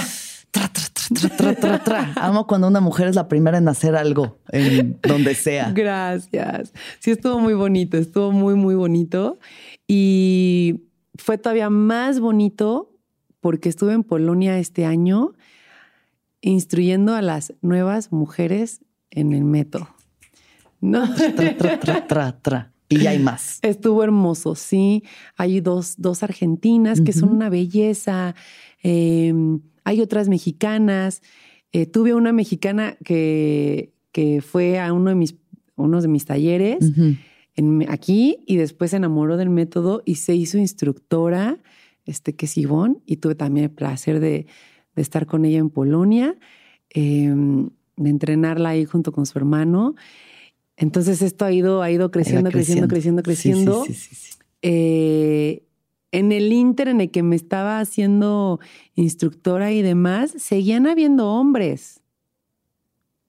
tra, 0.52 0.68
tra, 0.68 1.30
tra, 1.30 1.56
tra, 1.56 1.80
tra, 1.80 2.12
Amo 2.18 2.46
cuando 2.46 2.68
una 2.68 2.82
mujer 2.82 3.08
es 3.08 3.16
la 3.16 3.30
primera 3.30 3.58
en 3.58 3.70
hacer 3.70 3.96
algo, 3.96 4.38
en 4.52 5.00
donde 5.02 5.34
sea. 5.34 5.72
Gracias. 5.74 6.74
Sí, 7.00 7.12
estuvo 7.12 7.40
muy 7.40 7.54
bonito, 7.54 7.96
estuvo 7.98 8.34
muy, 8.34 8.56
muy 8.56 8.76
bonito. 8.76 9.40
Y 9.88 10.82
fue 11.16 11.38
todavía 11.38 11.70
más 11.70 12.20
bonito 12.20 12.92
porque 13.40 13.70
estuve 13.70 13.94
en 13.94 14.04
Polonia 14.04 14.60
este 14.60 14.86
año 14.86 15.32
instruyendo 16.42 17.16
a 17.16 17.22
las 17.22 17.54
nuevas 17.62 18.12
mujeres 18.12 18.82
en 19.14 19.34
el 19.34 19.44
método. 19.44 19.88
No. 20.82 21.08
Tra, 21.36 21.80
tra, 21.80 22.08
tra, 22.08 22.42
tra, 22.42 22.74
Y 22.90 23.00
ya 23.00 23.12
hay 23.12 23.20
más. 23.20 23.60
Estuvo 23.62 24.04
hermoso, 24.04 24.56
sí. 24.56 25.04
Hay 25.38 25.62
dos, 25.62 25.96
dos 25.98 26.24
argentinas 26.24 27.00
que 27.02 27.14
son 27.14 27.30
una 27.30 27.50
belleza. 27.50 28.36
Em, 28.82 29.62
hay 29.86 30.02
otras 30.02 30.28
mexicanas. 30.28 31.22
Eh, 31.72 31.86
tuve 31.86 32.14
una 32.14 32.34
mexicana 32.34 32.98
que, 33.04 33.94
que 34.12 34.42
fue 34.42 34.80
a 34.80 34.92
uno 34.92 35.10
de 35.10 35.16
mis, 35.16 35.36
uno 35.76 36.02
de 36.02 36.08
mis 36.08 36.26
talleres 36.26 36.92
en, 37.56 37.86
aquí 37.90 38.44
y 38.46 38.58
después 38.58 38.92
se 38.92 38.98
enamoró 38.98 39.38
del 39.38 39.50
método 39.50 40.02
y 40.06 40.16
se 40.16 40.36
hizo 40.36 40.58
instructora, 40.58 41.60
este, 42.06 42.36
que 42.36 42.46
es 42.46 42.58
Ivonne, 42.58 42.98
y 43.06 43.18
tuve 43.18 43.36
también 43.36 43.66
el 43.66 43.72
placer 43.72 44.20
de, 44.20 44.48
de 44.96 45.02
estar 45.02 45.26
con 45.26 45.46
ella 45.46 45.60
en 45.60 45.70
Polonia, 45.70 46.38
em, 46.90 47.70
de 47.96 48.10
entrenarla 48.10 48.70
ahí 48.70 48.86
junto 48.86 49.12
con 49.12 49.26
su 49.26 49.38
hermano. 49.38 49.96
Entonces 50.78 51.22
esto 51.22 51.46
ha 51.46 51.52
ido, 51.52 51.82
ha 51.82 51.92
ido 51.92 52.12
creciendo, 52.12 52.50
creciendo, 52.50 52.88
creciendo, 52.88 53.24
creciendo. 53.24 53.86
Eh, 54.62 55.64
en 56.12 56.32
el 56.32 56.54
inter 56.54 56.88
en 56.88 57.02
el 57.02 57.12
que 57.12 57.24
me 57.24 57.36
estaba 57.36 57.80
haciendo 57.80 58.60
instructora 58.96 59.72
y 59.72 59.82
demás, 59.82 60.34
seguían 60.38 60.88
habiendo 60.88 61.30
hombres, 61.30 62.02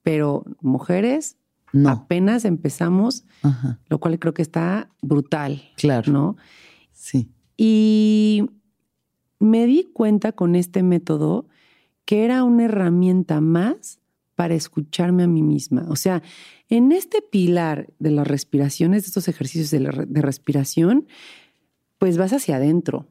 pero 0.02 0.44
mujeres 0.60 1.36
no. 1.72 1.88
apenas 1.88 2.44
empezamos, 2.44 3.24
lo 3.88 3.98
cual 3.98 4.18
creo 4.18 4.34
que 4.34 4.42
está 4.42 4.90
brutal. 5.00 5.62
Claro. 5.76 6.12
¿No? 6.12 6.36
Sí. 6.92 7.28
Y 7.56 8.50
me 9.38 9.66
di 9.66 9.84
cuenta 9.92 10.32
con 10.32 10.54
este 10.54 10.82
método 10.82 11.46
que 12.04 12.24
era 12.24 12.44
una 12.44 12.64
herramienta 12.64 13.40
más 13.40 13.98
para 14.34 14.54
escucharme 14.54 15.22
a 15.22 15.26
mí 15.26 15.42
misma. 15.42 15.86
O 15.88 15.96
sea, 15.96 16.22
en 16.68 16.92
este 16.92 17.22
pilar 17.22 17.92
de 17.98 18.10
las 18.10 18.26
respiraciones, 18.26 19.02
de 19.02 19.06
estos 19.08 19.28
ejercicios 19.28 19.70
de, 19.70 20.22
respiración, 20.22 21.06
pues 21.98 22.16
vas 22.16 22.32
hacia 22.32 22.56
adentro. 22.56 23.08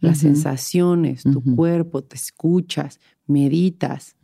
Las 0.00 0.18
sensaciones, 0.18 1.22
tu 1.22 1.42
cuerpo, 1.56 2.02
te 2.02 2.16
escuchas, 2.16 3.00
meditas 3.26 4.16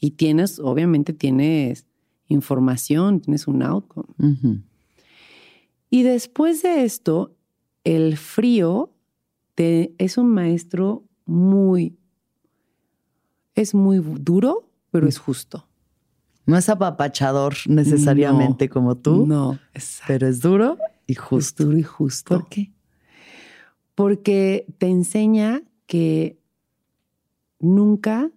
y 0.00 0.12
tienes, 0.12 0.58
obviamente 0.58 1.12
tienes 1.12 1.86
información, 2.28 3.20
tienes 3.20 3.46
un 3.46 3.62
outcome. 3.62 4.62
Y 5.88 6.02
después 6.02 6.62
de 6.62 6.84
esto, 6.84 7.36
el 7.84 8.16
frío 8.16 8.92
te, 9.54 9.94
es 9.98 10.18
un 10.18 10.28
maestro 10.28 11.04
muy, 11.24 11.96
es 13.54 13.74
muy 13.74 13.98
duro, 13.98 14.68
pero 14.94 15.08
es 15.08 15.18
justo. 15.18 15.66
No 16.46 16.56
es 16.56 16.68
apapachador 16.68 17.56
necesariamente 17.66 18.68
como 18.68 18.96
tú. 18.96 19.26
No, 19.26 19.58
pero 20.06 20.28
es 20.28 20.40
duro 20.40 20.78
y 21.04 21.16
justo. 21.16 21.64
Es 21.64 21.68
duro 21.68 21.78
y 21.78 21.82
justo. 21.82 22.38
¿Por 22.38 22.48
qué? 22.48 22.72
Porque 23.96 24.72
te 24.78 24.86
enseña 24.86 25.62
que 25.86 26.38
nunca 27.58 28.30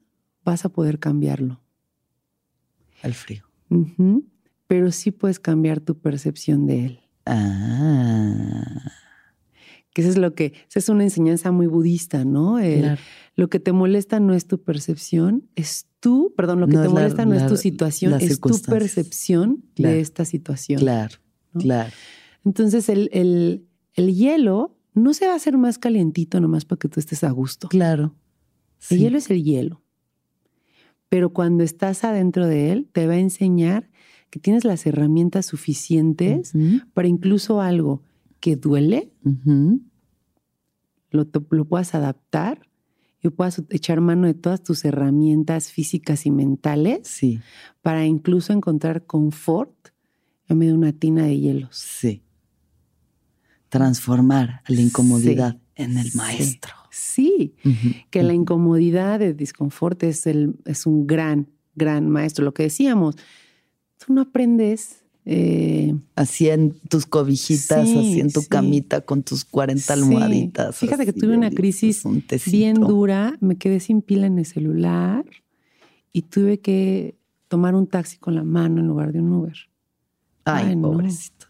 vas 0.43 0.65
a 0.65 0.69
poder 0.69 0.97
cambiarlo. 0.97 1.61
El 3.03 3.13
frío. 3.13 3.43
Pero 4.65 4.91
sí 4.91 5.11
puedes 5.11 5.39
cambiar 5.39 5.79
tu 5.79 5.99
percepción 5.99 6.65
de 6.65 6.85
él. 6.85 7.01
Ah 7.27 8.81
que 9.97 10.01
eso 10.01 10.11
es 10.11 10.17
lo 10.19 10.35
que, 10.35 10.53
esa 10.69 10.77
es 10.77 10.89
una 10.89 11.01
enseñanza 11.01 11.51
muy 11.51 11.65
budista, 11.65 12.23
¿no? 12.23 12.59
Lo 13.35 13.49
que 13.49 13.59
te 13.59 13.71
molesta 13.71 14.19
no 14.19 14.35
es 14.35 14.45
tu 14.45 14.61
percepción, 14.61 15.49
es 15.55 15.87
tú, 15.99 16.35
perdón, 16.37 16.59
lo 16.59 16.67
que 16.67 16.77
te 16.77 16.87
molesta 16.87 17.25
no 17.25 17.33
es 17.33 17.47
tu 17.47 17.57
situación, 17.57 18.13
es 18.21 18.39
tu 18.39 18.61
percepción 18.61 19.65
de 19.75 19.99
esta 19.99 20.23
situación. 20.23 20.81
Claro, 20.81 21.15
claro. 21.57 21.89
Entonces 22.45 22.89
el, 22.89 23.09
el, 23.11 23.65
el, 23.95 24.13
hielo 24.13 24.77
no 24.93 25.15
se 25.15 25.25
va 25.25 25.33
a 25.33 25.35
hacer 25.35 25.57
más 25.57 25.79
calientito 25.79 26.39
nomás 26.39 26.63
para 26.63 26.77
que 26.77 26.89
tú 26.89 26.99
estés 26.99 27.23
a 27.23 27.31
gusto. 27.31 27.67
Claro. 27.67 28.13
El 28.91 28.99
hielo 28.99 29.17
es 29.17 29.31
el 29.31 29.43
hielo. 29.43 29.81
Pero 31.09 31.33
cuando 31.33 31.63
estás 31.63 32.03
adentro 32.03 32.45
de 32.45 32.71
él, 32.71 32.87
te 32.91 33.07
va 33.07 33.13
a 33.13 33.19
enseñar 33.19 33.89
que 34.29 34.39
tienes 34.39 34.63
las 34.63 34.85
herramientas 34.85 35.47
suficientes 35.47 36.53
para 36.93 37.07
incluso 37.07 37.61
algo 37.61 38.03
que 38.39 38.55
duele, 38.55 39.11
lo, 41.23 41.27
lo, 41.49 41.65
puedas 41.65 41.95
adaptar 41.95 42.61
y 43.21 43.29
puedas 43.29 43.61
echar 43.69 44.01
mano 44.01 44.27
de 44.27 44.33
todas 44.33 44.63
tus 44.63 44.85
herramientas 44.85 45.71
físicas 45.71 46.25
y 46.25 46.31
mentales 46.31 46.99
sí. 47.03 47.39
para 47.81 48.05
incluso 48.05 48.53
encontrar 48.53 49.05
confort 49.05 49.89
en 50.47 50.57
medio 50.57 50.73
de 50.73 50.77
una 50.77 50.93
tina 50.93 51.25
de 51.25 51.39
hielos. 51.39 51.75
Sí. 51.75 52.23
Transformar 53.69 54.61
la 54.67 54.81
incomodidad 54.81 55.59
en 55.75 55.97
el 55.97 56.11
maestro. 56.15 56.73
Sí, 56.89 57.53
que 58.09 58.23
la 58.23 58.33
incomodidad, 58.33 59.21
el 59.21 59.37
disconfort 59.37 60.01
es, 60.03 60.25
el, 60.25 60.55
es 60.65 60.87
un 60.87 61.05
gran, 61.05 61.47
gran 61.75 62.09
maestro. 62.09 62.43
Lo 62.43 62.53
que 62.53 62.63
decíamos, 62.63 63.15
tú 64.03 64.13
no 64.13 64.21
aprendes 64.21 65.03
eh, 65.29 65.93
así 66.15 66.47
en 66.47 66.71
tus 66.87 67.05
cobijitas, 67.05 67.79
así 67.79 68.21
en 68.21 68.31
tu 68.31 68.45
camita 68.45 69.01
con 69.01 69.23
tus 69.23 69.43
40 69.43 69.91
almohaditas. 69.91 70.77
Fíjate 70.77 71.05
que 71.05 71.11
tuve 71.11 71.35
una 71.35 71.51
crisis 71.51 72.03
bien 72.45 72.75
dura, 72.75 73.35
me 73.41 73.57
quedé 73.57 73.81
sin 73.81 74.01
pila 74.01 74.27
en 74.27 74.39
el 74.39 74.45
celular 74.45 75.25
y 76.13 76.21
tuve 76.21 76.61
que 76.61 77.17
tomar 77.49 77.75
un 77.75 77.87
taxi 77.87 78.17
con 78.17 78.35
la 78.35 78.43
mano 78.45 78.79
en 78.79 78.87
lugar 78.87 79.11
de 79.11 79.19
un 79.19 79.33
Uber. 79.33 79.57
Ay, 80.45 80.77
pobrecito. 80.77 81.47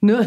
No. 0.00 0.20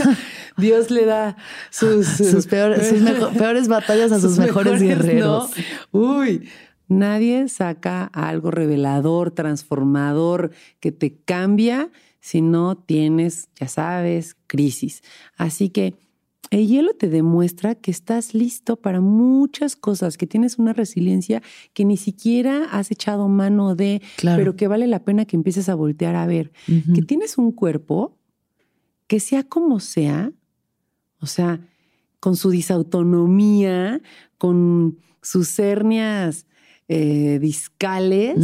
Dios 0.56 0.92
le 0.92 1.06
da 1.06 1.36
sus, 1.70 2.06
sus, 2.06 2.46
peores, 2.46 2.94
peores, 3.36 3.66
batallas 3.66 4.12
a 4.12 4.20
sus, 4.20 4.38
mejores, 4.38 4.80
guerreros. 4.80 5.50
Uy, 5.90 6.48
Nadie 6.98 7.48
saca 7.48 8.04
algo 8.04 8.50
revelador, 8.50 9.30
transformador, 9.30 10.52
que 10.80 10.92
te 10.92 11.16
cambia 11.16 11.90
si 12.20 12.40
no 12.40 12.76
tienes, 12.76 13.48
ya 13.54 13.68
sabes, 13.68 14.36
crisis. 14.46 15.02
Así 15.36 15.68
que 15.68 15.94
el 16.50 16.68
hielo 16.68 16.94
te 16.94 17.08
demuestra 17.08 17.74
que 17.74 17.90
estás 17.90 18.32
listo 18.32 18.76
para 18.76 19.00
muchas 19.00 19.76
cosas, 19.76 20.16
que 20.16 20.26
tienes 20.26 20.58
una 20.58 20.72
resiliencia 20.72 21.42
que 21.72 21.84
ni 21.84 21.96
siquiera 21.96 22.64
has 22.70 22.90
echado 22.90 23.28
mano 23.28 23.74
de, 23.74 24.00
pero 24.22 24.54
que 24.54 24.68
vale 24.68 24.86
la 24.86 25.04
pena 25.04 25.24
que 25.24 25.36
empieces 25.36 25.68
a 25.68 25.74
voltear 25.74 26.14
a 26.14 26.26
ver, 26.26 26.52
que 26.94 27.02
tienes 27.02 27.38
un 27.38 27.50
cuerpo 27.50 28.16
que 29.06 29.20
sea 29.20 29.42
como 29.42 29.80
sea, 29.80 30.32
o 31.18 31.26
sea, 31.26 31.60
con 32.20 32.36
su 32.36 32.50
disautonomía, 32.50 34.00
con 34.38 34.98
sus 35.20 35.58
hernias 35.58 36.46
eh, 36.88 37.38
discales, 37.40 38.36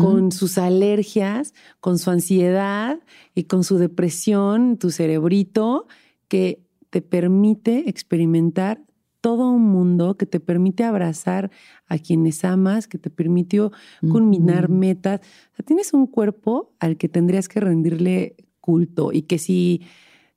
con 0.00 0.32
sus 0.32 0.58
alergias, 0.58 1.54
con 1.80 1.98
su 1.98 2.10
ansiedad 2.10 2.98
y 3.34 3.44
con 3.44 3.62
su 3.62 3.78
depresión, 3.78 4.78
tu 4.78 4.90
cerebrito, 4.90 5.86
que 6.26 6.64
te 6.90 7.02
permite 7.02 7.88
experimentar 7.88 8.82
todo 9.20 9.50
un 9.50 9.62
mundo, 9.62 10.16
que 10.16 10.26
te 10.26 10.40
permite 10.40 10.84
abrazar 10.84 11.50
a 11.86 11.98
quienes 11.98 12.44
amas, 12.44 12.88
que 12.88 12.98
te 12.98 13.10
permitió 13.10 13.72
culminar 14.10 14.68
metas. 14.68 15.20
tienes 15.64 15.92
un 15.92 16.06
cuerpo 16.06 16.72
al 16.78 16.96
que 16.96 17.08
tendrías 17.08 17.48
que 17.48 17.60
rendirle 17.60 18.36
culto 18.60 19.12
y 19.12 19.22
que 19.22 19.38
si 19.38 19.82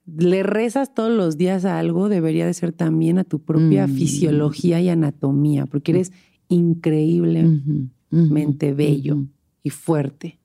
le 0.05 0.43
rezas 0.43 0.93
todos 0.93 1.11
los 1.11 1.38
días 1.38 1.65
a 1.65 1.80
algo, 1.80 2.09
debería 2.09 2.45
de 2.45 2.53
ser 2.53 2.72
también 2.72 3.18
a 3.18 3.23
tu 3.23 3.39
propia 3.39 3.88
mm. 3.88 3.93
fisiología 3.95 4.81
y 4.81 4.89
anatomía, 4.89 5.65
porque 5.68 5.91
eres 5.91 6.11
increíblemente 6.51 8.73
bello 8.73 9.25
y 9.63 9.69
fuerte. 9.69 10.39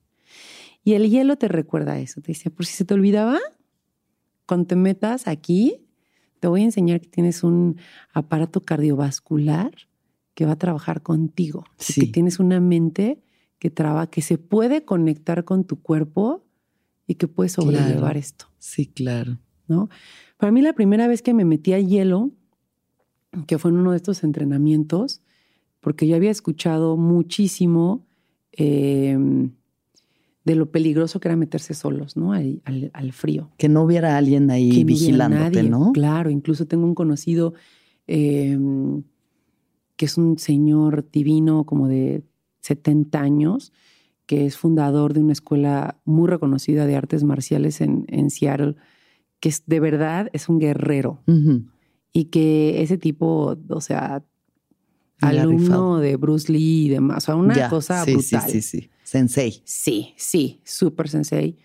Y 0.83 0.93
el 0.93 1.09
hielo 1.09 1.37
te 1.37 1.47
recuerda 1.47 1.99
eso. 1.99 2.21
Te 2.21 2.27
dice, 2.31 2.49
por 2.49 2.65
si 2.65 2.73
se 2.73 2.85
te 2.85 2.93
olvidaba, 2.93 3.39
cuando 4.45 4.67
te 4.67 4.75
metas 4.75 5.27
aquí, 5.27 5.75
te 6.39 6.47
voy 6.47 6.61
a 6.61 6.65
enseñar 6.65 7.01
que 7.01 7.07
tienes 7.09 7.43
un 7.43 7.77
aparato 8.13 8.61
cardiovascular 8.61 9.71
que 10.33 10.45
va 10.45 10.53
a 10.53 10.57
trabajar 10.57 11.01
contigo. 11.01 11.65
Sí. 11.77 12.01
Que 12.01 12.07
tienes 12.07 12.39
una 12.39 12.59
mente 12.61 13.21
que 13.59 13.69
traba, 13.69 14.09
que 14.09 14.21
se 14.21 14.37
puede 14.37 14.85
conectar 14.85 15.43
con 15.43 15.65
tu 15.65 15.81
cuerpo 15.81 16.45
y 17.07 17.15
que 17.15 17.27
puedes 17.27 17.53
sobrellevar 17.53 17.97
Claro. 17.97 18.19
esto, 18.19 18.45
Sí, 18.59 18.85
claro. 18.85 19.39
¿no? 19.67 19.89
Para 20.37 20.51
mí 20.51 20.61
la 20.61 20.73
primera 20.73 21.07
vez 21.07 21.21
que 21.23 21.33
me 21.33 21.43
metí 21.43 21.73
a 21.73 21.79
hielo, 21.79 22.31
que 23.47 23.57
fue 23.57 23.71
en 23.71 23.77
uno 23.77 23.91
de 23.91 23.97
estos 23.97 24.23
entrenamientos, 24.23 25.21
porque 25.87 26.05
yo 26.05 26.17
había 26.17 26.31
escuchado 26.31 26.97
muchísimo 26.97 28.05
eh, 28.51 29.17
de 30.43 30.55
lo 30.55 30.69
peligroso 30.69 31.21
que 31.21 31.29
era 31.29 31.37
meterse 31.37 31.73
solos, 31.73 32.17
¿no? 32.17 32.33
Al, 32.33 32.61
al- 32.65 32.91
al 32.93 33.13
frío. 33.13 33.51
Que 33.57 33.69
no 33.69 33.83
hubiera 33.83 34.17
alguien 34.17 34.51
ahí 34.51 34.69
Que 34.69 34.83
vigilándote. 34.83 35.63
¿no? 35.63 35.93
Claro, 35.93 36.29
incluso 36.29 36.65
tengo 36.67 36.83
un 36.85 36.93
conocido 36.93 37.53
eh, 38.05 38.57
que 39.95 40.05
es 40.05 40.17
un 40.17 40.37
señor 40.37 41.09
divino 41.09 41.63
como 41.63 41.87
de 41.87 42.21
70 42.63 43.21
años, 43.21 43.71
que 44.25 44.45
es 44.45 44.57
fundador 44.57 45.13
de 45.13 45.21
una 45.21 45.31
escuela 45.31 46.01
muy 46.03 46.27
reconocida 46.27 46.85
de 46.85 46.97
artes 46.97 47.23
marciales 47.23 47.79
en, 47.79 48.05
en 48.09 48.29
Seattle, 48.29 48.75
que 49.39 49.47
es 49.47 49.63
de 49.67 49.79
verdad 49.79 50.29
es 50.33 50.49
un 50.49 50.59
guerrero 50.59 51.21
y 52.11 52.25
que 52.25 52.81
ese 52.81 52.97
tipo, 52.97 53.55
o 53.69 53.79
sea, 53.81 54.25
alumno 55.21 55.97
de 55.99 56.15
Bruce 56.15 56.51
Lee 56.51 56.85
y 56.85 56.89
demás, 56.89 57.23
o 57.23 57.25
sea, 57.25 57.35
una 57.35 57.55
Ya, 57.55 57.69
cosa 57.69 58.03
sí, 58.05 58.13
brutal. 58.13 58.41
Sí, 58.49 58.61
sí, 58.61 58.81
sí. 58.81 58.89
Sensei. 59.03 59.61
Sí, 59.65 60.13
sí, 60.17 60.61
súper 60.65 61.09
sensei. 61.09 61.57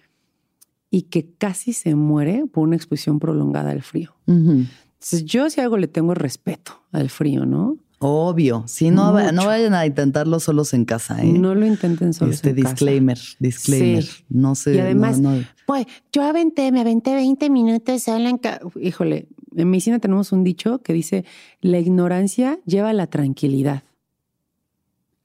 Y 0.90 1.02
que 1.02 1.30
casi 1.38 1.72
se 1.72 1.94
muere 1.94 2.44
por 2.50 2.66
una 2.66 2.76
exposición 2.76 3.18
prolongada 3.18 3.70
al 3.70 3.82
frío. 3.82 4.14
Entonces, 4.26 5.24
yo 5.24 5.48
si 5.50 5.60
algo 5.60 5.76
le 5.78 5.88
tengo 5.88 6.12
es 6.12 6.18
respeto 6.18 6.82
al 6.92 7.08
frío, 7.10 7.46
¿no? 7.46 7.76
Obvio. 7.98 8.64
Sí, 8.66 8.90
no, 8.90 9.12
no 9.32 9.46
vayan 9.46 9.74
a 9.74 9.86
intentarlo 9.86 10.40
solos 10.40 10.74
en 10.74 10.84
casa, 10.84 11.22
¿eh? 11.22 11.32
No 11.32 11.54
lo 11.54 11.64
intenten 11.66 12.12
solos 12.12 12.34
este 12.34 12.50
en 12.50 12.56
casa. 12.56 12.70
disclaimer, 12.70 13.18
disclaimer. 13.38 14.02
Sí. 14.02 14.24
No 14.28 14.54
sé. 14.56 14.74
Y 14.74 14.78
además- 14.80 15.20
no, 15.20 15.36
no. 15.36 15.44
Pues 15.66 15.86
yo 16.12 16.22
aventé, 16.24 16.72
me 16.72 16.80
aventé 16.80 17.14
20 17.14 17.48
minutos 17.48 18.02
sola 18.02 18.28
en 18.28 18.40
Híjole, 18.80 19.28
en 19.56 19.70
medicina 19.70 19.98
tenemos 19.98 20.32
un 20.32 20.44
dicho 20.44 20.80
que 20.82 20.92
dice, 20.92 21.24
la 21.60 21.78
ignorancia 21.78 22.58
lleva 22.66 22.90
a 22.90 22.92
la 22.92 23.06
tranquilidad. 23.06 23.82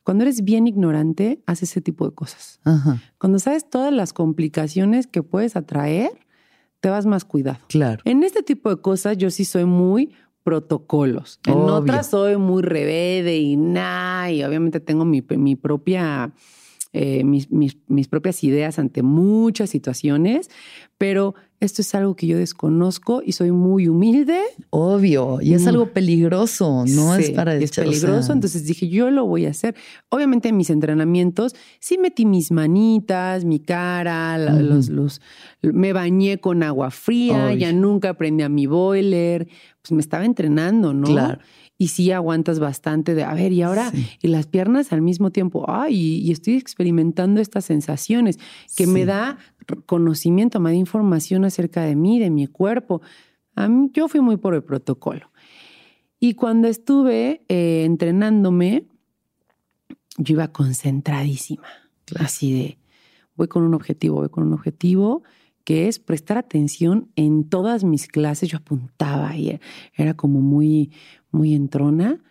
Cuando 0.03 0.23
eres 0.23 0.43
bien 0.43 0.67
ignorante, 0.67 1.41
haces 1.45 1.71
ese 1.71 1.81
tipo 1.81 2.07
de 2.07 2.15
cosas. 2.15 2.59
Ajá, 2.63 3.01
Cuando 3.17 3.39
sabes 3.39 3.69
todas 3.69 3.93
las 3.93 4.13
complicaciones 4.13 5.05
que 5.05 5.21
puedes 5.21 5.55
atraer, 5.57 6.11
te 6.79 6.89
vas 6.89 7.05
más 7.05 7.25
cuidado. 7.25 7.59
claro. 7.67 8.01
En 8.05 8.23
este 8.23 8.41
tipo 8.43 8.69
de 8.69 8.81
cosas 8.81 9.17
yo 9.17 9.29
sí 9.31 9.43
soy 9.43 9.65
muy 9.65 10.13
protocolos. 10.43 11.41
En 11.45 11.55
Obvio. 11.55 11.73
otras 11.73 12.07
soy 12.09 12.37
muy 12.37 12.61
rebelde 12.63 13.37
y 13.37 13.57
nada, 13.57 14.31
y 14.31 14.43
obviamente 14.45 14.79
tengo 14.79 15.03
mi, 15.03 15.21
mi 15.37 15.55
propia, 15.57 16.31
eh, 16.93 17.23
mis, 17.23 17.51
mis- 17.51 17.77
mis 17.87 18.07
propias 18.07 18.43
ideas 18.43 18.79
ante 18.79 19.03
muchas 19.03 19.69
situaciones, 19.69 20.49
pero 20.97 21.35
esto 21.59 21.81
es 21.81 21.93
algo 21.95 22.15
que 22.15 22.27
yo 22.27 22.37
desconozco 22.37 23.21
y 23.25 23.31
soy 23.31 23.51
muy 23.51 23.87
humilde. 23.87 24.39
Obvio. 24.69 25.39
Y 25.41 25.53
es 25.53 25.63
Mm. 25.65 25.67
algo 25.69 25.87
peligroso. 25.91 26.85
No 26.87 27.15
es 27.15 27.31
para 27.31 27.55
es 27.55 27.63
echar- 27.71 27.87
o 27.87 27.91
sea, 27.91 28.01
peligroso. 28.05 28.33
entonces 28.33 28.65
dije, 28.65 28.87
yo 28.89 29.09
lo 29.11 29.25
voy 29.25 29.45
a 29.47 29.49
hacer. 29.49 29.75
Obviamente 30.09 30.49
en 30.49 30.57
mis 30.57 30.69
entrenamientos 30.69 31.55
sí 31.79 31.97
metí 31.97 32.25
mis 32.25 32.51
manitas, 32.51 33.43
mi 33.43 33.59
cara, 33.59 34.37
la- 34.37 34.61
los, 34.61 34.89
los, 34.89 35.19
me 35.61 35.93
bañé 35.93 36.39
con 36.39 36.61
agua 36.63 36.91
fría, 36.91 37.47
Obvio. 37.47 37.57
ya 37.57 37.73
nunca 37.73 38.09
aprendí 38.09 38.43
a 38.43 38.49
mi 38.49 38.65
boiler, 38.67 39.47
pues 39.81 39.91
me 39.91 40.01
estaba 40.01 40.25
entrenando, 40.25 40.93
¿no? 40.93 41.07
Claro. 41.07 41.39
Y 41.79 41.89
sí 41.89 42.11
aguantas 42.11 42.59
bastante 42.59 43.13
de, 43.13 43.23
a 43.23 43.33
ver, 43.35 43.51
y 43.51 43.61
ahora, 43.61 43.91
Sí. 43.91 44.07
y 44.23 44.27
las 44.29 44.47
piernas 44.47 44.91
al 44.91 45.01
mismo 45.03 45.31
tiempo, 45.31 45.65
ay, 45.69 45.95
y, 45.95 46.17
y 46.27 46.31
estoy 46.31 46.55
experimentando 46.55 47.39
estas 47.39 47.65
sensaciones 47.65 48.39
que 48.75 48.87
me 48.87 49.05
da 49.05 49.37
conocimiento, 49.85 50.59
me 50.59 50.71
da 50.71 50.75
información 50.75 51.45
acerca 51.45 51.83
de 51.83 51.95
mí, 51.95 52.19
de 52.19 52.29
mi 52.31 52.47
cuerpo. 52.47 53.01
A 53.55 53.67
mí, 53.67 53.91
yo 53.93 54.07
fui 54.07 54.21
muy 54.21 54.37
por 54.37 54.55
el 54.55 54.63
protocolo. 54.63 55.31
Y 56.19 56.33
cuando 56.33 56.67
estuve 56.67 57.43
eh, 57.47 57.83
entrenándome, 57.85 58.85
yo 60.17 60.33
iba 60.33 60.47
concentradísima, 60.51 61.67
Claro. 62.05 62.25
así 62.25 62.53
de, 62.53 62.77
voy 63.35 63.47
con 63.47 63.61
un 63.63 63.73
objetivo, 63.75 64.15
voy 64.15 64.29
con 64.29 64.45
un 64.47 64.53
objetivo 64.53 65.21
que 65.67 65.89
es 65.89 65.99
prestar 65.99 66.37
atención 66.37 67.11
en 67.17 67.43
todas 67.43 67.83
mis 67.83 68.07
clases. 68.07 68.47
Yo 68.47 68.59
apuntaba 68.59 69.35
y 69.35 69.59
era, 69.93 70.13
como 70.13 70.39
muy, 70.39 70.93
muy 71.29 71.53
entrona. 71.53 72.23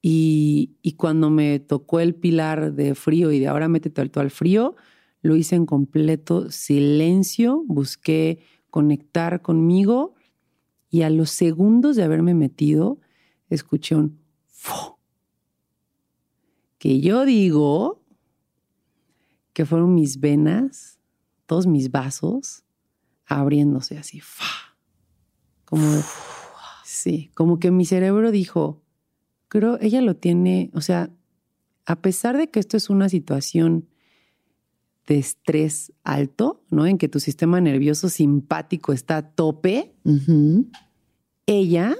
Y, 0.00 0.76
y 0.80 0.92
cuando 0.92 1.28
me 1.28 1.58
tocó 1.58 1.98
el 1.98 2.14
pilar 2.14 2.72
de 2.72 2.94
frío 2.94 3.32
y 3.32 3.40
de 3.40 3.48
ahora 3.48 3.66
métete 3.66 4.00
al, 4.00 4.12
al 4.14 4.30
frío, 4.30 4.76
lo 5.22 5.34
hice 5.34 5.56
en 5.56 5.66
completo 5.66 6.52
silencio, 6.52 7.64
busqué 7.66 8.38
conectar 8.70 9.42
conmigo 9.42 10.14
y 10.88 11.02
a 11.02 11.10
los 11.10 11.30
segundos 11.30 11.96
de 11.96 12.04
haberme 12.04 12.34
metido, 12.34 13.00
escuché 13.50 13.96
un 13.96 14.20
fu. 14.46 14.94
Que 16.78 17.00
yo 17.00 17.24
digo 17.24 18.04
que 19.52 19.66
fueron 19.66 19.96
mis 19.96 20.20
venas, 20.20 21.00
todos 21.46 21.66
mis 21.66 21.90
vasos, 21.90 22.63
abriéndose 23.26 23.98
así. 23.98 24.22
Como, 25.64 26.02
sí, 26.84 27.30
como 27.34 27.58
que 27.58 27.70
mi 27.70 27.84
cerebro 27.84 28.30
dijo, 28.30 28.82
creo, 29.48 29.78
ella 29.80 30.00
lo 30.00 30.16
tiene, 30.16 30.70
o 30.74 30.80
sea, 30.80 31.10
a 31.86 32.00
pesar 32.00 32.36
de 32.36 32.50
que 32.50 32.60
esto 32.60 32.76
es 32.76 32.90
una 32.90 33.08
situación 33.08 33.88
de 35.06 35.18
estrés 35.18 35.92
alto, 36.02 36.64
¿no? 36.70 36.86
En 36.86 36.98
que 36.98 37.08
tu 37.08 37.20
sistema 37.20 37.60
nervioso 37.60 38.08
simpático 38.08 38.92
está 38.92 39.18
a 39.18 39.30
tope, 39.30 39.94
ella 41.46 41.96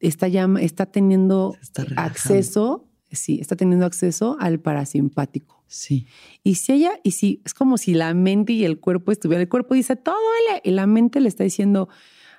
está, 0.00 0.28
ya, 0.28 0.48
está 0.60 0.86
teniendo 0.86 1.54
está 1.60 1.84
acceso, 1.96 2.87
sí, 3.16 3.38
está 3.40 3.56
teniendo 3.56 3.86
acceso 3.86 4.36
al 4.40 4.60
parasimpático. 4.60 5.62
Sí. 5.66 6.06
Y 6.42 6.54
si 6.56 6.72
ella, 6.72 6.92
y 7.02 7.10
si 7.12 7.42
es 7.44 7.54
como 7.54 7.76
si 7.78 7.94
la 7.94 8.14
mente 8.14 8.52
y 8.54 8.64
el 8.64 8.78
cuerpo 8.80 9.12
estuvieran, 9.12 9.42
el 9.42 9.48
cuerpo 9.48 9.74
dice 9.74 9.96
todo, 9.96 10.14
duele", 10.16 10.62
y 10.64 10.70
la 10.70 10.86
mente 10.86 11.20
le 11.20 11.28
está 11.28 11.44
diciendo, 11.44 11.88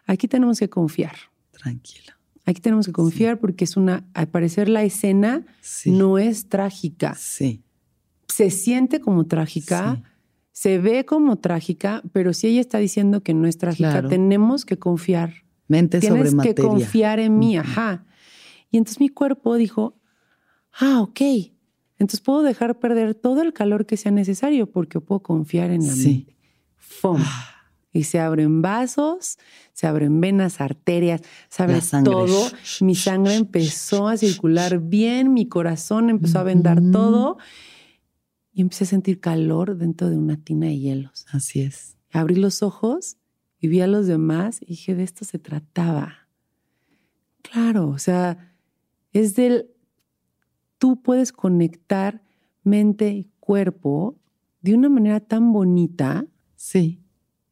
aquí 0.06 0.28
tenemos 0.28 0.60
que 0.60 0.70
confiar, 0.70 1.16
Tranquila. 1.52 2.18
aquí 2.46 2.60
tenemos 2.62 2.88
que 2.88 2.92
confiar 2.92 3.40
porque 3.40 3.66
es 3.66 3.78
una, 3.78 4.08
al 4.14 4.28
parecer 4.30 4.68
la 4.70 4.84
escena 4.84 5.46
Sí. 5.62 5.92
no 5.92 6.18
es 6.18 6.50
trágica, 6.50 7.14
Sí. 7.16 7.62
se 8.28 8.50
siente 8.50 9.00
como 9.00 9.26
trágica, 9.28 9.96
Sí. 9.98 10.04
se 10.52 10.78
ve 10.80 11.06
como 11.06 11.36
trágica, 11.38 12.02
pero 12.12 12.34
si 12.34 12.48
ella 12.48 12.62
está 12.62 12.80
diciendo 12.80 13.22
que 13.22 13.34
no 13.36 13.48
es 13.48 13.58
trágica, 13.60 13.92
Claro. 13.92 14.10
tenemos 14.10 14.66
que 14.66 14.78
confiar. 14.80 15.34
Mente 15.68 16.00
Tienes 16.00 16.18
sobre 16.18 16.30
que 16.32 16.36
materia. 16.36 16.68
confiar 16.70 17.20
en 17.20 17.38
mí, 17.38 17.56
ajá. 17.58 18.06
Y 18.72 18.78
entonces 18.78 19.00
mi 19.00 19.10
cuerpo 19.10 19.56
dijo, 19.56 19.99
ah, 20.74 21.02
ok. 21.02 21.22
Entonces 21.98 22.22
puedo 22.22 22.44
dejar 22.44 22.80
perder 22.80 23.14
todo 23.16 23.42
el 23.42 23.52
calor 23.54 23.86
que 23.86 23.98
sea 23.98 24.12
necesario 24.12 24.72
porque 24.72 25.02
puedo 25.02 25.22
confiar 25.22 25.72
en 25.72 25.86
la 25.88 25.94
Sí. 25.94 26.08
mente. 26.28 26.38
¡Fum! 26.78 27.18
Ah, 27.24 27.46
Y 27.92 28.04
se 28.04 28.20
abren 28.20 28.62
vasos, 28.62 29.40
se 29.74 29.88
abren 29.88 30.22
venas, 30.22 30.62
arterias, 30.62 31.22
se 31.50 31.64
abre 31.64 31.80
todo. 32.04 32.48
Mi 32.82 32.94
sangre 32.94 33.34
empezó 33.36 34.08
a 34.08 34.16
circular 34.16 34.80
bien, 34.80 35.34
mi 35.34 35.48
corazón 35.48 36.12
empezó 36.12 36.38
a 36.40 36.44
vendar 36.44 36.80
todo 36.92 37.38
y 38.54 38.62
empecé 38.62 38.84
a 38.84 38.88
sentir 38.88 39.20
calor 39.20 39.76
dentro 39.76 40.10
de 40.10 40.18
una 40.18 40.38
tina 40.38 40.68
de 40.68 40.78
hielos. 40.78 41.26
Así 41.32 41.62
es. 41.62 41.98
Abrí 42.12 42.36
los 42.36 42.62
ojos 42.62 43.18
y 43.60 43.68
vi 43.70 43.82
a 43.82 43.88
los 43.88 44.06
demás 44.06 44.62
y 44.62 44.68
dije, 44.68 44.94
de 44.94 45.02
esto 45.04 45.26
se 45.26 45.40
trataba. 45.40 46.28
Claro, 47.42 47.88
o 47.90 47.98
sea, 47.98 48.54
es 49.14 49.36
del, 49.36 49.72
tú 50.80 51.02
puedes 51.02 51.32
conectar 51.32 52.24
mente 52.64 53.12
y 53.14 53.28
cuerpo 53.40 54.18
de 54.62 54.74
una 54.74 54.90
manera 54.90 55.20
tan 55.20 55.54
bonita, 55.54 56.26
Sí. 56.56 57.00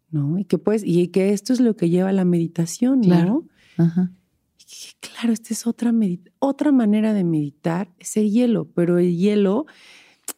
¿no? 0.10 0.38
Y 0.40 0.46
que 0.46 0.58
puedes, 0.58 0.84
y 0.86 1.08
que 1.10 1.32
esto 1.34 1.54
es 1.54 1.60
lo 1.60 1.76
que 1.76 1.90
lleva 1.90 2.10
a 2.10 2.14
la 2.14 2.26
meditación, 2.26 3.02
¿no? 3.02 3.06
Claro. 3.08 3.46
Ajá. 3.78 4.12
Y 4.60 4.96
claro, 5.00 5.32
esta 5.32 5.54
es 5.54 5.66
otra, 5.68 5.94
otra 6.40 6.72
manera 6.74 7.14
de 7.14 7.24
meditar, 7.24 7.94
es 8.00 8.18
el 8.18 8.32
hielo, 8.32 8.66
pero 8.74 8.98
el 8.98 9.16
hielo 9.16 9.66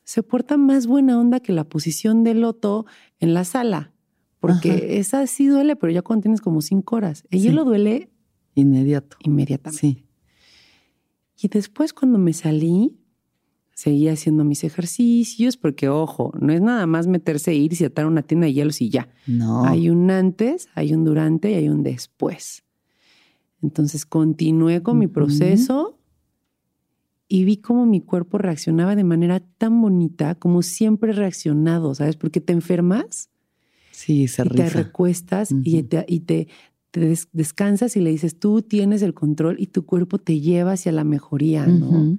se 0.04 0.22
porta 0.22 0.58
más 0.58 0.86
buena 0.86 1.20
onda 1.20 1.40
que 1.40 1.52
la 1.54 1.64
posición 1.64 2.24
del 2.24 2.42
loto 2.42 2.86
en 3.20 3.34
la 3.34 3.44
sala, 3.44 3.92
porque 4.40 4.72
Ajá. 4.72 4.80
esa 4.86 5.28
sí 5.28 5.48
duele, 5.48 5.76
pero 5.76 5.92
ya 5.92 6.04
cuando 6.04 6.24
tienes 6.24 6.42
como 6.42 6.62
cinco 6.62 6.96
horas. 6.98 7.24
El 7.32 7.40
Sí. 7.40 7.48
hielo 7.48 7.64
duele 7.66 8.12
Inmediato. 8.54 9.18
inmediatamente. 9.24 9.80
Sí. 9.80 10.06
Y 11.42 11.48
después 11.48 11.94
cuando 11.94 12.20
me 12.20 12.34
salí, 12.34 12.98
seguía 13.74 14.12
haciendo 14.14 14.44
mis 14.44 14.66
ejercicios, 14.66 15.56
porque 15.56 15.88
ojo, 15.88 16.34
no 16.40 16.52
es 16.52 16.60
nada 16.60 16.86
más 16.86 17.08
meterse, 17.08 17.54
ir 17.54 17.72
y 17.80 17.86
atar 17.86 18.06
una 18.06 18.24
tienda 18.24 18.46
de 18.46 18.54
hielos 18.54 18.82
y 18.82 18.90
ya. 18.90 19.10
No. 19.26 19.64
Hay 19.64 19.90
un 19.90 20.12
antes, 20.12 20.68
hay 20.76 20.94
un 20.94 21.06
durante 21.06 21.52
y 21.52 21.54
hay 21.54 21.70
un 21.70 21.82
después. 21.82 22.64
Entonces 23.62 24.06
continué 24.06 24.84
con 24.84 24.98
mi 24.98 25.08
proceso 25.08 25.98
y 27.30 27.46
vi 27.46 27.58
cómo 27.58 27.86
mi 27.86 28.02
cuerpo 28.02 28.38
reaccionaba 28.38 28.96
de 28.96 29.04
manera 29.04 29.40
tan 29.40 29.82
bonita 29.82 30.36
como 30.36 30.62
siempre 30.62 31.12
he 31.12 31.16
reaccionado, 31.16 31.96
¿sabes? 31.96 32.18
Porque 32.18 32.42
te 32.42 32.52
enfermas 32.54 33.30
Sí, 33.92 34.28
se 34.28 34.44
y 34.46 34.50
te 34.50 34.70
recuestas 34.70 35.52
y 35.64 35.80
Ujú. 35.80 35.88
te, 35.88 36.06
y 36.08 36.20
te, 36.22 36.48
te 36.92 37.00
des- 37.02 37.28
descansas 37.34 37.96
y 37.96 38.00
le 38.00 38.10
dices, 38.10 38.40
tú 38.40 38.62
tienes 38.62 39.02
el 39.02 39.14
control 39.14 39.58
y 39.60 39.68
tu 39.68 39.86
cuerpo 39.86 40.18
te 40.18 40.40
lleva 40.40 40.72
hacia 40.74 40.92
la 40.92 41.04
mejoría, 41.04 41.68
¿no? 41.68 42.18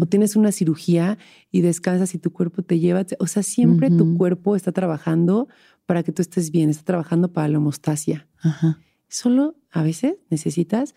O 0.00 0.06
tienes 0.06 0.36
una 0.36 0.52
cirugía 0.52 1.18
y 1.50 1.60
descansas 1.62 2.14
y 2.14 2.18
tu 2.18 2.32
cuerpo 2.32 2.62
te 2.62 2.78
lleva. 2.78 3.04
O 3.18 3.26
sea, 3.26 3.42
siempre 3.42 3.90
tu 3.90 4.16
cuerpo 4.16 4.54
está 4.56 4.70
trabajando 4.72 5.48
para 5.86 6.02
que 6.02 6.12
tú 6.12 6.22
estés 6.22 6.50
bien, 6.50 6.70
está 6.70 6.84
trabajando 6.84 7.32
para 7.32 7.48
la 7.48 7.58
homostasia. 7.58 8.28
Ajá, 8.40 8.78
Solo 9.08 9.56
a 9.70 9.82
veces 9.82 10.14
necesitas 10.30 10.94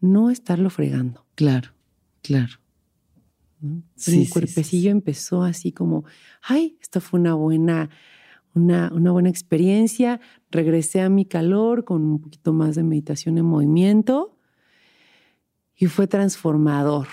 no 0.00 0.30
estarlo 0.30 0.68
fregando. 0.70 1.24
claro, 1.34 1.70
claro. 2.22 2.54
¿no? 3.60 3.82
Sí, 3.96 4.18
mi 4.18 4.24
sí, 4.26 4.30
cuerpecillo 4.30 4.90
empezó 4.90 5.42
así 5.42 5.72
como, 5.72 6.04
ay, 6.42 6.76
esto 6.82 7.00
fue 7.00 7.18
una 7.20 7.34
buena, 7.34 7.88
una, 8.56 8.90
una 8.92 9.12
buena 9.12 9.28
experiencia. 9.28 10.20
Regresé 10.50 11.00
a 11.00 11.08
mi 11.08 11.24
calor 11.24 11.84
con 11.84 12.02
un 12.02 12.20
poquito 12.20 12.52
más 12.52 12.74
de 12.74 12.82
meditación 12.82 13.38
en 13.38 13.44
movimiento 13.44 14.36
y 15.76 15.86
fue 15.86 16.06
transformador. 16.06 17.06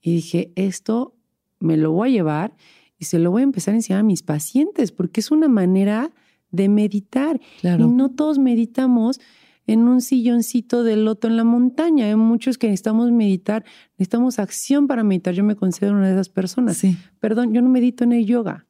Y 0.00 0.16
dije, 0.16 0.52
esto 0.54 1.16
me 1.58 1.76
lo 1.76 1.92
voy 1.92 2.10
a 2.10 2.12
llevar 2.12 2.56
y 2.98 3.06
se 3.06 3.18
lo 3.18 3.30
voy 3.30 3.40
a 3.40 3.44
empezar 3.44 3.72
a 3.72 3.78
enseñar 3.78 4.00
a 4.00 4.04
mis 4.04 4.22
pacientes 4.22 4.92
porque 4.92 5.20
es 5.20 5.30
una 5.30 5.48
manera 5.48 6.10
de 6.50 6.68
meditar. 6.68 7.40
Claro. 7.60 7.86
Y 7.86 7.88
no 7.88 8.10
todos 8.10 8.38
meditamos 8.38 9.20
en 9.66 9.88
un 9.88 10.00
silloncito 10.00 10.84
de 10.84 10.96
loto 10.96 11.26
en 11.26 11.36
la 11.36 11.44
montaña. 11.44 12.06
Hay 12.06 12.16
muchos 12.16 12.56
que 12.58 12.68
necesitamos 12.68 13.10
meditar, 13.10 13.64
necesitamos 13.98 14.38
acción 14.38 14.86
para 14.86 15.02
meditar. 15.02 15.34
Yo 15.34 15.44
me 15.44 15.56
considero 15.56 15.96
una 15.96 16.06
de 16.06 16.12
esas 16.12 16.28
personas. 16.28 16.76
Sí, 16.76 16.96
Perdón, 17.18 17.52
yo 17.52 17.62
no 17.62 17.68
medito 17.68 18.04
en 18.04 18.12
el 18.12 18.26
yoga. 18.26 18.66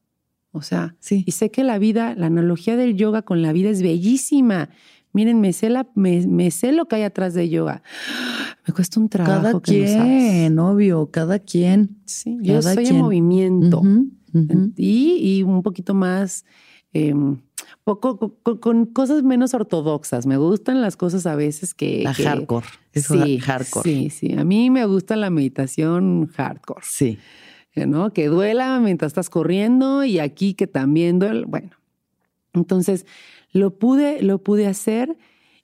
O 0.57 0.62
sea, 0.62 0.97
sí. 0.99 1.23
y 1.27 1.33
sé 1.33 1.51
que 1.51 1.62
la 1.65 1.78
vida, 1.78 2.15
la 2.16 2.27
analogía 2.27 2.77
del 2.77 2.97
yoga 2.97 3.23
con 3.23 3.43
la 3.43 3.53
vida 3.53 3.70
es 3.70 3.83
bellísima. 3.83 4.70
Miren, 5.12 5.41
me 5.41 5.53
sé, 5.53 5.70
la- 5.70 5.89
me, 5.95 6.27
me 6.27 6.51
sé 6.51 6.73
lo 6.73 6.87
que 6.89 6.97
hay 6.97 7.03
atrás 7.03 7.33
de 7.35 7.49
yoga. 7.49 7.83
Me 8.66 8.74
cuesta 8.74 8.99
un 8.99 9.09
trabajo. 9.09 9.43
Cada 9.43 9.61
que 9.61 9.83
no 9.83 9.89
sabes. 9.89 10.31
quien, 10.33 10.59
obvio, 10.59 11.11
cada 11.12 11.39
quien. 11.39 11.99
Sí, 12.05 12.37
yo 12.43 12.55
cada 12.61 12.74
soy 12.74 12.87
en 12.87 12.97
movimiento. 12.99 13.81
Y, 14.77 15.19
y 15.39 15.43
un 15.45 15.62
poquito 15.62 15.95
más, 15.95 16.45
eh, 16.93 17.15
poco, 17.85 18.19
con, 18.43 18.59
con 18.59 18.87
cosas 18.87 19.23
menos 19.23 19.55
ortodoxas. 19.55 20.27
Me 20.27 20.37
gustan 20.37 20.81
las 20.83 20.97
cosas 20.97 21.27
a 21.27 21.37
veces 21.37 21.74
que... 21.74 22.03
La 22.03 22.12
que- 22.12 22.24
hardcore. 22.24 22.66
Es 22.93 23.05
sí, 23.07 23.39
hardcore. 23.39 23.89
Sí, 23.89 24.11
sí. 24.11 24.33
A 24.35 24.45
mí 24.45 24.69
me 24.70 24.85
gusta 24.87 25.15
la 25.16 25.31
meditación 25.31 26.27
hardcore, 26.35 26.85
Sí. 26.85 27.19
¿No? 27.85 28.15
Que 28.15 28.28
duela 28.28 28.81
mientras 28.81 29.11
estás 29.11 29.28
corriendo 29.28 30.05
y 30.05 30.19
aquí 30.19 30.55
que 30.55 30.66
también 30.66 31.19
duele. 31.19 31.44
Bueno, 31.47 31.73
entonces 32.55 33.05
lo 33.53 33.78
pude, 33.78 34.23
lo 34.23 34.43
pude 34.43 34.66
hacer 34.66 35.19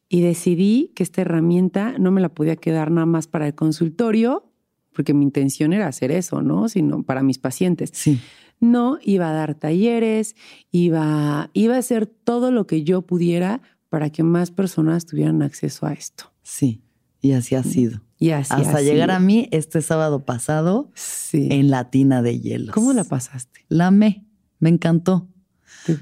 y 0.08 0.20
decidí 0.20 0.92
que 0.94 1.02
esta 1.02 1.22
herramienta 1.22 1.96
no 1.98 2.10
me 2.10 2.20
la 2.20 2.28
podía 2.28 2.56
quedar 2.56 2.90
nada 2.90 3.06
más 3.06 3.28
para 3.28 3.46
el 3.46 3.54
consultorio, 3.54 4.44
porque 4.92 5.14
mi 5.14 5.24
intención 5.24 5.72
era 5.72 5.86
hacer 5.86 6.10
eso, 6.10 6.42
¿no? 6.42 6.68
Sino 6.68 7.02
para 7.02 7.22
mis 7.22 7.38
pacientes. 7.38 7.90
Sí. 7.94 8.20
No, 8.60 8.98
iba 9.02 9.30
a 9.30 9.32
dar 9.32 9.54
talleres, 9.54 10.36
iba, 10.70 11.50
iba 11.54 11.76
a 11.76 11.78
hacer 11.78 12.06
todo 12.06 12.50
lo 12.50 12.66
que 12.66 12.84
yo 12.84 13.02
pudiera 13.02 13.62
para 13.88 14.10
que 14.10 14.22
más 14.22 14.50
personas 14.50 15.06
tuvieran 15.06 15.42
acceso 15.42 15.86
a 15.86 15.94
esto. 15.94 16.32
Sí. 16.42 16.82
Y 17.22 17.32
así 17.32 17.54
ha 17.54 17.62
sido. 17.62 18.02
Y 18.18 18.30
así 18.32 18.52
Hasta 18.52 18.76
ha 18.76 18.80
llegar 18.82 19.08
sido. 19.08 19.16
a 19.16 19.20
mí 19.20 19.48
este 19.52 19.80
sábado 19.80 20.24
pasado 20.26 20.90
Sí. 20.94 21.48
en 21.50 21.70
la 21.70 21.88
tina 21.90 22.20
de 22.20 22.38
hielos. 22.40 22.74
¿Cómo 22.74 22.92
la 22.92 23.04
pasaste? 23.04 23.64
La 23.68 23.86
amé. 23.86 24.26
Me 24.58 24.68
encantó. 24.68 25.28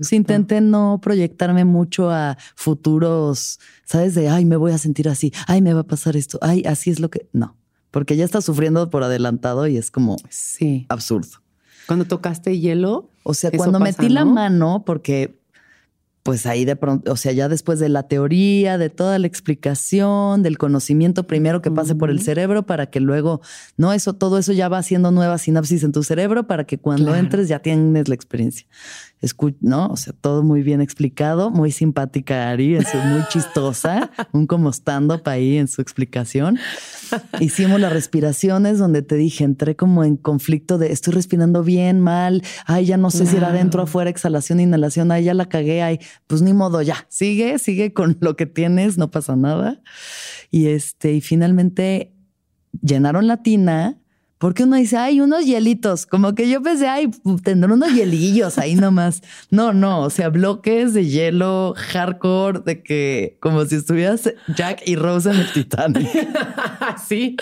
Sí, 0.00 0.16
intenté 0.16 0.60
no 0.60 0.98
proyectarme 1.02 1.64
mucho 1.64 2.10
a 2.10 2.36
futuros, 2.54 3.58
¿sabes? 3.84 4.14
De, 4.14 4.28
ay, 4.28 4.44
me 4.44 4.56
voy 4.56 4.72
a 4.72 4.78
sentir 4.78 5.08
así, 5.08 5.32
ay, 5.46 5.62
me 5.62 5.72
va 5.72 5.80
a 5.80 5.86
pasar 5.86 6.16
esto, 6.16 6.38
ay, 6.42 6.62
así 6.66 6.90
es 6.90 7.00
lo 7.00 7.08
que... 7.08 7.28
No, 7.32 7.56
porque 7.90 8.16
ya 8.16 8.24
está 8.26 8.42
sufriendo 8.42 8.90
por 8.90 9.02
adelantado 9.04 9.66
y 9.66 9.76
es 9.78 9.90
como 9.90 10.16
Sí. 10.28 10.84
absurdo. 10.90 11.38
Cuando 11.86 12.04
tocaste 12.04 12.58
hielo, 12.58 13.10
O 13.22 13.32
sea, 13.34 13.50
cuando 13.50 13.78
pasa, 13.78 14.02
metí 14.02 14.12
la 14.12 14.24
¿no? 14.26 14.32
mano, 14.34 14.82
porque 14.84 15.39
pues 16.30 16.46
ahí 16.46 16.64
de 16.64 16.76
pronto, 16.76 17.10
o 17.10 17.16
sea, 17.16 17.32
ya 17.32 17.48
después 17.48 17.80
de 17.80 17.88
la 17.88 18.04
teoría, 18.04 18.78
de 18.78 18.88
toda 18.88 19.18
la 19.18 19.26
explicación, 19.26 20.44
del 20.44 20.58
conocimiento 20.58 21.26
primero 21.26 21.60
que 21.60 21.72
pase 21.72 21.96
por 21.96 22.08
el 22.08 22.20
cerebro 22.22 22.64
para 22.66 22.86
que 22.86 23.00
luego, 23.00 23.40
no, 23.76 23.92
eso, 23.92 24.12
todo 24.12 24.38
eso 24.38 24.52
ya 24.52 24.68
va 24.68 24.78
haciendo 24.78 25.10
nuevas 25.10 25.42
sinapsis 25.42 25.82
en 25.82 25.90
tu 25.90 26.04
cerebro 26.04 26.46
para 26.46 26.62
que 26.62 26.78
cuando 26.78 27.06
Claro. 27.06 27.18
entres 27.18 27.48
ya 27.48 27.58
tienes 27.58 28.08
la 28.08 28.14
experiencia. 28.14 28.64
¿No? 29.60 29.88
O 29.88 29.96
sea, 29.96 30.14
todo 30.18 30.42
muy 30.42 30.62
bien 30.62 30.80
explicado, 30.80 31.50
muy 31.50 31.70
simpática 31.70 32.50
Ari, 32.50 32.76
es 32.76 32.94
muy 32.94 33.22
chistosa, 33.28 34.10
un 34.32 34.46
como 34.46 34.70
stand-up 34.70 35.22
ahí 35.26 35.58
en 35.58 35.68
su 35.68 35.82
explicación. 35.82 36.58
Hicimos 37.38 37.80
las 37.80 37.92
respiraciones 37.92 38.78
donde 38.78 39.02
te 39.02 39.16
dije, 39.16 39.44
entré 39.44 39.76
como 39.76 40.04
en 40.04 40.16
conflicto 40.16 40.78
de 40.78 40.92
estoy 40.92 41.12
respirando 41.12 41.62
bien, 41.62 42.00
mal, 42.00 42.42
ay, 42.66 42.86
ya 42.86 42.96
no 42.96 43.10
sé 43.10 43.26
si 43.26 43.36
era 43.36 43.48
adentro, 43.48 43.82
afuera, 43.82 44.08
exhalación, 44.08 44.58
inhalación, 44.58 45.12
ay, 45.12 45.24
ya 45.24 45.34
la 45.34 45.46
cagué, 45.46 45.82
ay, 45.82 45.98
pues 46.26 46.40
ni 46.40 46.54
modo, 46.54 46.80
ya, 46.80 47.06
sigue, 47.08 47.58
sigue 47.58 47.92
con 47.92 48.16
lo 48.20 48.36
que 48.36 48.46
tienes, 48.46 48.96
no 48.96 49.10
pasa 49.10 49.36
nada. 49.36 49.82
Y 50.50 50.68
este, 50.68 51.12
y 51.12 51.20
finalmente 51.20 52.14
llenaron 52.82 53.26
la 53.26 53.42
tina. 53.42 53.99
Porque 54.40 54.62
uno 54.62 54.76
dice, 54.76 54.96
ay, 54.96 55.20
unos 55.20 55.44
hielitos. 55.44 56.06
Como 56.06 56.34
que 56.34 56.48
yo 56.48 56.62
pensé, 56.62 56.88
ay, 56.88 57.10
tendrán 57.44 57.72
unos 57.72 57.92
hielillos 57.92 58.56
ahí 58.56 58.74
nomás. 58.74 59.22
No, 59.50 59.74
no, 59.74 60.00
o 60.00 60.08
sea, 60.08 60.30
bloques 60.30 60.94
de 60.94 61.04
hielo 61.06 61.74
hardcore, 61.76 62.60
de 62.64 62.82
que 62.82 63.36
como 63.40 63.66
si 63.66 63.74
estuvieras 63.76 64.32
Jack 64.56 64.80
y 64.86 64.96
Rose 64.96 65.30
en 65.30 65.36
el 65.36 65.52
Titanic. 65.52 66.08
sí. 67.06 67.36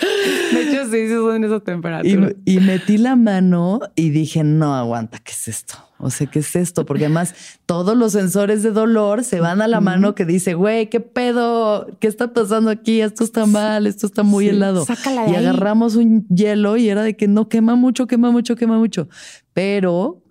De 0.53 0.61
hecho, 0.63 0.83
sí, 0.91 1.07
sí 1.07 1.13
son 1.13 1.41
esas 1.45 1.61
Y, 1.61 1.65
temperaturas. 1.65 2.33
y 2.43 2.59
metí 2.59 2.97
la 2.97 3.15
mano 3.15 3.79
y 3.95 4.09
dije, 4.09 4.43
no 4.43 4.75
aguanta, 4.75 5.19
¿qué 5.19 5.31
es 5.31 5.47
esto? 5.47 5.75
O 6.01 6.09
sea, 6.09 6.27
¿qué 6.27 6.39
es 6.39 6.55
esto? 6.55 6.85
Porque 6.85 7.05
además 7.05 7.35
todos 7.65 7.97
los 7.97 8.13
sensores 8.13 8.63
de 8.63 8.71
dolor 8.71 9.23
se 9.25 9.41
van 9.41 9.61
a 9.61 9.67
la 9.67 9.81
mano 9.81 10.15
que 10.15 10.23
dice, 10.25 10.53
güey, 10.53 10.89
¿qué 10.89 11.01
pedo? 11.01 11.87
¿Qué 11.99 12.07
está 12.07 12.31
pasando 12.31 12.69
aquí? 12.71 13.01
Esto 13.01 13.25
está 13.25 13.45
mal, 13.45 13.85
esto 13.85 14.07
está 14.07 14.23
muy 14.23 14.45
Sí, 14.45 14.51
helado. 14.51 14.85
sácala 14.85 15.23
de 15.25 15.31
Y 15.31 15.35
ahí. 15.35 15.45
agarramos 15.45 15.95
un 15.97 16.25
hielo 16.29 16.77
y 16.77 16.87
era 16.87 17.03
de 17.03 17.17
que 17.17 17.27
no 17.27 17.49
quema 17.49 17.75
mucho, 17.75 18.07
quema 18.07 18.31
mucho, 18.31 18.55
quema 18.55 18.77
mucho. 18.77 19.09
Pero, 19.53 20.23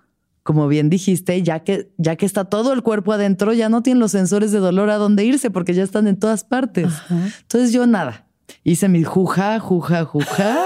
como 0.43 0.69
bien 0.69 0.89
dijiste, 0.89 1.43
ya 1.43 1.61
que, 1.61 1.93
ya 1.99 2.17
que 2.17 2.25
está 2.25 2.47
todo 2.47 2.73
el 2.73 2.83
cuerpo 2.83 3.13
adentro, 3.13 3.53
ya 3.53 3.69
no 3.69 3.83
tienen 3.83 4.01
los 4.01 4.13
sensores 4.13 4.53
de 4.53 4.61
dolor 4.61 4.89
a 4.89 4.97
dónde 4.97 5.25
irse 5.27 5.51
porque 5.51 5.75
ya 5.75 5.83
están 5.83 6.07
en 6.09 6.19
todas 6.19 6.45
partes. 6.45 6.87
Ajá. 6.87 7.29
Entonces 7.43 7.73
yo 7.75 7.87
nada, 7.87 8.27
hice 8.65 8.89
mi 8.89 9.05
juja, 9.05 9.61
juja, 9.61 10.07
juja. 10.07 10.57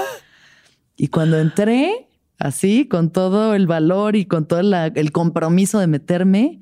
y 0.95 1.07
cuando 1.09 1.37
entré, 1.39 2.07
así, 2.43 2.87
con 2.87 3.09
todo 3.11 3.55
el 3.55 3.67
valor 3.67 4.15
y 4.15 4.25
con 4.25 4.45
todo 4.47 4.61
la- 4.61 4.87
el 4.87 5.11
compromiso 5.11 5.79
de 5.79 5.87
meterme, 5.87 6.59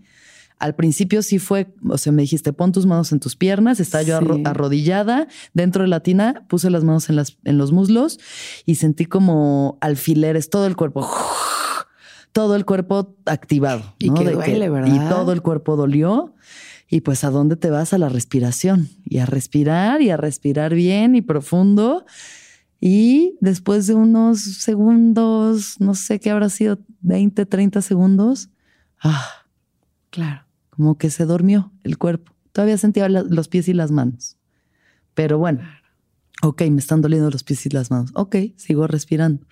al 0.59 0.75
principio 0.75 1.23
sí 1.23 1.39
fue, 1.39 1.73
o 1.89 1.97
sea, 1.97 2.11
me 2.11 2.21
dijiste, 2.21 2.53
pon 2.53 2.71
tus 2.71 2.85
manos 2.85 3.11
en 3.11 3.19
tus 3.19 3.35
piernas, 3.35 3.79
estaba 3.79 4.03
yo 4.03 4.15
arro- 4.19 4.47
arrodillada 4.47 5.27
dentro 5.55 5.81
de 5.81 5.87
la 5.89 6.01
tina, 6.01 6.45
puse 6.49 6.69
las 6.69 6.83
manos 6.83 7.09
en, 7.09 7.15
las, 7.15 7.37
en 7.45 7.57
los 7.57 7.71
muslos 7.71 8.19
y 8.65 8.75
sentí 8.75 9.05
como 9.05 9.79
alfileres, 9.81 10.51
todo 10.51 10.67
el 10.67 10.75
cuerpo, 10.75 11.09
todo 12.31 12.55
el 12.55 12.65
cuerpo 12.65 13.15
activado. 13.25 13.95
Y 13.99 14.09
¿no? 14.09 14.15
Y 14.95 14.99
todo 15.09 15.33
el 15.33 15.41
cuerpo 15.41 15.75
dolió. 15.75 16.35
Y 16.87 17.01
pues, 17.01 17.23
¿a 17.23 17.29
dónde 17.29 17.55
te 17.55 17.69
vas? 17.69 17.93
A 17.93 17.97
la 17.97 18.09
respiración. 18.09 18.89
Y 19.05 19.17
a 19.19 19.25
respirar 19.25 20.01
y 20.01 20.09
a 20.11 20.17
respirar 20.17 20.73
bien 20.75 21.15
y 21.15 21.21
profundo. 21.21 22.05
Y 22.83 23.37
después 23.41 23.85
de 23.87 23.93
unos 23.93 24.41
segundos, 24.41 25.79
no 25.79 25.93
sé 25.93 26.19
qué 26.19 26.31
habrá 26.31 26.49
sido, 26.49 26.79
20, 27.01 27.45
30 27.45 27.81
segundos, 27.81 28.49
ah, 29.03 29.23
Claro. 30.09 30.41
como 30.71 30.97
que 30.97 31.09
se 31.11 31.25
durmió 31.25 31.71
el 31.83 31.97
cuerpo. 31.99 32.33
Todavía 32.51 32.77
sentía 32.77 33.07
la- 33.07 33.21
los 33.23 33.47
pies 33.47 33.67
y 33.69 33.73
las 33.73 33.91
manos. 33.91 34.35
Pero 35.13 35.37
bueno, 35.37 35.61
ok, 36.41 36.63
me 36.71 36.79
están 36.79 37.01
doliendo 37.01 37.29
los 37.29 37.43
pies 37.43 37.65
y 37.67 37.69
las 37.69 37.91
manos. 37.91 38.09
Ok, 38.15 38.35
sigo 38.57 38.87
respirando. 38.87 39.45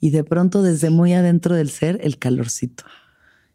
Y 0.00 0.10
de 0.10 0.24
pronto, 0.24 0.60
desde 0.62 0.90
muy 0.90 1.12
adentro 1.12 1.54
del 1.54 1.70
ser, 1.70 2.00
el 2.02 2.18
calorcito. 2.18 2.84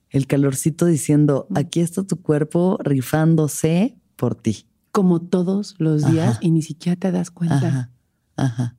El 0.09 0.25
calorcito 0.25 0.85
diciendo, 0.85 1.47
aquí 1.53 1.81
está 1.81 2.03
tu 2.03 2.21
cuerpo 2.21 2.79
rifándose 2.81 3.97
por 4.15 4.35
ti. 4.35 4.65
Como 4.93 5.19
todos 5.21 5.75
los 5.79 6.09
días 6.09 6.29
Ajá. 6.29 6.39
y 6.41 6.51
ni 6.51 6.61
siquiera 6.61 6.95
te 6.97 7.11
das 7.11 7.29
cuenta. 7.29 7.67
Ajá, 7.67 7.91
ajá. 8.37 8.75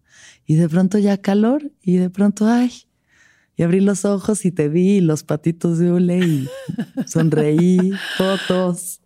Y 0.47 0.55
de 0.55 0.69
pronto 0.69 0.99
ya 0.99 1.19
calor 1.19 1.71
y 1.83 1.97
de 1.97 2.11
pronto, 2.11 2.47
ay. 2.47 2.73
Y 3.57 3.65
abrí 3.65 3.81
los 3.81 4.05
ojos 4.05 4.45
y 4.45 4.53
te 4.53 4.69
vi 4.69 5.01
los 5.01 5.25
patitos 5.25 5.79
de 5.79 5.93
hule 5.93 6.19
y 6.19 6.49
sonreí, 7.07 7.93
fotos. 8.17 9.01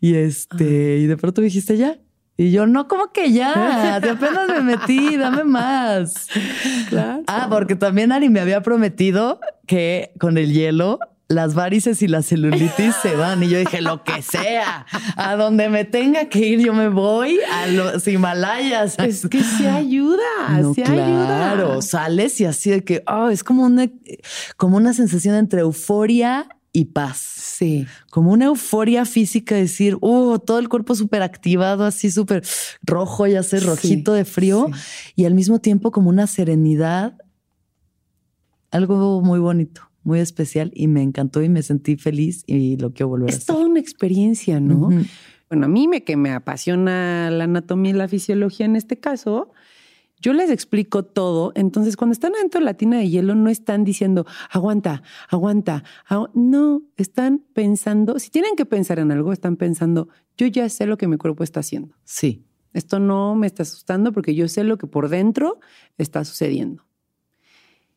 Y 0.00 0.14
este, 0.14 0.98
y 0.98 1.06
de 1.06 1.16
pronto 1.16 1.40
dijiste 1.40 1.76
ya. 1.76 1.98
Y 2.38 2.50
yo, 2.50 2.66
no, 2.66 2.86
como 2.86 3.12
que 3.12 3.32
ya, 3.32 3.98
de 3.98 4.10
apenas 4.10 4.48
me 4.48 4.60
metí, 4.60 5.16
dame 5.16 5.44
más. 5.44 6.28
Claro. 6.90 7.24
Ah, 7.26 7.48
porque 7.50 7.74
también 7.74 8.12
Ari 8.12 8.28
me 8.28 8.38
había 8.38 8.62
prometido 8.62 9.40
que 9.66 10.12
con 10.20 10.38
el 10.38 10.52
hielo 10.52 11.00
las 11.28 11.54
varices 11.54 12.02
y 12.02 12.08
la 12.08 12.22
celulitis 12.22 12.94
se 13.02 13.16
van. 13.16 13.42
Y 13.42 13.48
yo 13.48 13.58
dije, 13.58 13.80
lo 13.80 14.02
que 14.04 14.22
sea, 14.22 14.86
a 15.16 15.36
donde 15.36 15.68
me 15.68 15.84
tenga 15.84 16.28
que 16.28 16.38
ir, 16.38 16.60
yo 16.60 16.72
me 16.72 16.88
voy 16.88 17.38
a 17.52 17.66
los 17.66 18.06
Himalayas. 18.06 18.98
Es 18.98 19.26
que 19.28 19.42
se 19.42 19.68
ayuda, 19.68 20.22
se 20.74 20.82
ayuda. 20.82 21.26
Claro, 21.26 21.82
sales 21.82 22.40
y 22.40 22.44
así 22.44 22.70
de 22.70 22.84
que, 22.84 23.02
oh, 23.06 23.28
es 23.28 23.42
como 23.42 23.64
una, 23.64 23.90
como 24.56 24.76
una 24.76 24.92
sensación 24.92 25.34
entre 25.34 25.60
euforia 25.62 26.48
y 26.72 26.86
paz. 26.86 27.16
Sí. 27.16 27.86
Como 28.10 28.32
una 28.32 28.46
euforia 28.46 29.04
física, 29.04 29.54
decir, 29.54 29.96
oh, 30.02 30.38
todo 30.38 30.58
el 30.58 30.68
cuerpo 30.68 30.94
súper 30.94 31.22
activado, 31.22 31.84
así 31.84 32.10
súper 32.10 32.44
rojo, 32.82 33.26
ya 33.26 33.42
sé, 33.42 33.60
rojito 33.60 34.12
de 34.12 34.24
frío. 34.24 34.70
Y 35.16 35.24
al 35.24 35.34
mismo 35.34 35.58
tiempo 35.58 35.90
como 35.90 36.08
una 36.10 36.26
serenidad, 36.26 37.16
algo 38.70 39.22
muy 39.22 39.40
bonito 39.40 39.85
muy 40.06 40.20
especial 40.20 40.70
y 40.72 40.86
me 40.86 41.02
encantó 41.02 41.42
y 41.42 41.48
me 41.48 41.62
sentí 41.62 41.96
feliz 41.96 42.44
y 42.46 42.76
lo 42.76 42.92
quiero 42.92 43.08
volver 43.08 43.28
a 43.28 43.32
hacer. 43.32 43.40
Es 43.40 43.46
toda 43.46 43.66
una 43.66 43.80
experiencia, 43.80 44.60
¿no? 44.60 44.88
Bueno, 45.50 45.66
a 45.66 45.68
mí 45.68 45.88
me 45.88 46.04
que 46.04 46.16
me 46.16 46.30
apasiona 46.32 47.28
la 47.30 47.44
anatomía 47.44 47.90
y 47.90 47.94
la 47.94 48.08
fisiología 48.08 48.66
en 48.66 48.76
este 48.76 48.98
caso, 48.98 49.50
yo 50.20 50.32
les 50.32 50.50
explico 50.50 51.04
todo. 51.04 51.50
Entonces, 51.56 51.96
cuando 51.96 52.12
están 52.12 52.36
adentro 52.36 52.60
de 52.60 52.66
la 52.66 52.74
tina 52.74 52.98
de 52.98 53.08
hielo, 53.08 53.34
no 53.34 53.50
están 53.50 53.84
diciendo, 53.84 54.26
aguanta, 54.50 55.02
aguanta. 55.28 55.82
no, 56.34 56.82
están 56.96 57.44
pensando, 57.52 58.20
si 58.20 58.30
tienen 58.30 58.54
que 58.56 58.64
pensar 58.64 59.00
en 59.00 59.10
algo, 59.10 59.32
están 59.32 59.56
pensando, 59.56 60.08
yo 60.36 60.46
ya 60.46 60.68
sé 60.68 60.86
lo 60.86 60.96
que 60.96 61.08
mi 61.08 61.16
cuerpo 61.16 61.42
está 61.42 61.60
haciendo. 61.60 61.96
Sí. 62.04 62.44
Esto 62.72 63.00
no 63.00 63.34
me 63.34 63.48
está 63.48 63.64
asustando 63.64 64.12
porque 64.12 64.36
yo 64.36 64.46
sé 64.46 64.62
lo 64.62 64.78
que 64.78 64.86
por 64.86 65.08
dentro 65.08 65.58
está 65.98 66.24
sucediendo. 66.24 66.84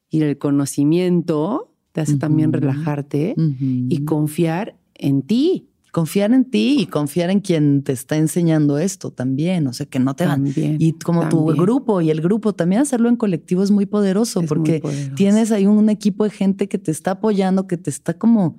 Y 0.09 0.23
el 0.23 0.39
conocimiento 0.39 1.69
te 1.99 2.03
hace 2.03 2.17
también 2.17 2.53
relajarte 2.53 3.35
y 3.37 4.05
confiar 4.05 4.77
en 4.95 5.21
ti. 5.21 5.65
Confiar 5.91 6.31
en 6.33 6.45
ti 6.45 6.77
y 6.79 6.85
confiar 6.85 7.31
en 7.31 7.39
quien 7.39 7.81
te 7.81 7.93
está 7.93 8.15
enseñando 8.15 8.77
esto 8.77 9.11
también. 9.11 9.65
O 9.67 9.73
sea, 9.73 9.87
que 9.87 9.99
no 9.99 10.15
te 10.15 10.25
van. 10.25 10.45
Y 10.55 10.93
como 10.93 11.27
tu 11.29 11.45
grupo 11.47 11.99
y 11.99 12.11
el 12.11 12.21
grupo, 12.21 12.53
también 12.53 12.83
hacerlo 12.83 13.09
en 13.09 13.15
colectivo 13.15 13.63
es 13.63 13.71
muy 13.71 13.85
poderoso 13.85 14.43
porque 14.43 14.81
tienes 15.15 15.51
ahí 15.51 15.65
un 15.65 15.89
equipo 15.89 16.23
de 16.23 16.29
gente 16.29 16.69
que 16.69 16.77
te 16.77 16.91
está 16.91 17.11
apoyando, 17.11 17.67
que 17.67 17.75
te 17.75 17.89
está 17.89 18.13
como 18.13 18.57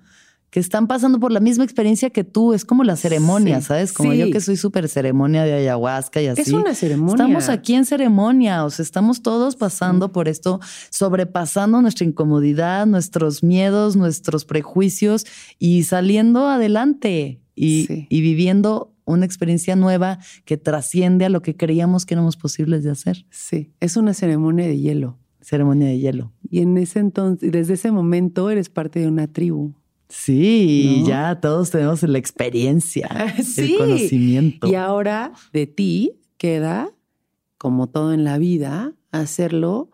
que 0.51 0.61
están 0.61 0.87
pasando 0.87 1.21
por 1.21 1.33
la 1.33 1.41
misma 1.41 1.65
experiencia 1.65 2.11
que 2.11 2.25
tú. 2.25 2.53
Es 2.53 2.65
como 2.65 2.85
la 2.85 2.97
ceremonia, 2.97 3.61
¿sabes? 3.61 3.93
Como 3.93 4.13
yo 4.13 4.31
que 4.31 4.41
soy 4.41 4.57
súper 4.57 4.89
ceremonia 4.89 5.45
de 5.45 5.55
ayahuasca 5.55 6.21
y 6.21 6.27
así. 6.27 6.43
Es 6.43 6.53
una 6.53 6.75
ceremonia. 6.75 7.15
Estamos 7.15 7.49
aquí 7.49 7.75
en 7.75 7.85
ceremonia, 7.85 8.65
o 8.65 8.71
sea, 8.71 8.83
estamos 8.83 9.23
todos 9.23 9.57
pasando 9.57 10.13
por 10.13 10.29
esto, 10.29 10.61
sobrepasando 10.91 11.81
nuestra 11.81 12.05
incomodidad, 12.05 12.87
nuestros 12.87 13.43
miedos, 13.43 13.97
nuestros 13.97 14.45
prejuicios 14.45 15.25
y 15.59 15.85
saliendo 15.85 16.49
adelante 16.49 17.41
y, 17.55 18.07
y 18.09 18.21
viviendo 18.21 18.93
una 19.05 19.27
experiencia 19.27 19.77
nueva 19.77 20.19
que 20.45 20.57
trasciende 20.57 21.25
a 21.25 21.29
lo 21.29 21.43
que 21.43 21.57
creíamos 21.57 22.07
que 22.07 22.15
éramos 22.15 22.37
posibles 22.37 22.83
de 22.85 22.91
hacer. 22.91 23.27
Sí, 23.31 23.73
es 23.81 23.97
una 23.97 24.15
ceremonia 24.15 24.67
de 24.67 24.79
hielo. 24.79 25.19
Ceremonia 25.41 25.89
de 25.89 25.99
hielo. 25.99 26.33
Y 26.49 26.61
en 26.61 26.77
ese 26.77 26.99
entonces, 26.99 27.51
desde 27.51 27.75
ese 27.75 27.91
momento 27.91 28.51
eres 28.51 28.69
parte 28.69 29.01
de 29.01 29.09
una 29.09 29.27
tribu. 29.27 29.75
Sí, 30.11 31.05
ya 31.07 31.41
todos 31.41 31.70
tenemos 31.70 32.03
la 32.03 32.19
experiencia, 32.19 33.09
el 33.57 33.77
conocimiento. 33.78 34.66
Y 34.66 34.74
ahora 34.74 35.32
de 35.53 35.66
ti 35.66 36.20
queda, 36.37 36.91
como 37.59 37.89
todo 37.89 38.12
en 38.12 38.24
la 38.24 38.37
vida, 38.37 38.93
hacerlo 39.12 39.91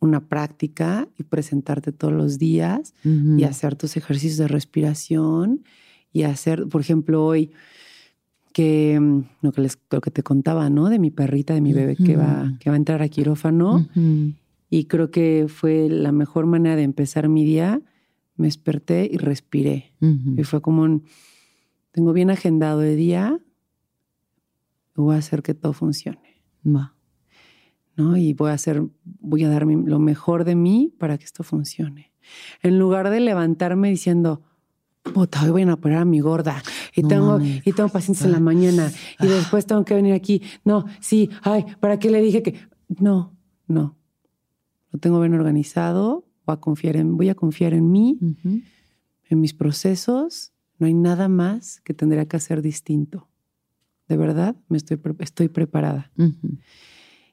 una 0.00 0.28
práctica 0.28 1.08
y 1.16 1.22
presentarte 1.22 1.92
todos 1.92 2.12
los 2.12 2.38
días 2.38 2.92
y 3.04 3.44
hacer 3.44 3.76
tus 3.76 3.96
ejercicios 3.96 4.36
de 4.36 4.48
respiración 4.48 5.64
y 6.12 6.24
hacer, 6.24 6.66
por 6.68 6.80
ejemplo, 6.80 7.24
hoy 7.24 7.52
que 8.52 8.98
mm, 9.00 9.24
lo 9.42 9.52
que 9.52 9.62
les 9.62 9.76
creo 9.76 10.00
que 10.00 10.10
te 10.10 10.22
contaba, 10.22 10.70
¿no? 10.70 10.88
De 10.88 10.98
mi 10.98 11.10
perrita, 11.10 11.54
de 11.54 11.60
mi 11.60 11.72
bebé 11.72 11.96
que 11.96 12.16
va 12.16 12.52
que 12.60 12.70
va 12.70 12.74
a 12.74 12.76
entrar 12.76 13.00
a 13.02 13.08
quirófano. 13.08 13.88
Y 14.70 14.84
creo 14.84 15.10
que 15.10 15.46
fue 15.48 15.88
la 15.88 16.12
mejor 16.12 16.46
manera 16.46 16.76
de 16.76 16.82
empezar 16.82 17.28
mi 17.28 17.44
día 17.44 17.80
me 18.36 18.46
desperté 18.46 19.08
y 19.10 19.16
respiré. 19.16 19.92
Y 20.00 20.42
fue 20.44 20.60
como 20.60 20.82
un, 20.82 21.04
tengo 21.92 22.12
bien 22.12 22.30
agendado 22.30 22.80
de 22.80 22.96
día, 22.96 23.40
voy 24.94 25.14
a 25.14 25.18
hacer 25.18 25.42
que 25.42 25.54
todo 25.54 25.72
funcione. 25.72 26.42
Va. 26.66 26.94
¿No? 27.96 28.16
Y 28.16 28.34
voy 28.34 28.50
a 28.50 28.54
hacer, 28.54 28.82
voy 29.04 29.44
a 29.44 29.48
dar 29.48 29.64
lo 29.66 29.98
mejor 29.98 30.44
de 30.44 30.56
mí 30.56 30.92
para 30.98 31.16
que 31.16 31.24
esto 31.24 31.44
funcione. 31.44 32.12
En 32.62 32.78
lugar 32.78 33.10
de 33.10 33.20
levantarme 33.20 33.90
diciendo, 33.90 34.42
puta, 35.02 35.42
hoy 35.44 35.50
voy 35.50 35.62
a 35.62 35.74
operar 35.74 36.02
a 36.02 36.04
mi 36.04 36.20
gorda 36.20 36.62
y 36.96 37.02
tengo, 37.02 37.38
y 37.40 37.72
tengo 37.72 37.88
pacientes 37.90 38.24
en 38.24 38.32
la 38.32 38.40
mañana 38.40 38.90
y 39.20 39.26
ah. 39.26 39.30
después 39.30 39.66
tengo 39.66 39.84
que 39.84 39.94
venir 39.94 40.14
aquí. 40.14 40.42
No, 40.64 40.86
sí, 41.00 41.30
ay, 41.42 41.64
¿para 41.80 41.98
qué 41.98 42.10
le 42.10 42.20
dije 42.20 42.42
que? 42.42 42.58
No, 42.88 43.36
no. 43.66 43.96
Lo 44.90 44.98
tengo 44.98 45.20
bien 45.20 45.34
organizado, 45.34 46.24
voy 46.44 46.54
a 46.54 46.56
confiar 46.60 46.96
en, 46.96 47.16
voy 47.16 47.28
a 47.28 47.34
confiar 47.34 47.74
en 47.74 47.90
mí, 47.90 48.18
en 49.28 49.40
mis 49.40 49.54
procesos. 49.54 50.52
No 50.78 50.86
hay 50.86 50.94
nada 50.94 51.28
más 51.28 51.80
que 51.80 51.94
tendría 51.94 52.26
que 52.26 52.36
hacer 52.36 52.62
distinto. 52.62 53.28
De 54.08 54.16
verdad, 54.16 54.56
me 54.68 54.76
estoy, 54.76 55.00
estoy 55.20 55.48
preparada. 55.48 56.12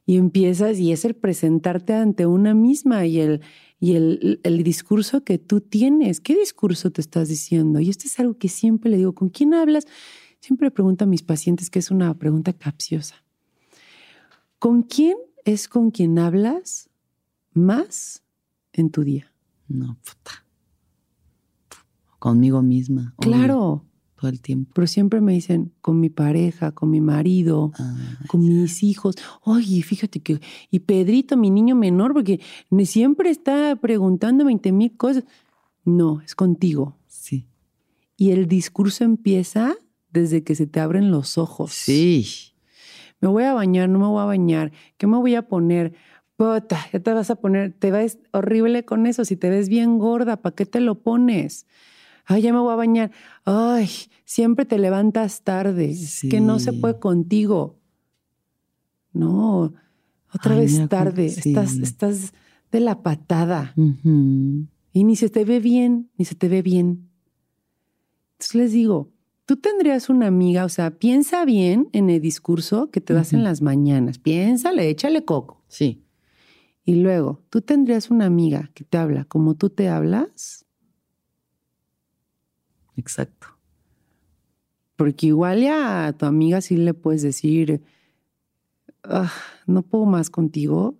Y 0.05 0.17
empiezas, 0.17 0.79
y 0.79 0.91
es 0.91 1.05
el 1.05 1.15
presentarte 1.15 1.93
ante 1.93 2.25
una 2.25 2.53
misma 2.53 3.05
y, 3.05 3.19
el, 3.19 3.41
y 3.79 3.95
el, 3.95 4.39
el, 4.43 4.63
discurso 4.63 5.23
que 5.23 5.38
tú 5.38 5.61
tienes. 5.61 6.19
¿Qué 6.19 6.38
discurso 6.38 6.91
te 6.91 7.01
estás 7.01 7.29
diciendo? 7.29 7.79
Y 7.79 7.89
esto 7.89 8.05
es 8.05 8.19
algo 8.19 8.38
que 8.38 8.47
siempre 8.47 8.89
le 8.89 8.97
digo, 8.97 9.13
¿con 9.13 9.29
quién 9.29 9.53
hablas? 9.53 9.85
Siempre 10.39 10.71
pregunto 10.71 11.03
a 11.03 11.07
mis 11.07 11.23
pacientes, 11.23 11.69
que 11.69 11.79
es 11.79 11.91
una 11.91 12.13
pregunta 12.17 12.53
capciosa. 12.53 13.23
¿Con 14.59 14.83
quién 14.83 15.17
es 15.45 15.67
con 15.67 15.91
quien 15.91 16.19
hablas 16.19 16.89
más 17.53 18.23
en 18.73 18.89
tu 18.89 19.03
día? 19.03 19.31
No, 19.68 19.98
puta. 20.03 20.45
Conmigo 22.19 22.61
misma. 22.61 23.15
Claro. 23.19 23.85
todo 24.15 24.30
el 24.30 24.41
tiempo. 24.41 24.72
Pero 24.76 24.88
siempre 24.88 25.22
me 25.22 25.34
dicen 25.34 25.72
con 25.81 25.99
mi 25.99 26.10
pareja, 26.10 26.72
con 26.72 26.91
mi 26.91 27.02
marido, 27.02 27.72
ah, 27.80 27.95
con 28.27 28.41
mis 28.41 28.84
hijos. 28.84 29.15
Oye, 29.43 29.81
fíjate 29.81 30.19
que. 30.19 30.39
Y 30.69 30.80
Pedrito, 30.80 31.38
mi 31.38 31.49
niño 31.49 31.76
menor, 31.76 32.14
porque 32.14 32.39
siempre 32.85 33.31
está 33.31 33.76
preguntando 33.76 34.45
20 34.45 34.72
mil 34.72 34.95
cosas. 34.95 35.23
No, 35.84 36.22
es 36.22 36.35
contigo. 36.35 36.98
Sí. 37.07 37.48
Y 38.18 38.30
el 38.30 38.48
discurso 38.48 39.03
empieza 39.03 39.76
desde 40.11 40.43
que 40.43 40.53
se 40.53 40.68
te 40.68 40.80
abren 40.80 41.10
los 41.10 41.38
ojos. 41.39 41.72
Sí. 41.72 42.27
Me 43.19 43.27
voy 43.27 43.43
a 43.43 43.53
bañar, 43.53 43.89
no 43.89 43.99
me 43.99 44.07
voy 44.07 44.22
a 44.22 44.26
bañar. 44.26 44.72
¿Qué 44.98 45.07
me 45.07 45.18
voy 45.18 45.35
a 45.35 45.48
poner? 45.48 45.93
Ya 46.91 46.99
te 46.99 47.13
vas 47.13 47.30
a 47.30 47.35
poner, 47.35 47.73
te 47.73 47.91
ves 47.91 48.19
horrible 48.31 48.84
con 48.85 49.05
eso. 49.05 49.26
Si 49.26 49.35
te 49.35 49.49
ves 49.49 49.69
bien 49.69 49.99
gorda, 49.99 50.41
¿para 50.41 50.55
qué 50.55 50.65
te 50.65 50.80
lo 50.80 50.95
pones? 50.95 51.68
Ay, 52.26 52.43
ya 52.43 52.53
me 52.53 52.59
voy 52.59 52.73
a 52.73 52.76
bañar. 52.76 53.11
Ay, 53.45 53.89
siempre 54.26 54.65
te 54.65 54.77
levantas 54.77 55.43
tarde. 55.43 55.95
que 56.30 56.41
no 56.41 56.59
se 56.59 56.73
puede 56.73 56.99
contigo. 56.99 57.80
No, 59.13 59.73
otra 60.34 60.55
vez 60.55 60.88
tarde. 60.88 61.26
Estás, 61.26 61.77
estás 61.77 62.34
de 62.72 62.80
la 62.80 63.03
patada. 63.03 63.73
Y 64.93 65.03
ni 65.03 65.15
se 65.15 65.30
te 65.30 65.45
ve 65.45 65.59
bien, 65.59 66.09
ni 66.18 66.26
se 66.26 66.35
te 66.35 66.47
ve 66.47 66.61
bien. 66.61 67.09
Entonces 68.34 68.55
les 68.55 68.72
digo, 68.72 69.11
tú 69.45 69.57
tendrías 69.57 70.09
una 70.09 70.27
amiga, 70.27 70.65
o 70.65 70.69
sea, 70.69 70.91
piensa 70.91 71.45
bien 71.45 71.89
en 71.91 72.09
el 72.09 72.22
discurso 72.22 72.89
que 72.89 73.01
te 73.01 73.13
das 73.13 73.34
en 73.34 73.43
las 73.43 73.61
mañanas. 73.61 74.18
Piénsale, 74.18 74.89
échale 74.89 75.23
coco. 75.23 75.61
Sí. 75.68 76.03
Y 76.83 76.95
luego, 76.95 77.43
¿tú 77.49 77.61
tendrías 77.61 78.09
una 78.09 78.25
amiga 78.25 78.71
que 78.73 78.83
te 78.83 78.97
habla 78.97 79.25
como 79.25 79.55
tú 79.55 79.69
te 79.69 79.87
hablas? 79.89 80.65
Exacto. 82.95 83.47
Porque 84.95 85.27
igual 85.27 85.61
ya 85.61 86.07
a 86.07 86.13
tu 86.13 86.25
amiga 86.25 86.61
sí 86.61 86.77
le 86.77 86.93
puedes 86.93 87.21
decir, 87.21 87.81
ah, 89.03 89.31
no 89.65 89.81
puedo 89.83 90.05
más 90.05 90.29
contigo. 90.29 90.99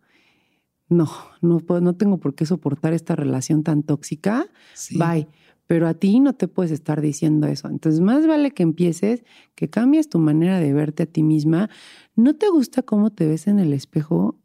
No, 0.90 1.10
no, 1.42 1.60
puedo, 1.60 1.82
no 1.82 1.96
tengo 1.96 2.18
por 2.18 2.36
qué 2.36 2.46
soportar 2.46 2.94
esta 2.94 3.16
relación 3.16 3.64
tan 3.64 3.84
tóxica. 3.84 4.48
Bye. 4.92 5.28
Pero 5.68 5.88
a 5.88 5.94
ti 5.94 6.20
no 6.20 6.34
te 6.34 6.50
puedes 6.50 6.72
estar 6.72 7.00
diciendo 7.00 7.48
eso. 7.48 7.70
Entonces, 7.70 8.02
más 8.02 8.28
vale 8.28 8.52
que 8.52 8.64
empieces, 8.64 9.24
que 9.56 9.70
cambies 9.70 10.10
tu 10.10 10.20
manera 10.20 10.60
de 10.60 10.74
verte 10.74 11.04
a 11.04 11.06
ti 11.06 11.24
misma. 11.24 11.70
¿No 12.16 12.36
te 12.36 12.50
gusta 12.50 12.82
cómo 12.82 13.12
te 13.12 13.26
ves 13.26 13.48
en 13.48 13.60
el 13.60 13.72
espejo? 13.72 14.41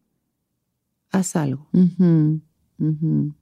Haz 1.19 1.37
algo. 1.37 1.69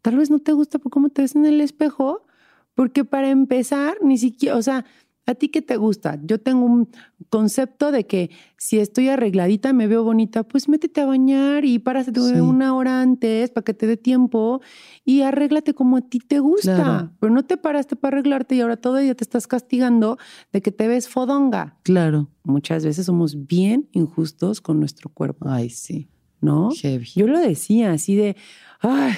Tal 0.03 0.17
vez 0.17 0.31
no 0.31 0.39
te 0.39 0.53
gusta 0.53 0.79
por 0.79 0.93
cómo 0.93 1.11
te 1.11 1.23
ves 1.23 1.35
en 1.35 1.45
el 1.47 1.61
espejo, 1.61 2.27
porque 2.75 3.05
para 3.05 3.31
empezar, 3.31 3.97
ni 4.03 4.19
siquiera, 4.19 4.57
o 4.57 4.63
sea, 4.63 4.85
¿A 5.27 5.35
ti 5.35 5.49
qué 5.49 5.63
te 5.63 5.79
gusta? 5.79 6.19
Yo 6.23 6.39
tengo 6.39 6.67
un 6.67 6.89
concepto 7.31 7.93
de 7.93 8.07
que 8.07 8.31
si 8.59 8.79
estoy 8.79 9.09
arregladita, 9.09 9.73
me 9.73 9.87
veo 9.87 10.05
bonita, 10.05 10.43
pues 10.43 10.69
métete 10.69 11.01
a 11.01 11.07
bañar 11.07 11.65
y 11.65 11.79
párate 11.79 12.21
una 12.43 12.75
hora 12.75 13.01
antes 13.01 13.51
para 13.51 13.65
que 13.65 13.73
te 13.73 13.87
dé 13.87 13.97
tiempo 13.97 14.61
y 15.03 15.23
arréglate 15.23 15.73
como 15.73 15.97
a 15.97 16.03
ti 16.03 16.19
te 16.19 16.41
gusta. 16.41 17.11
Pero 17.21 17.33
no 17.33 17.43
te 17.43 17.57
paraste 17.57 17.97
para 17.97 18.19
arreglarte 18.19 18.57
y 18.57 18.61
ahora 18.61 18.77
todavía 18.77 19.15
te 19.15 19.25
estás 19.25 19.47
castigando 19.47 20.19
de 20.53 20.61
que 20.61 20.73
te 20.73 20.89
ves 20.89 21.09
fodonga. 21.09 21.79
Claro. 21.85 22.29
Muchas 22.43 22.85
veces 22.85 23.07
somos 23.07 23.47
bien 23.47 23.89
injustos 23.93 24.61
con 24.61 24.79
nuestro 24.79 25.09
cuerpo. 25.09 25.49
Ay, 25.49 25.71
sí. 25.71 26.11
¿No? 26.45 26.71
Yo 26.73 27.27
lo 27.27 27.39
decía 27.41 27.93
así 27.93 28.15
de, 28.15 28.37
ay, 28.81 29.15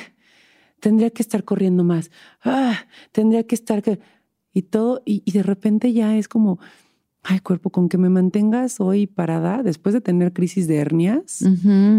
tendría 0.80 1.10
que 1.10 1.22
estar 1.22 1.44
corriendo 1.44 1.84
más. 1.84 2.10
Ah, 2.44 2.86
tendría 3.12 3.44
que 3.44 3.54
estar 3.54 3.82
y 4.52 4.62
todo, 4.62 5.02
y, 5.04 5.30
de 5.30 5.42
repente 5.42 5.92
ya 5.92 6.16
es 6.16 6.28
como, 6.28 6.58
ay 7.22 7.40
cuerpo, 7.40 7.68
con 7.68 7.90
que 7.90 7.98
me 7.98 8.08
mantengas 8.08 8.80
hoy 8.80 9.06
parada 9.06 9.62
después 9.62 9.92
de 9.92 10.00
tener 10.00 10.32
crisis 10.32 10.66
de 10.66 10.76
hernias, 10.76 11.44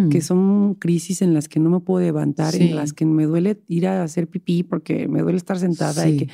que 0.09 0.21
son 0.21 0.73
crisis 0.73 1.21
en 1.21 1.35
las 1.35 1.47
que 1.47 1.59
no 1.59 1.69
me 1.69 1.81
puedo 1.81 2.03
levantar, 2.03 2.55
en 2.55 2.75
las 2.75 2.93
que 2.93 3.05
me 3.05 3.25
duele 3.25 3.61
ir 3.67 3.87
a 3.87 4.01
hacer 4.01 4.27
pipí 4.27 4.63
porque 4.63 5.07
me 5.07 5.21
duele 5.21 5.37
estar 5.37 5.59
sentada 5.59 6.09
y 6.09 6.17
que... 6.17 6.29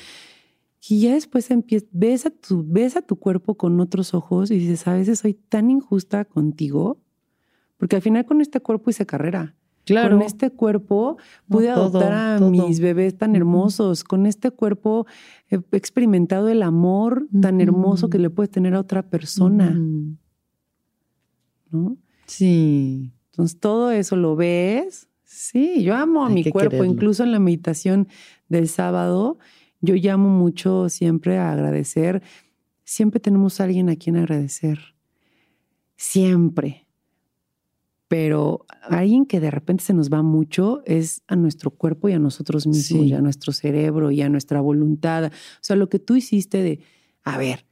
Y 0.87 0.99
ya 0.99 1.13
después 1.13 1.49
empieza, 1.49 1.85
ves 1.91 2.25
a, 2.25 2.29
tu, 2.29 2.65
ves 2.65 2.97
a 2.97 3.01
tu 3.01 3.15
cuerpo 3.15 3.55
con 3.55 3.79
otros 3.79 4.13
ojos 4.13 4.51
y 4.51 4.57
dices, 4.57 4.85
a 4.87 4.93
veces 4.93 5.19
soy 5.19 5.33
tan 5.33 5.69
injusta 5.69 6.25
contigo, 6.25 7.01
porque 7.83 7.97
al 7.97 8.01
final 8.01 8.23
con 8.23 8.39
este 8.39 8.61
cuerpo 8.61 8.91
hice 8.91 9.05
carrera. 9.05 9.57
Claro. 9.83 10.17
Con 10.17 10.25
este 10.25 10.51
cuerpo 10.51 11.17
pude 11.49 11.69
adoptar 11.69 12.13
a 12.13 12.39
mis 12.39 12.79
bebés 12.79 13.17
tan 13.17 13.35
hermosos. 13.35 14.05
Con 14.05 14.25
este 14.25 14.51
cuerpo 14.51 15.05
he 15.49 15.59
experimentado 15.73 16.47
el 16.47 16.63
amor 16.63 17.27
tan 17.41 17.59
hermoso 17.59 18.09
que 18.09 18.19
le 18.19 18.29
puedes 18.29 18.51
tener 18.51 18.73
a 18.73 18.79
otra 18.79 19.09
persona. 19.09 19.77
¿No? 21.71 21.97
Sí. 22.25 23.11
Entonces 23.31 23.59
todo 23.59 23.91
eso 23.91 24.15
lo 24.15 24.37
ves. 24.37 25.09
Sí, 25.25 25.83
yo 25.83 25.93
amo 25.93 26.23
a 26.23 26.29
mi 26.29 26.45
cuerpo. 26.45 26.85
Incluso 26.85 27.25
en 27.25 27.33
la 27.33 27.39
meditación 27.39 28.07
del 28.47 28.69
sábado, 28.69 29.39
yo 29.81 29.95
llamo 29.95 30.29
mucho 30.29 30.87
siempre 30.87 31.37
a 31.37 31.51
agradecer. 31.51 32.23
Siempre 32.85 33.19
tenemos 33.19 33.59
a 33.59 33.65
alguien 33.65 33.89
a 33.89 33.97
quien 33.97 34.15
agradecer. 34.15 34.79
Siempre 35.97 36.82
pero 38.13 38.67
alguien 38.83 39.25
que 39.25 39.39
de 39.39 39.49
repente 39.49 39.83
se 39.83 39.91
nos 39.95 40.11
va 40.11 40.21
mucho 40.21 40.83
es 40.85 41.23
a 41.25 41.35
nuestro 41.35 41.71
cuerpo 41.71 42.09
y 42.09 42.13
a 42.13 42.19
nosotros 42.19 42.67
mismos, 42.67 43.07
y 43.07 43.13
a 43.13 43.21
nuestro 43.21 43.51
cerebro 43.51 44.11
y 44.11 44.21
a 44.21 44.29
nuestra 44.29 44.61
voluntad. 44.61 45.31
O 45.31 45.57
sea, 45.61 45.75
lo 45.75 45.89
que 45.89 45.97
tú 45.97 46.15
hiciste 46.15 46.61
de, 46.61 46.79
a 47.23 47.39
ver, 47.39 47.65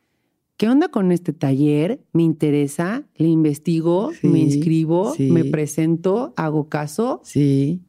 ¿qué 0.57 0.67
onda 0.67 0.87
con 0.87 1.11
este 1.11 1.31
taller? 1.31 2.03
Me 2.11 2.23
interesa, 2.23 3.03
le 3.17 3.27
investigo, 3.27 4.09
me 4.23 4.39
inscribo, 4.39 5.13
me 5.19 5.45
presento, 5.45 6.33
hago 6.37 6.69
caso. 6.69 7.21
Sí, 7.23 7.83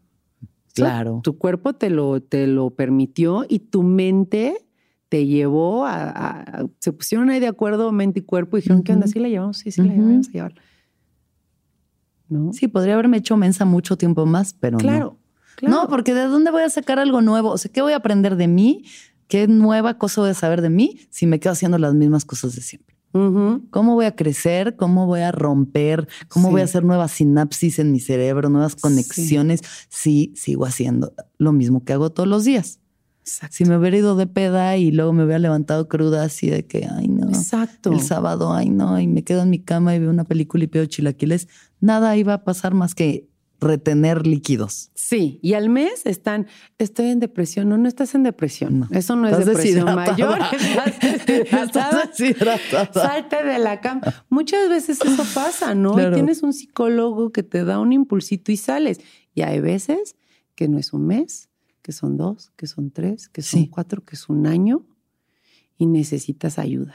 claro. 0.75 1.23
tu 1.25 1.39
cuerpo 1.39 1.73
te 1.73 1.89
lo, 1.89 2.21
te 2.21 2.47
lo 2.47 2.69
permitió 2.69 3.47
y 3.49 3.61
tu 3.61 3.83
mente 3.83 4.59
te 5.09 5.25
llevó 5.25 5.87
a, 5.87 6.67
se 6.81 6.93
pusieron 6.93 7.31
ahí 7.31 7.41
de 7.41 7.47
acuerdo 7.47 7.93
mente 7.93 8.21
y 8.21 8.25
cuerpo 8.25 8.59
y 8.59 8.61
dijeron, 8.61 8.83
¿qué 8.83 8.93
onda? 8.93 9.07
¿Sí 9.07 9.19
la 9.21 9.31
llevamos? 9.31 9.57
Sí, 9.57 9.71
sí 9.71 9.81
la 9.81 9.95
llevamos 9.95 10.29
a 10.29 10.33
llevar. 10.33 10.55
Sí, 12.53 12.69
podría 12.69 12.95
haberme 12.95 13.19
hecho 13.19 13.37
mensa 13.37 13.65
mucho 13.65 13.97
tiempo 13.97 14.27
más, 14.27 14.55
pero 14.59 14.79
claro, 14.79 15.19
no. 15.63 15.69
No, 15.69 15.89
porque 15.89 16.15
¿de 16.15 16.25
dónde 16.25 16.51
voy 16.51 16.63
a 16.63 16.71
sacar 16.71 16.99
algo 16.99 17.21
nuevo? 17.21 17.51
O 17.51 17.59
sea, 17.59 17.71
¿qué 17.71 17.83
voy 17.83 17.93
a 17.93 17.97
aprender 17.97 18.37
de 18.37 18.49
mí? 18.49 18.85
¿Qué 19.29 19.47
nueva 19.47 19.99
cosa 19.99 20.21
voy 20.21 20.31
a 20.31 20.35
saber 20.35 20.61
de 20.61 20.71
mí 20.71 21.01
si 21.11 21.27
me 21.27 21.41
quedo 21.41 21.53
haciendo 21.53 21.79
las 21.79 21.95
mismas 21.95 22.25
cosas 22.25 22.55
de 22.55 22.63
siempre? 22.63 22.97
¿Cómo 23.13 23.95
voy 23.95 24.07
a 24.07 24.17
crecer? 24.17 24.77
¿Cómo 24.77 25.07
voy 25.07 25.21
a 25.21 25.33
romper? 25.33 26.09
¿Cómo 26.29 26.51
voy 26.51 26.63
a 26.63 26.65
hacer 26.65 26.83
nuevas 26.83 27.13
sinapsis 27.13 27.79
en 27.79 27.93
mi 27.93 28.01
cerebro, 28.01 28.49
nuevas 28.49 28.75
conexiones 28.75 29.61
si 29.91 30.33
sigo 30.35 30.65
haciendo 30.65 31.13
lo 31.37 31.53
mismo 31.53 31.85
que 31.85 31.93
hago 31.93 32.11
todos 32.11 32.29
los 32.29 32.45
días? 32.45 32.81
Si 33.25 33.65
me 33.65 33.77
hubiera 33.77 33.97
ido 33.97 34.17
de 34.17 34.27
peda 34.27 34.77
y 34.77 34.91
luego 34.91 35.13
me 35.13 35.25
hubiera 35.25 35.39
levantado 35.39 35.89
cruda 35.89 36.25
así 36.25 36.51
de 36.51 36.67
que, 36.67 36.89
ay 36.91 37.09
no, 37.09 37.29
Exacto. 37.29 37.93
el 37.93 38.01
sábado, 38.01 38.53
ay 38.53 38.69
no, 38.69 38.99
y 38.99 39.07
me 39.07 39.23
quedo 39.23 39.43
en 39.43 39.51
mi 39.51 39.61
cama 39.61 39.95
y 39.95 40.01
veo 40.01 40.11
una 40.11 40.25
película 40.25 40.65
y 40.65 40.67
pido 40.67 40.85
chilaquiles, 40.87 41.49
nada 41.81 42.17
iba 42.17 42.35
a 42.35 42.45
pasar 42.45 42.75
más 42.75 42.95
que 42.95 43.29
retener 43.63 44.27
líquidos. 44.27 44.91
Sí, 44.95 45.39
y 45.43 45.55
al 45.55 45.69
mes 45.69 46.05
están, 46.05 46.47
estoy 46.79 47.07
en 47.07 47.21
depresión. 47.21 47.69
No, 47.69 47.79
no 47.79 47.89
estás 47.89 48.15
en 48.15 48.25
depresión. 48.25 48.89
Eso 48.91 49.17
no 49.17 49.29
es 49.29 49.47
depresión 49.47 49.95
mayor. 49.95 50.39
Salte 52.93 53.45
de 53.45 53.59
la 53.59 53.81
cama. 53.81 54.03
Muchas 54.29 54.69
veces 54.69 54.99
eso 55.01 55.25
pasa, 55.35 55.75
¿no? 55.75 55.95
tienes 56.13 56.43
un 56.43 56.53
psicólogo 56.53 57.31
que 57.31 57.43
te 57.43 57.65
da 57.65 57.79
un 57.79 57.93
impulsito 57.93 58.53
y 58.53 58.57
sales. 58.57 59.01
Y 59.35 59.43
hay 59.43 59.61
veces 59.61 60.17
que 60.55 60.69
no 60.69 60.79
es 60.79 60.93
un 60.93 61.07
mes, 61.07 61.49
que 61.83 61.93
son 61.93 62.17
dos, 62.17 62.53
que 62.57 62.67
son 62.67 62.91
tres, 62.91 63.29
que 63.29 63.43
son 63.43 63.67
cuatro, 63.67 64.05
que 64.05 64.17
es 64.17 64.29
un 64.29 64.47
año 64.47 64.87
y 65.77 65.87
necesitas 65.87 66.59
ayuda. 66.59 66.95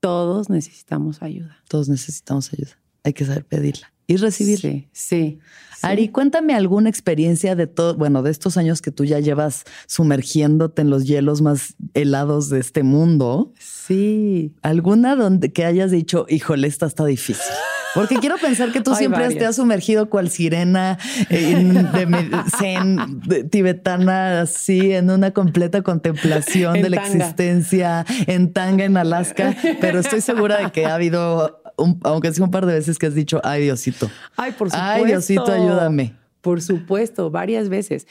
Todos 0.00 0.48
necesitamos 0.48 1.22
ayuda. 1.22 1.58
Todos 1.68 1.88
necesitamos 1.88 2.52
ayuda. 2.52 2.78
Hay 3.02 3.12
que 3.12 3.24
saber 3.24 3.44
pedirla 3.44 3.92
y 4.06 4.16
recibirla. 4.16 4.70
Sí, 4.70 4.88
sí. 4.92 5.38
Ari, 5.82 6.08
cuéntame 6.08 6.54
alguna 6.54 6.88
experiencia 6.88 7.54
de 7.54 7.66
todo, 7.66 7.96
bueno, 7.96 8.22
de 8.22 8.30
estos 8.30 8.56
años 8.56 8.82
que 8.82 8.90
tú 8.90 9.04
ya 9.04 9.20
llevas 9.20 9.64
sumergiéndote 9.86 10.82
en 10.82 10.90
los 10.90 11.06
hielos 11.06 11.42
más 11.42 11.74
helados 11.94 12.50
de 12.50 12.60
este 12.60 12.82
mundo. 12.82 13.52
Sí. 13.58 14.54
¿Alguna 14.62 15.16
donde 15.16 15.52
que 15.52 15.64
hayas 15.64 15.90
dicho, 15.90 16.26
híjole, 16.28 16.66
esta 16.66 16.86
está 16.86 17.04
difícil? 17.04 17.54
Porque 17.94 18.16
quiero 18.16 18.36
pensar 18.38 18.72
que 18.72 18.80
tú 18.80 18.94
siempre 18.94 19.28
te 19.34 19.46
has 19.46 19.56
sumergido 19.56 20.08
cual 20.08 20.30
sirena 20.30 20.98
de 21.28 22.44
zen 22.58 23.20
tibetana, 23.50 24.42
así, 24.42 24.92
en 24.92 25.10
una 25.10 25.32
completa 25.32 25.82
contemplación 25.82 26.80
de 26.80 26.90
la 26.90 26.96
existencia, 26.96 28.04
en 28.26 28.52
tanga 28.52 28.84
en 28.84 28.96
Alaska, 28.96 29.56
pero 29.80 30.00
estoy 30.00 30.20
segura 30.20 30.58
de 30.58 30.70
que 30.70 30.86
ha 30.86 30.94
habido, 30.94 31.62
aunque 32.04 32.32
sea 32.32 32.44
un 32.44 32.50
par 32.50 32.66
de 32.66 32.74
veces 32.74 32.98
que 32.98 33.06
has 33.06 33.14
dicho, 33.14 33.40
ay 33.44 33.62
Diosito. 33.62 34.10
Ay, 34.36 34.52
por 34.52 34.70
supuesto. 34.70 34.92
Ay 34.92 35.04
Diosito, 35.06 35.52
ayúdame. 35.52 36.14
Por 36.40 36.62
supuesto, 36.62 37.30
varias 37.30 37.68
veces. 37.68 38.06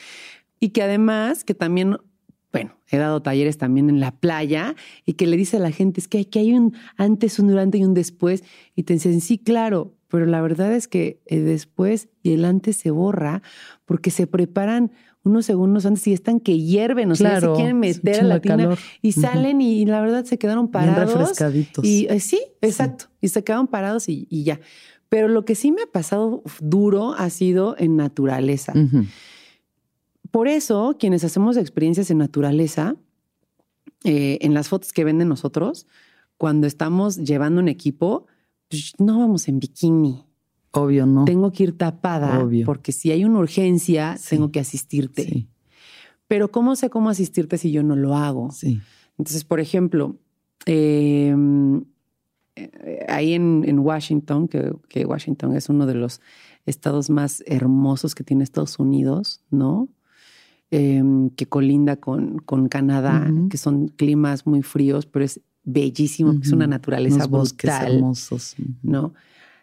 Y 0.60 0.70
que 0.70 0.84
además, 0.84 1.44
que 1.44 1.54
también 1.54 1.98
bueno, 2.52 2.76
he 2.90 2.98
dado 2.98 3.22
talleres 3.22 3.58
también 3.58 3.90
en 3.90 4.00
la 4.00 4.12
playa 4.12 4.76
y 5.06 5.14
que 5.14 5.28
le 5.28 5.38
dice 5.38 5.58
a 5.58 5.60
la 5.60 5.72
gente, 5.72 6.00
es 6.00 6.08
que, 6.08 6.28
que 6.28 6.40
hay 6.40 6.54
un 6.54 6.76
antes, 6.98 7.40
un 7.40 7.48
durante 7.48 7.78
y 7.78 7.84
un 7.84 7.94
después. 7.94 8.44
Y 8.76 8.84
te 8.84 8.94
dicen, 8.94 9.22
sí, 9.22 9.38
claro, 9.38 9.94
pero 10.08 10.26
la 10.26 10.42
verdad 10.42 10.74
es 10.74 10.88
que 10.88 11.22
el 11.28 11.46
después 11.46 12.10
y 12.24 12.34
el 12.34 12.46
antes 12.46 12.76
se 12.78 12.90
borra 12.90 13.44
porque 13.86 14.10
se 14.10 14.26
preparan 14.26 14.92
unos 15.24 15.46
segundos 15.46 15.86
antes 15.86 16.08
y 16.08 16.14
están 16.14 16.40
que 16.40 16.58
hierven, 16.60 17.12
o 17.12 17.16
sea, 17.16 17.40
se 17.40 17.52
quieren 17.54 17.80
meter 17.80 18.22
a 18.22 18.24
la 18.24 18.40
tina 18.40 18.76
y 19.02 19.12
salen 19.12 19.62
y, 19.62 19.86
la 19.86 20.02
verdad 20.02 20.24
se 20.26 20.38
quedaron 20.38 20.70
parados. 20.70 21.06
Bien 21.06 21.20
refrescaditos. 21.20 21.86
Y 21.86 22.08
eh, 22.10 22.20
sí, 22.20 22.40
exacto. 22.62 23.06
Y 23.22 23.28
se 23.28 23.44
quedaron 23.44 23.68
parados 23.68 24.10
y, 24.10 24.28
ya. 24.44 24.60
Pero 25.10 25.28
lo 25.28 25.44
que 25.44 25.56
sí 25.56 25.72
me 25.72 25.84
ha 25.84 25.88
pasado 25.88 26.44
duro 26.60 27.14
ha 27.14 27.30
sido 27.30 27.76
en 27.78 27.96
naturaleza. 27.96 28.74
Por 30.32 30.48
eso, 30.48 30.96
quienes 31.00 31.24
hacemos 31.24 31.58
experiencias 31.58 32.12
en 32.12 32.20
naturaleza, 32.20 32.96
eh, 34.04 34.38
en 34.42 34.54
las 34.54 34.70
fotos 34.70 34.94
que 34.94 35.04
venden 35.04 35.28
nosotros, 35.28 35.88
cuando 36.38 36.68
estamos 36.68 37.18
llevando 37.18 37.60
un 37.60 37.68
equipo, 37.68 38.28
pues, 38.70 38.94
no 38.98 39.20
vamos 39.20 39.48
en 39.48 39.60
bikini. 39.60 40.24
Obvio, 40.72 41.06
no. 41.06 41.26
Tengo 41.26 41.52
que 41.52 41.64
ir 41.64 41.78
tapada. 41.78 42.40
Obvio. 42.40 42.66
Porque 42.66 42.92
si 42.92 43.12
hay 43.12 43.26
una 43.26 43.40
urgencia, 43.40 44.18
tengo 44.30 44.52
que 44.52 44.60
asistirte. 44.60 45.48
Pero 46.28 46.52
¿cómo 46.52 46.76
sé 46.76 46.90
cómo 46.90 47.10
asistirte 47.10 47.58
si 47.58 47.72
yo 47.72 47.82
no 47.82 47.96
lo 47.96 48.16
hago? 48.16 48.52
Sí. 48.52 48.80
Entonces, 49.18 49.44
por 49.44 49.60
ejemplo, 49.60 50.18
em, 50.66 51.84
eh, 52.56 53.06
ahí 53.10 53.34
en, 53.34 53.80
Washington, 53.80 54.48
que, 54.48 54.72
que, 54.88 55.06
Washington 55.06 55.56
es 55.56 55.70
uno 55.70 55.88
de 55.88 55.96
los 55.96 56.22
estados 56.66 57.10
más 57.10 57.44
hermosos 57.48 58.14
que 58.14 58.24
tiene 58.24 58.44
Estados 58.44 58.78
Unidos, 58.78 59.42
¿no? 59.50 59.90
Em, 60.72 61.32
que 61.32 61.48
colinda 61.48 61.96
con, 61.96 62.38
con 62.38 62.68
Canadá, 62.70 63.28
que 63.50 63.58
son 63.58 63.88
climas 63.88 64.46
muy 64.46 64.62
fríos, 64.62 65.08
pero 65.08 65.26
es 65.26 65.42
bellísimo, 65.64 66.34
es 66.44 66.52
una 66.52 66.68
naturaleza 66.68 67.26
Unos 67.26 67.56
hermosos. 67.96 68.56
¿no? 68.84 69.16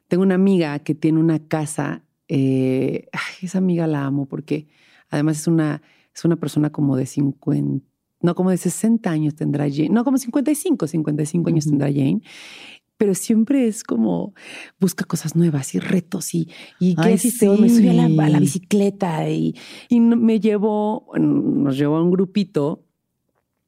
Tengo 0.08 0.24
una 0.24 0.34
amiga 0.34 0.76
que 0.80 0.96
tiene 0.96 1.20
una 1.20 1.38
casa, 1.38 2.02
eh, 2.26 3.06
esa 3.40 3.58
amiga 3.58 3.86
la 3.86 4.04
amo 4.04 4.26
porque 4.26 4.66
además 5.08 5.38
es 5.38 5.46
una, 5.46 5.80
es 6.12 6.24
una 6.24 6.34
persona 6.34 6.70
como 6.70 6.96
de 6.96 7.06
50, 7.06 7.86
no, 8.22 8.34
como 8.34 8.50
de 8.50 8.56
60 8.56 9.08
años 9.08 9.36
tendrá 9.36 9.70
Jane, 9.70 9.90
no, 9.90 10.02
como 10.02 10.18
55, 10.18 10.88
55 10.88 11.48
años 11.48 11.66
tendrá 11.66 11.86
Jane, 11.86 12.20
pero 12.96 13.14
siempre 13.14 13.66
es 13.68 13.84
como 13.84 14.34
busca 14.80 15.04
cosas 15.04 15.36
nuevas 15.36 15.74
y 15.74 15.78
retos 15.80 16.34
y, 16.34 16.48
y 16.80 16.94
qué 16.96 17.00
hoy? 17.48 17.58
Me 17.60 17.68
subí 17.68 17.88
a 17.88 17.92
la, 17.92 18.04
a 18.04 18.28
la 18.30 18.38
sí. 18.38 18.44
bicicleta 18.44 19.28
y, 19.28 19.54
y 19.88 20.00
me 20.00 20.40
llevó, 20.40 21.06
nos 21.18 21.76
llevó 21.76 21.96
a 21.96 22.02
un 22.02 22.10
grupito 22.10 22.82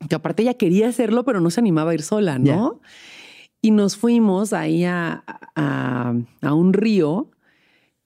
que 0.08 0.14
aparte 0.14 0.42
ella 0.42 0.54
quería 0.54 0.88
hacerlo, 0.88 1.24
pero 1.24 1.40
no 1.40 1.50
se 1.50 1.60
animaba 1.60 1.90
a 1.90 1.94
ir 1.94 2.02
sola, 2.02 2.38
¿no? 2.38 2.80
Y 3.60 3.72
nos 3.72 3.96
fuimos 3.96 4.52
ahí 4.52 4.84
a, 4.84 5.24
a- 5.56 6.14
a 6.42 6.54
un 6.54 6.72
río 6.72 7.30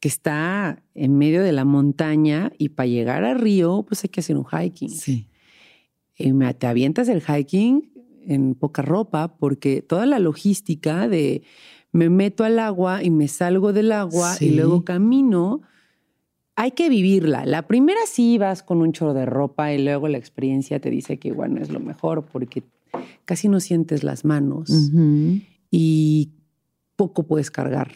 que 0.00 0.08
está 0.08 0.82
en 0.94 1.16
medio 1.18 1.42
de 1.42 1.52
la 1.52 1.64
montaña 1.64 2.50
y 2.58 2.70
para 2.70 2.86
llegar 2.88 3.22
al 3.24 3.38
río, 3.38 3.84
pues 3.86 4.02
hay 4.02 4.10
que 4.10 4.20
hacer 4.20 4.36
un 4.36 4.46
hiking. 4.46 4.88
Sí. 4.90 5.28
Y 6.16 6.32
me, 6.32 6.52
te 6.54 6.66
avientas 6.66 7.08
el 7.08 7.22
hiking 7.22 7.91
en 8.26 8.54
poca 8.54 8.82
ropa 8.82 9.36
porque 9.38 9.82
toda 9.82 10.06
la 10.06 10.18
logística 10.18 11.08
de 11.08 11.42
me 11.92 12.08
meto 12.08 12.44
al 12.44 12.58
agua 12.58 13.02
y 13.02 13.10
me 13.10 13.28
salgo 13.28 13.72
del 13.72 13.92
agua 13.92 14.34
Sí. 14.34 14.46
y 14.46 14.50
luego 14.54 14.84
camino, 14.84 15.60
hay 16.56 16.70
que 16.72 16.88
vivirla. 16.88 17.44
La 17.46 17.66
primera 17.66 18.00
sí 18.06 18.38
vas 18.38 18.62
con 18.62 18.80
un 18.80 18.92
chorro 18.92 19.14
de 19.14 19.26
ropa 19.26 19.72
y 19.72 19.82
luego 19.82 20.08
la 20.08 20.18
experiencia 20.18 20.80
te 20.80 20.90
dice 20.90 21.18
que 21.18 21.28
igual 21.28 21.54
no 21.54 21.60
es 21.62 21.70
lo 21.70 21.80
mejor 21.80 22.24
porque 22.24 22.62
casi 23.24 23.48
no 23.48 23.60
sientes 23.60 24.02
las 24.04 24.24
manos 24.24 24.70
y 25.70 26.30
poco 26.96 27.22
puedes 27.24 27.50
cargar 27.50 27.92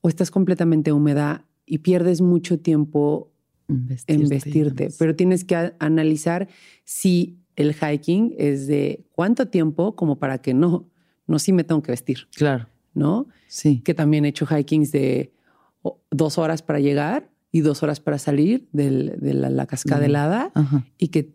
o 0.00 0.08
estás 0.08 0.30
completamente 0.30 0.92
húmeda 0.92 1.44
y 1.64 1.78
pierdes 1.78 2.20
mucho 2.20 2.58
tiempo 2.58 3.30
Vestirte 3.70 4.12
en 4.22 4.28
vestirte, 4.30 4.88
pero 4.98 5.14
tienes 5.14 5.44
que 5.44 5.72
analizar 5.78 6.48
si 6.84 7.36
el 7.58 7.74
hiking 7.74 8.34
es 8.38 8.66
de 8.66 9.04
cuánto 9.12 9.48
tiempo 9.48 9.94
como 9.96 10.18
para 10.18 10.38
que 10.38 10.54
no, 10.54 10.88
no 11.26 11.38
sí 11.38 11.52
me 11.52 11.64
tengo 11.64 11.82
que 11.82 11.92
vestir, 11.92 12.28
Claro, 12.34 12.68
¿no? 12.94 13.26
sí. 13.48 13.80
Que 13.84 13.94
también 13.94 14.24
he 14.24 14.28
hecho 14.28 14.46
hikings 14.46 14.92
de 14.92 15.32
dos 16.10 16.38
horas 16.38 16.62
para 16.62 16.80
llegar 16.80 17.30
y 17.50 17.60
dos 17.60 17.82
horas 17.82 17.98
para 18.00 18.18
salir 18.18 18.68
del- 18.72 19.14
de 19.20 19.32
la, 19.34 19.48
la 19.50 19.66
cascada 19.66 20.04
helada 20.06 20.52
Ajá. 20.54 20.84
y 20.98 21.08
que 21.08 21.34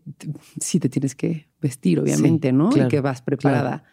sí 0.60 0.80
te 0.80 0.88
tienes 0.90 1.16
que 1.16 1.48
vestir, 1.62 2.00
obviamente, 2.00 2.52
¿no? 2.52 2.70
claro, 2.70 2.88
y 2.88 2.90
que 2.90 3.02
vas 3.02 3.22
preparada. 3.22 3.84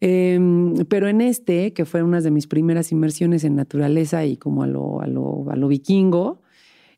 Em, 0.00 0.74
pero 0.88 1.06
en 1.08 1.20
este, 1.20 1.72
que 1.72 1.84
fue 1.84 2.02
una 2.02 2.20
de 2.20 2.30
mis 2.32 2.48
primeras 2.48 2.90
inmersiones 2.90 3.44
en 3.44 3.54
naturaleza 3.54 4.24
y 4.26 4.36
como 4.36 4.64
a 4.64 4.66
lo, 4.66 5.00
a 5.00 5.06
lo, 5.06 5.48
a 5.50 5.54
lo 5.56 5.68
vikingo, 5.68 6.42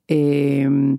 em, 0.09 0.99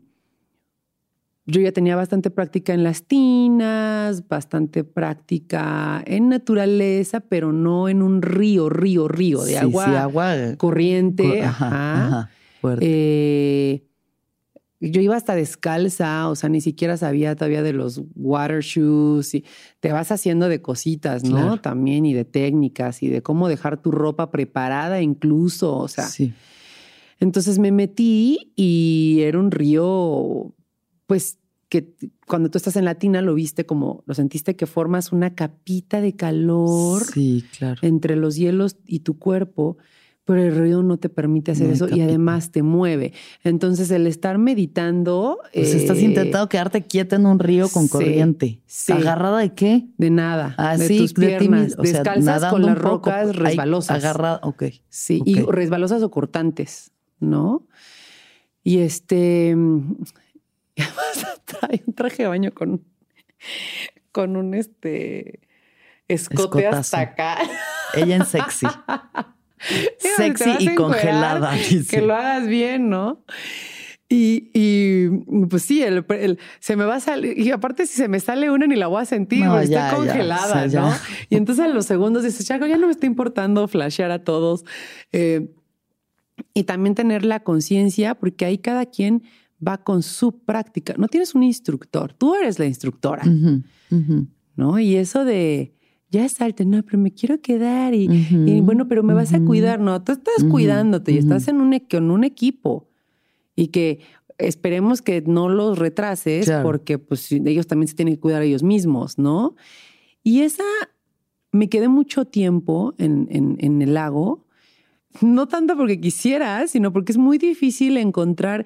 yo 1.48 1.62
ya 1.62 1.72
tenía 1.72 1.96
bastante 1.96 2.32
práctica 2.32 2.74
en 2.74 2.84
las 2.84 3.04
tinas, 3.04 4.28
bastante 4.28 4.84
práctica 4.84 6.04
en 6.08 6.30
naturaleza, 6.30 7.20
pero 7.20 7.52
no 7.54 7.88
en 7.90 8.02
un 8.02 8.22
río, 8.22 8.70
río, 8.70 9.08
río 9.08 9.44
de 9.44 9.52
Sí, 9.52 9.58
agua, 9.58 9.86
sí, 9.86 9.92
agua. 9.96 10.36
eh, 10.36 10.58
corriente. 10.58 11.24
cor- 11.24 11.44
ajá. 11.44 12.06
Ajá. 12.06 12.30
Eh, 12.82 13.84
yo 14.80 15.02
iba 15.02 15.16
hasta 15.16 15.36
descalza, 15.36 16.30
o 16.30 16.36
sea, 16.36 16.50
ni 16.50 16.62
siquiera 16.62 16.98
sabía 16.98 17.36
todavía 17.36 17.64
de 17.64 17.74
los 17.74 18.02
water 18.16 18.62
shoes 18.62 19.34
y 19.34 19.46
te 19.80 19.92
vas 19.92 20.12
haciendo 20.12 20.50
de 20.50 20.62
cositas, 20.62 21.24
¿no? 21.24 21.38
Claro. 21.38 21.58
También 21.62 22.06
y 22.06 22.14
de 22.14 22.26
técnicas 22.26 23.02
y 23.02 23.08
de 23.08 23.22
cómo 23.22 23.48
dejar 23.48 23.82
tu 23.82 23.92
ropa 23.92 24.32
preparada 24.32 25.02
incluso, 25.02 25.76
o 25.78 25.88
sea. 25.88 26.06
sí. 26.08 26.34
Entonces 27.20 27.58
me 27.60 27.72
metí 27.72 28.52
y 28.58 29.20
era 29.22 29.40
un 29.40 29.50
río, 29.50 30.54
pues 31.08 31.40
que 31.70 31.94
cuando 32.28 32.50
tú 32.52 32.58
estás 32.58 32.76
en 32.76 32.86
la 32.86 32.96
tina 32.96 33.22
lo 33.22 33.34
viste 33.34 33.66
como, 33.66 34.04
lo 34.06 34.14
sentiste 34.14 34.56
que 34.56 34.66
formas 34.68 35.12
una 35.12 35.34
capita 35.36 36.00
de 36.00 36.16
calor 36.16 37.04
Sí, 37.04 37.44
claro. 37.58 37.80
entre 37.82 38.16
los 38.16 38.36
hielos 38.36 38.78
y 38.86 39.00
tu 39.00 39.18
cuerpo, 39.18 39.78
pero 40.26 40.42
el 40.44 40.56
río 40.56 40.84
no 40.84 40.98
te 40.98 41.10
permite 41.10 41.52
hacer 41.52 41.68
No 41.68 41.74
eso 41.74 41.88
y 41.90 42.02
además 42.02 42.52
te 42.52 42.64
mueve. 42.64 43.14
Entonces 43.44 43.92
el 43.92 44.08
estar 44.08 44.38
meditando... 44.38 45.40
Pues 45.54 45.74
estás 45.74 45.98
eh, 46.00 46.04
intentando 46.06 46.50
quedarte 46.50 46.84
quieta 46.84 47.16
en 47.16 47.26
un 47.28 47.38
río 47.40 47.68
con 47.70 47.84
sí, 47.84 47.90
corriente. 47.90 48.60
sí. 48.66 48.92
¿Agarrada 48.92 49.40
de 49.40 49.54
qué? 49.54 49.88
De 49.98 50.10
nada, 50.10 50.56
Ah, 50.58 50.78
de 50.78 50.88
tus 50.98 51.14
piernas, 51.14 51.62
mismo. 51.68 51.82
O 51.84 51.86
sea, 51.86 52.00
descalzas 52.04 52.52
con 52.52 52.62
las 52.64 52.76
poco. 52.76 52.88
rocas 52.90 53.28
Ay, 53.28 53.34
resbalosas. 53.34 54.04
Agarrada, 54.04 54.40
ok. 54.44 54.64
Sí, 54.90 55.22
y 55.26 55.42
resbalosas 55.42 56.02
o 56.04 56.10
cortantes, 56.12 56.92
¿no? 57.20 57.68
Y 58.64 58.80
este... 58.80 59.56
y 60.76 60.82
además 60.82 61.42
trae 61.46 61.84
un 61.86 61.94
traje 61.94 62.24
de 62.24 62.30
baño 62.30 62.52
con, 62.54 62.84
con 64.12 64.36
un 64.36 64.54
este... 64.54 65.40
Escote 66.08 66.60
Escotazo. 66.60 66.78
hasta 66.78 67.00
acá. 67.00 67.38
Ella 67.96 68.18
en 68.18 68.26
sexy. 68.26 68.68
Sexy 70.18 70.50
y 70.60 70.68
encuerar, 70.68 70.76
congelada. 70.76 71.52
dice. 71.54 71.88
Que 71.98 72.02
lo 72.06 72.14
hagas 72.14 72.48
bien, 72.48 72.90
¿no? 72.90 73.24
Y, 74.08 74.52
y, 74.54 75.08
pues 75.50 75.64
sí, 75.64 75.82
el, 75.82 76.06
el- 76.10 76.38
se 76.60 76.76
me 76.76 76.86
va 76.86 76.96
a 76.98 77.00
salir. 77.00 77.40
Y 77.40 77.50
aparte, 77.50 77.88
si 77.88 77.96
se 77.96 78.08
me 78.08 78.20
sale 78.20 78.52
una, 78.52 78.68
ni 78.68 78.76
la 78.76 78.86
voy 78.86 79.02
a 79.02 79.06
sentir, 79.06 79.44
No, 79.46 79.64
ya, 79.64 79.96
congelada, 79.96 80.46
o 80.46 80.54
sea, 80.54 80.68
ya. 80.68 80.82
¿no? 80.82 80.94
Y 81.30 81.38
entonces 81.38 81.66
a 81.66 81.68
los 81.70 81.88
segundos 81.88 82.24
dices, 82.24 82.46
Chaco, 82.46 82.68
ya 82.68 82.78
no 82.78 82.86
me 82.86 82.92
está 82.92 83.08
importando 83.08 83.68
flashear 83.68 84.12
a 84.12 84.24
todos. 84.24 84.64
Eh, 85.12 85.50
y 86.54 86.66
también 86.66 86.94
tener 86.94 87.26
la 87.26 87.40
conciencia, 87.40 88.14
porque 88.14 88.46
ahí 88.46 88.60
cada 88.60 88.86
quien 88.86 89.24
va 89.66 89.78
con 89.78 90.04
su 90.04 90.40
práctica. 90.40 90.96
No 90.98 91.08
tienes 91.08 91.36
un 91.36 91.44
instructor, 91.44 92.14
tú 92.14 92.36
eres 92.36 92.60
la 92.60 92.66
instructora, 92.66 93.24
Ujú, 93.26 93.62
ujú, 93.92 94.28
¿no? 94.56 94.80
Y 94.80 94.96
eso 94.96 95.26
de 95.26 95.74
ya 96.12 96.28
salte, 96.30 96.66
no, 96.66 96.82
pero 96.84 96.98
me 96.98 97.12
quiero 97.12 97.42
quedar 97.42 97.94
y, 97.94 98.08
ujú, 98.08 98.48
y 98.48 98.62
bueno, 98.62 98.88
pero 98.88 99.04
me 99.04 99.14
vas 99.14 99.34
a 99.34 99.42
cuidar, 99.42 99.80
no, 99.80 100.02
tú 100.04 100.14
estás 100.14 100.44
cuidándote 100.50 101.12
y 101.12 101.18
estás 101.18 101.48
en 101.48 101.60
un, 101.62 101.74
e- 101.74 101.88
con 101.88 102.10
un 102.12 102.24
equipo 102.24 102.90
y 103.56 103.68
que 103.68 104.00
esperemos 104.38 105.02
que 105.02 105.22
no 105.22 105.50
los 105.50 105.78
retrases 105.80 106.46
Claro. 106.46 106.64
porque 106.64 107.00
pues 107.00 107.32
ellos 107.32 107.68
también 107.68 107.88
se 107.88 107.96
tienen 107.96 108.16
que 108.16 108.20
cuidar 108.20 108.44
ellos 108.44 108.64
mismos, 108.64 109.18
¿no? 109.18 109.56
Y 110.24 110.42
esa, 110.42 110.64
me 111.52 111.70
quedé 111.70 111.88
mucho 111.88 112.26
tiempo 112.26 112.94
en, 112.98 113.28
en- 113.32 113.58
en 113.60 113.82
el 113.82 113.94
lago, 113.94 114.46
no 115.22 115.48
tanto 115.48 115.76
porque 115.78 116.00
quisiera, 116.02 116.68
sino 116.68 116.92
porque 116.94 117.12
es 117.14 117.18
muy 117.18 117.38
difícil 117.38 117.98
encontrar 117.98 118.66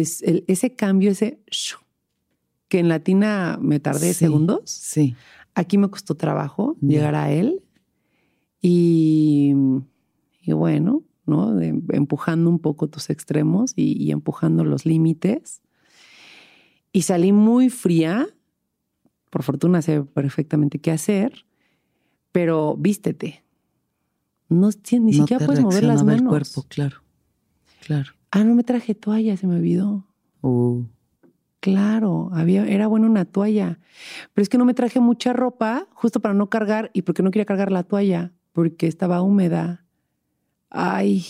es, 0.00 0.22
el- 0.22 0.44
ese 0.48 0.74
cambio, 0.74 1.10
ese 1.10 1.40
shu, 1.50 1.78
que 2.68 2.78
en 2.78 2.88
latina 2.88 3.58
me 3.60 3.80
tardé 3.80 4.08
Sí, 4.08 4.14
segundos. 4.14 4.62
Sí. 4.70 5.14
Aquí 5.54 5.76
me 5.78 5.88
costó 5.90 6.14
trabajo 6.14 6.76
llegar 6.80 7.14
a 7.14 7.30
él 7.30 7.62
y, 8.60 9.52
y 10.42 10.52
bueno, 10.52 11.02
¿no? 11.26 11.54
De- 11.54 11.80
empujando 11.90 12.48
un 12.48 12.58
poco 12.58 12.88
tus 12.88 13.10
extremos 13.10 13.72
y, 13.76 14.02
y 14.02 14.10
empujando 14.12 14.64
los 14.64 14.86
límites. 14.86 15.60
Y 16.92 17.02
salí 17.02 17.32
muy 17.32 17.68
fría. 17.70 18.28
Por 19.30 19.42
fortuna 19.42 19.80
sé 19.82 20.02
perfectamente 20.02 20.78
qué 20.78 20.90
hacer, 20.90 21.46
pero 22.32 22.76
vístete. 22.76 23.42
No, 24.48 24.68
ni 24.92 25.12
No 25.12 25.12
siquiera 25.26 25.46
puedes 25.46 25.62
mover 25.62 25.84
las 25.84 26.04
manos. 26.04 26.20
el 26.22 26.28
cuerpo, 26.28 26.64
claro. 26.68 26.98
Claro. 27.86 28.12
Ah, 28.32 28.42
no 28.44 28.54
me 28.54 28.64
traje 28.64 28.94
toalla, 28.94 29.36
se 29.36 29.46
me 29.46 29.54
olvidó. 29.56 30.04
Uh, 30.40 30.82
Claro, 31.60 32.28
había, 32.32 32.66
era 32.66 32.88
buena 32.88 33.06
una 33.06 33.24
toalla. 33.24 33.78
Pero 34.34 34.42
es 34.42 34.48
que 34.48 34.58
no 34.58 34.64
me 34.64 34.74
traje 34.74 34.98
mucha 34.98 35.32
ropa 35.32 35.86
justo 35.92 36.18
para 36.18 36.34
no 36.34 36.48
cargar 36.50 36.90
y 36.92 37.02
porque 37.02 37.22
no 37.22 37.30
quería 37.30 37.44
cargar 37.44 37.70
la 37.70 37.84
toalla, 37.84 38.32
porque 38.52 38.88
estaba 38.88 39.22
húmeda. 39.22 39.84
Ay, 40.70 41.24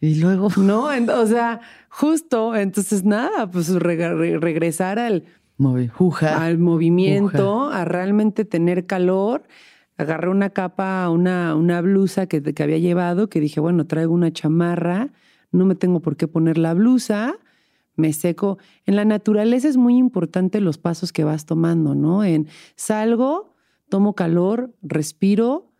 y 0.00 0.16
luego. 0.16 0.48
no, 0.56 0.92
en- 0.92 1.08
o 1.10 1.26
sea, 1.26 1.60
justo, 1.88 2.56
entonces 2.56 3.04
nada, 3.04 3.48
pues 3.50 3.72
reg- 3.76 4.16
re- 4.16 4.38
regresar 4.40 4.98
al. 4.98 5.24
Juja. 5.94 6.44
al 6.44 6.58
movimiento, 6.58 7.68
a 7.70 7.84
realmente 7.84 8.44
tener 8.44 8.86
calor. 8.86 9.44
Agarré 9.96 10.28
una 10.30 10.50
capa, 10.50 11.08
una, 11.08 11.54
una 11.54 11.80
blusa 11.82 12.26
que, 12.26 12.42
que 12.42 12.62
había 12.64 12.78
llevado, 12.78 13.28
que 13.28 13.38
dije, 13.38 13.60
bueno, 13.60 13.86
traigo 13.86 14.12
una 14.12 14.32
chamarra, 14.32 15.10
no 15.52 15.66
me 15.66 15.74
tengo 15.74 16.00
por 16.00 16.16
qué 16.16 16.26
poner 16.26 16.58
la 16.58 16.74
blusa, 16.74 17.38
me 17.94 18.12
seco. 18.12 18.58
En 18.86 18.96
la 18.96 19.04
naturaleza 19.04 19.68
es 19.68 19.76
muy 19.76 19.96
importante 19.96 20.60
los 20.60 20.78
pasos 20.78 21.12
que 21.12 21.24
vas 21.24 21.46
tomando, 21.46 21.94
¿no? 21.94 22.24
En 22.24 22.48
salgo, 22.74 23.54
tomo 23.88 24.14
calor, 24.14 24.74
respiro, 24.82 25.72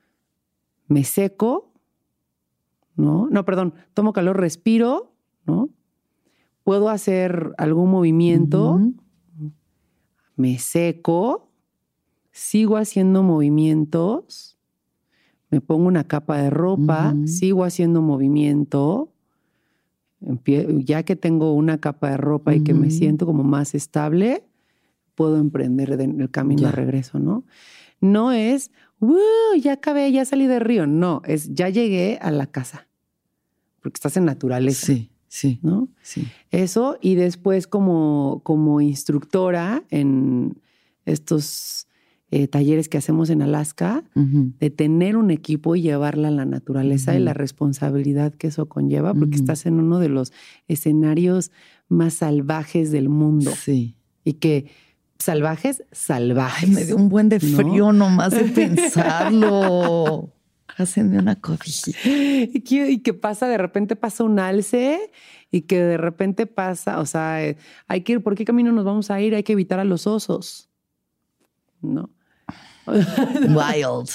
me 0.86 1.04
seco, 1.04 1.72
¿no? 2.96 3.28
No, 3.30 3.44
perdón, 3.44 3.74
tomo 3.94 4.12
calor, 4.12 4.38
respiro, 4.38 5.14
¿no? 5.46 5.70
Puedo 6.64 6.90
hacer 6.90 7.52
algún 7.58 7.90
movimiento, 7.90 8.80
me 10.36 10.58
seco, 10.58 11.50
sigo 12.30 12.76
haciendo 12.76 13.22
movimientos, 13.22 14.58
me 15.50 15.60
pongo 15.60 15.88
una 15.88 16.04
capa 16.04 16.38
de 16.38 16.50
ropa, 16.50 17.14
sigo 17.26 17.64
haciendo 17.64 18.00
movimiento, 18.00 19.11
ya 20.84 21.02
que 21.02 21.16
tengo 21.16 21.52
una 21.54 21.78
capa 21.78 22.10
de 22.10 22.16
ropa 22.16 22.54
y 22.54 22.62
que 22.62 22.74
me 22.74 22.90
siento 22.90 23.26
como 23.26 23.42
más 23.44 23.74
estable, 23.74 24.44
puedo 25.14 25.38
emprender 25.38 25.96
de- 25.96 26.04
el 26.04 26.30
camino 26.30 26.62
de 26.62 26.72
regreso, 26.72 27.18
¿no? 27.18 27.44
No 28.00 28.32
es 28.32 28.70
ya 29.60 29.72
acabé, 29.74 30.10
ya 30.12 30.24
salí 30.24 30.46
del 30.46 30.60
río. 30.60 30.86
No, 30.86 31.22
es 31.24 31.52
ya 31.52 31.68
llegué 31.68 32.18
a 32.22 32.30
la 32.30 32.46
casa. 32.46 32.86
Porque 33.80 33.96
estás 33.96 34.16
en 34.16 34.24
naturaleza. 34.24 34.86
Sí, 34.86 35.10
sí. 35.26 35.58
¿No? 35.62 35.88
Sí. 36.02 36.26
Eso. 36.52 36.98
Y 37.00 37.16
después, 37.16 37.66
como, 37.66 38.40
como 38.44 38.80
instructora 38.80 39.82
en 39.90 40.60
estos 41.04 41.88
eh, 42.34 42.48
talleres 42.48 42.88
que 42.88 42.96
hacemos 42.96 43.28
en 43.28 43.42
Alaska, 43.42 44.04
de 44.14 44.70
tener 44.70 45.18
un 45.18 45.30
equipo 45.30 45.76
y 45.76 45.82
llevarla 45.82 46.28
a 46.28 46.30
la 46.30 46.46
naturaleza 46.46 47.14
y 47.14 47.18
la 47.18 47.34
responsabilidad 47.34 48.32
que 48.32 48.46
eso 48.46 48.70
conlleva, 48.70 49.12
porque 49.12 49.36
estás 49.36 49.66
en 49.66 49.74
uno 49.74 49.98
de 49.98 50.08
los 50.08 50.32
escenarios 50.66 51.52
más 51.90 52.14
salvajes 52.14 52.90
del 52.90 53.10
mundo. 53.10 53.52
Sí. 53.54 53.96
Y 54.24 54.32
que 54.34 54.70
salvajes, 55.18 55.84
salvajes. 55.92 56.70
Ay, 56.70 56.74
me 56.74 56.84
dio 56.86 56.96
un 56.96 57.10
buen 57.10 57.28
de 57.28 57.38
¿No? 57.38 57.58
frío 57.58 57.92
nomás 57.92 58.30
de 58.30 58.44
pensarlo. 58.54 60.32
Hácenme 60.78 61.18
una 61.18 61.38
cobija. 61.38 61.92
y, 62.02 62.60
que, 62.60 62.92
y 62.92 63.00
que 63.00 63.12
pasa, 63.12 63.46
de 63.46 63.58
repente 63.58 63.94
pasa 63.94 64.24
un 64.24 64.38
alce 64.38 65.10
y 65.50 65.60
que 65.62 65.82
de 65.82 65.98
repente 65.98 66.46
pasa, 66.46 66.98
o 66.98 67.04
sea, 67.04 67.46
eh, 67.46 67.58
hay 67.88 68.00
que 68.00 68.12
ir, 68.12 68.22
¿por 68.22 68.36
qué 68.36 68.46
camino 68.46 68.72
nos 68.72 68.86
vamos 68.86 69.10
a 69.10 69.20
ir? 69.20 69.34
Hay 69.34 69.42
que 69.42 69.52
evitar 69.52 69.78
a 69.80 69.84
los 69.84 70.06
osos. 70.06 70.70
¿No? 71.82 72.08
Wild. 72.86 74.08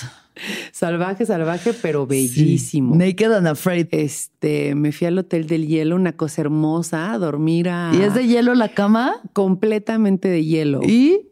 salvaje, 0.72 1.26
salvaje, 1.26 1.74
pero 1.82 2.06
bellísimo. 2.06 2.94
Sí. 2.94 2.98
Naked 3.00 3.32
and 3.34 3.48
afraid. 3.48 3.88
Este, 3.92 4.76
me 4.76 4.92
fui 4.92 5.08
al 5.08 5.18
Hotel 5.18 5.48
del 5.48 5.66
Hielo, 5.68 5.96
una 5.96 6.14
cosa 6.14 6.42
hermosa, 6.42 7.12
a 7.14 7.18
dormir 7.18 7.70
a... 7.70 7.92
¿Y 7.94 8.02
es 8.02 8.14
de 8.14 8.28
hielo 8.28 8.54
la 8.54 8.70
cama? 8.70 9.16
completamente 9.34 10.28
de 10.28 10.44
hielo. 10.46 10.82
¿Y 10.84 11.30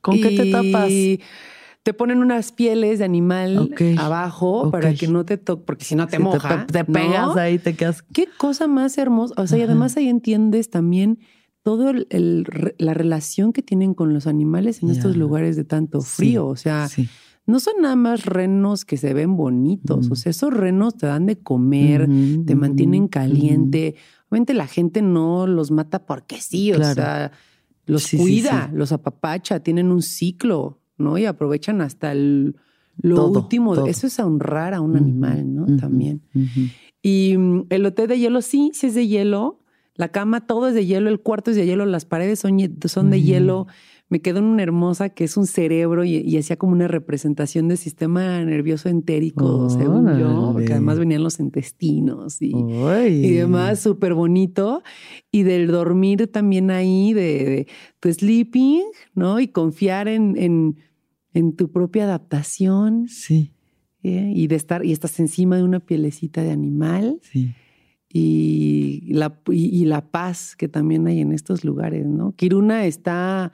con 0.00 0.14
qué 0.20 0.30
te 0.36 0.50
tapas? 0.52 0.90
Y 0.90 1.20
Te 1.82 1.92
ponen 1.94 2.18
unas 2.20 2.52
pieles 2.52 2.98
de 3.00 3.04
animal 3.04 3.70
abajo 3.98 4.70
para 4.70 4.94
que 4.94 5.08
no 5.08 5.24
te 5.24 5.38
toque, 5.38 5.62
porque 5.66 5.84
si 5.84 5.94
no 5.96 6.06
te 6.06 6.16
Si 6.18 6.22
moja. 6.22 6.66
te, 6.66 6.72
te 6.72 6.78
¿no? 6.80 6.92
pegas 6.92 7.36
ahí, 7.36 7.58
te 7.58 7.74
quedas. 7.74 8.02
Qué 8.12 8.28
cosa 8.36 8.66
más 8.68 8.96
hermosa. 8.98 9.34
O 9.36 9.46
sea, 9.48 9.58
y 9.58 9.62
además 9.62 9.96
ahí 9.96 10.08
entiendes 10.08 10.70
también 10.70 11.18
re- 11.74 12.74
la 12.78 12.94
relación 12.94 13.52
que 13.52 13.62
tienen 13.62 13.94
con 13.94 14.14
los 14.14 14.26
animales 14.26 14.82
en 14.82 14.90
estos 14.90 15.16
lugares 15.16 15.56
de 15.56 15.64
tanto 15.64 16.00
Sí, 16.00 16.06
frío. 16.08 16.46
O 16.46 16.56
sea, 16.56 16.88
Sí. 16.88 17.08
no 17.46 17.58
son 17.60 17.74
nada 17.82 17.96
más 17.96 18.24
renos 18.26 18.84
que 18.84 18.96
se 18.96 19.12
ven 19.14 19.36
bonitos. 19.36 20.10
O 20.10 20.14
sea, 20.16 20.30
esos 20.30 20.52
renos 20.54 20.96
te 20.96 21.06
dan 21.06 21.26
de 21.26 21.36
comer, 21.38 22.08
te 22.46 22.54
mantienen 22.54 23.08
caliente. 23.08 23.94
Obviamente 24.28 24.54
la 24.54 24.66
gente 24.66 25.02
no 25.02 25.46
los 25.46 25.70
mata 25.70 26.06
porque 26.06 26.40
sí, 26.40 26.72
o 26.72 26.76
Claro. 26.76 26.94
sea, 26.94 27.32
los 27.86 28.02
Sí, 28.02 28.16
cuida, 28.16 28.70
los 28.74 28.90
apapacha, 28.92 29.60
tienen 29.60 29.90
un 29.92 30.02
ciclo, 30.02 30.80
¿no? 30.98 31.18
Y 31.18 31.24
aprovechan 31.26 31.80
hasta 31.80 32.10
el, 32.12 32.56
lo 33.00 33.14
Todo, 33.16 33.40
último. 33.42 33.74
todo. 33.74 33.86
Eso 33.86 34.06
es 34.08 34.18
honrar 34.18 34.74
a 34.74 34.80
un 34.80 34.96
animal, 34.96 35.54
¿no? 35.54 35.66
También. 35.76 36.22
Y 37.02 37.36
mm, 37.38 37.66
el 37.70 37.86
hotel 37.86 38.08
de 38.08 38.18
hielo, 38.18 38.42
sí, 38.42 38.70
sí 38.74 38.86
es 38.88 38.94
de 38.94 39.06
hielo. 39.06 39.60
La 39.96 40.08
cama, 40.08 40.46
todo 40.46 40.68
es 40.68 40.74
de 40.74 40.86
hielo, 40.86 41.08
el 41.08 41.20
cuarto 41.20 41.50
es 41.50 41.56
de 41.56 41.66
hielo, 41.66 41.86
las 41.86 42.04
paredes 42.04 42.38
son, 42.40 42.56
de 42.58 43.18
Mm. 43.18 43.22
hielo. 43.22 43.66
Me 44.08 44.20
quedó 44.20 44.38
en 44.38 44.44
una 44.44 44.62
hermosa 44.62 45.08
que 45.08 45.24
es 45.24 45.36
un 45.36 45.46
cerebro 45.48 46.04
y, 46.04 46.16
y 46.18 46.36
hacía 46.38 46.56
como 46.56 46.70
una 46.72 46.86
representación 46.86 47.66
del 47.66 47.76
sistema 47.76 48.44
nervioso 48.44 48.88
entérico, 48.88 49.68
según 49.68 50.16
yo, 50.16 50.50
porque 50.52 50.72
además 50.74 50.98
venían 51.00 51.24
los 51.24 51.40
intestinos 51.40 52.40
y, 52.40 52.52
y 53.08 53.30
demás, 53.32 53.80
súper 53.80 54.14
bonito. 54.14 54.82
Y 55.32 55.42
del 55.42 55.66
dormir 55.66 56.28
también 56.30 56.70
ahí, 56.70 57.14
de, 57.14 57.22
de 57.44 57.66
tu 57.98 58.12
sleeping, 58.12 58.82
¿no? 59.14 59.40
Y 59.40 59.48
confiar 59.48 60.06
en, 60.06 60.36
en, 60.36 60.76
en 61.34 61.56
tu 61.56 61.72
propia 61.72 62.04
adaptación 62.04 63.08
Sí, 63.08 63.50
¿eh? 64.04 64.30
y 64.34 64.46
de 64.46 64.54
estar, 64.54 64.84
y 64.84 64.92
estás 64.92 65.18
encima 65.18 65.56
de 65.56 65.64
una 65.64 65.80
pielecita 65.80 66.42
de 66.44 66.52
animal 66.52 67.18
sí. 67.22 67.54
Y 68.18 69.12
la, 69.12 69.38
y, 69.50 69.82
y 69.82 69.84
la 69.84 70.10
paz 70.10 70.56
que 70.56 70.68
también 70.68 71.06
hay 71.06 71.20
en 71.20 71.32
estos 71.32 71.64
lugares, 71.64 72.06
¿no? 72.06 72.32
Kiruna 72.36 72.86
está 72.86 73.52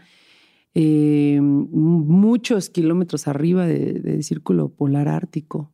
eh, 0.75 1.39
muchos 1.43 2.71
kilómetros 2.71 3.29
arriba 3.29 3.67
de- 3.67 3.95
del 4.01 4.23
círculo 4.25 4.69
polar 4.71 5.09
ártico. 5.09 5.71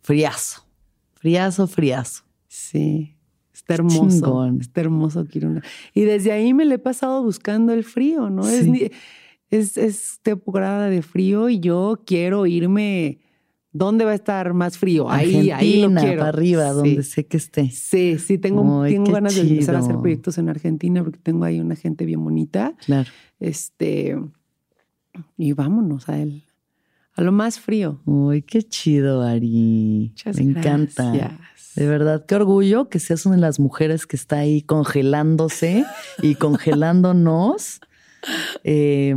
Friazo. 0.00 0.62
Friazo, 1.14 1.66
friazo. 1.66 2.24
Sí, 2.48 3.14
está 3.54 3.74
hermoso. 3.74 4.08
Chingón. 4.08 4.60
Está 4.60 4.80
hermoso 4.80 5.24
Kiruna. 5.24 5.62
Y 5.94 6.02
desde 6.02 6.32
ahí 6.32 6.52
me 6.52 6.64
le 6.64 6.74
he 6.74 6.78
pasado 6.78 7.22
buscando 7.22 7.72
el 7.72 7.84
frío, 7.84 8.28
¿no? 8.28 8.42
Sí. 8.42 8.90
es, 9.50 9.76
es 9.76 10.18
temporada 10.22 10.88
de 10.90 11.02
frío 11.02 11.48
y 11.48 11.60
yo 11.60 12.02
quiero 12.04 12.46
irme. 12.46 13.20
¿Dónde 13.72 14.04
va 14.04 14.10
a 14.10 14.14
estar 14.14 14.52
más 14.52 14.76
frío? 14.76 15.10
Ahí, 15.10 15.50
ahí 15.50 15.80
lo 15.80 15.86
Argentina, 15.86 16.00
quiero. 16.02 16.18
para 16.18 16.28
arriba, 16.28 16.68
Sí. 16.70 16.74
donde 16.76 17.02
sé 17.02 17.26
que 17.26 17.36
esté. 17.38 17.70
Sí, 17.70 18.18
sí, 18.18 18.36
tengo, 18.38 18.82
Ay, 18.82 18.92
tengo 18.94 19.10
ganas 19.12 19.34
de 19.34 19.40
empezar 19.42 19.76
a 19.76 19.78
hacer 19.78 19.96
proyectos 19.98 20.36
en 20.38 20.48
Argentina 20.50 21.02
porque 21.02 21.18
tengo 21.18 21.44
ahí 21.44 21.58
una 21.60 21.74
gente 21.76 22.04
bien 22.04 22.22
bonita. 22.22 22.74
Claro. 22.84 23.08
Este, 23.40 24.16
y 25.38 25.52
vámonos 25.54 26.08
a 26.08 26.18
él, 26.18 26.44
a 27.14 27.22
lo 27.22 27.32
más 27.32 27.58
frío. 27.60 28.00
Uy, 28.04 28.42
qué 28.42 28.62
chido, 28.62 29.22
Ari. 29.22 30.08
Muchas 30.10 30.36
Me 30.36 30.42
encanta. 30.42 31.12
gracias. 31.12 31.74
De 31.74 31.86
verdad, 31.86 32.26
qué 32.26 32.34
orgullo 32.34 32.90
que 32.90 32.98
seas 32.98 33.24
una 33.24 33.36
de 33.36 33.40
las 33.40 33.58
mujeres 33.58 34.06
que 34.06 34.16
está 34.16 34.36
ahí 34.40 34.60
congelándose 34.62 35.84
y 36.22 36.34
congelándonos. 36.34 37.80
Eh, 38.62 39.16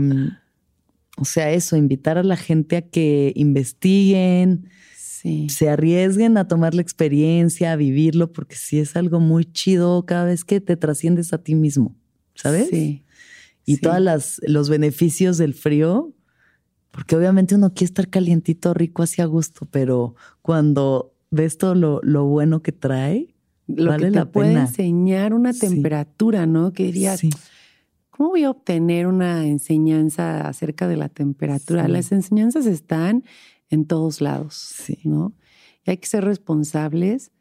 o 1.18 1.26
sea, 1.26 1.52
eso, 1.52 1.76
invitar 1.78 2.18
a 2.18 2.24
la 2.24 2.38
gente 2.38 2.78
a 2.78 2.82
que 2.82 3.32
investiguen, 3.36 4.70
Sí. 4.98 5.48
se 5.50 5.70
arriesguen 5.70 6.38
a 6.38 6.48
tomar 6.48 6.76
la 6.76 6.82
experiencia, 6.84 7.72
a 7.72 7.76
vivirlo, 7.76 8.32
porque 8.32 8.56
sí 8.56 8.78
es 8.80 8.96
algo 8.96 9.20
muy 9.20 9.46
chido 9.46 10.06
cada 10.06 10.26
vez 10.26 10.44
que 10.46 10.62
te 10.62 10.78
trasciendes 10.78 11.34
a 11.34 11.40
ti 11.40 11.56
mismo, 11.56 11.96
¿sabes? 12.36 12.70
Sí. 12.70 13.04
Y 13.66 13.76
sí. 13.78 13.82
todos 13.82 14.40
los 14.44 14.70
beneficios 14.70 15.38
del 15.40 15.56
frío, 15.56 16.14
porque 16.92 17.16
obviamente 17.16 17.56
uno 17.56 17.74
quiere 17.74 17.86
estar 17.86 18.08
calientito, 18.10 18.74
rico, 18.76 19.02
así 19.04 19.22
a 19.22 19.26
gusto, 19.26 19.68
pero 19.72 20.16
cuando 20.44 21.14
ves 21.32 21.58
todo 21.58 21.74
lo, 21.74 22.00
lo 22.04 22.26
bueno 22.26 22.62
que 22.62 22.72
trae, 22.72 23.34
Lo 23.68 23.90
vale 23.92 24.06
que 24.06 24.12
te 24.12 24.16
la 24.18 24.26
puede 24.32 24.50
pena. 24.50 24.62
enseñar 24.68 25.34
una 25.34 25.54
Sí. 25.54 25.62
temperatura, 25.62 26.46
¿no? 26.46 26.72
Que 26.72 26.84
dirías, 26.84 27.20
sí, 27.22 27.32
¿cómo 28.16 28.30
voy 28.30 28.44
a 28.44 28.50
obtener 28.52 29.08
una 29.08 29.46
enseñanza 29.46 30.48
acerca 30.48 30.88
de 30.88 30.98
la 30.98 31.10
temperatura? 31.10 31.86
Sí. 31.86 31.92
Las 31.92 32.12
enseñanzas 32.12 32.66
están 32.66 33.24
en 33.70 33.86
todos 33.86 34.22
lados, 34.22 34.54
Sí. 34.56 35.00
¿no? 35.04 35.34
Y 35.86 35.92
hay 35.92 35.98
que 35.98 36.08
ser 36.08 36.24
responsables 36.24 37.32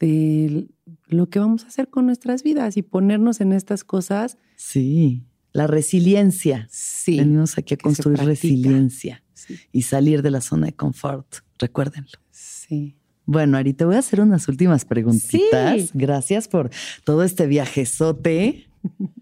de 0.00 0.68
lo 1.06 1.28
que 1.28 1.38
vamos 1.38 1.64
a 1.64 1.68
hacer 1.68 1.88
con 1.88 2.06
nuestras 2.06 2.42
vidas 2.42 2.76
y 2.76 2.82
ponernos 2.82 3.40
en 3.40 3.52
estas 3.52 3.84
cosas. 3.84 4.38
sí. 4.56 5.24
La 5.54 5.66
resiliencia. 5.66 6.68
Sí. 6.70 7.16
Venimos 7.16 7.56
aquí 7.56 7.72
a 7.74 7.78
construir 7.78 8.18
resiliencia 8.20 9.24
Sí. 9.32 9.56
y 9.72 9.82
salir 9.82 10.20
de 10.22 10.30
la 10.30 10.42
zona 10.42 10.66
de 10.66 10.74
confort. 10.74 11.36
Recuérdenlo. 11.58 12.18
sí. 12.30 12.94
Bueno, 13.24 13.56
Ari, 13.58 13.74
te 13.74 13.84
voy 13.84 13.96
a 13.96 13.98
hacer 13.98 14.20
unas 14.20 14.46
últimas 14.48 14.84
preguntitas. 14.84 15.80
Sí. 15.82 15.90
Gracias 15.94 16.48
por 16.48 16.70
todo 17.04 17.22
este 17.24 17.46
viajezote. 17.46 18.68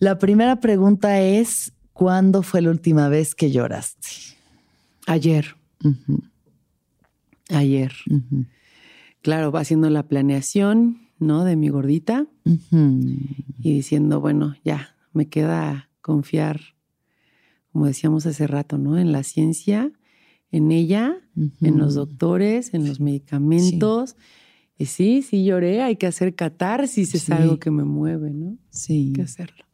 La 0.00 0.18
primera 0.18 0.60
pregunta 0.60 1.20
es, 1.20 1.74
¿cuándo 1.92 2.42
fue 2.42 2.62
la 2.62 2.70
última 2.70 3.10
vez 3.10 3.34
que 3.34 3.50
lloraste? 3.50 4.08
Ayer, 5.06 5.56
ayer. 7.50 7.92
Claro, 9.20 9.52
va 9.52 9.60
haciendo 9.60 9.90
la 9.90 10.08
planeación, 10.08 11.02
¿no? 11.18 11.44
De 11.44 11.54
mi 11.54 11.68
gordita 11.68 12.26
y 13.62 13.74
diciendo, 13.74 14.22
bueno, 14.22 14.56
ya, 14.64 14.96
me 15.12 15.28
queda 15.28 15.90
confiar, 16.00 16.60
como 17.70 17.84
decíamos 17.84 18.24
hace 18.24 18.46
rato, 18.46 18.78
¿no? 18.78 18.98
En 18.98 19.12
la 19.12 19.22
ciencia, 19.22 19.92
en 20.50 20.72
ella, 20.72 21.18
en 21.60 21.76
los 21.76 21.94
doctores, 21.94 22.72
en 22.72 22.88
los 22.88 23.00
medicamentos. 23.00 24.16
Y 24.78 24.86
sí, 24.86 25.20
sí 25.20 25.44
lloré, 25.44 25.82
hay 25.82 25.96
que 25.96 26.06
hacer 26.06 26.34
catarsis, 26.34 27.14
es 27.14 27.28
algo 27.28 27.58
que 27.58 27.70
me 27.70 27.84
mueve, 27.84 28.30
¿no? 28.30 28.56
Sí. 28.70 29.08
Hay 29.08 29.12
que 29.12 29.22
hacerlo. 29.22 29.69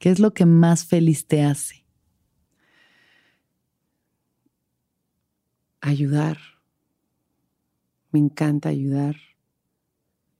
¿Qué 0.00 0.08
es 0.08 0.18
lo 0.18 0.32
que 0.32 0.46
más 0.46 0.86
feliz 0.86 1.26
te 1.26 1.42
hace? 1.42 1.84
Ayudar. 5.82 6.38
Me 8.12 8.18
encanta 8.18 8.68
ayudar. 8.70 9.16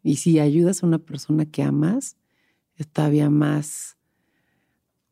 Y 0.03 0.17
si 0.17 0.39
ayudas 0.39 0.83
a 0.83 0.87
una 0.87 0.99
persona 0.99 1.45
que 1.47 1.63
amas, 1.63 2.17
es 2.77 2.89
todavía 2.89 3.31
más, 3.31 3.97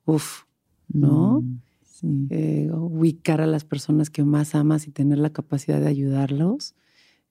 uff, 0.07 0.45
¿no? 0.89 1.41
Mm, 1.43 1.61
Sí. 1.83 2.29
eh, 2.31 2.71
ubicar 2.73 3.41
a 3.41 3.47
las 3.49 3.65
personas 3.65 4.09
que 4.09 4.23
más 4.23 4.55
amas 4.55 4.87
y 4.87 4.93
tener 4.93 5.19
la 5.19 5.31
capacidad 5.33 5.81
de 5.81 5.89
ayudarlos 5.89 6.77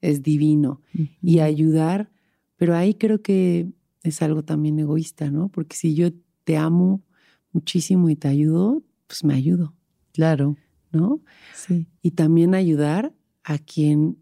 es 0.02 0.24
divino. 0.24 0.82
Y 1.22 1.40
ayudar, 1.40 2.12
pero 2.58 2.76
ahí 2.76 2.96
creo 2.96 3.22
que 3.22 3.72
es 4.04 4.22
algo 4.24 4.44
también 4.44 4.80
egoísta, 4.80 5.32
¿no? 5.32 5.50
Porque 5.50 5.76
si 5.78 5.96
yo 5.96 6.10
te 6.46 6.58
amo 6.58 7.04
muchísimo 7.52 8.10
y 8.10 8.16
te 8.16 8.28
ayudo, 8.28 8.84
pues 9.08 9.24
me 9.24 9.34
ayudo, 9.34 9.74
Claro. 10.14 10.58
¿no? 10.92 11.22
Sí. 11.54 11.88
Y 12.02 12.12
también 12.12 12.56
ayudar 12.56 13.14
a 13.44 13.58
quien 13.58 14.18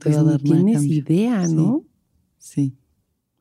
pues, 0.00 0.16
no 0.16 0.38
tienes 0.38 0.84
idea, 0.84 1.46
¿no? 1.48 1.84
Sí. 2.38 2.76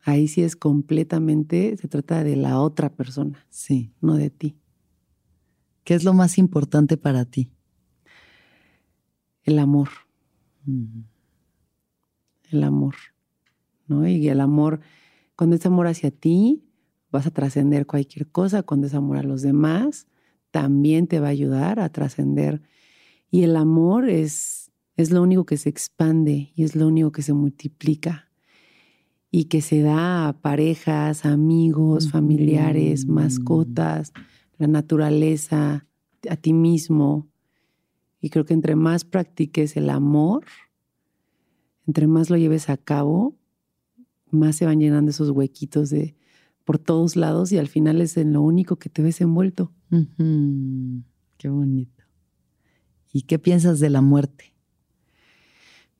Ahí 0.03 0.27
sí 0.27 0.43
es 0.43 0.55
completamente, 0.55 1.75
se 1.77 1.87
trata 1.87 2.23
de 2.23 2.35
la 2.35 2.59
otra 2.59 2.93
persona. 2.93 3.45
Sí. 3.49 3.91
No 4.01 4.15
de 4.15 4.29
ti. 4.29 4.55
¿Qué 5.83 5.95
es 5.95 6.03
lo 6.03 6.13
más 6.13 6.37
importante 6.37 6.97
para 6.97 7.25
ti? 7.25 7.51
El 9.43 9.59
amor. 9.59 9.89
El 12.51 12.63
amor. 12.63 12.95
¿No? 13.87 14.07
Y 14.07 14.27
el 14.29 14.41
amor, 14.41 14.81
cuando 15.35 15.55
es 15.55 15.65
amor 15.65 15.87
hacia 15.87 16.11
ti, 16.11 16.64
vas 17.15 17.25
a 17.27 17.31
trascender 17.31 17.85
cualquier 17.85 18.27
cosa. 18.27 18.61
Cuando 18.61 18.87
es 18.87 18.93
amor 18.93 19.17
a 19.17 19.23
los 19.23 19.41
demás, 19.41 20.07
también 20.51 21.07
te 21.07 21.19
va 21.19 21.27
a 21.27 21.31
ayudar 21.31 21.79
a 21.79 21.89
trascender. 21.89 22.61
Y 23.31 23.43
el 23.43 23.55
amor 23.55 24.09
es, 24.09 24.71
es 24.97 25.11
lo 25.11 25.21
único 25.21 25.45
que 25.45 25.57
se 25.57 25.69
expande 25.69 26.51
y 26.55 26.63
es 26.63 26.75
lo 26.75 26.87
único 26.87 27.11
que 27.11 27.21
se 27.21 27.33
multiplica 27.33 28.29
y 29.31 29.45
que 29.45 29.61
se 29.61 29.81
da 29.81 30.27
a 30.27 30.33
parejas, 30.33 31.25
amigos, 31.25 32.09
familiares, 32.09 33.05
mascotas, 33.05 34.13
la 34.57 34.67
naturaleza, 34.67 35.85
a 36.29 36.35
ti 36.35 36.53
mismo. 36.53 37.27
Y 38.21 38.29
creo 38.29 38.45
que 38.45 38.53
entre 38.53 38.75
más 38.75 39.03
practiques 39.03 39.75
el 39.77 39.89
amor, 39.89 40.45
entre 41.87 42.07
más 42.07 42.29
lo 42.29 42.37
lleves 42.37 42.69
a 42.69 42.77
cabo, 42.77 43.35
más 44.31 44.55
se 44.55 44.65
van 44.65 44.79
llenando 44.79 45.11
esos 45.11 45.29
huequitos 45.29 45.89
de 45.89 46.14
por 46.65 46.79
todos 46.79 47.15
lados 47.15 47.51
y 47.51 47.57
al 47.57 47.67
final 47.67 48.01
es 48.01 48.17
en 48.17 48.33
lo 48.33 48.41
único 48.41 48.75
que 48.75 48.89
te 48.89 49.01
ves 49.01 49.21
envuelto. 49.21 49.71
Qué 51.37 51.49
bonito. 51.49 52.03
¿Y 53.13 53.21
qué 53.21 53.39
piensas 53.39 53.79
de 53.79 53.89
la 53.89 54.01
muerte? 54.01 54.53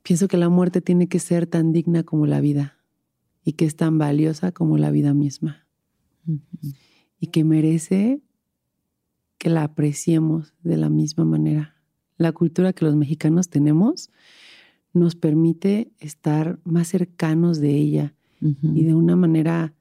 Pienso 0.02 0.28
que 0.28 0.38
la 0.38 0.50
muerte 0.50 0.82
tiene 0.82 1.08
que 1.08 1.20
ser 1.20 1.48
tan 1.48 1.72
digna 1.72 2.04
como 2.04 2.26
la 2.26 2.42
vida 2.42 2.78
y 3.44 3.54
que 3.54 3.66
es 3.66 3.76
tan 3.76 3.98
valiosa 3.98 4.52
como 4.52 4.78
la 4.78 4.92
vida 4.92 5.14
misma. 5.14 5.68
Y 7.20 7.28
que 7.28 7.44
merece 7.44 8.22
que 9.38 9.50
la 9.50 9.64
apreciemos 9.64 10.56
de 10.64 10.78
la 10.78 10.90
misma 10.90 11.26
manera. 11.26 11.76
La 12.18 12.32
cultura 12.32 12.74
que 12.74 12.86
los 12.86 12.96
mexicanos 12.96 13.50
tenemos 13.50 14.10
nos 14.94 15.16
permite 15.16 15.92
estar 16.00 16.60
más 16.64 16.88
cercanos 16.88 17.60
de 17.60 17.76
ella 17.76 18.16
y 18.42 18.84
de 18.84 18.96
una 18.96 19.16
manera 19.16 19.75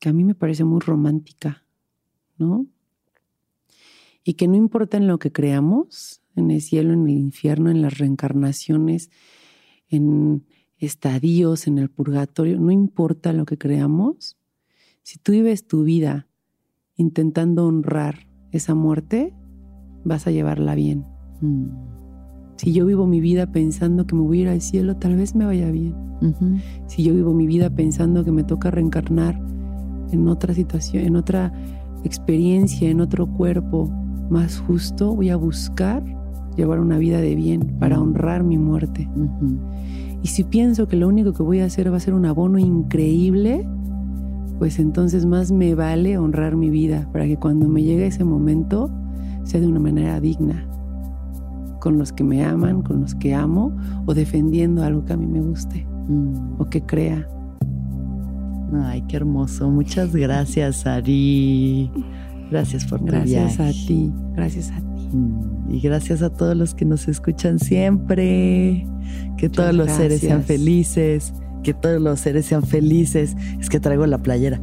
que 0.00 0.08
a 0.08 0.12
mí 0.12 0.24
me 0.24 0.34
parece 0.34 0.64
muy 0.64 0.80
romántica, 0.80 1.64
¿no? 2.38 2.66
Y 4.24 4.34
que 4.34 4.48
no 4.48 4.56
importa 4.56 4.96
en 4.96 5.06
lo 5.06 5.18
que 5.18 5.30
creamos, 5.30 6.22
en 6.34 6.50
el 6.50 6.60
cielo, 6.62 6.92
en 6.92 7.06
el 7.06 7.18
infierno, 7.18 7.70
en 7.70 7.82
las 7.82 7.98
reencarnaciones, 7.98 9.10
en 9.88 10.46
estadios, 10.78 11.66
en 11.66 11.78
el 11.78 11.90
purgatorio, 11.90 12.58
no 12.58 12.70
importa 12.70 13.32
lo 13.32 13.44
que 13.44 13.58
creamos, 13.58 14.38
si 15.02 15.18
tú 15.18 15.32
vives 15.32 15.66
tu 15.66 15.84
vida 15.84 16.28
intentando 16.96 17.66
honrar 17.66 18.26
esa 18.52 18.74
muerte, 18.74 19.34
vas 20.04 20.26
a 20.26 20.30
llevarla 20.30 20.74
bien. 20.74 21.04
Mm. 21.40 21.68
Si 22.56 22.72
yo 22.72 22.84
vivo 22.86 23.06
mi 23.06 23.20
vida 23.20 23.52
pensando 23.52 24.06
que 24.06 24.14
me 24.14 24.22
voy 24.22 24.38
a 24.38 24.42
ir 24.42 24.48
al 24.48 24.60
cielo, 24.60 24.96
tal 24.96 25.16
vez 25.16 25.34
me 25.34 25.46
vaya 25.46 25.70
bien. 25.70 25.94
Si 26.86 27.02
yo 27.02 27.14
vivo 27.14 27.32
mi 27.32 27.46
vida 27.46 27.70
pensando 27.70 28.24
que 28.24 28.32
me 28.32 28.44
toca 28.44 28.70
reencarnar 28.70 29.40
en 30.12 30.28
otra 30.28 30.54
situación, 30.54 31.04
en 31.04 31.16
otra 31.16 31.52
experiencia, 32.04 32.88
en 32.88 33.00
otro 33.00 33.26
cuerpo 33.26 33.90
más 34.30 34.58
justo, 34.58 35.14
voy 35.14 35.30
a 35.30 35.36
buscar 35.36 36.02
llevar 36.56 36.80
una 36.80 36.98
vida 36.98 37.20
de 37.20 37.34
bien 37.34 37.76
para 37.78 38.00
honrar 38.00 38.44
mi 38.44 38.58
muerte. 38.58 39.08
Y 40.22 40.28
si 40.28 40.44
pienso 40.44 40.86
que 40.86 40.96
lo 40.96 41.08
único 41.08 41.32
que 41.32 41.42
voy 41.42 41.60
a 41.60 41.64
hacer 41.64 41.92
va 41.92 41.96
a 41.96 42.00
ser 42.00 42.14
un 42.14 42.26
abono 42.26 42.58
increíble, 42.58 43.66
pues 44.58 44.78
entonces 44.78 45.24
más 45.24 45.50
me 45.52 45.74
vale 45.74 46.18
honrar 46.18 46.56
mi 46.56 46.70
vida 46.70 47.08
para 47.12 47.26
que 47.26 47.36
cuando 47.36 47.68
me 47.68 47.82
llegue 47.82 48.06
ese 48.06 48.24
momento 48.24 48.90
sea 49.44 49.60
de 49.60 49.66
una 49.66 49.80
manera 49.80 50.20
digna, 50.20 50.66
con 51.80 51.98
los 51.98 52.12
que 52.12 52.24
me 52.24 52.44
aman, 52.44 52.82
con 52.82 53.00
los 53.00 53.14
que 53.14 53.34
amo 53.34 53.74
o 54.06 54.14
defendiendo 54.14 54.84
algo 54.84 55.04
que 55.04 55.14
a 55.14 55.16
mí 55.16 55.26
me 55.26 55.40
guste 55.40 55.86
mm. 56.08 56.60
o 56.60 56.66
que 56.66 56.82
crea. 56.82 57.26
Ay, 58.72 59.02
qué 59.02 59.16
hermoso. 59.16 59.68
Muchas 59.68 60.14
gracias, 60.14 60.86
Ari. 60.86 61.90
Gracias 62.50 62.84
por 62.84 63.00
tu 63.00 63.06
Gracias 63.06 63.60
a 63.60 63.70
ti, 63.70 64.12
gracias 64.34 64.70
a 64.70 64.78
ti. 64.78 65.08
Mm, 65.12 65.74
y 65.74 65.80
gracias 65.80 66.22
a 66.22 66.30
todos 66.30 66.56
los 66.56 66.74
que 66.74 66.84
nos 66.84 67.08
escuchan 67.08 67.58
siempre. 67.58 68.86
Que 69.36 69.48
todos 69.48 69.74
los 69.74 69.90
seres 69.90 70.20
sean 70.20 70.42
felices. 70.42 71.32
Que 71.62 71.74
todos 71.74 72.00
los 72.00 72.20
seres 72.20 72.46
sean 72.46 72.62
felices. 72.62 73.36
Es 73.60 73.68
que 73.68 73.80
traigo 73.80 74.06
la 74.06 74.18
playera. 74.18 74.60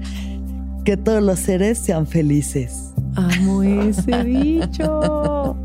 Que 0.83 0.97
todos 0.97 1.23
los 1.23 1.39
seres 1.39 1.77
sean 1.77 2.07
felices. 2.07 2.93
Amo 3.15 3.63
ese 3.63 4.23
dicho. 4.25 5.55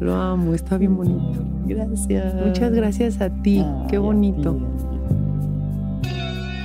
Lo 0.00 0.14
amo, 0.14 0.54
está 0.54 0.78
bien 0.78 0.96
bonito. 0.96 1.44
Gracias. 1.66 2.34
Muchas 2.34 2.72
gracias 2.72 3.20
a 3.20 3.30
ti. 3.30 3.64
Qué 3.88 3.98
bonito. 3.98 4.58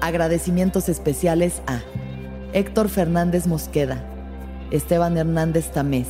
Agradecimientos 0.00 0.88
especiales 0.88 1.62
a 1.66 1.80
Héctor 2.52 2.88
Fernández 2.88 3.46
Mosqueda, 3.46 4.04
Esteban 4.70 5.16
Hernández 5.16 5.72
Tamés, 5.72 6.08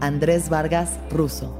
Andrés 0.00 0.48
Vargas 0.48 0.90
Russo. 1.10 1.59